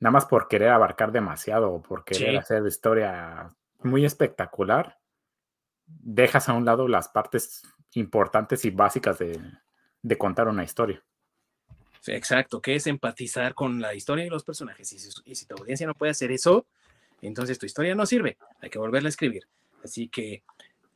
nada 0.00 0.12
más 0.12 0.26
por 0.26 0.48
querer 0.48 0.70
abarcar 0.70 1.12
demasiado 1.12 1.72
o 1.72 1.82
por 1.82 2.04
querer 2.04 2.30
Sí. 2.30 2.36
hacer 2.36 2.66
historia 2.66 3.54
muy 3.82 4.04
espectacular, 4.04 4.98
dejas 5.86 6.48
a 6.48 6.54
un 6.54 6.64
lado 6.64 6.88
las 6.88 7.08
partes 7.08 7.62
importantes 7.94 8.64
y 8.64 8.70
básicas 8.70 9.18
de, 9.18 9.40
de 10.02 10.18
contar 10.18 10.48
una 10.48 10.64
historia. 10.64 11.02
Sí, 12.00 12.12
Exacto, 12.12 12.60
que 12.60 12.76
es 12.76 12.86
empatizar 12.86 13.54
con 13.54 13.80
la 13.80 13.94
historia 13.94 14.24
y 14.24 14.30
los 14.30 14.44
personajes. 14.44 14.92
Y 14.92 14.98
si, 14.98 15.10
y 15.24 15.34
si 15.34 15.46
tu 15.46 15.56
audiencia 15.56 15.86
no 15.86 15.94
puede 15.94 16.12
hacer 16.12 16.30
eso, 16.30 16.66
entonces 17.22 17.58
tu 17.58 17.66
historia 17.66 17.94
no 17.94 18.06
sirve. 18.06 18.36
Hay 18.60 18.70
que 18.70 18.78
volverla 18.78 19.08
a 19.08 19.10
escribir. 19.10 19.48
Así 19.82 20.08
que 20.08 20.42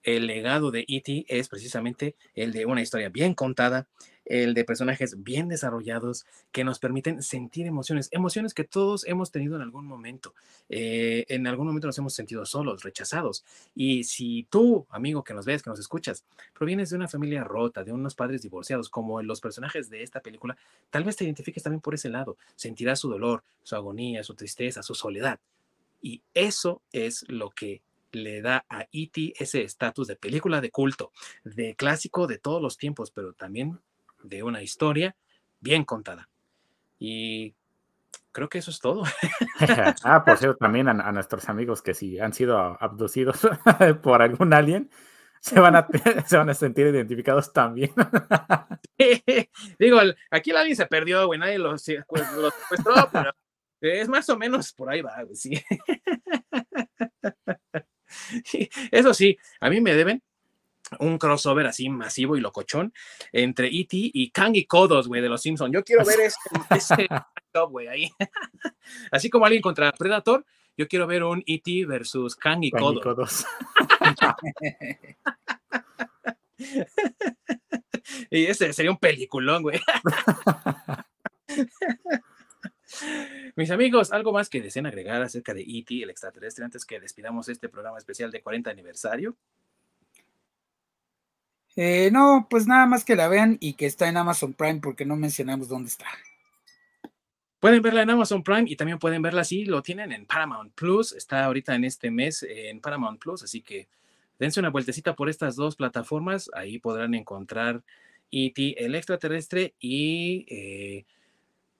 el 0.03 0.27
legado 0.27 0.71
de 0.71 0.85
E.T. 0.89 1.27
es 1.29 1.49
precisamente 1.49 2.17
el 2.35 2.53
de 2.53 2.67
una 2.67 2.83
historia 2.83 3.09
bien 3.09 3.35
contada, 3.35 3.89
el 4.33 4.55
de 4.55 4.65
personajes 4.65 5.23
bien 5.23 5.49
desarrollados 5.49 6.25
que 6.53 6.65
nos 6.65 6.79
permiten 6.79 7.23
sentir 7.23 7.67
emociones, 7.67 8.09
emociones 8.13 8.55
que 8.55 8.65
todos 8.65 9.07
hemos 9.07 9.31
tenido 9.31 9.57
en 9.57 9.63
algún 9.63 9.85
momento. 9.85 10.35
Eh, 10.71 11.27
en 11.29 11.47
algún 11.47 11.67
momento 11.67 11.87
nos 11.87 11.99
hemos 11.99 12.15
sentido 12.15 12.47
solos, 12.47 12.83
rechazados. 12.83 13.45
Y 13.75 14.05
si 14.05 14.47
tú, 14.49 14.87
amigo 14.89 15.23
que 15.23 15.35
nos 15.35 15.45
ves, 15.45 15.63
que 15.63 15.69
nos 15.69 15.79
escuchas, 15.79 16.25
provienes 16.55 16.89
de 16.89 16.97
una 16.97 17.09
familia 17.09 17.45
rota, 17.45 17.85
de 17.85 17.93
unos 17.93 18.15
padres 18.15 18.41
divorciados, 18.41 18.89
como 18.89 19.21
los 19.21 19.43
personajes 19.43 19.91
de 19.91 20.03
esta 20.03 20.21
película, 20.21 20.57
tal 20.89 21.05
vez 21.05 21.17
te 21.17 21.25
identifiques 21.25 21.63
también 21.63 21.83
por 21.83 21.93
ese 21.93 22.09
lado. 22.09 22.39
Sentirás 22.57 23.01
su 23.01 23.11
dolor, 23.11 23.45
su 23.63 23.77
agonía, 23.77 24.25
su 24.25 24.35
tristeza, 24.35 24.83
su 24.83 24.95
soledad. 24.95 25.41
Y 26.01 26.23
eso 26.33 26.81
es 26.91 27.27
lo 27.29 27.51
que 27.51 27.83
le 28.13 28.41
da 28.41 28.65
a 28.71 28.87
E.T. 28.93 29.35
ese 29.39 29.63
estatus 29.63 30.07
de 30.07 30.17
película 30.17 30.63
de 30.63 30.71
culto, 30.71 31.13
de 31.45 31.75
clásico 31.75 32.27
de 32.27 32.39
todos 32.39 32.63
los 32.63 32.79
tiempos, 32.79 33.11
pero 33.11 33.35
también 33.35 33.79
de 34.23 34.43
una 34.43 34.63
historia 34.63 35.17
bien 35.61 35.85
contada. 35.85 36.29
Y 36.99 37.55
creo 38.33 38.49
que 38.49 38.59
eso 38.59 38.71
es 38.71 38.81
todo. 38.81 39.05
ah, 40.05 40.25
por 40.25 40.39
cierto, 40.39 40.57
también 40.57 40.89
a, 40.89 40.93
a, 40.93 41.13
nuestros 41.13 41.49
amigos 41.49 41.83
que 41.83 41.95
si 41.95 42.19
han 42.19 42.33
sido 42.33 42.59
abducidos 42.59 43.41
por 44.03 44.23
algún 44.23 44.53
alien, 44.53 44.91
se 45.41 45.59
van 45.59 45.77
a, 45.77 45.89
se 46.27 46.37
van 46.37 46.51
a 46.51 46.55
sentir 46.55 46.87
identificados 46.87 47.53
también. 47.53 47.93
Digo, 49.79 49.99
aquí 50.31 50.51
el 50.51 50.57
alien 50.57 50.77
se 50.77 50.87
perdió, 50.87 51.27
güey, 51.27 51.41
nadie 51.41 51.59
lo, 51.59 51.73
lo 51.73 51.79
secuestró, 51.79 53.09
pero 53.11 53.33
es 53.81 54.09
más 54.09 54.29
o 54.29 54.39
menos 54.39 54.73
por 54.73 54.89
ahí 54.91 55.03
va, 55.03 55.23
güey, 55.25 55.35
sí. 55.35 55.61
Eso 58.93 59.15
sí, 59.15 59.37
a 59.61 59.69
mí 59.69 59.81
me 59.81 59.95
deben 59.95 60.23
un 61.01 61.19
crossover 61.19 61.67
así 61.67 61.89
masivo 61.89 62.37
y 62.37 62.41
locochón 62.41 62.93
entre 63.33 63.69
E.T. 63.69 63.97
y 64.13 64.31
Kang 64.31 64.55
y 64.57 64.67
Kodos, 64.67 65.09
güey, 65.09 65.21
de 65.21 65.29
los 65.29 65.43
Simpsons. 65.43 65.73
Yo 65.73 65.85
quiero 65.85 66.05
ver 66.05 66.21
ese, 66.21 66.39
ese 66.71 67.09
güey, 67.71 67.89
ahí. 67.89 68.11
Así 69.11 69.31
como 69.31 69.45
alguien 69.45 69.63
contra 69.63 69.93
Predator, 69.93 70.45
yo 70.77 70.89
quiero 70.89 71.07
ver 71.07 71.23
un 71.23 71.43
E.T. 71.47 71.87
versus 71.87 72.37
Kang 72.37 72.65
y 72.65 72.71
Kang 72.71 72.83
Kodos. 72.83 72.99
y 72.99 73.03
Kodos. 73.03 73.45
y 78.31 78.47
ese 78.47 78.73
sería 78.73 78.91
un 78.91 78.99
peliculón, 78.99 79.63
güey. 79.63 79.81
Mis 83.57 83.71
amigos, 83.71 84.13
¿algo 84.13 84.33
más 84.33 84.49
que 84.49 84.61
deseen 84.61 84.87
agregar 84.87 85.23
acerca 85.23 85.55
de 85.55 85.63
E.T., 85.63 86.03
el 86.03 86.11
extraterrestre, 86.11 86.65
antes 86.65 86.85
que 86.85 87.01
despidamos 87.01 87.49
este 87.49 87.69
programa 87.69 87.99
especial 87.99 88.31
de 88.31 88.43
40 88.43 88.71
aniversario? 88.71 89.37
Eh, 91.77 92.11
no, 92.13 92.47
pues 92.51 92.67
nada 92.67 92.87
más 92.87 93.05
que 93.05 93.17
la 93.17 93.29
vean 93.29 93.57
y 93.61 93.75
que 93.75 93.87
está 93.87 94.09
en 94.09 94.17
Amazon 94.17 94.53
Prime 94.53 94.81
porque 94.81 95.05
no 95.05 95.17
mencionamos 95.17 95.69
dónde 95.69 95.89
está. 95.89 96.07
Pueden 97.61 97.81
verla 97.81 98.03
en 98.03 98.11
Amazon 98.11 98.43
Prime 98.43 98.65
y 98.67 98.77
también 98.77 98.99
pueden 98.99 99.23
verla 99.23 99.45
si 99.45 99.65
lo 99.65 99.83
tienen 99.83 100.13
en 100.13 100.27
Paramount 100.27 100.75
Plus. 100.75 101.13
Está 101.13 101.45
ahorita 101.45 101.75
en 101.75 101.85
este 101.85 102.11
mes 102.11 102.43
en 102.43 102.81
Paramount 102.81 103.21
Plus, 103.21 103.43
así 103.45 103.63
que 103.63 103.87
dense 104.39 104.59
una 104.59 104.71
vueltecita 104.71 105.15
por 105.15 105.29
estas 105.31 105.57
dos 105.57 105.77
plataformas. 105.77 106.51
Ahí 106.55 106.79
podrán 106.79 107.15
encontrar 107.15 107.83
E.T. 108.33 108.85
el 108.85 108.95
extraterrestre 108.95 109.75
y 109.79 110.45
eh, 110.49 111.05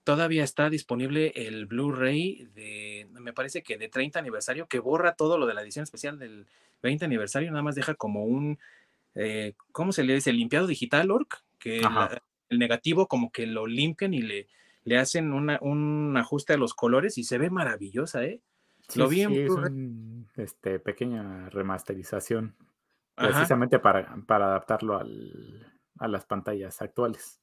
todavía 0.03 0.43
está 0.43 0.69
disponible 0.69 1.33
el 1.35 1.65
Blu-ray 1.65 2.47
de, 2.55 3.07
me 3.11 3.33
parece 3.33 3.63
que 3.63 3.77
de 3.77 3.89
30 3.89 4.19
aniversario, 4.19 4.67
que 4.67 4.79
borra 4.79 5.15
todo 5.15 5.37
lo 5.37 5.47
de 5.47 5.53
la 5.53 5.61
edición 5.61 5.83
especial 5.83 6.19
del 6.19 6.45
20 6.83 7.05
aniversario, 7.05 7.51
nada 7.51 7.63
más 7.63 7.75
deja 7.75 7.95
como 7.95 8.23
un, 8.23 8.59
eh, 9.15 9.53
¿cómo 9.71 9.91
se 9.91 10.03
le 10.03 10.15
dice? 10.15 10.33
Limpiado 10.33 10.67
digital, 10.67 11.11
Orc, 11.11 11.43
que 11.59 11.81
la, 11.81 12.21
el 12.49 12.59
negativo 12.59 13.07
como 13.07 13.31
que 13.31 13.45
lo 13.47 13.67
limpian 13.67 14.13
y 14.13 14.21
le, 14.21 14.47
le 14.83 14.97
hacen 14.97 15.33
una, 15.33 15.59
un 15.61 16.15
ajuste 16.17 16.53
a 16.53 16.57
los 16.57 16.73
colores 16.73 17.17
y 17.17 17.23
se 17.23 17.37
ve 17.37 17.49
maravillosa, 17.49 18.23
¿eh? 18.23 18.41
Sí, 18.87 18.99
lo 18.99 19.07
vi 19.07 19.21
en 19.21 19.29
sí, 19.29 19.39
es 19.39 19.47
Blu-ray. 19.47 19.71
un, 19.71 20.27
este, 20.35 20.79
pequeña 20.79 21.49
remasterización, 21.49 22.55
Ajá. 23.15 23.29
precisamente 23.29 23.79
para, 23.79 24.15
para 24.25 24.47
adaptarlo 24.47 24.97
al, 24.97 25.73
a 25.99 26.07
las 26.07 26.25
pantallas 26.25 26.81
actuales. 26.81 27.39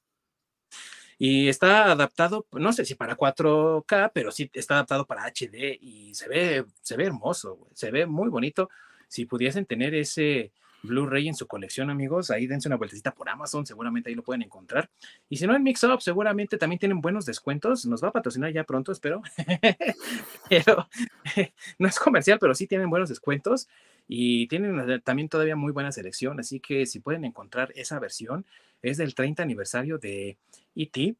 Y 1.17 1.49
está 1.49 1.91
adaptado, 1.91 2.47
no 2.53 2.73
sé 2.73 2.83
si 2.83 2.95
para 2.95 3.15
4K, 3.15 4.11
pero 4.13 4.31
sí 4.31 4.49
está 4.53 4.75
adaptado 4.75 5.05
para 5.05 5.25
HD 5.25 5.77
y 5.79 6.15
se 6.15 6.27
ve, 6.27 6.65
se 6.81 6.97
ve 6.97 7.05
hermoso, 7.05 7.67
se 7.73 7.91
ve 7.91 8.07
muy 8.07 8.29
bonito. 8.29 8.69
Si 9.07 9.25
pudiesen 9.25 9.65
tener 9.67 9.93
ese 9.93 10.51
Blu-ray 10.83 11.27
en 11.27 11.35
su 11.35 11.47
colección, 11.47 11.89
amigos, 11.89 12.31
ahí 12.31 12.47
dense 12.47 12.67
una 12.67 12.77
vueltecita 12.77 13.13
por 13.13 13.29
Amazon, 13.29 13.65
seguramente 13.65 14.09
ahí 14.09 14.15
lo 14.15 14.23
pueden 14.23 14.41
encontrar. 14.41 14.89
Y 15.29 15.37
si 15.37 15.45
no 15.45 15.55
en 15.55 15.63
Mixup, 15.63 16.01
seguramente 16.01 16.57
también 16.57 16.79
tienen 16.79 17.01
buenos 17.01 17.25
descuentos. 17.25 17.85
Nos 17.85 18.03
va 18.03 18.09
a 18.09 18.11
patrocinar 18.11 18.51
ya 18.51 18.63
pronto, 18.63 18.91
espero. 18.91 19.21
pero 20.49 20.87
no 21.79 21.87
es 21.87 21.99
comercial, 21.99 22.39
pero 22.39 22.55
sí 22.55 22.67
tienen 22.67 22.89
buenos 22.89 23.09
descuentos 23.09 23.67
y 24.07 24.47
tienen 24.47 25.01
también 25.03 25.29
todavía 25.29 25.55
muy 25.55 25.71
buena 25.71 25.91
selección. 25.91 26.39
Así 26.39 26.59
que 26.59 26.85
si 26.85 26.99
pueden 26.99 27.25
encontrar 27.25 27.71
esa 27.75 27.99
versión, 27.99 28.45
es 28.81 28.97
del 28.97 29.15
30 29.15 29.43
aniversario 29.43 29.97
de 29.97 30.37
E.T. 30.75 31.15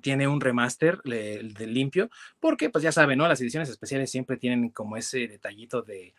Tiene 0.00 0.26
un 0.26 0.40
remaster 0.40 1.00
de, 1.02 1.66
limpio, 1.66 2.10
porque 2.40 2.70
pues 2.70 2.82
ya 2.82 2.92
saben, 2.92 3.18
¿no? 3.18 3.28
Las 3.28 3.40
ediciones 3.40 3.68
especiales 3.68 4.10
siempre 4.10 4.38
tienen 4.38 4.70
como 4.70 4.96
ese 4.96 5.28
detallito 5.28 5.82
de... 5.82 6.14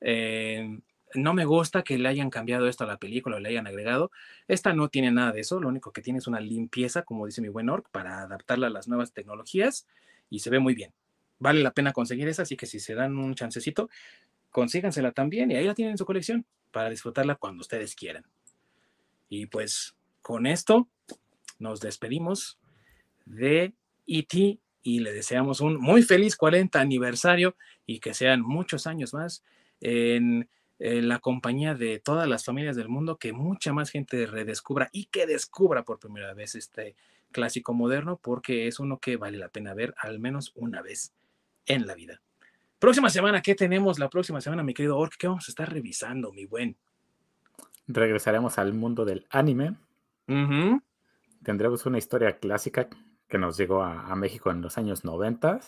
Eh, 0.00 0.78
no 1.14 1.34
me 1.34 1.44
gusta 1.44 1.82
que 1.82 1.98
le 1.98 2.08
hayan 2.08 2.30
cambiado 2.30 2.68
esto 2.68 2.84
a 2.84 2.86
la 2.86 2.98
película, 2.98 3.40
le 3.40 3.48
hayan 3.48 3.66
agregado. 3.66 4.10
Esta 4.48 4.72
no 4.74 4.88
tiene 4.88 5.10
nada 5.10 5.32
de 5.32 5.40
eso, 5.40 5.60
lo 5.60 5.68
único 5.68 5.92
que 5.92 6.02
tiene 6.02 6.18
es 6.18 6.26
una 6.26 6.40
limpieza, 6.40 7.02
como 7.02 7.26
dice 7.26 7.40
mi 7.40 7.48
buen 7.48 7.68
Orc, 7.68 7.88
para 7.90 8.22
adaptarla 8.22 8.66
a 8.66 8.70
las 8.70 8.88
nuevas 8.88 9.12
tecnologías 9.12 9.86
y 10.30 10.40
se 10.40 10.50
ve 10.50 10.58
muy 10.58 10.74
bien. 10.74 10.92
Vale 11.38 11.62
la 11.62 11.72
pena 11.72 11.92
conseguir 11.92 12.28
esa, 12.28 12.42
así 12.42 12.56
que 12.56 12.66
si 12.66 12.80
se 12.80 12.94
dan 12.94 13.16
un 13.16 13.34
chancecito, 13.34 13.88
consígansela 14.50 15.12
también 15.12 15.50
y 15.50 15.56
ahí 15.56 15.66
la 15.66 15.74
tienen 15.74 15.92
en 15.92 15.98
su 15.98 16.06
colección 16.06 16.46
para 16.70 16.90
disfrutarla 16.90 17.36
cuando 17.36 17.60
ustedes 17.60 17.94
quieran. 17.94 18.24
Y 19.28 19.46
pues 19.46 19.94
con 20.22 20.46
esto 20.46 20.88
nos 21.58 21.80
despedimos 21.80 22.58
de 23.26 23.74
E.T. 24.06 24.58
y 24.82 25.00
le 25.00 25.12
deseamos 25.12 25.60
un 25.60 25.80
muy 25.80 26.02
feliz 26.02 26.36
40 26.36 26.80
aniversario 26.80 27.56
y 27.86 28.00
que 28.00 28.14
sean 28.14 28.42
muchos 28.42 28.86
años 28.86 29.14
más 29.14 29.42
en, 29.80 30.48
en, 30.78 31.08
la 31.08 31.18
compañía 31.18 31.74
de 31.74 31.98
todas 31.98 32.28
las 32.28 32.44
familias 32.44 32.76
del 32.76 32.88
mundo, 32.88 33.18
que 33.18 33.32
mucha 33.32 33.72
más 33.72 33.90
gente 33.90 34.26
redescubra 34.26 34.88
y 34.92 35.06
que 35.06 35.26
descubra 35.26 35.84
por 35.84 35.98
primera 35.98 36.34
vez 36.34 36.54
este 36.54 36.94
clásico 37.32 37.74
moderno, 37.74 38.18
porque 38.22 38.66
es 38.66 38.80
uno 38.80 38.98
que 38.98 39.16
vale 39.16 39.38
la 39.38 39.48
pena 39.48 39.74
ver 39.74 39.94
al 39.98 40.18
menos 40.18 40.52
una 40.54 40.82
vez 40.82 41.12
en 41.66 41.86
la 41.86 41.94
vida. 41.94 42.20
Próxima 42.78 43.08
semana, 43.08 43.40
¿qué 43.40 43.54
tenemos 43.54 43.98
la 43.98 44.10
próxima 44.10 44.40
semana, 44.40 44.62
mi 44.62 44.74
querido 44.74 44.98
Ork? 44.98 45.14
¿Qué 45.18 45.26
vamos 45.26 45.48
a 45.48 45.50
estar 45.50 45.72
revisando, 45.72 46.32
mi 46.32 46.44
buen? 46.44 46.76
Regresaremos 47.86 48.58
al 48.58 48.72
mundo 48.74 49.04
del 49.04 49.26
anime. 49.30 49.76
Uh 50.28 50.32
-huh. 50.32 50.82
Tendremos 51.42 51.86
una 51.86 51.98
historia 51.98 52.38
clásica 52.38 52.88
que 53.28 53.38
nos 53.38 53.56
llegó 53.56 53.82
a, 53.82 54.06
a 54.06 54.16
México 54.16 54.50
en 54.50 54.60
los 54.60 54.78
años 54.78 55.04
90, 55.04 55.60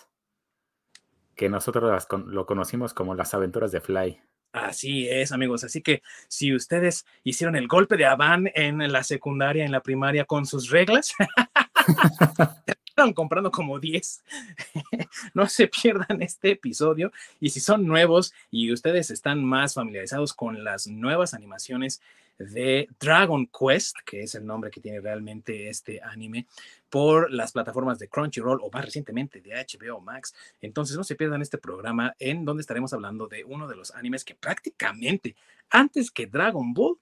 que 1.37 1.49
nosotros 1.49 1.91
las, 1.91 2.09
lo 2.27 2.47
conocimos 2.47 2.95
como 2.95 3.15
las 3.15 3.35
aventuras 3.35 3.71
de 3.71 3.81
Fly. 3.81 4.21
Así 4.53 5.09
es, 5.09 5.33
amigos. 5.33 5.65
Así 5.65 5.83
que 5.83 6.03
si 6.29 6.55
ustedes 6.55 7.05
hicieron 7.25 7.57
el 7.57 7.69
golpe 7.69 7.97
de 7.97 8.07
Aván 8.07 8.51
en 8.55 8.79
la 8.91 9.03
secundaria, 9.03 9.65
en 9.65 9.73
la 9.73 9.83
primaria, 9.83 10.25
con 10.25 10.47
sus 10.47 10.71
reglas, 10.71 11.13
estaban 12.87 13.13
comprando 13.13 13.51
como 13.51 13.79
10. 13.79 14.25
no 15.35 15.47
se 15.47 15.69
pierdan 15.69 16.23
este 16.23 16.53
episodio. 16.53 17.13
Y 17.41 17.51
si 17.51 17.61
son 17.61 17.87
nuevos 17.87 18.33
y 18.51 18.73
ustedes 18.73 19.11
están 19.11 19.45
más 19.45 19.75
familiarizados 19.75 20.33
con 20.33 20.65
las 20.65 20.87
nuevas 20.87 21.35
animaciones 21.35 22.01
de 22.39 22.89
Dragon 23.01 23.47
Quest, 23.47 23.97
que 24.05 24.23
es 24.23 24.35
el 24.35 24.47
nombre 24.47 24.71
que 24.71 24.81
tiene 24.81 25.01
realmente 25.01 25.69
este 25.69 26.01
anime, 26.03 26.47
por 26.91 27.33
las 27.33 27.53
plataformas 27.53 27.99
de 27.99 28.09
Crunchyroll 28.09 28.61
o 28.63 28.71
más 28.71 28.85
recientemente 28.85 29.41
de 29.41 29.53
HBO 29.53 30.01
Max. 30.01 30.35
Entonces 30.61 30.97
no 30.97 31.05
se 31.05 31.17
pierdan 31.17 31.43
este 31.43 31.59
programa 31.59 32.15
en 32.19 32.45
donde 32.45 32.61
estaremos 32.61 32.93
hablando 32.93 33.27
de 33.27 33.45
uno 33.45 33.67
de 33.69 33.77
los 33.77 33.95
animes 33.95 34.25
que 34.25 34.35
prácticamente 34.35 35.37
antes 35.71 36.11
que 36.11 36.27
Dragon 36.27 36.73
Ball 36.75 36.99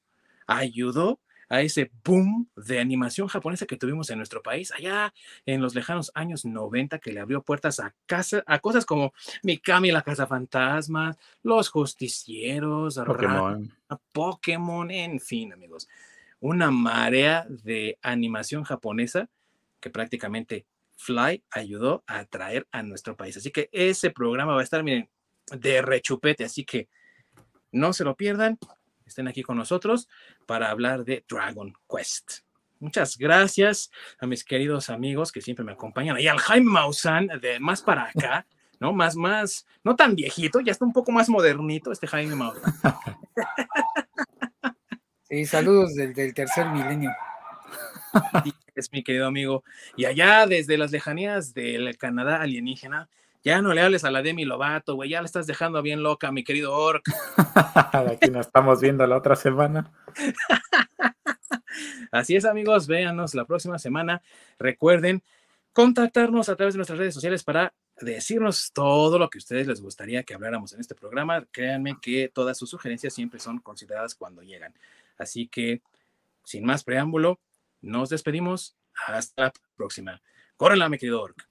ayudó 0.46 1.20
a 1.48 1.60
ese 1.60 1.90
boom 2.04 2.48
de 2.56 2.80
animación 2.80 3.28
japonesa 3.28 3.66
que 3.66 3.76
tuvimos 3.76 4.10
en 4.10 4.18
nuestro 4.18 4.42
país 4.42 4.72
allá 4.72 5.12
en 5.46 5.60
los 5.60 5.74
lejanos 5.74 6.10
años 6.14 6.44
90 6.44 6.98
que 6.98 7.12
le 7.12 7.20
abrió 7.20 7.42
puertas 7.42 7.80
a, 7.80 7.94
casa, 8.06 8.42
a 8.46 8.58
cosas 8.58 8.86
como 8.86 9.12
Mikami 9.42 9.90
la 9.90 10.02
Casa 10.02 10.26
Fantasma, 10.26 11.16
Los 11.42 11.68
Justicieros, 11.68 12.96
Pokémon. 12.96 13.72
Pokémon, 14.12 14.90
en 14.90 15.20
fin, 15.20 15.52
amigos. 15.52 15.88
Una 16.40 16.70
marea 16.70 17.46
de 17.48 17.98
animación 18.02 18.64
japonesa 18.64 19.28
que 19.80 19.90
prácticamente 19.90 20.66
Fly 20.96 21.42
ayudó 21.50 22.04
a 22.06 22.24
traer 22.24 22.66
a 22.72 22.82
nuestro 22.82 23.16
país. 23.16 23.36
Así 23.36 23.50
que 23.50 23.68
ese 23.72 24.10
programa 24.10 24.54
va 24.54 24.60
a 24.60 24.64
estar, 24.64 24.82
miren, 24.82 25.08
de 25.52 25.82
rechupete, 25.82 26.44
así 26.44 26.64
que 26.64 26.88
no 27.72 27.92
se 27.92 28.04
lo 28.04 28.14
pierdan 28.16 28.58
estén 29.06 29.28
aquí 29.28 29.42
con 29.42 29.56
nosotros 29.56 30.08
para 30.46 30.70
hablar 30.70 31.04
de 31.04 31.24
Dragon 31.28 31.72
Quest. 31.88 32.40
Muchas 32.80 33.16
gracias 33.16 33.90
a 34.18 34.26
mis 34.26 34.44
queridos 34.44 34.90
amigos 34.90 35.32
que 35.32 35.40
siempre 35.40 35.64
me 35.64 35.72
acompañan 35.72 36.18
y 36.18 36.26
al 36.26 36.38
Jaime 36.38 36.70
Maussan 36.70 37.28
de 37.40 37.58
más 37.60 37.82
para 37.82 38.04
acá, 38.04 38.46
¿no? 38.80 38.92
Más, 38.92 39.16
más, 39.16 39.66
no 39.82 39.96
tan 39.96 40.14
viejito, 40.14 40.60
ya 40.60 40.72
está 40.72 40.84
un 40.84 40.92
poco 40.92 41.12
más 41.12 41.28
modernito 41.28 41.92
este 41.92 42.06
Jaime 42.06 42.34
Maussan. 42.34 42.74
Sí, 45.26 45.46
saludos 45.46 45.94
del, 45.94 46.12
del 46.12 46.34
tercer 46.34 46.68
milenio. 46.68 47.10
es 48.74 48.92
mi 48.92 49.02
querido 49.02 49.26
amigo. 49.26 49.64
Y 49.96 50.04
allá 50.04 50.46
desde 50.46 50.76
las 50.78 50.92
lejanías 50.92 51.54
del 51.54 51.96
Canadá 51.96 52.40
alienígena, 52.42 53.08
ya 53.44 53.60
no 53.60 53.74
le 53.74 53.82
hables 53.82 54.04
a 54.04 54.10
la 54.10 54.22
Demi 54.22 54.46
Lovato, 54.46 54.94
güey, 54.94 55.10
ya 55.10 55.20
la 55.20 55.26
estás 55.26 55.46
dejando 55.46 55.82
bien 55.82 56.02
loca, 56.02 56.32
mi 56.32 56.44
querido 56.44 56.72
Orc. 56.74 57.04
Aquí 57.92 58.30
nos 58.30 58.46
estamos 58.46 58.80
viendo 58.80 59.06
la 59.06 59.18
otra 59.18 59.36
semana. 59.36 59.92
Así 62.10 62.36
es, 62.36 62.46
amigos, 62.46 62.86
véanos 62.86 63.34
la 63.34 63.44
próxima 63.44 63.78
semana. 63.78 64.22
Recuerden 64.58 65.22
contactarnos 65.74 66.48
a 66.48 66.56
través 66.56 66.72
de 66.74 66.78
nuestras 66.78 66.98
redes 66.98 67.12
sociales 67.12 67.44
para 67.44 67.74
decirnos 68.00 68.72
todo 68.72 69.18
lo 69.18 69.28
que 69.28 69.38
a 69.38 69.40
ustedes 69.40 69.66
les 69.66 69.82
gustaría 69.82 70.22
que 70.22 70.32
habláramos 70.32 70.72
en 70.72 70.80
este 70.80 70.94
programa. 70.94 71.44
Créanme 71.50 71.98
que 72.00 72.30
todas 72.32 72.56
sus 72.56 72.70
sugerencias 72.70 73.12
siempre 73.12 73.40
son 73.40 73.58
consideradas 73.58 74.14
cuando 74.14 74.42
llegan. 74.42 74.72
Así 75.18 75.48
que, 75.48 75.82
sin 76.44 76.64
más 76.64 76.82
preámbulo, 76.82 77.40
nos 77.82 78.08
despedimos. 78.08 78.76
Hasta 79.06 79.42
la 79.42 79.52
próxima. 79.76 80.22
Córrela, 80.56 80.88
mi 80.88 80.98
querido 80.98 81.20
Orc. 81.20 81.48